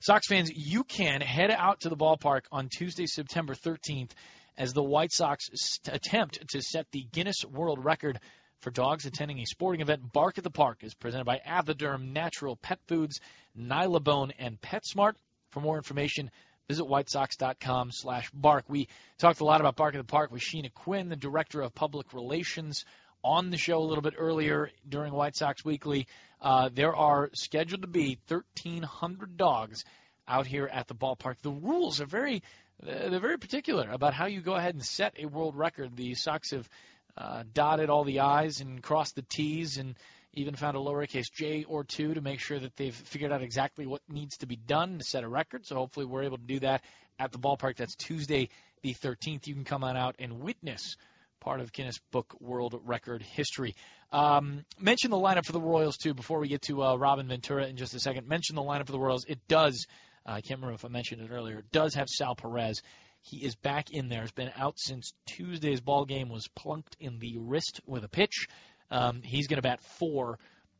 Sox 0.00 0.26
fans, 0.28 0.50
you 0.54 0.84
can 0.84 1.20
head 1.20 1.50
out 1.50 1.80
to 1.80 1.88
the 1.88 1.96
ballpark 1.96 2.42
on 2.52 2.68
Tuesday, 2.68 3.06
September 3.06 3.54
13th, 3.54 4.10
as 4.56 4.72
the 4.72 4.82
White 4.82 5.12
Sox 5.12 5.48
attempt 5.88 6.48
to 6.50 6.62
set 6.62 6.86
the 6.92 7.06
Guinness 7.12 7.44
World 7.44 7.84
Record 7.84 8.20
for 8.60 8.70
dogs 8.70 9.06
attending 9.06 9.40
a 9.40 9.46
sporting 9.46 9.80
event. 9.80 10.12
Bark 10.12 10.38
at 10.38 10.44
the 10.44 10.50
Park 10.50 10.78
is 10.82 10.94
presented 10.94 11.24
by 11.24 11.40
Avoderm 11.46 12.12
Natural 12.12 12.56
Pet 12.56 12.78
Foods, 12.88 13.20
Nylabone, 13.58 14.32
and 14.38 14.60
PetSmart. 14.60 15.14
For 15.50 15.60
more 15.60 15.76
information, 15.76 16.30
visit 16.68 16.84
whitesox.com 16.84 17.90
slash 17.92 18.30
bark. 18.32 18.64
We 18.68 18.88
talked 19.18 19.40
a 19.40 19.44
lot 19.44 19.60
about 19.60 19.76
Bark 19.76 19.94
at 19.94 19.98
the 19.98 20.04
Park 20.04 20.30
with 20.30 20.42
Sheena 20.42 20.72
Quinn, 20.72 21.08
the 21.08 21.16
Director 21.16 21.60
of 21.62 21.74
Public 21.74 22.12
Relations, 22.12 22.84
on 23.26 23.50
the 23.50 23.58
show 23.58 23.78
a 23.78 23.84
little 23.84 24.02
bit 24.02 24.14
earlier 24.16 24.70
during 24.88 25.12
White 25.12 25.34
Sox 25.34 25.64
Weekly. 25.64 26.06
Uh, 26.40 26.70
there 26.72 26.94
are 26.94 27.30
scheduled 27.34 27.82
to 27.82 27.88
be 27.88 28.18
1,300 28.28 29.36
dogs 29.36 29.84
out 30.28 30.46
here 30.46 30.68
at 30.72 30.86
the 30.86 30.94
ballpark. 30.94 31.36
The 31.42 31.50
rules 31.50 32.00
are 32.00 32.06
very 32.06 32.42
they're 32.82 33.20
very 33.20 33.38
particular 33.38 33.88
about 33.90 34.12
how 34.12 34.26
you 34.26 34.40
go 34.42 34.54
ahead 34.54 34.74
and 34.74 34.84
set 34.84 35.14
a 35.18 35.26
world 35.26 35.56
record. 35.56 35.96
The 35.96 36.14
Sox 36.14 36.50
have 36.50 36.68
uh, 37.16 37.42
dotted 37.52 37.88
all 37.88 38.04
the 38.04 38.20
I's 38.20 38.60
and 38.60 38.82
crossed 38.82 39.16
the 39.16 39.22
T's 39.22 39.78
and 39.78 39.96
even 40.34 40.54
found 40.54 40.76
a 40.76 40.80
lowercase 40.80 41.32
j 41.32 41.64
or 41.64 41.82
two 41.82 42.12
to 42.14 42.20
make 42.20 42.38
sure 42.38 42.58
that 42.58 42.76
they've 42.76 42.94
figured 42.94 43.32
out 43.32 43.42
exactly 43.42 43.86
what 43.86 44.02
needs 44.08 44.36
to 44.38 44.46
be 44.46 44.56
done 44.56 44.98
to 44.98 45.04
set 45.04 45.24
a 45.24 45.28
record. 45.28 45.66
So 45.66 45.76
hopefully 45.76 46.04
we're 46.04 46.24
able 46.24 46.36
to 46.36 46.44
do 46.44 46.60
that 46.60 46.82
at 47.18 47.32
the 47.32 47.38
ballpark. 47.38 47.76
That's 47.76 47.96
Tuesday, 47.96 48.50
the 48.82 48.92
13th. 48.92 49.46
You 49.46 49.54
can 49.54 49.64
come 49.64 49.82
on 49.82 49.96
out 49.96 50.16
and 50.18 50.40
witness 50.40 50.96
part 51.40 51.60
of 51.60 51.72
Guinness 51.72 51.98
Book 52.10 52.34
World 52.40 52.80
Record 52.84 53.22
history. 53.22 53.74
Um, 54.12 54.64
mention 54.78 55.10
the 55.10 55.16
lineup 55.16 55.44
for 55.44 55.52
the 55.52 55.60
Royals 55.60 55.96
too 55.96 56.14
before 56.14 56.38
we 56.38 56.48
get 56.48 56.62
to 56.62 56.82
uh, 56.82 56.96
Robin 56.96 57.28
Ventura 57.28 57.66
in 57.66 57.76
just 57.76 57.94
a 57.94 58.00
second. 58.00 58.28
Mention 58.28 58.56
the 58.56 58.62
lineup 58.62 58.86
for 58.86 58.92
the 58.92 59.00
Royals. 59.00 59.24
It 59.24 59.40
does. 59.48 59.86
Uh, 60.24 60.32
I 60.32 60.40
can't 60.40 60.60
remember 60.60 60.74
if 60.74 60.84
I 60.84 60.88
mentioned 60.88 61.22
it 61.22 61.30
earlier. 61.30 61.58
It 61.58 61.70
does 61.72 61.94
have 61.94 62.08
Sal 62.08 62.34
Perez. 62.34 62.82
He 63.22 63.38
is 63.38 63.56
back 63.56 63.90
in 63.90 64.08
there. 64.08 64.22
He's 64.22 64.32
been 64.32 64.52
out 64.56 64.78
since 64.78 65.12
Tuesday's 65.26 65.80
ball 65.80 66.04
game. 66.04 66.28
Was 66.28 66.48
plunked 66.48 66.96
in 67.00 67.18
the 67.18 67.38
wrist 67.38 67.80
with 67.86 68.04
a 68.04 68.08
pitch. 68.08 68.46
Um, 68.90 69.22
he's 69.22 69.48
going 69.48 69.58
to 69.58 69.62
bat 69.62 69.80
four 69.98 70.38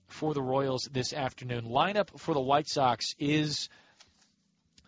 for 0.09 0.35
the 0.35 0.43
Royals 0.43 0.89
this 0.93 1.13
afternoon. 1.13 1.65
Lineup 1.65 2.19
for 2.21 2.35
the 2.35 2.41
White 2.41 2.69
Sox 2.69 3.15
is 3.19 3.69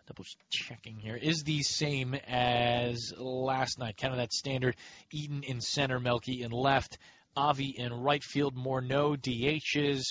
double 0.09 0.25
checking 0.49 0.97
here 0.97 1.15
is 1.15 1.43
the 1.43 1.61
same 1.61 2.15
as 2.27 3.13
last 3.15 3.77
night. 3.77 3.95
Kind 3.95 4.11
of 4.11 4.17
that 4.17 4.33
standard. 4.33 4.75
Eaton 5.11 5.43
in 5.43 5.61
center, 5.61 5.99
Melky 5.99 6.41
in 6.41 6.51
left, 6.51 6.97
Avi 7.37 7.75
in 7.77 7.93
right 7.93 8.23
field. 8.23 8.55
More 8.55 8.81
no 8.81 9.11
DHs. 9.11 10.01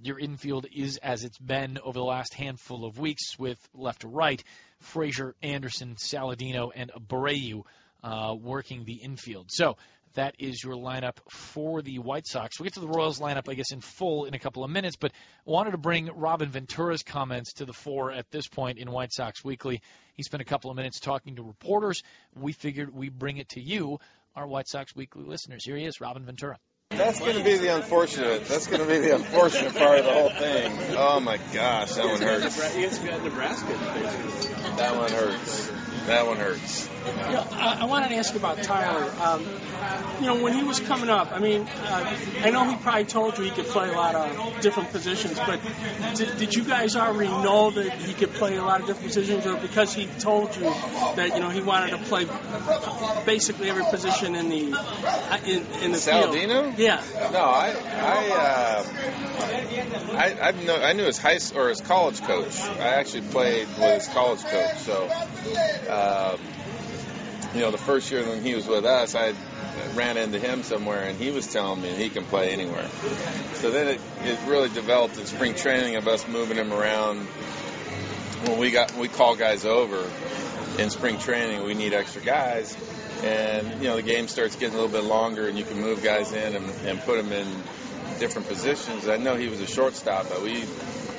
Your 0.00 0.18
infield 0.20 0.66
is 0.72 0.98
as 0.98 1.24
it's 1.24 1.38
been 1.38 1.78
over 1.82 1.98
the 1.98 2.04
last 2.04 2.34
handful 2.34 2.84
of 2.84 3.00
weeks 3.00 3.36
with 3.36 3.58
left 3.74 4.02
to 4.02 4.08
right. 4.08 4.42
Frazier, 4.78 5.34
Anderson, 5.42 5.96
Saladino, 5.96 6.70
and 6.72 6.92
Abreu 6.92 7.62
uh, 8.04 8.36
working 8.40 8.84
the 8.84 9.00
infield. 9.02 9.50
So 9.50 9.76
that 10.14 10.34
is 10.38 10.62
your 10.62 10.74
lineup 10.74 11.18
for 11.30 11.82
the 11.82 11.98
White 11.98 12.26
Sox. 12.26 12.58
We'll 12.58 12.64
get 12.64 12.74
to 12.74 12.80
the 12.80 12.88
Royals 12.88 13.20
lineup, 13.20 13.48
I 13.48 13.54
guess, 13.54 13.72
in 13.72 13.80
full 13.80 14.24
in 14.24 14.34
a 14.34 14.38
couple 14.38 14.64
of 14.64 14.70
minutes, 14.70 14.96
but 14.96 15.12
wanted 15.44 15.72
to 15.72 15.78
bring 15.78 16.10
Robin 16.14 16.48
Ventura's 16.48 17.02
comments 17.02 17.54
to 17.54 17.64
the 17.64 17.72
fore 17.72 18.12
at 18.12 18.30
this 18.30 18.46
point 18.46 18.78
in 18.78 18.90
White 18.90 19.12
Sox 19.12 19.44
Weekly. 19.44 19.80
He 20.14 20.22
spent 20.22 20.40
a 20.40 20.46
couple 20.46 20.70
of 20.70 20.76
minutes 20.76 21.00
talking 21.00 21.36
to 21.36 21.42
reporters. 21.42 22.02
We 22.34 22.52
figured 22.52 22.94
we 22.94 23.08
bring 23.08 23.38
it 23.38 23.50
to 23.50 23.60
you, 23.60 23.98
our 24.34 24.46
White 24.46 24.68
Sox 24.68 24.94
Weekly 24.94 25.24
listeners. 25.24 25.64
Here 25.64 25.76
he 25.76 25.84
is, 25.84 26.00
Robin 26.00 26.24
Ventura. 26.24 26.58
That's 26.98 27.20
going 27.20 27.36
to 27.36 27.44
be 27.44 27.56
the 27.56 27.74
unfortunate. 27.74 28.44
That's 28.46 28.66
going 28.66 28.80
to 28.80 28.86
be 28.86 28.98
the 28.98 29.14
unfortunate 29.14 29.74
part 29.74 30.00
of 30.00 30.04
the 30.04 30.12
whole 30.12 30.30
thing. 30.30 30.72
Oh 30.96 31.20
my 31.20 31.38
gosh, 31.52 31.94
that 31.94 32.06
one 32.06 32.20
hurts. 32.20 32.58
Nebraska. 33.24 33.72
That 34.76 34.96
one 34.96 35.10
hurts. 35.10 35.72
That 36.06 36.26
one 36.26 36.38
hurts. 36.38 36.88
You 37.06 37.32
know, 37.34 37.46
I, 37.52 37.78
I 37.80 37.84
wanted 37.84 38.08
to 38.08 38.16
ask 38.16 38.34
about 38.34 38.62
Tyler. 38.62 39.12
Um, 39.20 39.46
you 40.20 40.26
know, 40.26 40.42
when 40.42 40.54
he 40.54 40.64
was 40.64 40.80
coming 40.80 41.10
up, 41.10 41.32
I 41.32 41.38
mean, 41.38 41.62
uh, 41.62 42.16
I 42.42 42.50
know 42.50 42.64
he 42.68 42.76
probably 42.76 43.04
told 43.04 43.38
you 43.38 43.44
he 43.44 43.50
could 43.50 43.66
play 43.66 43.88
a 43.88 43.92
lot 43.92 44.14
of 44.14 44.60
different 44.60 44.90
positions, 44.90 45.38
but 45.38 45.60
did, 46.14 46.38
did 46.38 46.54
you 46.54 46.64
guys 46.64 46.96
already 46.96 47.30
know 47.30 47.70
that 47.70 47.92
he 47.92 48.14
could 48.14 48.32
play 48.32 48.56
a 48.56 48.62
lot 48.62 48.80
of 48.80 48.86
different 48.86 49.08
positions, 49.08 49.46
or 49.46 49.56
because 49.56 49.94
he 49.94 50.06
told 50.18 50.56
you 50.56 50.62
that 50.62 51.34
you 51.34 51.40
know 51.40 51.50
he 51.50 51.60
wanted 51.60 51.90
to 51.90 51.98
play 51.98 52.26
basically 53.24 53.68
every 53.70 53.84
position 53.90 54.34
in 54.34 54.48
the 54.48 54.72
uh, 54.74 55.38
in, 55.46 55.66
in 55.82 55.92
the 55.92 55.98
Saladino? 55.98 56.62
field? 56.62 56.78
Yeah. 56.78 56.87
No, 57.32 57.44
I 57.44 57.74
I 57.96 58.28
uh, 58.30 58.84
I 60.16 60.48
I've 60.48 60.64
know, 60.64 60.76
I 60.76 60.92
knew 60.92 61.04
his 61.04 61.18
high 61.18 61.38
or 61.54 61.68
his 61.68 61.80
college 61.80 62.20
coach. 62.22 62.58
I 62.60 62.94
actually 62.94 63.22
played 63.22 63.68
with 63.68 63.94
his 63.94 64.08
college 64.08 64.42
coach, 64.44 64.76
so. 64.78 65.08
Um, 65.90 66.40
you 67.54 67.60
know, 67.60 67.70
the 67.70 67.78
first 67.78 68.10
year 68.10 68.26
when 68.28 68.42
he 68.42 68.54
was 68.54 68.66
with 68.66 68.84
us, 68.84 69.14
I 69.14 69.32
ran 69.94 70.16
into 70.16 70.38
him 70.38 70.62
somewhere, 70.62 71.02
and 71.02 71.18
he 71.18 71.30
was 71.30 71.46
telling 71.46 71.80
me 71.80 71.88
he 71.90 72.10
can 72.10 72.24
play 72.24 72.50
anywhere. 72.50 72.88
So 73.54 73.70
then 73.70 73.88
it, 73.88 74.00
it 74.24 74.38
really 74.46 74.68
developed 74.68 75.18
in 75.18 75.26
spring 75.26 75.54
training 75.54 75.96
of 75.96 76.06
us 76.06 76.28
moving 76.28 76.56
him 76.56 76.72
around. 76.72 77.20
When 78.46 78.58
we 78.58 78.70
got 78.70 78.94
we 78.96 79.08
call 79.08 79.34
guys 79.34 79.64
over 79.64 80.08
in 80.78 80.90
spring 80.90 81.18
training, 81.18 81.64
we 81.64 81.74
need 81.74 81.94
extra 81.94 82.22
guys, 82.22 82.76
and 83.22 83.82
you 83.82 83.88
know 83.88 83.96
the 83.96 84.02
game 84.02 84.28
starts 84.28 84.56
getting 84.56 84.78
a 84.78 84.80
little 84.80 85.00
bit 85.00 85.06
longer, 85.06 85.48
and 85.48 85.58
you 85.58 85.64
can 85.64 85.80
move 85.80 86.02
guys 86.02 86.32
in 86.32 86.54
and, 86.56 86.70
and 86.86 87.00
put 87.00 87.16
them 87.16 87.32
in 87.32 87.46
different 88.18 88.48
positions. 88.48 89.08
I 89.08 89.16
know 89.16 89.36
he 89.36 89.48
was 89.48 89.60
a 89.60 89.66
shortstop, 89.66 90.28
but 90.28 90.42
we 90.42 90.64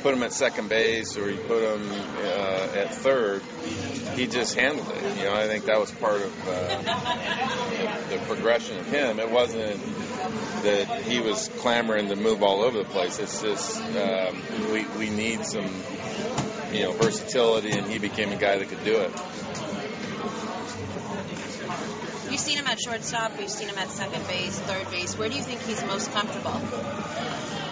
put 0.01 0.13
him 0.13 0.23
at 0.23 0.33
second 0.33 0.69
base 0.69 1.17
or 1.17 1.29
you 1.29 1.37
put 1.39 1.61
him 1.61 1.91
uh, 1.91 2.77
at 2.77 2.93
third, 2.95 3.41
he 4.15 4.27
just 4.27 4.55
handled 4.55 4.89
it. 4.89 5.17
You 5.17 5.23
know, 5.25 5.33
I 5.33 5.47
think 5.47 5.65
that 5.65 5.79
was 5.79 5.91
part 5.91 6.21
of 6.21 6.47
uh, 6.47 8.09
the, 8.09 8.17
progression 8.25 8.77
of 8.77 8.85
him. 8.87 9.19
It 9.19 9.29
wasn't 9.29 9.81
that 10.63 11.01
he 11.03 11.19
was 11.19 11.49
clamoring 11.59 12.09
to 12.09 12.15
move 12.15 12.43
all 12.43 12.61
over 12.61 12.77
the 12.77 12.85
place. 12.85 13.19
It's 13.19 13.41
just 13.41 13.81
um, 13.95 14.41
we 14.71 14.85
we 14.97 15.09
need 15.09 15.45
some 15.45 15.69
you 16.71 16.83
know 16.83 16.91
versatility, 16.93 17.71
and 17.71 17.87
he 17.87 17.99
became 17.99 18.31
a 18.31 18.35
guy 18.35 18.57
that 18.57 18.69
could 18.69 18.83
do 18.83 18.99
it. 18.99 19.11
You've 22.39 22.47
seen 22.47 22.57
him 22.57 22.67
at 22.67 22.79
shortstop, 22.79 23.37
We've 23.37 23.49
seen 23.49 23.67
him 23.67 23.77
at 23.77 23.89
second 23.89 24.25
base, 24.25 24.57
third 24.59 24.89
base. 24.89 25.17
Where 25.17 25.27
do 25.27 25.35
you 25.35 25.41
think 25.41 25.59
he's 25.63 25.83
most 25.83 26.09
comfortable? 26.13 26.57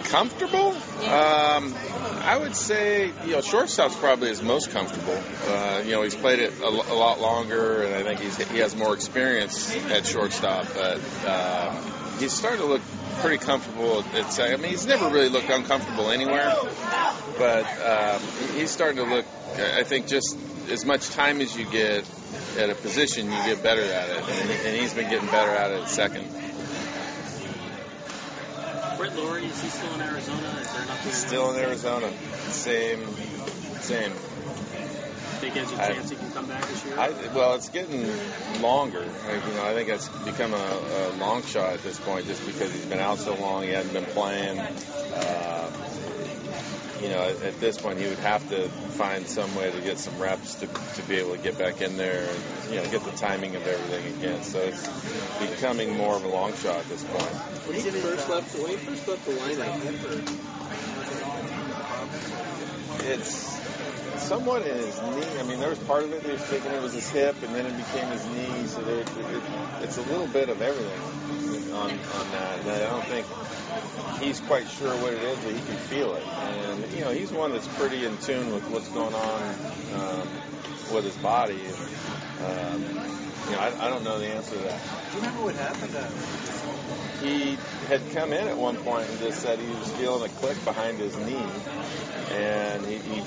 comfortable? 0.04 0.76
Yeah. 1.00 1.56
Um, 1.56 1.74
I 2.20 2.36
would 2.36 2.54
say, 2.54 3.06
you 3.24 3.32
know, 3.32 3.40
shortstop's 3.40 3.96
probably 3.96 4.28
his 4.28 4.42
most 4.42 4.70
comfortable. 4.70 5.18
Uh, 5.46 5.80
you 5.86 5.92
know, 5.92 6.02
he's 6.02 6.14
played 6.14 6.40
it 6.40 6.52
a, 6.60 6.66
a, 6.66 6.96
lot 6.96 7.18
longer, 7.18 7.82
and 7.84 7.94
I 7.94 8.02
think 8.02 8.20
he's, 8.20 8.36
he 8.50 8.58
has 8.58 8.76
more 8.76 8.92
experience 8.92 9.74
at 9.86 10.04
shortstop. 10.04 10.66
But 10.74 11.00
uh, 11.24 11.72
he's 12.18 12.32
starting 12.32 12.60
to 12.60 12.66
look 12.66 12.82
pretty 13.20 13.38
comfortable 13.38 14.04
at 14.12 14.30
second. 14.34 14.52
I 14.52 14.56
mean, 14.58 14.70
he's 14.70 14.86
never 14.86 15.08
really 15.08 15.30
looked 15.30 15.48
uncomfortable 15.48 16.10
anywhere, 16.10 16.54
but 17.38 17.64
um, 17.86 18.20
he's 18.54 18.70
starting 18.70 18.98
to 18.98 19.04
look. 19.04 19.24
I 19.56 19.82
think 19.84 20.08
just 20.08 20.36
as 20.70 20.84
much 20.84 21.10
time 21.10 21.40
as 21.40 21.56
you 21.56 21.64
get 21.64 22.08
at 22.58 22.70
a 22.70 22.74
position, 22.74 23.26
you 23.26 23.44
get 23.44 23.62
better 23.62 23.82
at 23.82 24.10
it, 24.10 24.18
and, 24.18 24.50
and 24.66 24.76
he's 24.76 24.94
been 24.94 25.08
getting 25.08 25.28
better 25.28 25.50
at 25.50 25.70
it 25.70 25.82
at 25.82 25.88
second. 25.88 26.26
Brett 28.98 29.14
Lawrie, 29.16 29.44
is 29.44 29.62
he 29.62 29.68
still 29.68 29.94
in 29.94 30.00
Arizona? 30.00 30.48
Is 30.60 30.72
there 30.72 30.86
nothing? 30.86 31.12
Still 31.12 31.54
in 31.54 31.60
Arizona. 31.60 32.12
Same, 32.50 33.06
same. 33.80 34.12
Think 35.38 35.54
there's 35.54 35.70
a 35.70 35.76
chance 35.76 36.10
he 36.10 36.16
can 36.16 36.32
come 36.32 36.46
back 36.46 36.66
this 36.66 36.84
year? 36.84 36.98
I, 36.98 37.10
well, 37.32 37.54
it's 37.54 37.68
getting 37.68 38.10
longer. 38.60 39.06
Like, 39.28 39.46
you 39.46 39.54
know, 39.54 39.64
I 39.64 39.72
think 39.74 39.88
it's 39.88 40.08
become 40.24 40.52
a, 40.52 40.56
a 40.56 41.12
long 41.18 41.44
shot 41.44 41.74
at 41.74 41.82
this 41.84 42.00
point, 42.00 42.26
just 42.26 42.44
because 42.44 42.72
he's 42.72 42.86
been 42.86 42.98
out 42.98 43.18
so 43.18 43.36
long. 43.36 43.62
He 43.62 43.68
hasn't 43.68 43.94
been 43.94 44.04
playing. 44.06 44.58
Uh, 44.58 45.67
you 47.00 47.08
know, 47.08 47.22
at, 47.22 47.42
at, 47.42 47.60
this 47.60 47.78
point, 47.78 47.98
he 47.98 48.06
would 48.06 48.18
have 48.18 48.48
to 48.50 48.68
find 48.68 49.26
some 49.26 49.54
way 49.54 49.70
to 49.70 49.80
get 49.80 49.98
some 49.98 50.18
reps 50.18 50.56
to, 50.56 50.66
to 50.66 51.02
be 51.08 51.16
able 51.16 51.32
to 51.36 51.38
get 51.38 51.58
back 51.58 51.80
in 51.80 51.96
there 51.96 52.28
and, 52.28 52.70
you 52.70 52.76
know, 52.76 52.90
get 52.90 53.04
the 53.04 53.12
timing 53.12 53.54
of 53.56 53.66
everything 53.66 54.14
again. 54.18 54.42
So 54.42 54.60
it's 54.60 54.86
becoming 55.38 55.96
more 55.96 56.16
of 56.16 56.24
a 56.24 56.28
long 56.28 56.54
shot 56.54 56.76
at 56.76 56.88
this 56.88 57.04
point. 57.04 57.22
When 57.22 57.76
he 57.76 57.90
first 57.90 58.28
left, 58.28 58.58
when 58.58 58.70
he 58.70 58.76
first 58.76 59.08
left 59.08 59.24
the 59.24 59.32
lineup, 59.32 60.44
it's 63.10 63.57
somewhat 64.28 64.60
in 64.66 64.76
his 64.76 65.00
knee. 65.00 65.38
I 65.40 65.42
mean, 65.42 65.58
there 65.58 65.70
was 65.70 65.78
part 65.78 66.04
of 66.04 66.12
it 66.12 66.22
they 66.22 66.32
was 66.32 66.42
thinking 66.42 66.70
it 66.70 66.82
was 66.82 66.92
his 66.92 67.08
hip, 67.08 67.42
and 67.42 67.54
then 67.54 67.64
it 67.64 67.74
became 67.76 68.08
his 68.08 68.26
knee. 68.26 68.66
So 68.66 68.82
there, 68.82 69.00
it, 69.00 69.06
it's 69.80 69.96
a 69.96 70.02
little 70.02 70.26
bit 70.26 70.50
of 70.50 70.60
everything 70.60 71.72
on 71.72 71.90
on 71.90 72.30
that. 72.32 72.60
And 72.60 72.70
I 72.70 72.78
don't 72.80 73.04
think 73.06 73.26
he's 74.20 74.40
quite 74.40 74.68
sure 74.68 74.94
what 75.00 75.14
it 75.14 75.22
is, 75.22 75.38
but 75.38 75.52
he 75.52 75.60
can 75.60 75.76
feel 75.76 76.14
it. 76.14 76.26
And 76.26 76.92
you 76.92 77.00
know, 77.00 77.10
he's 77.10 77.32
one 77.32 77.52
that's 77.52 77.68
pretty 77.68 78.04
in 78.04 78.18
tune 78.18 78.52
with 78.52 78.68
what's 78.68 78.88
going 78.88 79.14
on 79.14 79.42
um, 79.94 80.28
with 80.92 81.04
his 81.04 81.16
body. 81.16 81.64
Um, 82.44 82.82
you 82.82 83.52
know, 83.52 83.60
I, 83.60 83.86
I 83.86 83.88
don't 83.88 84.04
know 84.04 84.18
the 84.18 84.26
answer 84.26 84.56
to 84.56 84.62
that. 84.62 84.80
Do 85.10 85.16
you 85.16 85.24
remember 85.24 85.44
what 85.44 85.54
happened? 85.54 85.92
To 85.92 87.26
he 87.26 87.56
had 87.88 88.02
come 88.12 88.32
in 88.32 88.46
at 88.46 88.56
one 88.56 88.76
point 88.76 89.08
and 89.08 89.18
just 89.18 89.40
said 89.40 89.58
he 89.58 89.74
was 89.74 89.90
feeling 89.92 90.30
a 90.30 90.32
click 90.34 90.62
behind 90.64 90.98
his 90.98 91.16
knee, 91.16 91.48
and 92.30 92.84
he, 92.84 92.98
he 92.98 93.22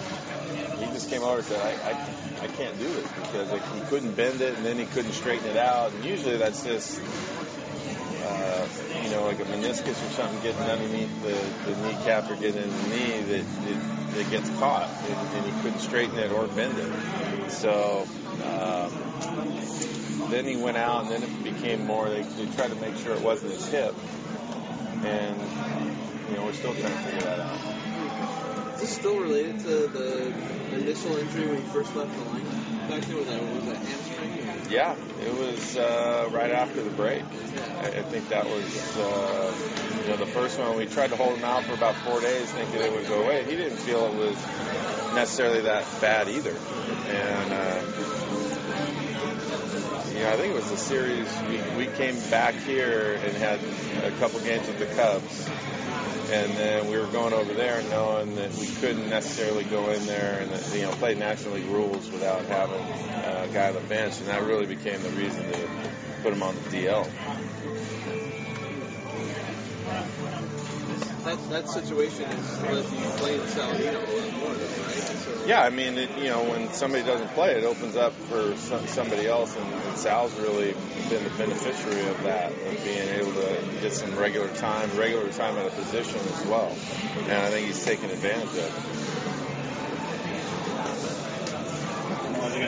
he 0.81 0.91
just 0.91 1.09
came 1.09 1.23
over 1.23 1.37
and 1.37 1.45
said, 1.45 1.61
I, 1.61 1.91
I, 1.91 2.43
I 2.43 2.47
can't 2.47 2.77
do 2.79 2.91
this 2.91 3.11
because 3.11 3.51
like, 3.51 3.63
he 3.73 3.81
couldn't 3.81 4.15
bend 4.15 4.41
it 4.41 4.55
and 4.55 4.65
then 4.65 4.77
he 4.77 4.85
couldn't 4.85 5.13
straighten 5.13 5.47
it 5.47 5.57
out. 5.57 5.93
And 5.93 6.03
usually 6.03 6.37
that's 6.37 6.63
just, 6.63 6.99
uh, 7.01 8.67
you 9.03 9.09
know, 9.09 9.23
like 9.23 9.39
a 9.39 9.45
meniscus 9.45 10.05
or 10.05 10.11
something 10.11 10.41
getting 10.41 10.61
underneath 10.61 11.21
the, 11.21 11.71
the 11.71 11.75
kneecap 11.81 12.29
or 12.29 12.35
getting 12.35 12.63
in 12.63 12.69
the 12.69 12.87
knee 12.87 13.21
that 13.21 13.45
it, 13.67 14.17
it 14.17 14.29
gets 14.29 14.49
caught 14.59 14.89
and, 14.89 15.35
and 15.35 15.45
he 15.45 15.61
couldn't 15.61 15.79
straighten 15.79 16.17
it 16.17 16.31
or 16.31 16.47
bend 16.47 16.77
it. 16.77 17.51
So, 17.51 18.07
um, 18.43 18.91
then 20.31 20.45
he 20.45 20.55
went 20.55 20.77
out 20.77 21.03
and 21.03 21.11
then 21.11 21.23
it 21.23 21.43
became 21.43 21.85
more, 21.85 22.09
they, 22.09 22.23
they 22.23 22.45
tried 22.55 22.69
to 22.69 22.75
make 22.75 22.95
sure 22.97 23.13
it 23.13 23.21
wasn't 23.21 23.51
his 23.51 23.67
hip. 23.67 23.93
And, 25.03 25.41
you 26.29 26.35
know, 26.35 26.45
we're 26.45 26.53
still 26.53 26.73
trying 26.73 26.93
to 26.93 26.99
figure 26.99 27.21
that 27.21 27.39
out. 27.39 27.80
Is 28.81 28.89
this 28.89 28.97
still 28.97 29.19
related 29.19 29.59
to 29.59 29.87
the 29.89 30.33
initial 30.75 31.15
injury 31.15 31.45
when 31.45 31.57
he 31.57 31.67
first 31.69 31.95
left 31.95 32.11
the 32.17 32.23
line 32.23 32.43
back 32.89 33.01
there? 33.01 33.15
Was 33.15 33.27
that, 33.27 33.53
was 33.53 33.65
that 33.65 33.75
hamstring? 33.75 34.71
Yeah, 34.71 34.95
it 35.23 35.37
was 35.37 35.77
uh, 35.77 36.27
right 36.31 36.49
after 36.49 36.81
the 36.81 36.89
break. 36.89 37.21
I, 37.81 37.87
I 37.87 38.01
think 38.01 38.29
that 38.29 38.47
was 38.47 38.97
uh, 38.97 39.53
you 40.01 40.09
know 40.09 40.17
the 40.17 40.25
first 40.25 40.57
one. 40.57 40.75
We 40.77 40.87
tried 40.87 41.11
to 41.11 41.15
hold 41.15 41.37
him 41.37 41.45
out 41.45 41.63
for 41.65 41.73
about 41.73 41.93
four 41.97 42.21
days, 42.21 42.51
thinking 42.51 42.81
it 42.81 42.91
would 42.91 43.07
go 43.07 43.21
away. 43.21 43.43
He 43.43 43.55
didn't 43.55 43.77
feel 43.77 44.07
it 44.07 44.15
was 44.15 44.35
necessarily 45.13 45.61
that 45.61 45.85
bad 46.01 46.27
either, 46.27 46.55
and. 47.05 47.53
Uh, 47.53 48.40
know, 49.73 50.29
I 50.29 50.37
think 50.37 50.53
it 50.53 50.55
was 50.55 50.71
a 50.71 50.77
series. 50.77 51.27
We, 51.49 51.85
we 51.85 51.87
came 51.93 52.19
back 52.29 52.55
here 52.55 53.19
and 53.23 53.35
had 53.37 53.59
a 54.03 54.11
couple 54.17 54.39
games 54.41 54.67
with 54.67 54.79
the 54.79 54.85
Cubs, 54.87 55.49
and 56.31 56.51
then 56.53 56.89
we 56.89 56.97
were 56.97 57.07
going 57.07 57.33
over 57.33 57.53
there 57.53 57.81
knowing 57.89 58.35
that 58.35 58.53
we 58.55 58.67
couldn't 58.67 59.09
necessarily 59.09 59.63
go 59.65 59.89
in 59.89 60.05
there 60.05 60.41
and 60.41 60.73
you 60.73 60.83
know 60.83 60.91
play 60.91 61.15
National 61.15 61.55
League 61.55 61.65
rules 61.65 62.09
without 62.11 62.45
having 62.45 62.81
a 62.81 63.49
guy 63.53 63.69
on 63.69 63.75
the 63.75 63.81
bench, 63.81 64.19
and 64.19 64.27
that 64.27 64.43
really 64.43 64.65
became 64.65 65.01
the 65.03 65.09
reason 65.11 65.43
to 65.51 65.69
put 66.23 66.33
him 66.33 66.43
on 66.43 66.55
the 66.55 66.61
DL. 66.61 67.50
That, 71.23 71.49
that 71.49 71.69
situation 71.69 72.23
is 72.23 72.61
let 72.61 72.91
you 72.91 73.09
play 73.17 73.35
in 73.35 73.41
Saladino 73.41 74.07
a 74.07 74.21
lot 74.21 74.33
more, 74.39 74.53
right? 74.53 75.47
Yeah, 75.47 75.61
I 75.61 75.69
mean, 75.69 75.97
it, 75.97 76.09
you 76.17 76.29
know, 76.29 76.43
when 76.43 76.71
somebody 76.73 77.03
doesn't 77.03 77.29
play, 77.29 77.55
it 77.57 77.63
opens 77.63 77.95
up 77.95 78.13
for 78.13 78.55
some, 78.57 78.85
somebody 78.87 79.27
else, 79.27 79.55
and, 79.55 79.65
and 79.65 79.97
Sal's 79.97 80.37
really 80.39 80.73
been 81.09 81.23
the 81.23 81.29
beneficiary 81.31 82.07
of 82.07 82.23
that, 82.23 82.51
of 82.51 82.83
being 82.83 83.07
able 83.09 83.33
to 83.33 83.63
get 83.81 83.93
some 83.93 84.15
regular 84.15 84.49
time, 84.55 84.89
regular 84.97 85.31
time 85.31 85.57
at 85.57 85.67
a 85.67 85.71
position 85.71 86.19
as 86.19 86.45
well. 86.45 86.75
And 87.23 87.31
I 87.31 87.49
think 87.49 87.67
he's 87.67 87.83
taken 87.83 88.09
advantage 88.09 88.49
of 88.49 88.57
it. 88.57 89.30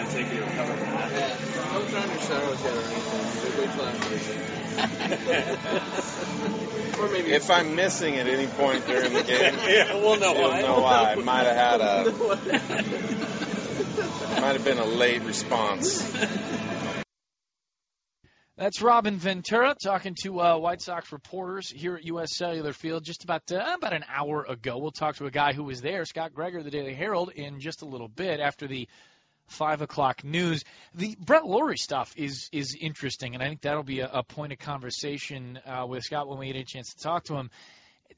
Going 0.04 0.16
to 0.16 0.24
take 0.24 0.34
you 0.34 0.40
to 0.40 0.46
recover 0.46 0.74
from 0.74 0.90
that? 0.90 1.12
yeah. 1.14 1.74
Don't 1.74 1.88
drown 1.90 2.10
your 2.10 2.20
sorrows 2.20 2.62
yet 2.62 2.76
or 2.76 2.82
anything. 2.82 3.60
Wait 3.60 3.72
till 3.72 3.86
after 6.76 7.02
Or 7.02 7.08
maybe 7.10 7.32
If 7.32 7.50
I'm 7.50 7.76
missing 7.76 8.18
at 8.18 8.28
any 8.28 8.48
point 8.48 8.86
during 8.86 9.14
the 9.14 9.24
game, 9.24 9.56
Yeah, 9.68 9.94
we'll 9.96 10.20
know 10.20 10.34
you'll 10.34 10.50
why. 10.50 10.62
know 10.62 10.82
why. 10.82 11.14
I 11.14 11.16
might 11.16 11.46
have 11.46 11.56
had 11.56 11.80
a, 11.82 12.12
might 14.42 14.54
have 14.54 14.66
been 14.66 14.78
a 14.80 14.86
late 14.86 15.22
response. 15.22 16.04
That's 18.58 18.82
Robin 18.82 19.16
Ventura 19.18 19.76
talking 19.82 20.16
to 20.24 20.42
uh, 20.42 20.58
White 20.58 20.82
Sox 20.82 21.12
reporters 21.14 21.70
here 21.72 21.96
at 21.96 22.04
U.S. 22.06 22.36
Cellular 22.36 22.74
Field 22.74 23.04
just 23.06 23.24
about 23.24 23.50
uh, 23.52 23.64
about 23.76 23.94
an 23.94 24.04
hour 24.14 24.44
ago. 24.48 24.78
We'll 24.78 24.92
talk 24.92 25.16
to 25.18 25.26
a 25.28 25.32
guy 25.32 25.54
who 25.54 25.64
was 25.64 25.82
there, 25.82 26.04
Scott 26.06 26.34
Gregor, 26.34 26.62
the 26.62 26.70
Daily 26.70 26.94
Herald, 26.94 27.32
in 27.32 27.60
just 27.62 27.82
a 27.82 27.86
little 27.86 28.08
bit 28.10 28.40
after 28.40 28.68
the 28.68 28.88
five 29.54 29.82
o'clock 29.82 30.24
news. 30.24 30.64
The 30.96 31.16
Brett 31.20 31.46
Lawrie 31.46 31.78
stuff 31.78 32.14
is 32.18 32.50
is 32.52 32.76
interesting, 32.80 33.34
and 33.34 33.44
I 33.44 33.48
think 33.48 33.62
that'll 33.62 33.84
be 33.84 34.02
a, 34.02 34.10
a 34.12 34.24
point 34.24 34.52
of 34.52 34.60
conversation 34.60 35.60
uh, 35.66 35.86
with 35.88 36.04
Scott 36.04 36.28
when 36.28 36.40
we 36.40 36.48
get 36.48 36.58
a 36.58 36.64
chance 36.64 36.94
to 36.94 37.04
talk 37.04 37.26
to 37.26 37.36
him. 37.36 37.50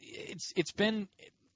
It's 0.01 0.53
it's 0.55 0.71
been 0.71 1.07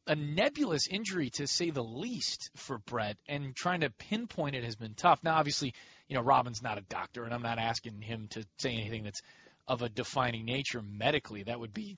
a 0.05 0.15
nebulous 0.15 0.88
injury 0.89 1.30
to 1.32 1.47
say 1.47 1.69
the 1.69 1.84
least 1.84 2.49
for 2.55 2.80
Brett, 2.80 3.17
and 3.27 3.55
trying 3.55 3.82
to 3.82 3.89
pinpoint 3.89 4.55
it 4.55 4.63
has 4.63 4.75
been 4.75 4.95
tough. 4.95 5.19
Now, 5.23 5.36
obviously, 5.36 5.73
you 6.07 6.15
know 6.15 6.21
Robin's 6.21 6.61
not 6.61 6.77
a 6.77 6.82
doctor, 6.82 7.23
and 7.23 7.34
I'm 7.34 7.43
not 7.43 7.59
asking 7.59 8.01
him 8.01 8.27
to 8.32 8.45
say 8.57 8.73
anything 8.73 9.03
that's 9.03 9.21
of 9.67 9.82
a 9.82 9.89
defining 9.89 10.45
nature 10.45 10.82
medically. 10.82 11.43
That 11.43 11.59
would 11.59 11.73
be 11.73 11.97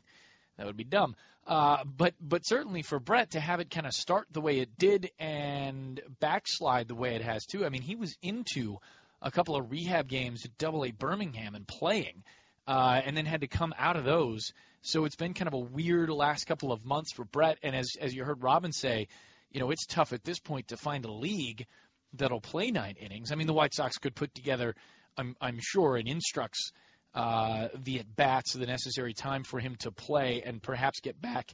that 0.61 0.67
would 0.67 0.77
be 0.77 0.83
dumb. 0.83 1.15
Uh, 1.47 1.83
but 1.83 2.13
but 2.21 2.45
certainly 2.45 2.83
for 2.83 2.99
Brett 2.99 3.31
to 3.31 3.39
have 3.39 3.59
it 3.59 3.71
kind 3.71 3.87
of 3.87 3.93
start 3.93 4.27
the 4.31 4.41
way 4.41 4.59
it 4.59 4.77
did 4.77 5.09
and 5.17 5.99
backslide 6.19 6.87
the 6.87 6.93
way 6.93 7.15
it 7.15 7.23
has 7.23 7.45
too. 7.45 7.65
I 7.65 7.69
mean, 7.69 7.81
he 7.81 7.95
was 7.95 8.15
into 8.21 8.77
a 9.23 9.31
couple 9.31 9.55
of 9.55 9.71
rehab 9.71 10.07
games 10.07 10.45
at 10.45 10.55
Double 10.59 10.85
A 10.85 10.91
Birmingham 10.91 11.55
and 11.55 11.67
playing, 11.67 12.23
uh, 12.67 13.01
and 13.03 13.17
then 13.17 13.25
had 13.25 13.41
to 13.41 13.47
come 13.47 13.73
out 13.75 13.95
of 13.95 14.05
those. 14.05 14.53
So 14.83 15.05
it's 15.05 15.15
been 15.15 15.33
kind 15.33 15.47
of 15.47 15.55
a 15.55 15.59
weird 15.59 16.11
last 16.11 16.45
couple 16.45 16.71
of 16.71 16.85
months 16.85 17.11
for 17.11 17.25
Brett. 17.25 17.57
And 17.63 17.75
as 17.75 17.93
as 17.99 18.13
you 18.13 18.23
heard 18.23 18.43
Robin 18.43 18.71
say, 18.71 19.07
you 19.51 19.59
know, 19.59 19.71
it's 19.71 19.87
tough 19.87 20.13
at 20.13 20.23
this 20.23 20.37
point 20.37 20.67
to 20.67 20.77
find 20.77 21.05
a 21.05 21.11
league 21.11 21.65
that'll 22.13 22.39
play 22.39 22.69
nine 22.69 22.97
innings. 22.99 23.31
I 23.31 23.35
mean, 23.35 23.47
the 23.47 23.53
White 23.53 23.73
Sox 23.73 23.97
could 23.97 24.13
put 24.13 24.35
together, 24.35 24.75
I'm 25.17 25.35
I'm 25.41 25.57
sure, 25.59 25.97
an 25.97 26.07
instructs 26.07 26.71
uh, 27.13 27.67
the 27.83 27.99
at 27.99 28.15
bats, 28.15 28.53
the 28.53 28.65
necessary 28.65 29.13
time 29.13 29.43
for 29.43 29.59
him 29.59 29.75
to 29.79 29.91
play, 29.91 30.43
and 30.45 30.61
perhaps 30.61 30.99
get 31.01 31.21
back 31.21 31.51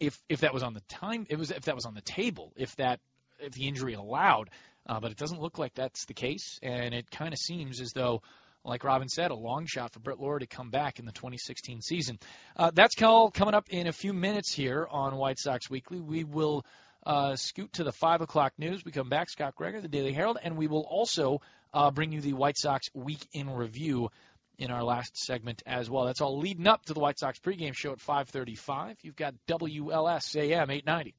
if 0.00 0.20
if 0.28 0.40
that 0.40 0.52
was 0.52 0.62
on 0.62 0.74
the 0.74 0.82
time. 0.88 1.26
It 1.28 1.38
was 1.38 1.50
if 1.50 1.64
that 1.64 1.74
was 1.74 1.86
on 1.86 1.94
the 1.94 2.02
table. 2.02 2.52
If 2.56 2.76
that 2.76 3.00
if 3.38 3.52
the 3.52 3.66
injury 3.68 3.94
allowed, 3.94 4.50
uh, 4.86 5.00
but 5.00 5.10
it 5.10 5.16
doesn't 5.16 5.40
look 5.40 5.58
like 5.58 5.74
that's 5.74 6.04
the 6.06 6.14
case, 6.14 6.58
and 6.62 6.94
it 6.94 7.10
kind 7.10 7.32
of 7.32 7.38
seems 7.38 7.80
as 7.80 7.92
though. 7.92 8.22
Like 8.64 8.84
Robin 8.84 9.08
said, 9.08 9.30
a 9.30 9.36
long 9.36 9.66
shot 9.66 9.92
for 9.92 10.00
Brett 10.00 10.18
Lawrie 10.18 10.40
to 10.40 10.46
come 10.46 10.68
back 10.68 10.98
in 10.98 11.06
the 11.06 11.12
2016 11.12 11.80
season. 11.80 12.18
Uh, 12.56 12.70
that's 12.74 13.00
all 13.00 13.30
coming 13.30 13.54
up 13.54 13.68
in 13.70 13.86
a 13.86 13.92
few 13.92 14.12
minutes 14.12 14.52
here 14.52 14.86
on 14.90 15.16
White 15.16 15.38
Sox 15.38 15.70
Weekly. 15.70 16.00
We 16.00 16.24
will 16.24 16.66
uh, 17.06 17.36
scoot 17.36 17.72
to 17.74 17.84
the 17.84 17.92
5 17.92 18.20
o'clock 18.20 18.52
news. 18.58 18.84
We 18.84 18.92
come 18.92 19.08
back, 19.08 19.30
Scott 19.30 19.54
Gregor, 19.54 19.80
the 19.80 19.88
Daily 19.88 20.12
Herald, 20.12 20.38
and 20.42 20.56
we 20.56 20.66
will 20.66 20.86
also 20.90 21.40
uh, 21.72 21.90
bring 21.90 22.12
you 22.12 22.20
the 22.20 22.34
White 22.34 22.58
Sox 22.58 22.88
Week 22.94 23.26
in 23.32 23.48
Review 23.48 24.10
in 24.58 24.70
our 24.70 24.82
last 24.82 25.16
segment 25.16 25.62
as 25.66 25.88
well. 25.88 26.06
That's 26.06 26.20
all 26.20 26.38
leading 26.38 26.66
up 26.66 26.84
to 26.86 26.94
the 26.94 27.00
White 27.00 27.18
Sox 27.18 27.38
pregame 27.38 27.74
show 27.74 27.92
at 27.92 28.00
5:35. 28.00 28.96
You've 29.02 29.16
got 29.16 29.34
WLS 29.46 30.36
AM 30.36 30.70
890. 30.70 31.14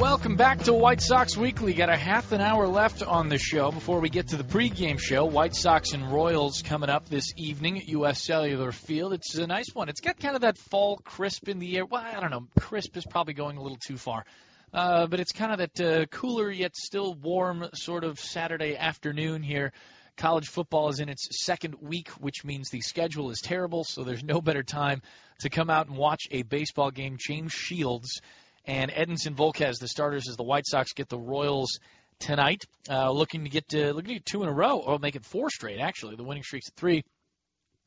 Welcome 0.00 0.36
back 0.36 0.60
to 0.62 0.72
White 0.72 1.00
Sox 1.00 1.36
Weekly. 1.36 1.74
Got 1.74 1.90
a 1.90 1.96
half 1.96 2.30
an 2.32 2.40
hour 2.40 2.68
left 2.68 3.02
on 3.02 3.28
the 3.28 3.38
show 3.38 3.72
before 3.72 4.00
we 4.00 4.08
get 4.08 4.28
to 4.28 4.36
the 4.36 4.44
pregame 4.44 4.98
show. 4.98 5.24
White 5.24 5.56
Sox 5.56 5.92
and 5.92 6.12
Royals 6.12 6.62
coming 6.62 6.88
up 6.88 7.08
this 7.08 7.32
evening 7.36 7.78
at 7.78 7.88
U.S. 7.88 8.22
Cellular 8.24 8.70
Field. 8.70 9.12
It's 9.12 9.36
a 9.36 9.46
nice 9.46 9.74
one. 9.74 9.88
It's 9.88 10.00
got 10.00 10.18
kind 10.20 10.36
of 10.36 10.42
that 10.42 10.56
fall 10.56 10.98
crisp 10.98 11.48
in 11.48 11.58
the 11.58 11.76
air. 11.76 11.84
Well, 11.84 12.00
I 12.00 12.20
don't 12.20 12.30
know. 12.30 12.46
Crisp 12.60 12.96
is 12.96 13.04
probably 13.04 13.34
going 13.34 13.56
a 13.56 13.62
little 13.62 13.76
too 13.76 13.96
far. 13.96 14.24
Uh, 14.72 15.06
but 15.06 15.18
it's 15.18 15.32
kind 15.32 15.52
of 15.52 15.58
that 15.58 15.80
uh, 15.80 16.06
cooler 16.06 16.50
yet 16.50 16.76
still 16.76 17.14
warm 17.14 17.68
sort 17.74 18.04
of 18.04 18.18
Saturday 18.20 18.76
afternoon 18.76 19.42
here. 19.42 19.72
College 20.16 20.48
football 20.48 20.88
is 20.88 21.00
in 21.00 21.08
its 21.08 21.44
second 21.44 21.76
week, 21.80 22.08
which 22.18 22.44
means 22.44 22.68
the 22.68 22.80
schedule 22.80 23.30
is 23.30 23.40
terrible, 23.40 23.84
so 23.84 24.02
there's 24.02 24.24
no 24.24 24.40
better 24.40 24.62
time 24.62 25.00
to 25.40 25.48
come 25.48 25.70
out 25.70 25.86
and 25.86 25.96
watch 25.96 26.22
a 26.30 26.42
baseball 26.42 26.90
game. 26.90 27.16
James 27.18 27.52
Shields 27.52 28.20
and 28.64 28.90
Edinson 28.90 29.34
Volquez, 29.34 29.78
the 29.80 29.88
starters 29.88 30.28
as 30.28 30.36
the 30.36 30.42
White 30.42 30.66
Sox 30.66 30.92
get 30.92 31.08
the 31.08 31.18
Royals 31.18 31.78
tonight, 32.18 32.64
uh, 32.90 33.10
looking 33.10 33.44
to 33.44 33.50
get 33.50 33.68
to, 33.68 33.92
looking 33.94 34.08
to 34.08 34.14
get 34.14 34.26
two 34.26 34.42
in 34.42 34.48
a 34.48 34.52
row, 34.52 34.78
or 34.78 34.98
make 34.98 35.16
it 35.16 35.24
four 35.24 35.48
straight. 35.50 35.78
Actually, 35.80 36.16
the 36.16 36.24
winning 36.24 36.42
streak's 36.42 36.68
at 36.68 36.74
three, 36.74 37.04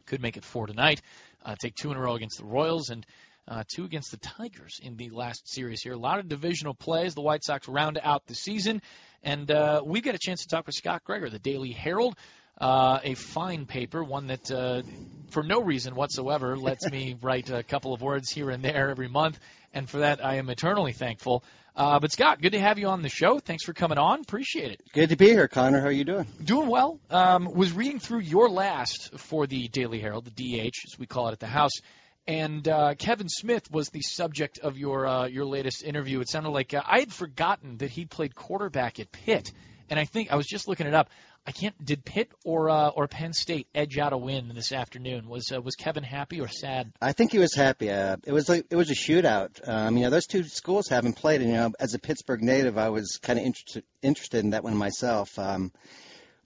could 0.06 0.22
make 0.22 0.38
it 0.38 0.46
four 0.46 0.68
tonight. 0.68 1.02
Uh, 1.46 1.56
take 1.62 1.76
two 1.76 1.92
in 1.92 1.98
a 1.98 2.00
row 2.00 2.16
against 2.16 2.38
the 2.40 2.46
Royals 2.46 2.90
and 2.90 3.06
uh, 3.52 3.64
two 3.68 3.84
against 3.84 4.12
the 4.12 4.18
Tigers 4.18 4.80
in 4.82 4.96
the 4.96 5.10
last 5.10 5.52
series 5.52 5.82
here. 5.82 5.92
A 5.92 5.98
lot 5.98 6.20
of 6.20 6.30
divisional 6.30 6.74
plays. 6.74 7.16
The 7.16 7.22
White 7.22 7.44
Sox 7.44 7.68
round 7.68 8.00
out 8.02 8.26
the 8.26 8.34
season, 8.34 8.82
and 9.24 9.52
uh, 9.52 9.82
we 9.86 10.00
get 10.00 10.16
a 10.16 10.20
chance 10.20 10.44
to 10.44 10.48
talk 10.48 10.68
with 10.68 10.76
Scott 10.76 11.04
Gregor, 11.04 11.30
the 11.30 11.40
Daily 11.40 11.72
Herald. 11.72 12.16
Uh, 12.58 13.00
a 13.04 13.16
fine 13.16 13.66
paper, 13.66 14.04
one 14.04 14.28
that, 14.28 14.52
uh, 14.52 14.84
for 15.32 15.42
no 15.44 15.62
reason 15.62 15.96
whatsoever, 15.96 16.56
lets 16.56 16.90
me 16.90 17.18
write 17.22 17.50
a 17.50 17.64
couple 17.64 17.94
of 17.94 18.02
words 18.02 18.30
here 18.30 18.52
and 18.52 18.64
there 18.64 18.90
every 18.90 19.10
month, 19.10 19.38
and 19.74 19.90
for 19.90 20.00
that 20.00 20.24
I 20.24 20.36
am 20.36 20.50
eternally 20.50 20.94
thankful. 20.94 21.44
Uh, 21.76 22.00
but 22.00 22.12
Scott, 22.12 22.42
good 22.42 22.52
to 22.52 22.60
have 22.60 22.78
you 22.78 22.88
on 22.88 23.02
the 23.02 23.10
show. 23.10 23.40
Thanks 23.40 23.66
for 23.66 23.74
coming 23.74 23.98
on. 23.98 24.22
Appreciate 24.22 24.72
it. 24.72 24.82
Good 24.94 25.10
to 25.10 25.16
be 25.18 25.28
here, 25.28 25.48
Connor. 25.48 25.80
How 25.80 25.88
are 25.88 25.92
you 25.92 26.04
doing? 26.04 26.28
Doing 26.44 26.70
well. 26.70 27.00
Um, 27.10 27.52
was 27.54 27.74
reading 27.74 28.00
through 28.00 28.20
your 28.20 28.50
last 28.50 29.18
for 29.18 29.48
the 29.48 29.68
Daily 29.70 30.00
Herald, 30.00 30.26
the 30.26 30.32
DH, 30.32 30.76
as 30.86 31.00
we 31.00 31.06
call 31.06 31.30
it 31.30 31.32
at 31.34 31.40
the 31.40 31.48
house, 31.48 31.72
and 32.32 32.66
uh, 32.66 32.96
Kevan 32.96 33.28
Smith 33.28 33.70
was 33.70 33.90
the 33.90 34.02
subject 34.02 34.60
of 34.60 34.78
your 34.78 35.06
uh, 35.06 35.28
your 35.28 35.44
latest 35.44 35.84
interview. 35.84 36.22
It 36.22 36.30
sounded 36.30 36.52
like 36.52 36.74
uh, 36.74 36.82
I 36.86 37.00
had 37.00 37.12
forgotten 37.12 37.78
that 37.80 37.90
he 37.90 38.06
played 38.06 38.36
quarterback 38.36 39.02
at 39.02 39.12
Pitt, 39.12 39.52
and 39.90 40.00
I 40.00 40.06
think 40.06 40.32
I 40.32 40.38
was 40.38 40.48
just 40.48 40.66
looking 40.66 40.88
it 40.88 40.94
up. 40.94 41.10
I 41.46 41.52
can't. 41.52 41.76
Did 41.84 42.06
Pitt 42.06 42.32
or 42.46 42.70
uh, 42.70 42.88
or 42.88 43.10
Penn 43.10 43.34
State 43.34 43.68
edge 43.76 43.98
out 43.98 44.14
a 44.14 44.18
win 44.18 44.50
this 44.56 44.72
afternoon? 44.72 45.28
Was 45.28 45.52
uh, 45.54 45.60
was 45.60 45.76
Kevan 45.76 46.04
happy 46.04 46.40
or 46.40 46.48
sad? 46.48 46.94
I 47.02 47.12
think 47.12 47.34
he 47.34 47.40
was 47.40 47.54
happy. 47.54 47.92
Uh, 47.92 48.16
it 48.26 48.32
was 48.32 48.48
like 48.48 48.66
it 48.70 48.78
was 48.78 48.90
a 48.90 48.96
shootout. 48.96 49.68
Um, 49.68 49.98
you 49.98 50.04
know, 50.04 50.10
those 50.10 50.28
two 50.28 50.46
schools 50.46 50.88
haven't 50.88 51.18
played, 51.18 51.42
and 51.42 51.50
you 51.50 51.58
know, 51.58 51.74
as 51.82 51.96
a 51.96 52.00
Pittsburgh 52.00 52.42
native, 52.42 52.78
I 52.78 52.90
was 52.90 53.20
kind 53.22 53.40
of 53.40 53.44
interested 53.44 53.84
interested 54.02 54.42
in 54.42 54.52
that 54.52 54.64
one 54.64 54.78
myself. 54.78 55.38
Um, 55.38 55.74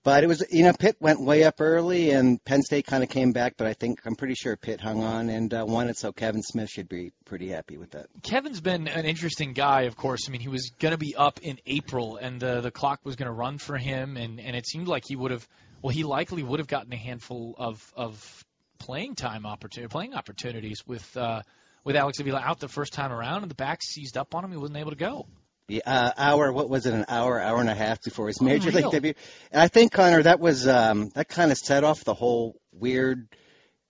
but 0.06 0.24
it 0.24 0.28
was, 0.28 0.46
you 0.52 0.64
know, 0.64 0.72
Pitt 0.72 0.98
went 1.00 1.20
way 1.20 1.44
up 1.44 1.60
early, 1.60 2.12
and 2.12 2.42
Penn 2.46 2.62
State 2.62 2.86
kind 2.86 3.04
of 3.04 3.10
came 3.10 3.32
back. 3.32 3.56
But 3.58 3.66
I 3.66 3.74
think 3.74 4.02
I'm 4.06 4.16
pretty 4.16 4.36
sure 4.36 4.56
Pitt 4.56 4.80
hung 4.80 5.04
on 5.04 5.30
and 5.32 5.52
uh, 5.52 5.66
won 5.68 5.90
it. 5.90 5.98
So 5.98 6.14
Kevan 6.14 6.44
Smith 6.44 6.70
should 6.70 6.88
be 6.88 7.12
pretty 7.26 7.50
happy 7.50 7.78
with 7.78 7.92
that. 7.92 8.06
Kevan's 8.22 8.62
been 8.62 8.88
an 8.88 9.06
interesting 9.06 9.54
guy, 9.54 9.82
of 9.84 9.98
course. 9.98 10.30
I 10.30 10.32
mean, 10.32 10.42
he 10.42 10.48
was 10.48 10.70
going 10.80 10.92
to 10.92 11.00
be 11.00 11.16
up 11.16 11.40
in 11.42 11.60
April, 11.66 12.18
and 12.18 12.40
the 12.40 12.62
the 12.62 12.70
clock 12.70 13.00
was 13.04 13.16
going 13.16 13.26
to 13.26 13.34
run 13.34 13.58
for 13.58 13.78
him, 13.78 14.16
and 14.16 14.40
and 14.40 14.56
it 14.56 14.68
seemed 14.68 14.88
like 14.88 15.04
he 15.08 15.16
would 15.16 15.32
have. 15.32 15.46
Well, 15.82 15.92
he 15.92 16.04
likely 16.04 16.44
would 16.44 16.60
have 16.60 16.68
gotten 16.68 16.94
a 16.94 16.98
handful 16.98 17.56
of 17.58 17.92
of 17.96 18.46
playing 18.78 19.16
time 19.16 19.48
opportunity, 19.48 19.92
playing 19.92 20.14
opportunities 20.14 20.84
with 20.86 21.18
uh, 21.18 21.42
with 21.84 21.96
Alex 21.96 22.20
Avila 22.20 22.42
out 22.42 22.60
the 22.60 22.68
first 22.68 22.94
time 22.94 23.12
around, 23.12 23.42
and 23.42 23.50
the 23.50 23.56
back 23.56 23.82
seized 23.82 24.18
up 24.18 24.36
on 24.36 24.46
him. 24.46 24.52
He 24.52 24.58
wasn't 24.58 24.78
able 24.78 24.92
to 24.92 24.98
go. 24.98 25.26
The 25.68 25.84
uh, 25.84 26.12
hour, 26.16 26.52
what 26.54 26.70
was 26.70 26.86
it, 26.86 26.94
an 26.94 27.06
hour, 27.08 27.42
hour 27.42 27.60
and 27.60 27.70
a 27.70 27.76
half 27.76 28.02
before 28.04 28.28
his 28.28 28.40
major 28.42 28.70
Unreal. 28.70 28.84
league 28.86 28.92
debut. 28.92 29.14
And 29.52 29.62
I 29.62 29.68
think 29.68 29.92
Connor, 29.92 30.22
that 30.24 30.40
was 30.40 30.68
um, 30.68 31.10
that 31.16 31.28
kind 31.28 31.52
of 31.52 31.58
set 31.58 31.84
off 31.84 32.04
the 32.04 32.14
whole 32.14 32.56
weird 32.72 33.28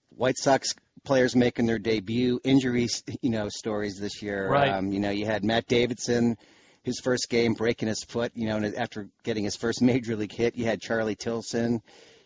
White 0.08 0.38
Sox 0.38 0.70
players 1.04 1.36
making 1.36 1.66
their 1.66 1.78
debut 1.78 2.40
injuries, 2.44 3.02
you 3.20 3.30
know, 3.30 3.48
stories 3.48 3.98
this 3.98 4.22
year. 4.22 4.48
Right. 4.48 4.70
Um, 4.72 4.90
you 4.92 5.00
know, 5.00 5.10
you 5.10 5.26
had 5.26 5.44
Matt 5.44 5.66
Davidson, 5.66 6.36
his 6.82 7.00
first 7.00 7.28
game 7.28 7.54
breaking 7.54 7.88
his 7.88 8.02
foot, 8.02 8.32
you 8.34 8.48
know, 8.48 8.56
and 8.56 8.74
after 8.74 9.08
getting 9.22 9.44
his 9.44 9.56
first 9.56 9.82
major 9.82 10.16
league 10.16 10.32
hit. 10.32 10.56
You 10.56 10.64
had 10.64 10.80
Charlie 10.80 11.14
Tilson, 11.14 11.82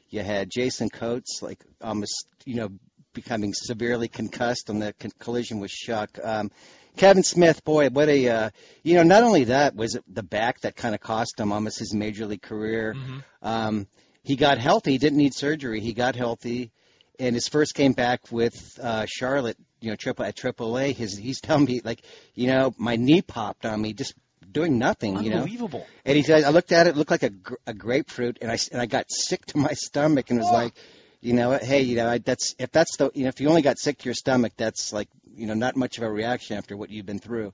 you 0.08 0.22
had 0.22 0.50
Jason 0.50 0.88
Coats, 0.88 1.40
like 1.42 1.58
almost, 1.82 2.26
you 2.44 2.56
know, 2.56 2.68
becoming 3.12 3.52
severely 3.52 4.08
concussed 4.08 4.70
on 4.70 4.78
the 4.78 4.92
con- 4.92 5.10
collision 5.18 5.60
with 5.60 5.70
Shuck. 5.70 6.18
Um, 6.22 6.50
Kevan 6.96 7.22
Smith, 7.22 7.64
boy, 7.64 7.88
what 7.88 8.08
a, 8.08 8.28
uh, 8.28 8.50
you 8.82 8.94
know, 8.94 9.02
not 9.02 9.22
only 9.22 9.44
that 9.44 9.74
was 9.74 9.94
it 9.94 10.04
the 10.08 10.22
back 10.22 10.60
that 10.60 10.76
kind 10.76 10.94
of 10.94 11.00
cost 11.00 11.38
him 11.38 11.52
almost 11.52 11.78
his 11.78 11.94
major 11.94 12.26
league 12.26 12.42
career. 12.42 12.94
Um, 13.42 13.86
he 14.22 14.36
got 14.36 14.58
healthy, 14.58 14.98
didn't 14.98 15.18
need 15.18 15.34
surgery. 15.34 15.80
He 15.80 15.92
got 15.94 16.14
healthy, 16.14 16.72
and 17.18 17.34
his 17.34 17.48
first 17.48 17.74
came 17.74 17.92
back 17.92 18.20
with 18.30 18.78
uh, 18.82 19.06
Charlotte, 19.08 19.56
you 19.80 19.90
know, 19.90 19.96
triple 19.96 20.24
at 20.24 20.36
AAA. 20.36 20.94
His 20.94 21.16
he's 21.16 21.40
telling 21.40 21.64
me 21.64 21.80
like, 21.84 22.02
you 22.34 22.48
know, 22.48 22.74
my 22.76 22.96
knee 22.96 23.22
popped 23.22 23.64
on 23.64 23.80
me 23.80 23.94
just 23.94 24.14
doing 24.50 24.78
nothing. 24.78 25.22
You 25.22 25.30
know, 25.30 25.36
Unbelievable. 25.38 25.86
and 26.04 26.16
he 26.16 26.22
said, 26.22 26.44
I 26.44 26.50
looked 26.50 26.72
at 26.72 26.86
it, 26.86 26.90
it 26.90 26.96
looked 26.96 27.10
like 27.10 27.22
a, 27.22 27.30
gr- 27.30 27.54
a 27.66 27.72
grapefruit, 27.72 28.38
and 28.42 28.50
I 28.50 28.58
and 28.72 28.80
I 28.80 28.86
got 28.86 29.06
sick 29.08 29.46
to 29.46 29.58
my 29.58 29.72
stomach, 29.72 30.30
and 30.30 30.38
was 30.38 30.50
like, 30.50 30.74
you 31.20 31.34
know, 31.34 31.58
hey, 31.58 31.82
you 31.82 31.96
know, 31.96 32.18
that's 32.18 32.54
if 32.58 32.72
that's 32.72 32.96
the, 32.96 33.10
you 33.14 33.24
know, 33.24 33.28
if 33.28 33.40
you 33.40 33.48
only 33.48 33.62
got 33.62 33.78
sick 33.78 33.98
to 33.98 34.04
your 34.06 34.14
stomach, 34.14 34.52
that's 34.56 34.92
like, 34.92 35.08
you 35.34 35.46
know, 35.46 35.54
not 35.54 35.76
much 35.76 35.98
of 35.98 36.04
a 36.04 36.10
reaction 36.10 36.56
after 36.56 36.76
what 36.76 36.90
you've 36.90 37.06
been 37.06 37.18
through. 37.18 37.52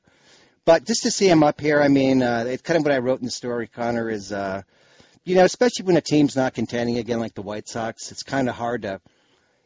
But 0.65 0.85
just 0.85 1.03
to 1.03 1.11
see 1.11 1.29
him 1.29 1.43
up 1.43 1.61
here, 1.61 1.81
I 1.81 1.89
mean, 1.89 2.23
uh, 2.23 2.45
it's 2.49 2.63
kind 2.63 2.77
of 2.77 2.85
what 2.85 2.93
I 2.93 2.99
wrote 2.99 3.21
in 3.21 3.25
the 3.25 3.31
story, 3.31 3.69
Connor, 3.69 4.11
is, 4.11 4.33
uh, 4.33 4.63
you 5.25 5.37
know, 5.37 5.45
especially 5.45 5.87
when 5.87 5.97
a 5.97 6.01
team's 6.01 6.37
not 6.37 6.55
contending 6.55 6.99
again, 6.99 7.21
like 7.21 7.35
the 7.35 7.43
White 7.43 7.69
Sox, 7.69 8.11
it's 8.11 8.23
kind 8.23 8.49
of 8.49 8.57
hard 8.57 8.83
to, 8.83 9.01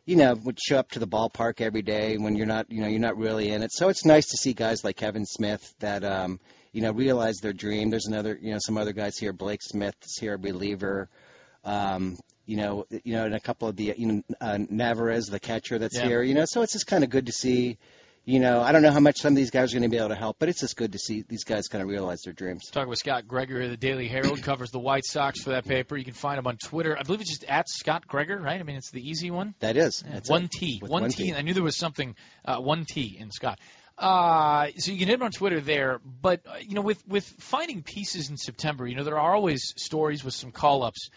you 0.05 0.17
know, 0.17 0.35
would 0.35 0.59
show 0.61 0.79
up 0.79 0.91
to 0.91 0.99
the 0.99 1.07
ballpark 1.07 1.61
every 1.61 1.83
day 1.83 2.17
when 2.17 2.37
you're 2.37 2.47
not, 2.47 2.71
you 2.71 2.83
know, 2.83 2.89
you're 2.89 3.01
not 3.01 3.17
really 3.17 3.51
in 3.51 3.63
it. 3.63 3.73
So 3.73 3.89
it's 3.89 4.05
nice 4.05 4.29
to 4.29 4.37
see 4.37 4.53
guys 4.53 4.85
like 4.85 4.97
Kevan 4.97 5.27
Smith 5.27 5.75
that, 5.81 6.05
um, 6.05 6.41
you 6.73 6.83
know, 6.83 6.93
realize 6.93 7.37
their 7.39 7.53
dream. 7.53 7.91
There's 7.91 8.07
another, 8.07 8.39
you 8.41 8.53
know, 8.53 8.59
some 8.61 8.77
other 8.77 8.93
guys 8.93 9.17
here. 9.19 9.33
Blake 9.33 9.63
Smith 9.63 9.95
is 10.03 10.19
here, 10.19 10.35
a 10.35 10.39
reliever. 10.39 11.09
Um, 11.65 12.19
you 12.51 12.57
know, 12.57 12.85
you 13.05 13.15
know, 13.15 13.27
and 13.27 13.35
a 13.35 13.39
couple 13.39 13.69
of 13.69 13.77
the, 13.77 13.95
you 13.97 14.07
know, 14.07 14.23
uh, 14.41 14.59
Narvaez, 14.69 15.27
the 15.27 15.39
catcher 15.39 15.79
that's 15.79 15.97
Yeah. 15.97 16.07
here. 16.09 16.23
You 16.23 16.35
know, 16.35 16.45
so 16.47 16.63
it's 16.63 16.73
just 16.73 16.89
kind 16.89 17.05
of 17.05 17.11
good 17.11 17.27
to 17.27 17.33
see. 17.33 17.79
You 18.25 18.41
know, 18.41 18.61
I 18.61 18.73
don't 18.73 18.83
know 18.83 18.91
how 18.91 19.01
much 19.01 19.19
some 19.19 19.33
of 19.33 19.37
these 19.37 19.51
guys 19.51 19.73
are 19.73 19.77
going 19.79 19.89
to 19.89 19.89
be 19.89 19.97
able 19.97 20.11
to 20.11 20.15
help, 20.17 20.37
but 20.39 20.49
it's 20.49 20.61
just 20.61 20.77
good 20.77 20.93
to 20.93 20.99
see 20.99 21.23
these 21.27 21.45
guys 21.45 21.69
kind 21.69 21.81
of 21.81 21.89
realize 21.89 22.21
their 22.23 22.35
dreams. 22.35 22.69
Talking 22.71 22.91
with 22.91 22.99
Scott 22.99 23.27
Gregor 23.27 23.63
of 23.63 23.71
the 23.71 23.77
Daily 23.77 24.09
Herald, 24.09 24.43
covers 24.43 24.71
the 24.73 24.81
White 24.81 25.07
Sox 25.07 25.43
for 25.43 25.51
that 25.51 25.65
paper. 25.65 25.97
You 25.97 26.05
can 26.05 26.13
find 26.13 26.39
him 26.39 26.47
on 26.47 26.57
Twitter. 26.57 26.99
I 26.99 27.03
believe 27.03 27.21
it's 27.21 27.31
just 27.31 27.45
at 27.45 27.69
Scott 27.69 28.07
Gregor, 28.09 28.37
right? 28.39 28.61
I 28.61 28.63
mean, 28.65 28.77
it's 28.77 28.91
the 28.91 29.01
easy 29.01 29.31
one. 29.31 29.55
That 29.61 29.77
is. 29.77 30.03
Yeah, 30.07 30.21
one 30.27 30.45
it. 30.45 30.51
T, 30.51 30.79
With 30.83 30.91
one 30.91 31.03
one 31.03 31.11
T. 31.11 31.31
T. 31.31 31.35
I 31.35 31.43
knew 31.43 31.55
there 31.55 31.63
was 31.63 31.77
something, 31.77 32.15
uh, 32.45 32.59
one 32.59 32.85
T 32.85 33.17
in 33.19 33.31
Scott. 33.31 33.61
Uh, 33.97 34.69
so 34.77 34.93
you 34.93 34.99
can 34.99 35.09
hit 35.09 35.15
him 35.15 35.23
on 35.23 35.31
Twitter 35.31 35.61
there. 35.61 36.01
But 36.05 36.41
uh, 36.47 36.57
you 36.61 36.75
know, 36.75 36.81
with 36.83 37.07
with 37.07 37.25
finding 37.39 37.83
pieces 37.83 38.29
in 38.29 38.37
September, 38.37 38.87
you 38.87 38.97
know, 38.97 39.05
there 39.05 39.19
are 39.19 39.35
always 39.35 39.73
stories 39.77 40.25
with 40.25 40.35
some 40.35 40.53
call 40.53 40.83
ups. 40.83 41.11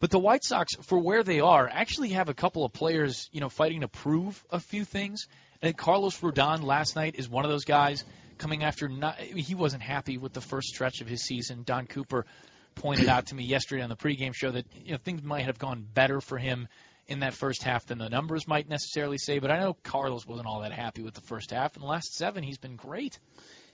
But 0.00 0.10
the 0.10 0.18
White 0.18 0.44
Sox, 0.44 0.74
for 0.82 0.98
where 0.98 1.22
they 1.22 1.40
are, 1.40 1.68
actually 1.68 2.10
have 2.10 2.28
a 2.28 2.34
couple 2.34 2.64
of 2.64 2.72
players, 2.72 3.28
you 3.32 3.40
know, 3.40 3.48
fighting 3.48 3.80
to 3.80 3.88
prove 3.88 4.44
a 4.50 4.60
few 4.60 4.84
things. 4.84 5.28
Think 5.64 5.78
Carlos 5.78 6.20
Rodon 6.20 6.62
last 6.62 6.94
night 6.94 7.14
is 7.16 7.26
one 7.26 7.46
of 7.46 7.50
those 7.50 7.64
guys 7.64 8.04
coming 8.36 8.64
after. 8.64 8.86
Not, 8.86 9.18
he 9.18 9.54
wasn't 9.54 9.82
happy 9.82 10.18
with 10.18 10.34
the 10.34 10.42
first 10.42 10.68
stretch 10.68 11.00
of 11.00 11.08
his 11.08 11.22
season. 11.22 11.62
Don 11.64 11.86
Cooper 11.86 12.26
pointed 12.74 13.08
out 13.08 13.26
to 13.26 13.34
me 13.34 13.44
yesterday 13.44 13.82
on 13.82 13.88
the 13.88 13.96
pregame 13.96 14.34
show 14.34 14.50
that 14.50 14.66
you 14.84 14.92
know 14.92 14.98
things 14.98 15.22
might 15.22 15.46
have 15.46 15.58
gone 15.58 15.86
better 15.94 16.20
for 16.20 16.36
him 16.36 16.68
in 17.06 17.20
that 17.20 17.32
first 17.32 17.62
half 17.62 17.86
than 17.86 17.96
the 17.96 18.10
numbers 18.10 18.46
might 18.46 18.68
necessarily 18.68 19.16
say. 19.16 19.38
But 19.38 19.50
I 19.50 19.58
know 19.58 19.74
Carlos 19.82 20.26
wasn't 20.26 20.48
all 20.48 20.60
that 20.60 20.72
happy 20.72 21.02
with 21.02 21.14
the 21.14 21.22
first 21.22 21.50
half. 21.50 21.76
In 21.76 21.80
the 21.80 21.88
last 21.88 22.14
seven, 22.14 22.42
he's 22.42 22.58
been 22.58 22.76
great. 22.76 23.18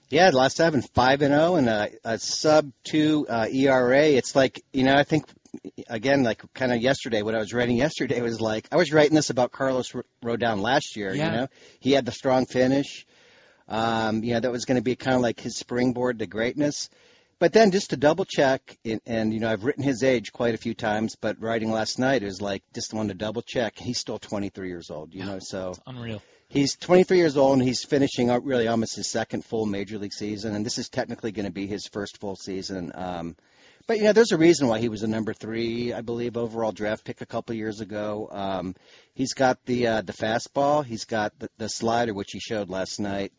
Yeah, 0.09 0.29
the 0.31 0.37
last 0.37 0.57
seven, 0.57 0.81
five 0.81 1.21
and 1.21 1.33
zero, 1.33 1.55
and 1.55 1.67
a, 1.69 1.89
a 2.03 2.19
sub 2.19 2.71
two 2.83 3.25
uh, 3.29 3.47
ERA. 3.51 4.05
It's 4.05 4.35
like 4.35 4.63
you 4.71 4.83
know, 4.83 4.95
I 4.95 5.03
think 5.03 5.25
again, 5.89 6.23
like 6.23 6.41
kind 6.53 6.71
of 6.71 6.81
yesterday, 6.81 7.21
what 7.21 7.35
I 7.35 7.39
was 7.39 7.53
writing 7.53 7.77
yesterday 7.77 8.21
was 8.21 8.39
like 8.39 8.67
I 8.71 8.77
was 8.77 8.91
writing 8.91 9.15
this 9.15 9.29
about 9.29 9.51
Carlos 9.51 9.91
Rodon 10.23 10.61
last 10.61 10.95
year. 10.95 11.13
Yeah. 11.13 11.25
You 11.25 11.31
know, 11.31 11.47
he 11.79 11.91
had 11.91 12.05
the 12.05 12.11
strong 12.11 12.45
finish. 12.45 13.05
Um, 13.67 14.23
you 14.23 14.33
know, 14.33 14.39
that 14.41 14.51
was 14.51 14.65
going 14.65 14.77
to 14.77 14.83
be 14.83 14.95
kind 14.95 15.15
of 15.15 15.21
like 15.21 15.39
his 15.39 15.57
springboard 15.57 16.19
to 16.19 16.27
greatness. 16.27 16.89
But 17.39 17.53
then 17.53 17.71
just 17.71 17.89
to 17.89 17.97
double 17.97 18.25
check, 18.25 18.77
and, 18.85 19.01
and 19.07 19.33
you 19.33 19.39
know, 19.39 19.49
I've 19.49 19.63
written 19.63 19.83
his 19.83 20.03
age 20.03 20.31
quite 20.31 20.53
a 20.53 20.59
few 20.59 20.75
times, 20.75 21.15
but 21.19 21.41
writing 21.41 21.71
last 21.71 21.97
night 21.97 22.21
is 22.21 22.39
like 22.41 22.63
just 22.73 22.93
wanted 22.93 23.17
to 23.17 23.25
double 23.25 23.41
check. 23.41 23.79
He's 23.79 23.97
still 23.97 24.19
23 24.19 24.67
years 24.67 24.91
old. 24.91 25.13
You 25.13 25.25
know, 25.25 25.39
so 25.41 25.73
Unreal. 25.87 26.21
He's 26.49 26.75
23 26.75 27.17
years 27.17 27.37
old 27.37 27.53
and 27.53 27.67
he's 27.67 27.85
finishing 27.85 28.29
up 28.29 28.41
really 28.43 28.67
almost 28.67 28.97
his 28.97 29.09
second 29.09 29.45
full 29.45 29.65
major 29.65 29.97
league 29.97 30.13
season, 30.13 30.53
and 30.53 30.65
this 30.65 30.77
is 30.77 30.89
technically 30.89 31.31
going 31.31 31.45
to 31.45 31.51
be 31.51 31.65
his 31.65 31.87
first 31.87 32.19
full 32.19 32.35
season. 32.35 32.91
Um, 32.93 33.37
but 33.87 33.97
you 33.97 34.03
know, 34.03 34.13
there's 34.13 34.31
a 34.31 34.37
reason 34.37 34.67
why 34.67 34.79
he 34.79 34.89
was 34.89 35.03
a 35.03 35.07
number 35.07 35.33
three, 35.33 35.93
I 35.93 36.01
believe, 36.01 36.37
overall 36.37 36.71
draft 36.71 37.03
pick 37.05 37.21
a 37.21 37.25
couple 37.25 37.55
years 37.55 37.81
ago. 37.81 38.27
Um, 38.31 38.75
he's 39.13 39.33
got 39.33 39.63
the 39.65 39.87
uh, 39.87 40.01
the 40.01 40.13
fastball, 40.13 40.85
he's 40.85 41.05
got 41.05 41.37
the, 41.39 41.49
the 41.57 41.69
slider, 41.69 42.13
which 42.13 42.31
he 42.31 42.39
showed 42.39 42.69
last 42.69 42.99
night, 42.99 43.33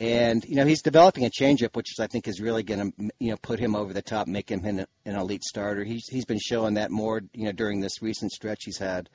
and 0.00 0.44
you 0.44 0.56
know 0.56 0.66
he's 0.66 0.82
developing 0.82 1.24
a 1.24 1.30
changeup, 1.30 1.76
which 1.76 1.92
is, 1.92 2.00
I 2.00 2.06
think 2.06 2.28
is 2.28 2.40
really 2.40 2.62
going 2.62 2.92
to 2.92 3.10
you 3.18 3.30
know 3.30 3.36
put 3.36 3.58
him 3.58 3.74
over 3.74 3.92
the 3.92 4.02
top, 4.02 4.26
make 4.26 4.50
him 4.50 4.64
an, 4.64 4.86
an 5.04 5.16
elite 5.16 5.44
starter. 5.44 5.84
He's 5.84 6.06
he's 6.08 6.24
been 6.24 6.40
showing 6.40 6.74
that 6.74 6.90
more 6.90 7.22
you 7.32 7.44
know 7.44 7.52
during 7.52 7.80
this 7.80 8.02
recent 8.02 8.32
stretch 8.32 8.64
he's 8.64 8.78
had. 8.78 9.08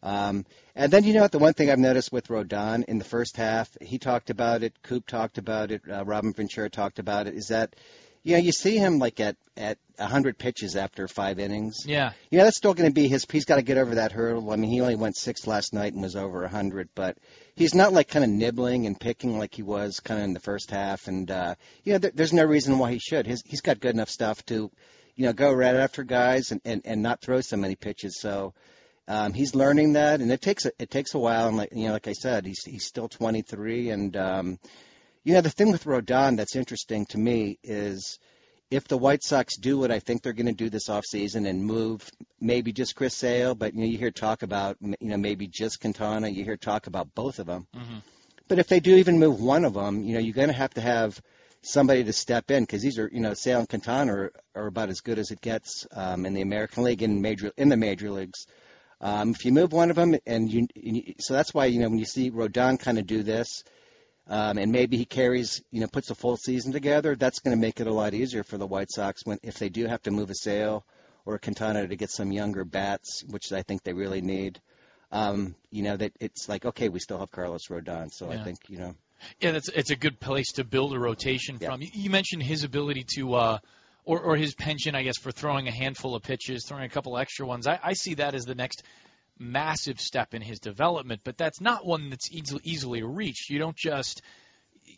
Um, 0.00 0.46
and 0.76 0.92
then 0.92 1.04
you 1.04 1.12
know 1.12 1.22
what? 1.22 1.32
The 1.32 1.40
one 1.40 1.54
thing 1.54 1.70
I've 1.70 1.78
noticed 1.78 2.12
with 2.12 2.28
Rodon 2.28 2.84
in 2.84 2.98
the 2.98 3.04
first 3.04 3.36
half, 3.36 3.68
he 3.80 3.98
talked 3.98 4.30
about 4.30 4.62
it. 4.62 4.80
Coop 4.82 5.06
talked 5.06 5.38
about 5.38 5.72
it. 5.72 5.82
Uh, 5.90 6.04
Robin 6.04 6.32
Ventura 6.32 6.70
talked 6.70 7.00
about 7.00 7.26
it. 7.26 7.34
Is 7.34 7.48
that 7.48 7.74
you 8.22 8.32
know 8.32 8.42
you 8.42 8.52
see 8.52 8.76
him 8.76 8.98
like 8.98 9.20
at 9.20 9.36
at 9.56 9.78
100 9.96 10.38
pitches 10.38 10.76
after 10.76 11.08
five 11.08 11.38
innings. 11.38 11.84
Yeah. 11.84 12.12
Know 12.30 12.44
that's 12.44 12.56
still 12.56 12.74
going 12.74 12.88
to 12.88 12.94
be 12.94 13.08
his. 13.08 13.26
He's 13.30 13.44
got 13.44 13.56
to 13.56 13.62
get 13.62 13.78
over 13.78 13.96
that 13.96 14.12
hurdle. 14.12 14.50
I 14.52 14.56
mean, 14.56 14.70
he 14.70 14.80
only 14.80 14.94
went 14.94 15.16
six 15.16 15.46
last 15.46 15.74
night 15.74 15.92
and 15.92 16.02
was 16.02 16.14
over 16.14 16.42
100, 16.42 16.90
but 16.94 17.18
he's 17.56 17.74
not 17.74 17.92
like 17.92 18.08
kind 18.08 18.24
of 18.24 18.30
nibbling 18.30 18.86
and 18.86 18.98
picking 18.98 19.38
like 19.38 19.54
he 19.54 19.62
was 19.62 20.00
kind 20.00 20.20
of 20.20 20.24
in 20.24 20.32
the 20.32 20.40
first 20.40 20.70
half. 20.70 21.08
And 21.08 21.30
uh, 21.30 21.56
you 21.82 21.92
know, 21.92 21.98
there, 21.98 22.12
there's 22.14 22.32
no 22.32 22.44
reason 22.44 22.78
why 22.78 22.92
he 22.92 23.00
should. 23.00 23.26
His, 23.26 23.42
he's 23.44 23.60
got 23.60 23.80
good 23.80 23.94
enough 23.94 24.10
stuff 24.10 24.44
to, 24.46 24.70
you 25.16 25.26
know, 25.26 25.32
go 25.32 25.52
right 25.52 25.74
after 25.74 26.04
guys 26.04 26.52
and, 26.52 26.60
and, 26.64 26.82
and 26.84 27.02
not 27.02 27.20
throw 27.20 27.40
so 27.40 27.56
many 27.56 27.74
pitches. 27.74 28.20
So 28.20 28.54
um, 29.08 29.32
he's 29.32 29.54
learning 29.54 29.94
that, 29.94 30.20
and 30.20 30.30
it 30.30 30.40
takes 30.40 30.66
a, 30.66 30.72
it 30.78 30.90
takes 30.90 31.14
a 31.14 31.18
while. 31.18 31.48
And 31.48 31.56
like 31.56 31.70
you 31.72 31.86
know, 31.86 31.92
like 31.92 32.06
I 32.06 32.12
said, 32.12 32.46
he's 32.46 32.62
he's 32.64 32.84
still 32.84 33.08
23, 33.08 33.90
and 33.90 34.16
um, 34.16 34.58
you 35.28 35.34
know, 35.34 35.42
the 35.42 35.50
thing 35.50 35.70
with 35.70 35.84
Rodon 35.84 36.38
that's 36.38 36.56
interesting 36.56 37.04
to 37.10 37.18
me 37.18 37.58
is 37.62 38.18
if 38.70 38.88
the 38.88 38.96
White 38.96 39.22
Sox 39.22 39.58
do 39.58 39.76
what 39.78 39.90
I 39.90 39.98
think 39.98 40.22
they're 40.22 40.32
going 40.32 40.46
to 40.46 40.54
do 40.54 40.70
this 40.70 40.88
offseason 40.88 41.46
and 41.46 41.66
move 41.66 42.10
maybe 42.40 42.72
just 42.72 42.96
Chris 42.96 43.14
Sale, 43.14 43.54
but 43.54 43.74
you 43.74 43.80
know, 43.80 43.86
you 43.86 43.98
hear 43.98 44.10
talk 44.10 44.42
about 44.42 44.78
you 44.80 44.96
know 45.00 45.18
maybe 45.18 45.46
just 45.46 45.82
Quintana, 45.82 46.28
you 46.28 46.44
hear 46.44 46.56
talk 46.56 46.86
about 46.86 47.14
both 47.14 47.40
of 47.40 47.46
them. 47.46 47.66
Mhm. 47.76 48.02
But 48.48 48.58
if 48.58 48.68
they 48.68 48.80
do 48.80 48.96
even 48.96 49.18
move 49.18 49.38
one 49.38 49.66
of 49.66 49.74
them, 49.74 50.02
you 50.02 50.14
know, 50.14 50.18
you're 50.18 50.32
going 50.32 50.48
to 50.48 50.54
have 50.54 50.72
to 50.74 50.80
have 50.80 51.20
somebody 51.60 52.04
to 52.04 52.12
step 52.14 52.50
in 52.50 52.62
because 52.62 52.80
these 52.80 52.98
are, 52.98 53.10
you 53.12 53.20
know, 53.20 53.34
Sale 53.34 53.58
and 53.58 53.68
Quintana 53.68 54.14
are, 54.14 54.32
are 54.54 54.66
about 54.68 54.88
as 54.88 55.02
good 55.02 55.18
as 55.18 55.30
it 55.30 55.42
gets 55.42 55.86
um, 55.92 56.24
in 56.24 56.32
the 56.32 56.40
American 56.40 56.84
League 56.84 57.02
and 57.02 57.20
major 57.20 57.52
in 57.58 57.68
the 57.68 57.76
major 57.76 58.10
leagues. 58.10 58.46
Um, 59.02 59.32
if 59.32 59.44
you 59.44 59.52
move 59.52 59.74
one 59.74 59.90
of 59.90 59.96
them, 59.96 60.16
and 60.26 60.50
you, 60.50 60.66
and 60.74 60.96
you, 60.96 61.14
so 61.20 61.34
that's 61.34 61.52
why 61.52 61.66
you 61.66 61.80
know 61.80 61.90
when 61.90 61.98
you 61.98 62.06
see 62.06 62.30
Rodon 62.30 62.80
kind 62.80 62.98
of 62.98 63.06
do 63.06 63.22
this, 63.22 63.62
um, 64.28 64.58
and 64.58 64.70
maybe 64.70 64.96
he 64.98 65.06
carries, 65.06 65.62
you 65.70 65.80
know, 65.80 65.86
puts 65.86 66.10
a 66.10 66.14
full 66.14 66.36
season 66.36 66.72
together, 66.72 67.16
that's 67.16 67.40
going 67.40 67.56
to 67.56 67.60
make 67.60 67.80
it 67.80 67.86
a 67.86 67.92
lot 67.92 68.12
easier 68.12 68.44
for 68.44 68.58
the 68.58 68.66
White 68.66 68.90
Sox 68.90 69.24
when 69.24 69.38
if 69.42 69.58
they 69.58 69.70
do 69.70 69.86
have 69.86 70.02
to 70.02 70.10
move 70.10 70.30
a 70.30 70.34
Sale 70.34 70.84
or 71.24 71.34
a 71.34 71.38
Quintana 71.38 71.86
to 71.86 71.96
get 71.96 72.10
some 72.10 72.30
younger 72.30 72.64
bats, 72.64 73.24
which 73.28 73.52
I 73.52 73.62
think 73.62 73.82
they 73.82 73.94
really 73.94 74.20
need. 74.20 74.60
Um, 75.10 75.54
you 75.70 75.82
know 75.82 75.96
that 75.96 76.12
it's 76.20 76.48
like 76.48 76.66
okay, 76.66 76.90
we 76.90 77.00
still 77.00 77.18
have 77.18 77.30
Carlos 77.30 77.68
Rodon, 77.68 78.12
so 78.12 78.30
Yeah. 78.30 78.40
I 78.40 78.44
think 78.44 78.58
you 78.68 78.78
know. 78.78 78.94
Yeah, 79.40 79.52
that's 79.52 79.68
it's 79.68 79.90
a 79.90 79.96
good 79.96 80.20
place 80.20 80.52
to 80.52 80.64
build 80.64 80.92
a 80.92 80.98
rotation 80.98 81.58
from. 81.58 81.80
You, 81.80 81.88
you 81.92 82.10
mentioned 82.10 82.42
his 82.42 82.62
ability 82.62 83.04
to, 83.16 83.34
uh, 83.34 83.58
or 84.04 84.20
or 84.20 84.36
his 84.36 84.54
penchant, 84.54 84.94
I 84.94 85.02
guess, 85.02 85.16
for 85.18 85.32
throwing 85.32 85.66
a 85.66 85.72
handful 85.72 86.14
of 86.14 86.22
pitches, 86.22 86.66
throwing 86.68 86.84
a 86.84 86.88
couple 86.88 87.16
extra 87.16 87.46
ones. 87.46 87.66
I, 87.66 87.80
I 87.82 87.94
see 87.94 88.14
that 88.14 88.34
as 88.34 88.44
the 88.44 88.54
next 88.54 88.82
massive 89.38 90.00
step 90.00 90.34
in 90.34 90.42
his 90.42 90.58
development, 90.60 91.20
but 91.24 91.36
that's 91.36 91.60
not 91.60 91.86
one 91.86 92.10
that's 92.10 92.30
easily 92.32 92.60
easily 92.64 93.02
reached. 93.02 93.50
You 93.50 93.58
don't 93.58 93.76
just 93.76 94.22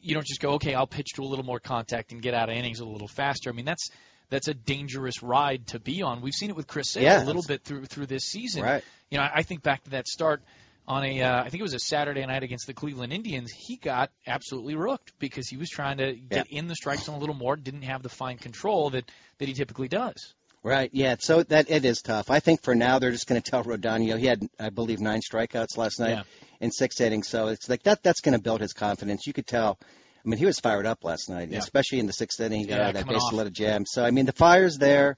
you 0.02 0.14
don't 0.14 0.26
just 0.26 0.40
go, 0.40 0.52
okay, 0.52 0.74
I'll 0.74 0.86
pitch 0.86 1.08
to 1.16 1.22
a 1.22 1.24
little 1.26 1.44
more 1.44 1.60
contact 1.60 2.12
and 2.12 2.22
get 2.22 2.34
out 2.34 2.48
of 2.48 2.56
innings 2.56 2.80
a 2.80 2.84
little 2.84 3.08
faster. 3.08 3.50
I 3.50 3.52
mean, 3.52 3.64
that's 3.64 3.90
that's 4.28 4.48
a 4.48 4.54
dangerous 4.54 5.22
ride 5.22 5.66
to 5.68 5.80
be 5.80 6.02
on. 6.02 6.20
We've 6.22 6.34
seen 6.34 6.50
it 6.50 6.56
with 6.56 6.66
Chris 6.68 6.90
Sale 6.90 7.02
Yeah. 7.02 7.24
a 7.24 7.26
little 7.26 7.42
bit 7.46 7.64
through 7.64 7.86
through 7.86 8.06
this 8.06 8.24
season. 8.24 8.62
Right. 8.62 8.84
You 9.10 9.18
know, 9.18 9.24
I, 9.24 9.30
I 9.36 9.42
think 9.42 9.62
back 9.62 9.84
to 9.84 9.90
that 9.90 10.06
start 10.06 10.42
on 10.86 11.04
a 11.04 11.22
uh, 11.22 11.40
I 11.42 11.48
think 11.48 11.60
it 11.60 11.62
was 11.62 11.74
a 11.74 11.78
Saturday 11.80 12.24
night 12.24 12.42
against 12.42 12.66
the 12.66 12.74
Cleveland 12.74 13.12
Indians, 13.12 13.52
he 13.52 13.76
got 13.76 14.10
absolutely 14.26 14.74
rooked 14.74 15.12
because 15.18 15.48
he 15.48 15.56
was 15.56 15.68
trying 15.68 15.98
to 15.98 16.14
get 16.14 16.48
in 16.48 16.66
the 16.66 16.74
strike 16.74 16.98
zone 16.98 17.16
a 17.16 17.18
little 17.18 17.34
more, 17.34 17.54
didn't 17.56 17.82
have 17.82 18.02
the 18.02 18.08
fine 18.08 18.38
control 18.38 18.90
that 18.90 19.10
that 19.38 19.48
he 19.48 19.54
typically 19.54 19.88
does. 19.88 20.34
Right. 20.62 20.90
Yeah. 20.92 21.16
So 21.18 21.42
that 21.44 21.70
it 21.70 21.84
is 21.86 22.02
tough. 22.02 22.30
I 22.30 22.40
think 22.40 22.62
for 22.62 22.74
now 22.74 22.98
they're 22.98 23.12
just 23.12 23.26
going 23.26 23.40
to 23.40 23.50
tell 23.50 23.64
Rodano. 23.64 24.18
He 24.18 24.26
had, 24.26 24.42
I 24.58 24.68
believe, 24.70 25.00
nine 25.00 25.20
strikeouts 25.20 25.78
last 25.78 25.98
night 25.98 26.10
Yeah. 26.10 26.22
in 26.60 26.70
six 26.70 27.00
innings. 27.00 27.28
So 27.28 27.48
it's 27.48 27.68
like 27.68 27.82
that. 27.84 28.02
That's 28.02 28.20
going 28.20 28.36
to 28.36 28.42
build 28.42 28.60
his 28.60 28.74
confidence. 28.74 29.26
You 29.26 29.32
could 29.32 29.46
tell. 29.46 29.78
I 29.82 30.28
mean, 30.28 30.38
he 30.38 30.44
was 30.44 30.60
fired 30.60 30.84
up 30.84 31.02
last 31.02 31.30
night, 31.30 31.48
Yeah. 31.50 31.58
especially 31.60 31.98
in 31.98 32.06
the 32.06 32.12
sixth 32.12 32.38
inning. 32.40 32.60
He 32.60 32.66
got 32.66 32.76
Yeah, 32.76 32.82
out 32.82 32.88
of 32.90 32.94
that 32.96 33.06
base 33.06 33.22
off. 33.22 33.30
to 33.30 33.36
let 33.36 33.52
jam. 33.54 33.84
So 33.86 34.04
I 34.04 34.10
mean, 34.10 34.26
the 34.26 34.32
fire's 34.32 34.76
there, 34.76 35.16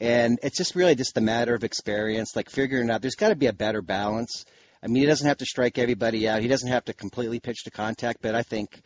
and 0.00 0.38
it's 0.42 0.56
just 0.56 0.74
really 0.74 0.94
just 0.94 1.18
a 1.18 1.20
matter 1.20 1.54
of 1.54 1.64
experience, 1.64 2.34
like 2.34 2.48
figuring 2.48 2.88
out. 2.90 3.02
There's 3.02 3.14
got 3.14 3.28
to 3.28 3.36
be 3.36 3.46
a 3.46 3.52
better 3.52 3.82
balance. 3.82 4.46
I 4.82 4.86
mean, 4.86 5.02
he 5.02 5.06
doesn't 5.06 5.26
have 5.26 5.36
to 5.38 5.44
strike 5.44 5.76
everybody 5.76 6.26
out. 6.26 6.40
He 6.40 6.48
doesn't 6.48 6.70
have 6.70 6.86
to 6.86 6.94
completely 6.94 7.40
pitch 7.40 7.64
to 7.64 7.70
contact, 7.70 8.22
but 8.22 8.34
I 8.34 8.42
think 8.42 8.80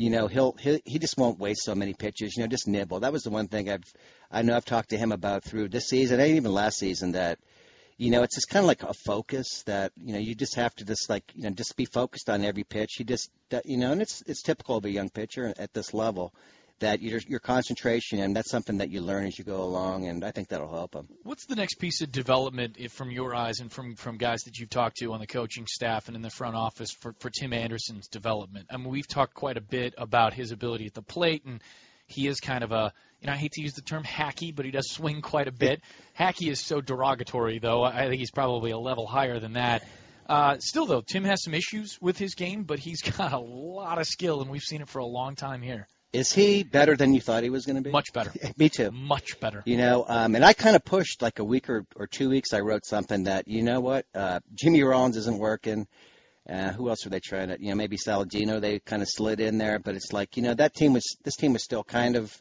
you 0.00 0.08
know 0.08 0.28
he'll 0.28 0.52
he 0.52 0.80
he 0.86 0.98
just 0.98 1.18
won't 1.18 1.38
waste 1.38 1.62
so 1.62 1.74
many 1.74 1.92
pitches. 1.92 2.34
You 2.34 2.42
know, 2.42 2.46
just 2.46 2.66
nibble. 2.66 3.00
That 3.00 3.12
was 3.12 3.22
the 3.22 3.30
one 3.30 3.48
thing 3.48 3.68
I've 3.68 3.84
I 4.30 4.40
know 4.40 4.56
I've 4.56 4.64
talked 4.64 4.90
to 4.90 4.96
him 4.96 5.12
about 5.12 5.44
through 5.44 5.68
this 5.68 5.88
season 5.88 6.18
and 6.20 6.36
even 6.36 6.52
last 6.52 6.78
season 6.78 7.12
that 7.12 7.38
you 7.98 8.10
know 8.10 8.22
it's 8.22 8.34
just 8.34 8.48
kind 8.48 8.64
of 8.64 8.66
like 8.66 8.82
a 8.82 8.94
focus 8.94 9.62
that 9.64 9.92
you 10.02 10.14
know 10.14 10.18
you 10.18 10.34
just 10.34 10.54
have 10.54 10.74
to 10.76 10.86
just 10.86 11.10
like 11.10 11.24
you 11.34 11.42
know 11.42 11.50
just 11.50 11.76
be 11.76 11.84
focused 11.84 12.30
on 12.30 12.46
every 12.46 12.64
pitch. 12.64 12.98
You 12.98 13.04
just 13.04 13.30
you 13.66 13.76
know, 13.76 13.92
and 13.92 14.00
it's 14.00 14.22
it's 14.26 14.40
typical 14.40 14.78
of 14.78 14.86
a 14.86 14.90
young 14.90 15.10
pitcher 15.10 15.52
at 15.58 15.74
this 15.74 15.92
level 15.92 16.32
that 16.80 17.00
your 17.00 17.20
your 17.26 17.40
concentration 17.40 18.18
and 18.20 18.36
that's 18.36 18.50
something 18.50 18.78
that 18.78 18.90
you 18.90 19.00
learn 19.00 19.26
as 19.26 19.38
you 19.38 19.44
go 19.44 19.62
along, 19.62 20.06
and 20.06 20.24
I 20.24 20.30
think 20.30 20.48
that'll 20.48 20.70
help 20.70 20.94
him. 20.94 21.08
What's 21.22 21.46
the 21.46 21.56
next 21.56 21.74
piece 21.74 22.02
of 22.02 22.12
development, 22.12 22.76
if 22.78 22.92
from 22.92 23.10
your 23.10 23.34
eyes 23.34 23.60
and 23.60 23.70
from 23.70 23.96
from 23.96 24.18
guys 24.18 24.42
that 24.44 24.58
you've 24.58 24.70
talked 24.70 24.96
to 24.98 25.12
on 25.12 25.20
the 25.20 25.26
coaching 25.26 25.66
staff 25.66 26.08
and 26.08 26.16
in 26.16 26.22
the 26.22 26.30
front 26.30 26.56
office 26.56 26.90
for 26.92 27.14
for 27.20 27.30
Tim 27.30 27.52
Anderson's 27.52 28.08
development? 28.08 28.66
I 28.70 28.76
mean, 28.76 28.88
we've 28.88 29.08
talked 29.08 29.34
quite 29.34 29.56
a 29.56 29.62
bit 29.62 29.94
about 29.96 30.34
his 30.34 30.52
ability 30.52 30.86
at 30.86 30.94
the 30.94 31.02
plate, 31.02 31.44
and 31.44 31.62
he 32.06 32.26
is 32.26 32.40
kind 32.40 32.64
of 32.64 32.72
a 32.72 32.92
you 33.20 33.26
know 33.26 33.32
I 33.32 33.36
hate 33.36 33.52
to 33.52 33.62
use 33.62 33.74
the 33.74 33.82
term 33.82 34.02
hacky, 34.02 34.54
but 34.54 34.64
he 34.64 34.70
does 34.70 34.90
swing 34.90 35.22
quite 35.22 35.48
a 35.48 35.52
bit. 35.52 35.80
hacky 36.18 36.50
is 36.50 36.60
so 36.60 36.80
derogatory, 36.80 37.58
though. 37.58 37.82
I 37.82 38.08
think 38.08 38.18
he's 38.18 38.30
probably 38.30 38.70
a 38.70 38.78
level 38.78 39.06
higher 39.06 39.38
than 39.38 39.54
that. 39.54 39.86
Uh, 40.30 40.58
still, 40.60 40.86
though, 40.86 41.00
Tim 41.00 41.24
has 41.24 41.42
some 41.42 41.54
issues 41.54 41.98
with 42.00 42.16
his 42.16 42.36
game, 42.36 42.62
but 42.62 42.78
he's 42.78 43.02
got 43.18 43.32
a 43.32 43.38
lot 43.38 43.98
of 43.98 44.06
skill, 44.06 44.40
and 44.40 44.50
we've 44.50 44.62
seen 44.62 44.80
it 44.80 44.88
for 44.88 45.00
a 45.00 45.06
long 45.06 45.34
time 45.34 45.60
here. 45.60 45.88
Is 46.12 46.32
he 46.32 46.64
better 46.64 46.96
than 46.96 47.14
you 47.14 47.20
thought 47.20 47.44
he 47.44 47.50
was 47.50 47.66
going 47.66 47.76
to 47.76 47.82
be? 47.82 47.90
Much 47.90 48.12
better. 48.12 48.32
Me 48.56 48.68
too. 48.68 48.90
Much 48.90 49.38
better. 49.38 49.62
You 49.64 49.76
know, 49.76 50.04
um, 50.08 50.34
and 50.34 50.44
I 50.44 50.52
kind 50.54 50.74
of 50.74 50.84
pushed 50.84 51.22
like 51.22 51.38
a 51.38 51.44
week 51.44 51.70
or, 51.70 51.86
or 51.94 52.08
two 52.08 52.28
weeks. 52.28 52.52
I 52.52 52.60
wrote 52.60 52.84
something 52.84 53.24
that 53.24 53.46
you 53.46 53.62
know 53.62 53.80
what, 53.80 54.06
uh, 54.14 54.40
Jimmy 54.54 54.82
Rollins 54.82 55.16
isn't 55.16 55.38
working. 55.38 55.86
Uh, 56.48 56.72
who 56.72 56.88
else 56.88 57.04
were 57.04 57.10
they 57.10 57.20
trying 57.20 57.48
to? 57.48 57.60
You 57.60 57.68
know, 57.68 57.76
maybe 57.76 57.96
Saladino. 57.96 58.60
They 58.60 58.80
kind 58.80 59.02
of 59.02 59.08
slid 59.08 59.38
in 59.38 59.58
there, 59.58 59.78
but 59.78 59.94
it's 59.94 60.12
like 60.12 60.36
you 60.36 60.42
know 60.42 60.54
that 60.54 60.74
team 60.74 60.94
was 60.94 61.16
this 61.22 61.36
team 61.36 61.52
was 61.52 61.62
still 61.62 61.84
kind 61.84 62.16
of 62.16 62.36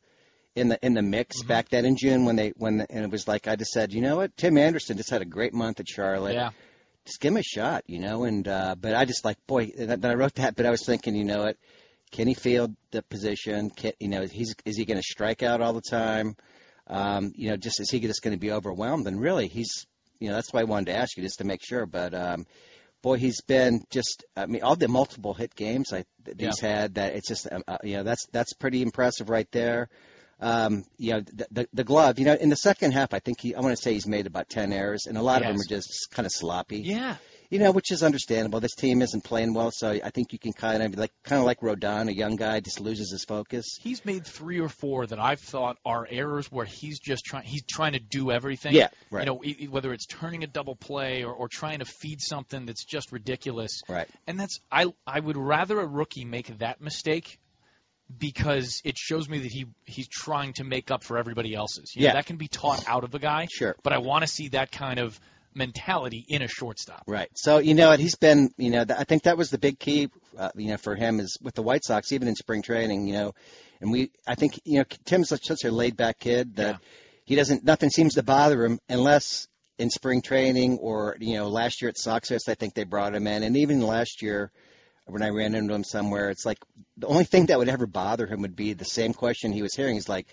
in 0.56 0.70
the 0.70 0.84
in 0.84 0.94
the 0.94 1.02
mix 1.04 1.44
back 1.44 1.70
then 1.70 1.86
in 1.86 1.96
June 1.96 2.26
when 2.26 2.36
they 2.36 2.54
when 2.58 2.78
the, 2.78 2.92
and 2.92 3.06
it 3.06 3.12
was 3.12 3.28
like 3.28 3.48
I 3.48 3.56
just 3.56 3.72
said, 3.72 3.94
you 3.94 4.02
know 4.02 4.16
what, 4.16 4.36
Tim 4.36 4.58
Anderson 4.58 4.98
just 4.98 5.12
had 5.12 5.22
a 5.22 5.26
great 5.26 5.54
month 5.54 5.80
at 5.80 5.88
Charlotte. 5.88 6.34
Yeah. 6.34 6.52
Just 7.06 7.22
give 7.22 7.34
him 7.34 7.38
a 7.38 7.44
shot, 7.44 7.84
you 7.88 8.00
know. 8.00 8.24
And 8.24 8.48
uh, 8.48 8.76
but 8.80 8.96
I 8.96 9.06
just 9.06 9.26
like 9.26 9.38
boy, 9.46 9.72
then 9.78 10.04
I 10.04 10.16
wrote 10.16 10.36
that, 10.36 10.56
but 10.56 10.66
I 10.66 10.72
was 10.72 10.84
thinking, 10.86 11.16
you 11.16 11.26
know 11.26 11.44
what, 11.44 11.58
can 12.12 12.28
he 12.28 12.34
field 12.34 12.76
the 12.92 13.04
position? 13.04 13.70
Can, 13.70 13.94
you 14.00 14.08
know, 14.08 14.26
he's 14.26 14.56
is 14.66 14.78
he 14.78 14.86
going 14.86 14.98
to 14.98 15.04
strike 15.04 15.44
out 15.44 15.62
all 15.62 15.74
the 15.74 15.82
time? 15.82 16.36
Um, 16.88 17.32
you 17.36 17.50
know, 17.50 17.58
just 17.58 17.80
is 17.80 17.90
he 17.92 18.00
just 18.00 18.24
going 18.24 18.36
to 18.36 18.40
be 18.40 18.52
overwhelmed? 18.52 19.08
And 19.08 19.22
really, 19.22 19.48
he's 19.48 19.86
you 20.20 20.30
know 20.30 20.36
that's 20.36 20.52
why 20.52 20.62
I 20.62 20.66
wanted 20.66 20.88
to 20.88 20.98
ask 20.98 21.16
you 21.18 21.24
just 21.24 21.40
to 21.40 21.46
make 21.46 21.62
sure. 21.64 21.86
But 21.86 22.14
um, 22.14 22.46
boy, 23.02 23.18
he's 23.18 23.42
been 23.42 23.84
just 23.90 24.26
I 24.36 24.48
mean 24.48 24.64
all 24.64 24.76
the 24.76 24.88
multiple 24.88 25.34
hit 25.34 25.56
games 25.56 25.94
I, 25.94 26.06
that 26.24 26.40
he's 26.40 26.60
had 26.60 26.96
that 26.96 27.16
it's 27.16 27.28
just 27.28 27.48
uh, 27.52 27.78
you 27.84 27.98
know 27.98 28.04
that's 28.04 28.26
that's 28.32 28.54
pretty 28.54 28.82
impressive 28.82 29.30
right 29.30 29.50
there. 29.52 29.90
Um, 30.42 30.86
you 30.98 31.14
know 31.14 31.22
the, 31.22 31.48
the 31.52 31.68
the 31.74 31.84
glove. 31.84 32.18
You 32.18 32.26
know 32.26 32.34
in 32.34 32.50
the 32.50 32.56
second 32.56 32.94
half, 32.94 33.14
I 33.14 33.20
think 33.20 33.40
he 33.42 33.54
I 33.54 33.60
want 33.60 33.76
to 33.76 33.82
say 33.82 33.94
he's 33.94 34.08
made 34.08 34.26
about 34.26 34.50
ten 34.50 34.74
errors, 34.74 35.06
and 35.06 35.18
a 35.18 35.22
lot 35.22 35.42
of 35.42 35.48
them 35.48 35.62
are 35.62 35.70
just 35.70 36.10
kind 36.12 36.26
of 36.26 36.32
sloppy. 36.32 36.82
Yeah. 36.84 37.18
You 37.50 37.58
know, 37.58 37.72
which 37.72 37.92
is 37.92 38.04
understandable. 38.04 38.60
This 38.60 38.76
team 38.76 39.02
isn't 39.02 39.24
playing 39.24 39.56
well, 39.56 39.72
so 39.72 39.90
I 39.90 40.12
think 40.12 40.34
you 40.34 40.40
can 40.40 40.54
kind 40.54 40.84
of 40.84 40.96
like 40.98 41.12
kind 41.24 41.40
of 41.40 41.46
like 41.46 41.62
Rodon, 41.62 42.08
a 42.08 42.14
young 42.14 42.36
guy, 42.36 42.60
just 42.60 42.80
loses 42.80 43.12
his 43.12 43.26
focus. 43.26 43.66
He's 43.82 44.06
made 44.06 44.26
three 44.26 44.60
or 44.60 44.70
four 44.70 45.08
that 45.08 45.20
I've 45.20 45.40
thought 45.40 45.78
are 45.84 46.08
errors 46.10 46.52
where 46.52 46.66
he's 46.66 47.00
just 47.00 47.26
trying 47.26 47.46
he's 47.46 47.64
trying 47.66 47.94
to 47.94 48.00
do 48.00 48.30
everything. 48.30 48.76
Yeah, 48.76 48.90
right. 49.10 49.26
You 49.28 49.34
know, 49.34 49.72
whether 49.72 49.92
it's 49.94 50.06
turning 50.06 50.44
a 50.44 50.48
double 50.48 50.76
play 50.76 51.24
or, 51.24 51.34
or 51.34 51.48
trying 51.48 51.80
to 51.80 51.86
feed 51.86 52.22
something 52.22 52.68
that's 52.68 52.86
just 52.86 53.12
ridiculous. 53.12 53.82
Right. 53.90 54.08
And 54.28 54.40
that's 54.40 54.60
I 54.72 54.86
I 55.08 55.20
would 55.20 55.38
rather 55.38 55.80
a 55.80 55.88
rookie 55.88 56.26
make 56.26 56.60
that 56.60 56.82
mistake 56.82 57.40
because 58.18 58.82
it 58.84 58.98
shows 58.98 59.30
me 59.30 59.40
that 59.40 59.52
he 59.52 59.66
he's 59.86 60.08
trying 60.08 60.54
to 60.54 60.64
make 60.64 60.92
up 60.92 61.04
for 61.04 61.18
everybody 61.18 61.54
else's. 61.54 61.94
You 61.96 62.02
know, 62.02 62.08
Yeah. 62.10 62.14
that 62.14 62.26
can 62.26 62.38
be 62.38 62.48
taught 62.48 62.88
out 62.88 63.04
of 63.04 63.14
a 63.14 63.20
guy. 63.20 63.48
Sure. 63.52 63.76
But 63.84 63.94
I 63.94 64.00
want 64.00 64.24
to 64.24 64.28
see 64.28 64.50
that 64.50 64.72
kind 64.72 65.00
of 65.00 65.20
mentality 65.60 66.26
in 66.28 66.42
a 66.42 66.48
shortstop. 66.48 67.04
Right. 67.06 67.30
So 67.36 67.60
you 67.60 67.76
know 67.76 67.92
he's 67.92 68.16
been. 68.16 68.50
You 68.58 68.72
know, 68.72 68.86
I 68.98 69.04
think 69.04 69.24
that 69.24 69.38
was 69.38 69.52
the 69.52 69.60
big 69.60 69.78
key. 69.78 70.10
Uh, 70.38 70.50
you 70.56 70.70
know, 70.70 70.78
for 70.78 70.96
him 70.96 71.20
is 71.20 71.38
with 71.42 71.54
the 71.54 71.62
White 71.62 71.86
Sox, 71.86 72.12
even 72.12 72.28
in 72.28 72.36
spring 72.36 72.64
training. 72.64 73.08
You 73.08 73.14
know, 73.14 73.34
and 73.82 73.92
we. 73.92 74.10
I 74.26 74.34
think 74.36 74.60
you 74.66 74.80
know 74.80 74.86
Tim's 75.06 75.30
such, 75.30 75.64
a 75.64 75.72
laid 75.72 75.96
back 75.96 76.18
kid 76.20 76.56
that 76.56 76.80
he 77.26 77.36
doesn't. 77.36 77.64
Nothing 77.64 77.92
seems 77.92 78.16
to 78.16 78.24
bother 78.24 78.66
him 78.66 78.80
unless 78.90 79.48
in 79.78 79.90
spring 79.92 80.22
training 80.22 80.80
or 80.80 81.16
you 81.20 81.36
know 81.36 81.48
last 81.48 81.82
year 81.82 81.90
at 81.90 81.98
Sox 81.98 82.30
Fest. 82.30 82.50
I 82.50 82.56
think 82.56 82.74
they 82.74 82.86
brought 82.86 83.14
him 83.14 83.28
in, 83.28 83.44
and 83.44 83.56
even 83.56 83.82
last 83.82 84.24
year 84.24 84.52
when 85.06 85.24
I 85.24 85.30
ran 85.30 85.56
into 85.56 85.74
him 85.74 85.84
somewhere, 85.84 86.30
it's 86.30 86.46
like 86.46 86.60
the 86.98 87.08
only 87.08 87.24
thing 87.24 87.48
that 87.48 87.58
would 87.58 87.70
ever 87.70 87.88
bother 87.88 88.28
him 88.28 88.42
would 88.42 88.56
be 88.56 88.74
the 88.74 88.86
same 88.86 89.14
question 89.14 89.52
he 89.52 89.64
was 89.64 89.74
hearing. 89.74 89.96
He's 89.96 90.08
like, 90.08 90.28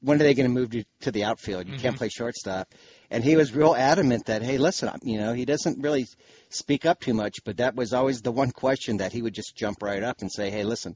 when 0.00 0.20
are 0.20 0.24
they 0.24 0.34
going 0.34 0.48
to 0.48 0.54
move 0.54 0.74
you 0.74 0.84
to 1.00 1.10
the 1.10 1.24
outfield? 1.24 1.66
You 1.66 1.78
can't 1.78 1.94
Mhm. 1.94 1.98
play 1.98 2.08
shortstop. 2.08 2.74
And 3.10 3.24
he 3.24 3.36
was 3.36 3.54
real 3.54 3.74
adamant 3.74 4.26
that, 4.26 4.42
hey, 4.42 4.58
listen, 4.58 4.90
you 5.02 5.18
know, 5.18 5.32
he 5.32 5.46
doesn't 5.46 5.82
really 5.82 6.06
speak 6.50 6.84
up 6.84 7.00
too 7.00 7.14
much, 7.14 7.42
but 7.44 7.56
that 7.56 7.74
was 7.74 7.92
always 7.92 8.20
the 8.20 8.32
one 8.32 8.50
question 8.50 8.98
that 8.98 9.12
he 9.12 9.22
would 9.22 9.34
just 9.34 9.56
jump 9.56 9.82
right 9.82 10.02
up 10.02 10.20
and 10.20 10.30
say, 10.30 10.50
hey, 10.50 10.64
listen, 10.64 10.94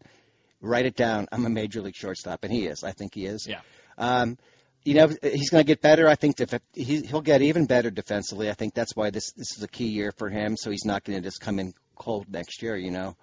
write 0.60 0.84
it 0.84 0.94
down. 0.94 1.26
I'm 1.32 1.46
a 1.46 1.50
major 1.50 1.80
league 1.80 1.96
shortstop, 1.96 2.44
and 2.44 2.52
he 2.52 2.66
is. 2.66 2.84
I 2.84 2.92
think 2.92 3.14
he 3.14 3.24
is. 3.24 3.46
Yeah. 3.48 3.60
Um, 3.96 4.36
you 4.84 4.94
know, 4.94 5.08
he's 5.22 5.50
going 5.50 5.62
to 5.62 5.66
get 5.66 5.80
better. 5.80 6.08
I 6.08 6.16
think 6.16 6.36
def- 6.36 6.60
he, 6.74 7.02
he'll 7.02 7.20
get 7.20 7.40
even 7.40 7.66
better 7.66 7.90
defensively. 7.90 8.50
I 8.50 8.54
think 8.54 8.74
that's 8.74 8.96
why 8.96 9.10
this 9.10 9.32
this 9.32 9.56
is 9.56 9.62
a 9.62 9.68
key 9.68 9.86
year 9.86 10.12
for 10.16 10.28
him. 10.28 10.56
So 10.56 10.70
he's 10.70 10.84
not 10.84 11.04
going 11.04 11.18
to 11.18 11.22
just 11.22 11.40
come 11.40 11.58
in 11.58 11.72
cold 11.94 12.26
next 12.28 12.62
year. 12.62 12.76
You 12.76 12.90
know. 12.90 13.16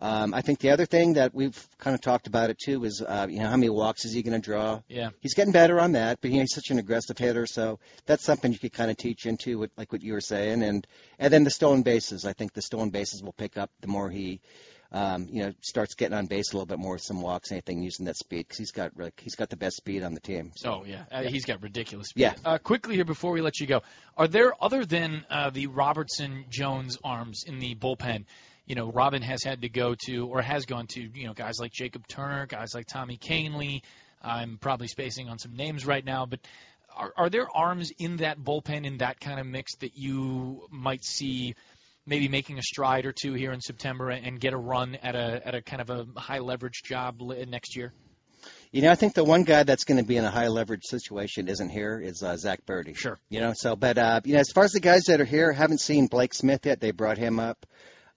Um, 0.00 0.34
I 0.34 0.42
think 0.42 0.58
the 0.58 0.70
other 0.70 0.86
thing 0.86 1.14
that 1.14 1.34
we've 1.34 1.68
kind 1.78 1.94
of 1.94 2.00
talked 2.00 2.26
about 2.26 2.50
it 2.50 2.58
too 2.58 2.84
is, 2.84 3.00
uh, 3.00 3.26
you 3.30 3.38
know, 3.38 3.48
how 3.48 3.56
many 3.56 3.70
walks 3.70 4.04
is 4.04 4.12
he 4.12 4.22
going 4.22 4.40
to 4.40 4.44
draw? 4.44 4.80
Yeah. 4.88 5.10
He's 5.20 5.34
getting 5.34 5.52
better 5.52 5.80
on 5.80 5.92
that, 5.92 6.20
but 6.20 6.30
you 6.30 6.38
know, 6.38 6.42
he's 6.42 6.54
such 6.54 6.70
an 6.70 6.78
aggressive 6.78 7.16
hitter, 7.16 7.46
so 7.46 7.78
that's 8.06 8.24
something 8.24 8.52
you 8.52 8.58
could 8.58 8.72
kind 8.72 8.90
of 8.90 8.96
teach 8.96 9.26
into, 9.26 9.58
with, 9.58 9.70
like 9.76 9.92
what 9.92 10.02
you 10.02 10.12
were 10.12 10.20
saying, 10.20 10.62
and 10.62 10.86
and 11.18 11.32
then 11.32 11.44
the 11.44 11.50
stolen 11.50 11.82
bases. 11.82 12.24
I 12.26 12.32
think 12.32 12.52
the 12.52 12.62
stolen 12.62 12.90
bases 12.90 13.22
will 13.22 13.32
pick 13.32 13.56
up 13.56 13.70
the 13.80 13.86
more 13.86 14.10
he, 14.10 14.40
um, 14.92 15.28
you 15.30 15.44
know, 15.44 15.52
starts 15.60 15.94
getting 15.94 16.16
on 16.16 16.26
base 16.26 16.52
a 16.52 16.56
little 16.56 16.66
bit 16.66 16.78
more, 16.78 16.98
some 16.98 17.22
walks, 17.22 17.52
anything 17.52 17.82
using 17.82 18.06
that 18.06 18.16
speed, 18.16 18.46
because 18.46 18.58
he's 18.58 18.72
got 18.72 18.96
really, 18.96 19.12
he's 19.18 19.36
got 19.36 19.48
the 19.48 19.56
best 19.56 19.76
speed 19.76 20.02
on 20.02 20.14
the 20.14 20.20
team. 20.20 20.52
So, 20.56 20.80
Oh 20.80 20.84
yeah, 20.84 21.04
uh, 21.10 21.22
he's 21.22 21.44
got 21.44 21.62
ridiculous. 21.62 22.08
Speed. 22.08 22.22
Yeah. 22.22 22.34
Uh, 22.44 22.58
quickly 22.58 22.96
here 22.96 23.04
before 23.04 23.32
we 23.32 23.40
let 23.40 23.60
you 23.60 23.66
go, 23.66 23.82
are 24.16 24.28
there 24.28 24.52
other 24.60 24.84
than 24.84 25.24
uh, 25.30 25.50
the 25.50 25.68
Robertson 25.68 26.44
Jones 26.50 26.98
arms 27.04 27.44
in 27.46 27.58
the 27.58 27.74
bullpen? 27.74 28.24
You 28.66 28.74
know, 28.74 28.90
Robin 28.90 29.22
has 29.22 29.42
had 29.44 29.62
to 29.62 29.68
go 29.68 29.94
to 30.06 30.26
or 30.26 30.40
has 30.40 30.66
gone 30.66 30.86
to 30.88 31.00
you 31.00 31.26
know 31.26 31.34
guys 31.34 31.54
like 31.60 31.72
Jacob 31.72 32.06
Turner, 32.06 32.46
guys 32.46 32.74
like 32.74 32.86
Tommy 32.86 33.18
Kahnle. 33.18 33.82
I'm 34.22 34.56
probably 34.58 34.88
spacing 34.88 35.28
on 35.28 35.38
some 35.38 35.54
names 35.54 35.84
right 35.84 36.04
now, 36.04 36.24
but 36.24 36.40
are, 36.96 37.12
are 37.16 37.30
there 37.30 37.46
arms 37.54 37.92
in 37.98 38.18
that 38.18 38.38
bullpen 38.38 38.86
in 38.86 38.98
that 38.98 39.20
kind 39.20 39.38
of 39.38 39.46
mix 39.46 39.76
that 39.76 39.96
you 39.96 40.66
might 40.70 41.04
see? 41.04 41.54
Maybe 42.06 42.28
making 42.28 42.58
a 42.58 42.62
stride 42.62 43.06
or 43.06 43.12
two 43.12 43.32
here 43.32 43.52
in 43.52 43.62
September 43.62 44.10
and 44.10 44.38
get 44.38 44.52
a 44.52 44.58
run 44.58 44.94
at 44.96 45.14
a 45.14 45.40
at 45.46 45.54
a 45.54 45.62
kind 45.62 45.80
of 45.80 45.88
a 45.88 46.20
high 46.20 46.40
leverage 46.40 46.82
job 46.84 47.20
next 47.48 47.76
year. 47.76 47.94
You 48.72 48.82
know, 48.82 48.90
I 48.90 48.94
think 48.94 49.14
the 49.14 49.24
one 49.24 49.44
guy 49.44 49.62
that's 49.62 49.84
going 49.84 49.98
to 49.98 50.04
be 50.04 50.16
in 50.16 50.24
a 50.24 50.30
high 50.30 50.48
leverage 50.48 50.82
situation 50.84 51.48
isn't 51.48 51.70
here 51.70 51.98
is 51.98 52.22
uh, 52.22 52.36
Zack 52.36 52.66
Burdi. 52.66 52.96
Sure. 52.96 53.18
You 53.30 53.40
know, 53.40 53.52
so 53.54 53.76
but 53.76 53.96
uh, 53.96 54.20
you 54.24 54.34
know, 54.34 54.40
as 54.40 54.50
far 54.50 54.64
as 54.64 54.72
the 54.72 54.80
guys 54.80 55.04
that 55.04 55.20
are 55.20 55.24
here, 55.24 55.52
haven't 55.52 55.80
seen 55.80 56.08
Blake 56.08 56.34
Smith 56.34 56.66
yet. 56.66 56.80
They 56.80 56.90
brought 56.90 57.16
him 57.16 57.40
up. 57.40 57.66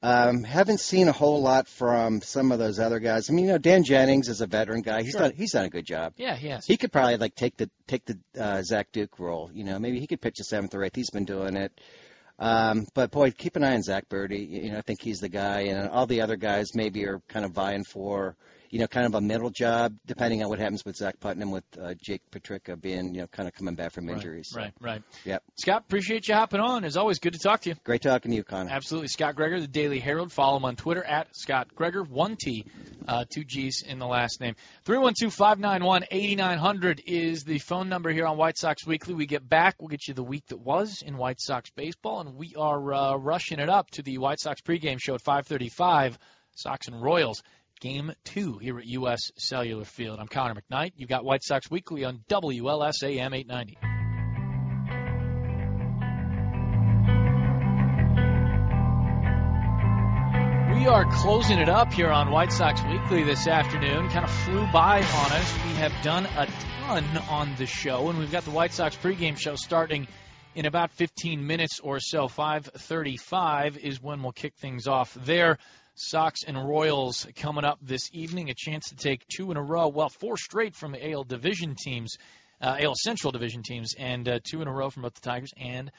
Um, 0.03 0.43
haven't 0.43 0.79
seen 0.79 1.07
a 1.07 1.11
whole 1.11 1.41
lot 1.41 1.67
from 1.67 2.21
some 2.21 2.51
of 2.51 2.59
those 2.59 2.79
other 2.79 2.99
guys. 2.99 3.29
I 3.29 3.33
mean, 3.33 3.45
you 3.45 3.51
know, 3.53 3.57
Dan 3.57 3.83
Jennings 3.83 4.29
is 4.29 4.41
a 4.41 4.45
veteran 4.47 4.81
guy. 4.83 5.01
He's 5.01 5.11
Sure. 5.13 5.21
done 5.21 5.33
he's 5.35 5.53
done 5.53 5.65
a 5.65 5.69
good 5.69 5.85
job. 5.85 6.13
Yeah, 6.17 6.35
he 6.35 6.49
has. 6.49 6.65
He 6.67 6.77
could 6.77 6.91
probably 6.91 7.17
like 7.17 7.33
take 7.33 7.57
the 7.57 7.69
take 7.87 8.05
the 8.05 8.19
uh, 8.39 8.61
Zach 8.61 8.91
Duke 8.91 9.17
role. 9.19 9.49
You 9.53 9.63
know, 9.63 9.79
maybe 9.79 9.99
he 9.99 10.05
could 10.05 10.21
pitch 10.21 10.39
a 10.39 10.43
seventh 10.43 10.75
or 10.75 10.83
eighth. 10.83 10.95
He's 10.95 11.09
been 11.09 11.25
doing 11.25 11.55
it. 11.57 11.71
Um, 12.39 12.85
but 12.93 13.09
boy, 13.09 13.31
keep 13.31 13.55
an 13.55 13.63
eye 13.63 13.73
on 13.73 13.81
Zack 13.81 14.07
Burdi. 14.09 14.47
You 14.47 14.71
know, 14.71 14.77
I 14.77 14.81
think 14.81 15.01
he's 15.01 15.19
the 15.19 15.29
guy, 15.29 15.61
and 15.61 15.89
all 15.89 16.05
the 16.05 16.21
other 16.21 16.35
guys 16.35 16.75
maybe 16.75 17.05
are 17.05 17.19
kind 17.27 17.43
of 17.45 17.51
vying 17.51 17.83
for. 17.83 18.35
You 18.69 18.79
know, 18.79 18.87
kind 18.87 19.05
of 19.05 19.15
a 19.15 19.21
middle 19.21 19.49
job, 19.49 19.95
depending 20.05 20.43
on 20.43 20.49
what 20.49 20.59
happens 20.59 20.83
with 20.83 20.95
Zach 20.95 21.19
Putnam, 21.19 21.51
with 21.51 21.63
uh, 21.81 21.93
Jake 22.01 22.21
Petricka 22.31 22.79
being, 22.79 23.15
you 23.15 23.21
know, 23.21 23.27
kind 23.27 23.47
of 23.47 23.53
coming 23.53 23.75
back 23.75 23.91
from 23.91 24.09
injuries. 24.09 24.51
Right, 24.55 24.73
right, 24.79 24.91
right. 24.93 25.01
Yep. 25.25 25.43
Scott, 25.55 25.83
appreciate 25.87 26.27
you 26.27 26.33
hopping 26.33 26.59
on. 26.59 26.83
As 26.83 26.97
always, 26.97 27.19
good 27.19 27.33
to 27.33 27.39
talk 27.39 27.61
to 27.61 27.69
you. 27.69 27.75
Great 27.83 28.01
talking 28.01 28.31
to 28.31 28.37
you, 28.37 28.43
Connor. 28.43 28.69
Absolutely. 28.69 29.07
Scott 29.07 29.35
Gregor, 29.35 29.59
the 29.59 29.67
Daily 29.67 29.99
Herald. 29.99 30.31
Follow 30.31 30.57
him 30.57 30.65
on 30.65 30.75
Twitter 30.75 31.03
at 31.03 31.35
Scott 31.35 31.73
Gregor, 31.75 32.03
one 32.03 32.35
T, 32.35 32.65
uh, 33.07 33.25
two 33.33 33.43
G's 33.43 33.83
in 33.87 33.99
the 33.99 34.07
last 34.07 34.41
name. 34.41 34.55
312 34.85 35.33
591 35.33 36.05
8900 36.11 37.01
is 37.05 37.43
the 37.43 37.59
phone 37.59 37.89
number 37.89 38.11
here 38.11 38.25
on 38.25 38.37
White 38.37 38.57
Sox 38.57 38.85
Weekly. 38.85 39.13
We 39.13 39.25
get 39.25 39.47
back, 39.47 39.75
we'll 39.79 39.89
get 39.89 40.07
you 40.07 40.13
the 40.13 40.23
week 40.23 40.45
that 40.47 40.59
was 40.59 41.01
in 41.05 41.17
White 41.17 41.39
Sox 41.39 41.69
baseball, 41.71 42.21
and 42.21 42.35
we 42.35 42.53
are 42.57 42.93
uh, 42.93 43.15
rushing 43.15 43.59
it 43.59 43.69
up 43.69 43.89
to 43.91 44.01
the 44.01 44.17
White 44.17 44.39
Sox 44.39 44.61
pregame 44.61 44.97
show 44.99 45.15
at 45.15 45.21
535, 45.21 46.17
Sox 46.55 46.87
and 46.87 47.01
Royals. 47.01 47.43
Game 47.79 48.11
two 48.23 48.57
here 48.57 48.79
at 48.79 48.85
U.S. 48.87 49.31
Cellular 49.37 49.85
Field. 49.85 50.19
I'm 50.19 50.27
Connor 50.27 50.55
McKnight. 50.55 50.93
You've 50.95 51.09
got 51.09 51.23
White 51.23 51.43
Sox 51.43 51.69
Weekly 51.69 52.05
on 52.05 52.23
WLS 52.27 53.03
AM 53.03 53.35
890. 53.35 53.77
We 60.79 60.87
are 60.87 61.05
closing 61.11 61.59
it 61.59 61.69
up 61.69 61.93
here 61.93 62.09
on 62.09 62.31
White 62.31 62.51
Sox 62.51 62.81
Weekly 62.83 63.23
this 63.23 63.47
afternoon. 63.47 64.09
Kind 64.09 64.25
of 64.25 64.31
flew 64.31 64.65
by 64.73 64.97
on 64.97 65.31
us. 65.33 65.53
We 65.65 65.73
have 65.73 65.93
done 66.01 66.25
a 66.25 66.47
ton 66.85 67.05
on 67.29 67.55
the 67.57 67.67
show, 67.67 68.09
and 68.09 68.17
we've 68.17 68.31
got 68.31 68.43
the 68.43 68.51
White 68.51 68.73
Sox 68.73 68.95
pregame 68.95 69.37
show 69.37 69.55
starting 69.55 70.07
in 70.55 70.65
about 70.65 70.91
15 70.93 71.45
minutes 71.45 71.79
or 71.79 71.99
so. 71.99 72.27
5:35 72.27 73.77
is 73.77 74.01
when 74.01 74.23
we'll 74.23 74.31
kick 74.31 74.55
things 74.55 74.87
off 74.87 75.13
there. 75.13 75.59
Sox 75.99 76.43
and 76.43 76.55
Royals 76.55 77.25
coming 77.35 77.65
up 77.65 77.79
this 77.81 78.09
evening. 78.13 78.51
A 78.51 78.53
chance 78.55 78.89
to 78.89 78.95
take 78.95 79.27
two 79.27 79.49
in 79.49 79.57
a 79.57 79.63
row, 79.63 79.87
well, 79.87 80.09
four 80.09 80.37
straight 80.37 80.75
from 80.75 80.91
the 80.91 81.11
AL 81.11 81.23
Division 81.23 81.75
teams, 81.75 82.17
uh, 82.61 82.77
AL 82.79 82.93
Central 82.95 83.31
Division 83.31 83.63
teams, 83.63 83.95
and 83.97 84.29
uh, 84.29 84.39
two 84.43 84.61
in 84.61 84.67
a 84.67 84.71
row 84.71 84.91
from 84.91 85.03
both 85.03 85.15
the 85.15 85.21
Tigers 85.21 85.51
and 85.57 85.91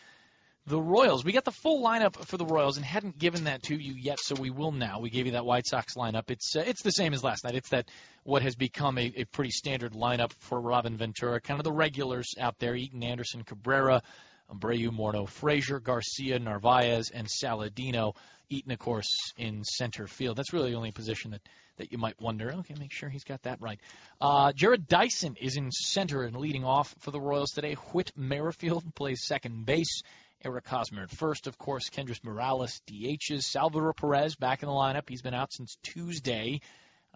the 0.66 0.80
Royals. 0.80 1.24
We 1.24 1.32
got 1.32 1.44
the 1.44 1.50
full 1.50 1.82
lineup 1.82 2.14
for 2.26 2.36
the 2.36 2.46
Royals 2.46 2.76
and 2.76 2.86
hadn't 2.86 3.18
given 3.18 3.44
that 3.44 3.64
to 3.64 3.74
you 3.74 3.94
yet, 3.94 4.20
so 4.20 4.36
we 4.36 4.50
will 4.50 4.70
now. 4.70 5.00
We 5.00 5.10
gave 5.10 5.26
you 5.26 5.32
that 5.32 5.44
White 5.44 5.66
Sox 5.66 5.94
lineup. 5.94 6.30
It's 6.30 6.54
uh, 6.54 6.62
it's 6.64 6.82
the 6.82 6.92
same 6.92 7.12
as 7.12 7.24
last 7.24 7.42
night. 7.42 7.56
It's 7.56 7.70
that 7.70 7.88
what 8.22 8.42
has 8.42 8.54
become 8.54 8.98
a, 8.98 9.12
a 9.16 9.24
pretty 9.24 9.50
standard 9.50 9.94
lineup 9.94 10.32
for 10.38 10.60
Robin 10.60 10.96
Ventura, 10.96 11.40
kind 11.40 11.58
of 11.58 11.64
the 11.64 11.72
regulars 11.72 12.34
out 12.38 12.58
there: 12.60 12.76
Eaton, 12.76 13.02
Anderson, 13.02 13.42
Cabrera, 13.42 14.02
Abreu, 14.50 14.90
Morneau, 14.90 15.28
Frazier, 15.28 15.80
Garcia, 15.80 16.38
Narvaez, 16.38 17.10
and 17.10 17.26
Saladino. 17.26 18.14
Eaton, 18.50 18.72
of 18.72 18.78
course, 18.78 19.32
in 19.36 19.62
center 19.62 20.06
field. 20.06 20.36
That's 20.36 20.52
really 20.52 20.70
the 20.70 20.76
only 20.76 20.90
position 20.90 21.32
that, 21.32 21.42
that 21.76 21.92
you 21.92 21.98
might 21.98 22.20
wonder. 22.20 22.52
Okay, 22.60 22.74
make 22.78 22.92
sure 22.92 23.08
he's 23.08 23.24
got 23.24 23.42
that 23.42 23.60
right. 23.60 23.78
Uh, 24.20 24.52
Jarrod 24.52 24.86
Dyson 24.88 25.36
is 25.38 25.56
in 25.56 25.70
center 25.70 26.22
and 26.22 26.36
leading 26.36 26.64
off 26.64 26.94
for 27.00 27.10
the 27.10 27.20
Royals 27.20 27.50
today. 27.50 27.74
Whit 27.74 28.12
Merrifield 28.16 28.84
plays 28.94 29.24
second 29.24 29.66
base. 29.66 30.02
Eric 30.44 30.68
Hosmer 30.68 31.02
at 31.02 31.10
first, 31.10 31.46
of 31.46 31.58
course. 31.58 31.90
Kendrys 31.90 32.22
Morales 32.22 32.80
DHs. 32.88 33.42
Salvador 33.42 33.92
Perez 33.92 34.36
back 34.36 34.62
in 34.62 34.68
the 34.68 34.74
lineup. 34.74 35.08
He's 35.08 35.22
been 35.22 35.34
out 35.34 35.52
since 35.52 35.76
Tuesday 35.82 36.60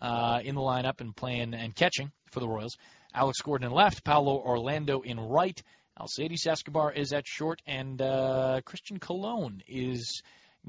uh, 0.00 0.40
in 0.42 0.56
the 0.56 0.60
lineup 0.60 1.00
and 1.00 1.14
playing 1.14 1.54
and 1.54 1.74
catching 1.74 2.10
for 2.30 2.40
the 2.40 2.48
Royals. 2.48 2.76
Alex 3.14 3.40
Gordon 3.40 3.68
in 3.68 3.72
left. 3.72 4.04
Paulo 4.04 4.38
Orlando 4.38 5.00
in 5.02 5.20
right. 5.20 5.62
Alcides 5.98 6.46
Escobar 6.46 6.92
is 6.92 7.12
at 7.12 7.26
short, 7.26 7.60
and 7.66 8.00
uh, 8.00 8.60
Christian 8.64 8.98
Colon 8.98 9.62
is 9.68 10.22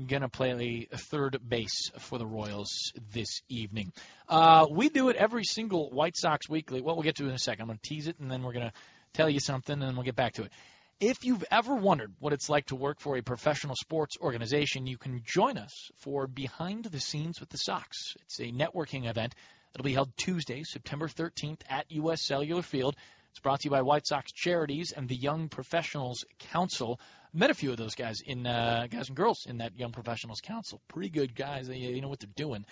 going 0.07 0.21
to 0.21 0.29
play 0.29 0.87
third 0.91 1.37
base 1.47 1.91
for 1.99 2.17
the 2.17 2.25
Royals 2.25 2.91
this 3.13 3.41
evening. 3.47 3.93
Uh, 4.27 4.67
we 4.69 4.89
do 4.89 5.09
it 5.09 5.15
every 5.15 5.45
single 5.45 5.89
White 5.91 6.17
Sox 6.17 6.49
weekly. 6.49 6.81
Well, 6.81 6.95
we'll 6.95 7.03
get 7.03 7.15
to 7.17 7.25
it 7.25 7.29
in 7.29 7.35
a 7.35 7.39
second. 7.39 7.61
I'm 7.61 7.67
going 7.67 7.79
to 7.81 7.89
tease 7.89 8.07
it, 8.07 8.19
and 8.19 8.29
then 8.29 8.43
we're 8.43 8.53
going 8.53 8.67
to 8.67 8.73
tell 9.13 9.29
you 9.29 9.39
something, 9.39 9.73
and 9.73 9.81
then 9.81 9.95
we'll 9.95 10.03
get 10.03 10.15
back 10.15 10.33
to 10.33 10.43
it. 10.43 10.51
If 10.99 11.23
you've 11.23 11.43
ever 11.49 11.73
wondered 11.75 12.13
what 12.19 12.33
it's 12.33 12.49
like 12.49 12.67
to 12.67 12.75
work 12.75 12.99
for 12.99 13.17
a 13.17 13.21
professional 13.21 13.75
sports 13.75 14.17
organization, 14.19 14.87
you 14.87 14.97
can 14.97 15.21
join 15.25 15.57
us 15.57 15.91
for 15.97 16.27
Behind 16.27 16.83
the 16.85 16.99
Scenes 16.99 17.39
with 17.39 17.49
the 17.49 17.57
Sox. 17.57 18.15
It's 18.21 18.39
a 18.39 18.51
networking 18.51 19.09
event. 19.09 19.35
It'll 19.73 19.83
be 19.83 19.93
held 19.93 20.15
Tuesday, 20.17 20.63
September 20.63 21.07
13th 21.07 21.61
at 21.69 21.91
U.S. 21.91 22.21
Cellular 22.21 22.61
Field. 22.61 22.95
It's 23.33 23.39
brought 23.39 23.61
to 23.61 23.65
you 23.65 23.71
by 23.71 23.81
White 23.81 24.05
Sox 24.05 24.31
Charities 24.31 24.91
and 24.91 25.09
the 25.09 25.15
Young 25.15 25.49
Professionals 25.49 26.23
Council. 26.37 26.99
Met 27.33 27.49
a 27.49 27.55
few 27.55 27.71
of 27.71 27.77
those 27.77 27.95
guys 27.95 28.21
in 28.21 28.45
uh, 28.45 28.85
guys 28.91 29.07
and 29.07 29.17
girls 29.17 29.47
in 29.47 29.57
that 29.57 29.75
Young 29.75 29.91
Professionals 29.91 30.39
Council. 30.39 30.79
Pretty 30.87 31.09
good 31.09 31.33
guys. 31.33 31.67
They, 31.67 31.77
you 31.77 31.99
know 31.99 32.09
what 32.09 32.19
they're 32.19 32.29
doing. 32.35 32.63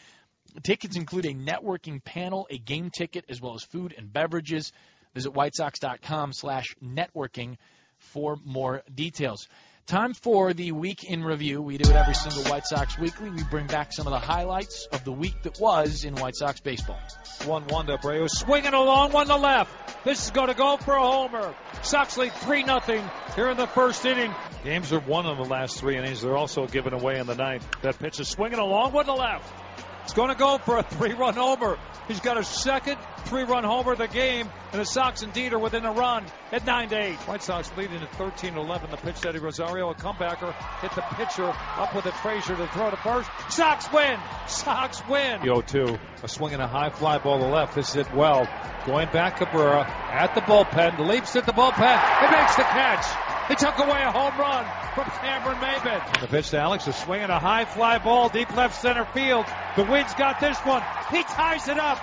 Tickets 0.62 0.96
include 0.96 1.26
a 1.26 1.34
networking 1.34 2.04
panel, 2.04 2.46
a 2.52 2.60
game 2.60 2.92
ticket, 2.92 3.26
as 3.28 3.42
well 3.42 3.56
as 3.56 3.64
food 3.64 3.96
and 3.98 4.14
beverages. 4.14 4.72
Visit 5.16 5.34
whitesox.com 5.34 6.32
slash 6.32 6.76
networking 6.80 7.58
for 7.98 8.38
more 8.46 8.84
details. 8.94 9.48
Time 9.88 10.14
for 10.14 10.54
the 10.54 10.72
week 10.72 11.04
in 11.04 11.24
review. 11.24 11.62
We 11.62 11.78
do 11.78 11.90
it 11.90 11.96
every 11.96 12.14
single 12.14 12.44
White 12.44 12.66
Sox 12.66 12.98
weekly. 12.98 13.30
We 13.30 13.44
bring 13.44 13.68
back 13.68 13.92
some 13.92 14.08
of 14.08 14.12
the 14.12 14.20
highlights 14.20 14.88
of 14.92 15.04
the 15.04 15.12
week 15.12 15.42
that 15.44 15.60
was 15.60 16.06
in 16.06 16.16
White 16.16 16.36
Sox 16.36 16.60
baseball. 16.62 17.00
1 17.46 17.68
1 17.68 17.86
to 17.88 17.98
Abreu. 17.98 18.30
Swinging 18.30 18.74
along 18.74 19.12
one 19.12 19.28
to 19.28 19.36
left. 19.36 20.06
This 20.06 20.26
is 20.26 20.32
going 20.32 20.48
to 20.48 20.54
go 20.54 20.78
for 20.78 20.94
a 20.94 21.02
homer. 21.02 21.54
Sox 21.82 22.16
lead 22.18 22.32
3 22.32 22.64
0 22.64 23.10
here 23.36 23.50
in 23.50 23.58
the 23.58 23.68
first 23.68 24.06
inning. 24.06 24.34
Games 24.64 24.94
are 24.94 25.00
won 25.00 25.26
in 25.26 25.38
the 25.38 25.50
last 25.50 25.80
three 25.80 25.98
innings. 25.98 26.22
They're 26.22 26.38
also 26.38 26.68
given 26.68 26.94
away 26.94 27.20
in 27.20 27.28
the 27.28 27.36
ninth. 27.36 27.68
That 27.82 28.00
pitch 28.00 28.20
is 28.20 28.30
swinging 28.30 28.60
along 28.60 28.94
one 28.94 29.06
to 29.06 29.14
left. 29.14 29.52
It's 30.04 30.14
going 30.14 30.30
to 30.30 30.36
go 30.36 30.58
for 30.58 30.78
a 30.78 30.84
three 30.84 31.14
run 31.14 31.36
homer. 31.36 31.78
He's 32.08 32.20
got 32.20 32.38
a 32.38 32.44
second 32.44 32.98
three 33.26 33.44
run 33.44 33.64
homer 33.64 33.94
of 33.94 33.98
the 33.98 34.08
game, 34.08 34.50
and 34.72 34.82
the 34.82 34.86
Sox 34.86 35.22
indeed 35.22 35.54
are 35.54 35.60
within 35.60 35.86
a 35.86 35.92
run 35.92 36.26
at 36.52 36.66
9 36.66 36.90
to 36.90 36.98
8. 36.98 37.16
White 37.28 37.44
Sox 37.44 37.72
leading 37.78 38.02
at 38.02 38.12
13 38.16 38.58
11. 38.58 38.92
The 38.92 38.98
pitch 38.98 39.22
to 39.22 39.30
Eddie 39.30 39.40
Rosario, 39.40 39.90
a 39.90 39.96
comebacker, 39.96 40.54
hit 40.82 40.92
the 40.92 41.02
pitcher 41.02 41.46
up 41.46 41.96
with 41.96 42.06
it. 42.06 42.14
Frazier 42.16 42.56
to 42.56 42.68
throw 42.68 42.90
to 42.90 42.98
first. 42.98 43.30
Sox 43.50 43.92
win! 43.94 44.20
Sox 44.48 45.02
win! 45.08 45.40
The 45.40 45.46
0 45.46 45.62
2. 45.62 45.98
A 46.24 46.28
swing 46.28 46.54
and 46.54 46.62
a 46.62 46.68
high 46.68 46.90
fly 46.90 47.20
ball 47.20 47.40
to 47.40 47.46
left. 47.46 47.76
This 47.76 47.92
is 47.92 47.96
it 48.08 48.14
well. 48.14 48.48
Going 48.86 49.10
back, 49.12 49.38
Cabrera 49.38 49.84
at 49.84 50.34
the 50.36 50.42
bullpen, 50.42 51.08
leaps 51.08 51.36
at 51.36 51.46
the 51.46 51.54
bullpen, 51.54 51.80
and 51.80 52.32
makes 52.32 52.56
the 52.56 52.64
catch. 52.64 53.31
He 53.52 53.58
took 53.58 53.78
away 53.80 54.02
a 54.02 54.10
home 54.10 54.40
run 54.40 54.64
from 54.96 55.04
Cameron 55.20 55.58
Maybin. 55.58 56.22
The 56.22 56.28
pitch 56.28 56.52
to 56.52 56.58
Alex, 56.58 56.88
a 56.88 56.94
swing 56.94 57.22
and 57.22 57.30
a 57.30 57.38
high 57.38 57.66
fly 57.66 57.98
ball 57.98 58.30
deep 58.30 58.56
left 58.56 58.82
center 58.82 59.04
field. 59.04 59.46
The 59.76 59.84
wind's 59.84 60.14
got 60.14 60.40
this 60.40 60.58
one. 60.60 60.82
He 61.12 61.22
ties 61.24 61.68
it 61.68 61.78
up 61.78 62.00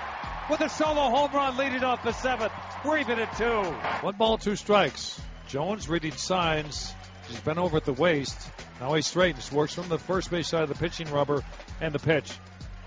with 0.51 0.61
a 0.61 0.69
solo 0.69 1.09
home 1.09 1.31
run 1.31 1.57
leading 1.57 1.83
off 1.83 2.03
the 2.03 2.11
seventh. 2.11 2.53
We're 2.85 2.99
even 2.99 3.17
at 3.17 3.35
two. 3.35 3.63
One 4.05 4.15
ball, 4.15 4.37
two 4.37 4.55
strikes. 4.55 5.19
Jones 5.47 5.89
reading 5.89 6.11
signs. 6.11 6.93
He's 7.27 7.39
bent 7.39 7.57
over 7.57 7.77
at 7.77 7.85
the 7.85 7.93
waist. 7.93 8.37
Now 8.79 8.93
he 8.93 9.01
straightens, 9.01 9.51
works 9.51 9.73
from 9.73 9.89
the 9.89 9.97
first 9.97 10.29
base 10.29 10.49
side 10.49 10.61
of 10.61 10.69
the 10.69 10.75
pitching 10.75 11.09
rubber 11.09 11.43
and 11.81 11.95
the 11.95 11.99
pitch. 11.99 12.31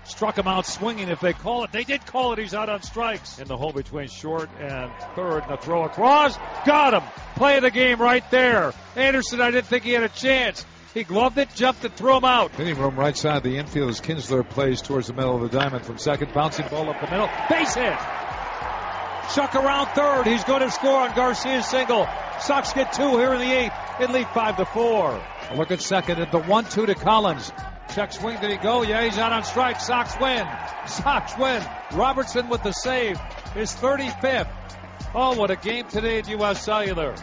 Struck 0.05 0.37
him 0.37 0.47
out 0.47 0.65
swinging 0.65 1.09
if 1.09 1.21
they 1.21 1.33
call 1.33 1.63
it. 1.63 1.71
They 1.71 1.83
did 1.83 2.05
call 2.05 2.33
it. 2.33 2.39
He's 2.39 2.53
out 2.53 2.69
on 2.69 2.81
strikes. 2.81 3.39
In 3.39 3.47
the 3.47 3.55
hole 3.55 3.71
between 3.71 4.07
short 4.09 4.49
and 4.59 4.91
third. 5.15 5.43
And 5.43 5.51
the 5.51 5.57
throw 5.57 5.85
across. 5.85 6.37
Got 6.65 6.93
him. 6.93 7.03
Play 7.35 7.57
of 7.57 7.63
the 7.63 7.71
game 7.71 8.01
right 8.01 8.29
there. 8.29 8.73
Anderson, 8.95 9.39
I 9.39 9.51
didn't 9.51 9.67
think 9.67 9.83
he 9.83 9.93
had 9.93 10.03
a 10.03 10.09
chance. 10.09 10.65
He 10.93 11.03
gloved 11.03 11.37
it, 11.37 11.49
jumped 11.55 11.85
it, 11.85 11.93
threw 11.93 12.17
him 12.17 12.25
out. 12.25 12.51
Hitting 12.51 12.77
room 12.77 12.95
right 12.95 13.17
side 13.17 13.37
of 13.37 13.43
the 13.43 13.57
infield 13.57 13.89
as 13.89 13.99
Kinsler 13.99 14.47
plays 14.47 14.81
towards 14.81 15.07
the 15.07 15.13
middle 15.13 15.35
of 15.35 15.49
the 15.49 15.57
diamond 15.57 15.85
from 15.85 15.97
second. 15.97 16.33
Bouncing 16.33 16.67
ball 16.67 16.89
up 16.89 16.99
the 17.01 17.09
middle. 17.09 17.29
Base 17.49 17.73
hit. 17.73 17.97
Chuck 19.33 19.55
around 19.55 19.87
third. 19.95 20.27
He's 20.27 20.43
going 20.43 20.61
to 20.61 20.69
score 20.69 20.99
on 20.99 21.15
Garcia's 21.15 21.65
single. 21.65 22.07
Sox 22.41 22.73
get 22.73 22.93
two 22.93 23.17
here 23.17 23.33
in 23.33 23.39
the 23.39 23.51
eighth 23.51 23.73
and 23.99 24.13
lead 24.13 24.27
five 24.27 24.57
to 24.57 24.65
four. 24.65 25.19
A 25.49 25.55
look 25.55 25.71
at 25.71 25.81
second 25.81 26.19
at 26.19 26.31
the 26.31 26.39
one 26.39 26.65
two 26.65 26.85
to 26.85 26.93
Collins. 26.93 27.51
Check 27.93 28.11
swing. 28.11 28.39
Did 28.39 28.51
he 28.51 28.57
go? 28.57 28.83
Yeah, 28.83 29.03
he's 29.03 29.17
out 29.17 29.33
on 29.33 29.43
strike. 29.43 29.79
Sox 29.79 30.19
win. 30.19 30.47
Sox 30.87 31.37
win. 31.37 31.63
Robertson 31.93 32.49
with 32.49 32.63
the 32.63 32.71
save. 32.71 33.19
His 33.53 33.71
35th. 33.71 34.49
Oh, 35.13 35.37
what 35.37 35.51
a 35.51 35.55
game 35.55 35.87
today 35.87 36.19
at 36.19 36.27
U.S. 36.29 36.63
Cellular. 36.63 37.15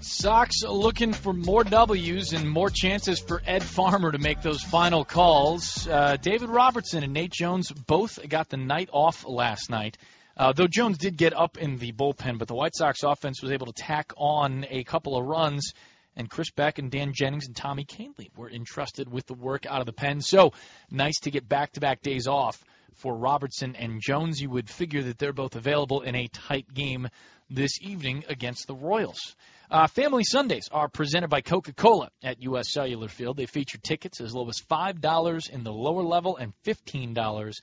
Sox 0.00 0.62
looking 0.62 1.12
for 1.12 1.32
more 1.32 1.64
W's 1.64 2.32
and 2.32 2.48
more 2.48 2.70
chances 2.70 3.18
for 3.18 3.42
Ed 3.44 3.62
Farmer 3.62 4.12
to 4.12 4.18
make 4.18 4.40
those 4.40 4.62
final 4.62 5.04
calls. 5.04 5.88
Uh, 5.88 6.16
David 6.16 6.48
Robertson 6.48 7.02
and 7.02 7.12
Nate 7.12 7.32
Jones 7.32 7.72
both 7.72 8.20
got 8.28 8.48
the 8.48 8.56
night 8.56 8.88
off 8.92 9.26
last 9.26 9.68
night. 9.68 9.98
Uh, 10.36 10.52
though 10.52 10.68
Jones 10.68 10.96
did 10.96 11.16
get 11.16 11.34
up 11.36 11.58
in 11.58 11.76
the 11.76 11.90
bullpen, 11.92 12.38
but 12.38 12.48
the 12.48 12.54
White 12.54 12.74
Sox 12.74 13.02
offense 13.02 13.42
was 13.42 13.50
able 13.50 13.66
to 13.66 13.72
tack 13.72 14.12
on 14.16 14.64
a 14.70 14.84
couple 14.84 15.16
of 15.16 15.26
runs, 15.26 15.74
and 16.16 16.28
Chris 16.28 16.50
Beck 16.50 16.78
and 16.78 16.90
Dan 16.90 17.12
Jennings 17.14 17.46
and 17.46 17.56
Tommy 17.56 17.84
Kahnle 17.84 18.36
were 18.36 18.50
entrusted 18.50 19.10
with 19.10 19.26
the 19.26 19.34
work 19.34 19.66
out 19.66 19.80
of 19.80 19.86
the 19.86 19.92
pen. 19.92 20.20
So 20.20 20.52
nice 20.90 21.18
to 21.20 21.30
get 21.30 21.48
back-to-back 21.48 22.02
days 22.02 22.26
off 22.26 22.62
for 22.94 23.16
Robertson 23.16 23.76
and 23.76 24.00
Jones. 24.00 24.40
You 24.40 24.50
would 24.50 24.68
figure 24.68 25.02
that 25.02 25.18
they're 25.18 25.32
both 25.32 25.56
available 25.56 26.02
in 26.02 26.14
a 26.14 26.28
tight 26.28 26.72
game 26.72 27.08
this 27.50 27.80
evening 27.80 28.24
against 28.28 28.66
the 28.66 28.74
Royals. 28.74 29.36
Uh, 29.70 29.86
Family 29.86 30.24
Sundays 30.24 30.68
are 30.70 30.88
presented 30.88 31.28
by 31.28 31.40
Coca 31.40 31.72
Cola 31.72 32.10
at 32.22 32.42
U.S. 32.42 32.72
Cellular 32.72 33.08
Field. 33.08 33.38
They 33.38 33.46
feature 33.46 33.78
tickets 33.78 34.20
as 34.20 34.34
low 34.34 34.48
as 34.48 34.60
$5 34.70 35.50
in 35.50 35.64
the 35.64 35.72
lower 35.72 36.02
level 36.02 36.36
and 36.36 36.52
$15 36.64 37.60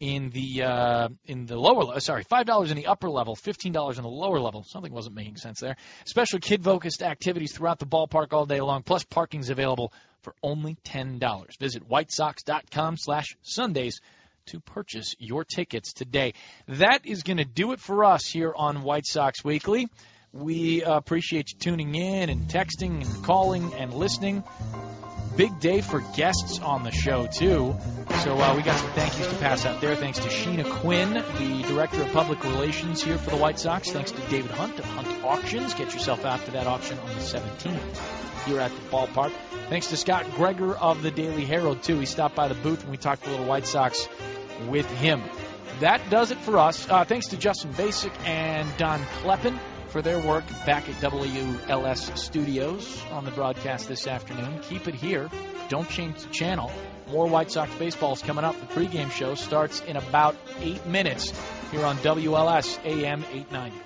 in 0.00 0.30
the 0.30 0.62
uh, 0.62 1.08
in 1.24 1.46
the 1.46 1.56
lower 1.56 1.84
le- 1.84 2.00
sorry 2.00 2.22
five 2.24 2.46
dollars 2.46 2.70
in 2.70 2.76
the 2.76 2.86
upper 2.86 3.08
level, 3.08 3.34
fifteen 3.34 3.72
dollars 3.72 3.96
in 3.98 4.02
the 4.02 4.10
lower 4.10 4.38
level. 4.40 4.62
Something 4.64 4.92
wasn't 4.92 5.14
making 5.14 5.36
sense 5.36 5.60
there. 5.60 5.76
Special 6.04 6.38
kid 6.38 6.62
focused 6.62 7.02
activities 7.02 7.52
throughout 7.52 7.78
the 7.78 7.86
ballpark 7.86 8.32
all 8.32 8.46
day 8.46 8.60
long, 8.60 8.82
plus 8.82 9.04
parking's 9.04 9.50
available 9.50 9.92
for 10.22 10.34
only 10.42 10.76
ten 10.84 11.18
dollars. 11.18 11.54
Visit 11.58 11.88
whitesox.com 11.88 12.96
slash 12.98 13.36
Sundays 13.42 14.00
to 14.46 14.60
purchase 14.60 15.14
your 15.18 15.44
tickets 15.44 15.92
today. 15.92 16.34
That 16.68 17.04
is 17.04 17.22
going 17.22 17.38
to 17.38 17.44
do 17.44 17.72
it 17.72 17.80
for 17.80 18.04
us 18.04 18.26
here 18.26 18.52
on 18.54 18.82
White 18.82 19.06
Sox 19.06 19.44
Weekly. 19.44 19.88
We 20.32 20.84
uh, 20.84 20.96
appreciate 20.96 21.52
you 21.52 21.58
tuning 21.58 21.94
in 21.94 22.28
and 22.28 22.48
texting 22.48 23.02
and 23.04 23.24
calling 23.24 23.72
and 23.74 23.94
listening. 23.94 24.44
Big 25.36 25.60
day 25.60 25.82
for 25.82 26.00
guests 26.14 26.60
on 26.60 26.82
the 26.82 26.90
show, 26.90 27.26
too. 27.26 27.76
So 28.24 28.38
uh, 28.38 28.56
we 28.56 28.62
got 28.62 28.78
some 28.78 28.90
thank 28.92 29.18
yous 29.18 29.28
to 29.28 29.36
pass 29.36 29.66
out 29.66 29.82
there. 29.82 29.94
Thanks 29.94 30.18
to 30.20 30.28
Sheena 30.28 30.64
Quinn, 30.80 31.12
the 31.12 31.62
Director 31.68 32.00
of 32.00 32.10
Public 32.12 32.42
Relations 32.42 33.02
here 33.02 33.18
for 33.18 33.30
the 33.30 33.36
White 33.36 33.58
Sox. 33.58 33.90
Thanks 33.90 34.12
to 34.12 34.20
David 34.28 34.50
Hunt 34.50 34.78
of 34.78 34.86
Hunt 34.86 35.24
Auctions. 35.24 35.74
Get 35.74 35.92
yourself 35.92 36.24
out 36.24 36.42
to 36.46 36.52
that 36.52 36.66
auction 36.66 36.98
on 36.98 37.08
the 37.08 37.20
17th 37.20 38.46
here 38.46 38.60
at 38.60 38.70
the 38.70 38.80
ballpark. 38.88 39.32
Thanks 39.68 39.88
to 39.88 39.98
Scott 39.98 40.24
Gregor 40.36 40.74
of 40.74 41.02
the 41.02 41.10
Daily 41.10 41.44
Herald, 41.44 41.82
too. 41.82 41.98
He 41.98 42.06
stopped 42.06 42.34
by 42.34 42.48
the 42.48 42.54
booth 42.54 42.82
and 42.82 42.90
we 42.90 42.96
talked 42.96 43.26
a 43.26 43.30
little 43.30 43.46
White 43.46 43.66
Sox 43.66 44.08
with 44.68 44.90
him. 44.90 45.22
That 45.80 46.08
does 46.08 46.30
it 46.30 46.38
for 46.38 46.56
us. 46.56 46.88
Uh, 46.88 47.04
thanks 47.04 47.26
to 47.28 47.36
Justin 47.36 47.72
Basic 47.72 48.12
and 48.26 48.66
Don 48.78 49.00
Kleppen 49.22 49.58
for 49.96 50.02
their 50.02 50.18
work 50.18 50.44
back 50.66 50.86
at 50.90 50.94
WLS 50.96 52.18
Studios 52.18 53.02
on 53.12 53.24
the 53.24 53.30
broadcast 53.30 53.88
this 53.88 54.06
afternoon. 54.06 54.60
Keep 54.68 54.88
it 54.88 54.94
here. 54.94 55.30
Don't 55.70 55.88
change 55.88 56.22
the 56.22 56.28
channel. 56.28 56.70
More 57.10 57.26
White 57.26 57.50
Sox 57.50 57.74
baseball 57.76 58.12
is 58.12 58.20
coming 58.20 58.44
up. 58.44 58.60
The 58.60 58.66
pregame 58.66 59.10
show 59.10 59.34
starts 59.34 59.80
in 59.80 59.96
about 59.96 60.36
eight 60.60 60.84
minutes 60.84 61.32
here 61.70 61.82
on 61.86 61.96
WLS 61.96 62.78
AM 62.84 63.24
890. 63.32 63.85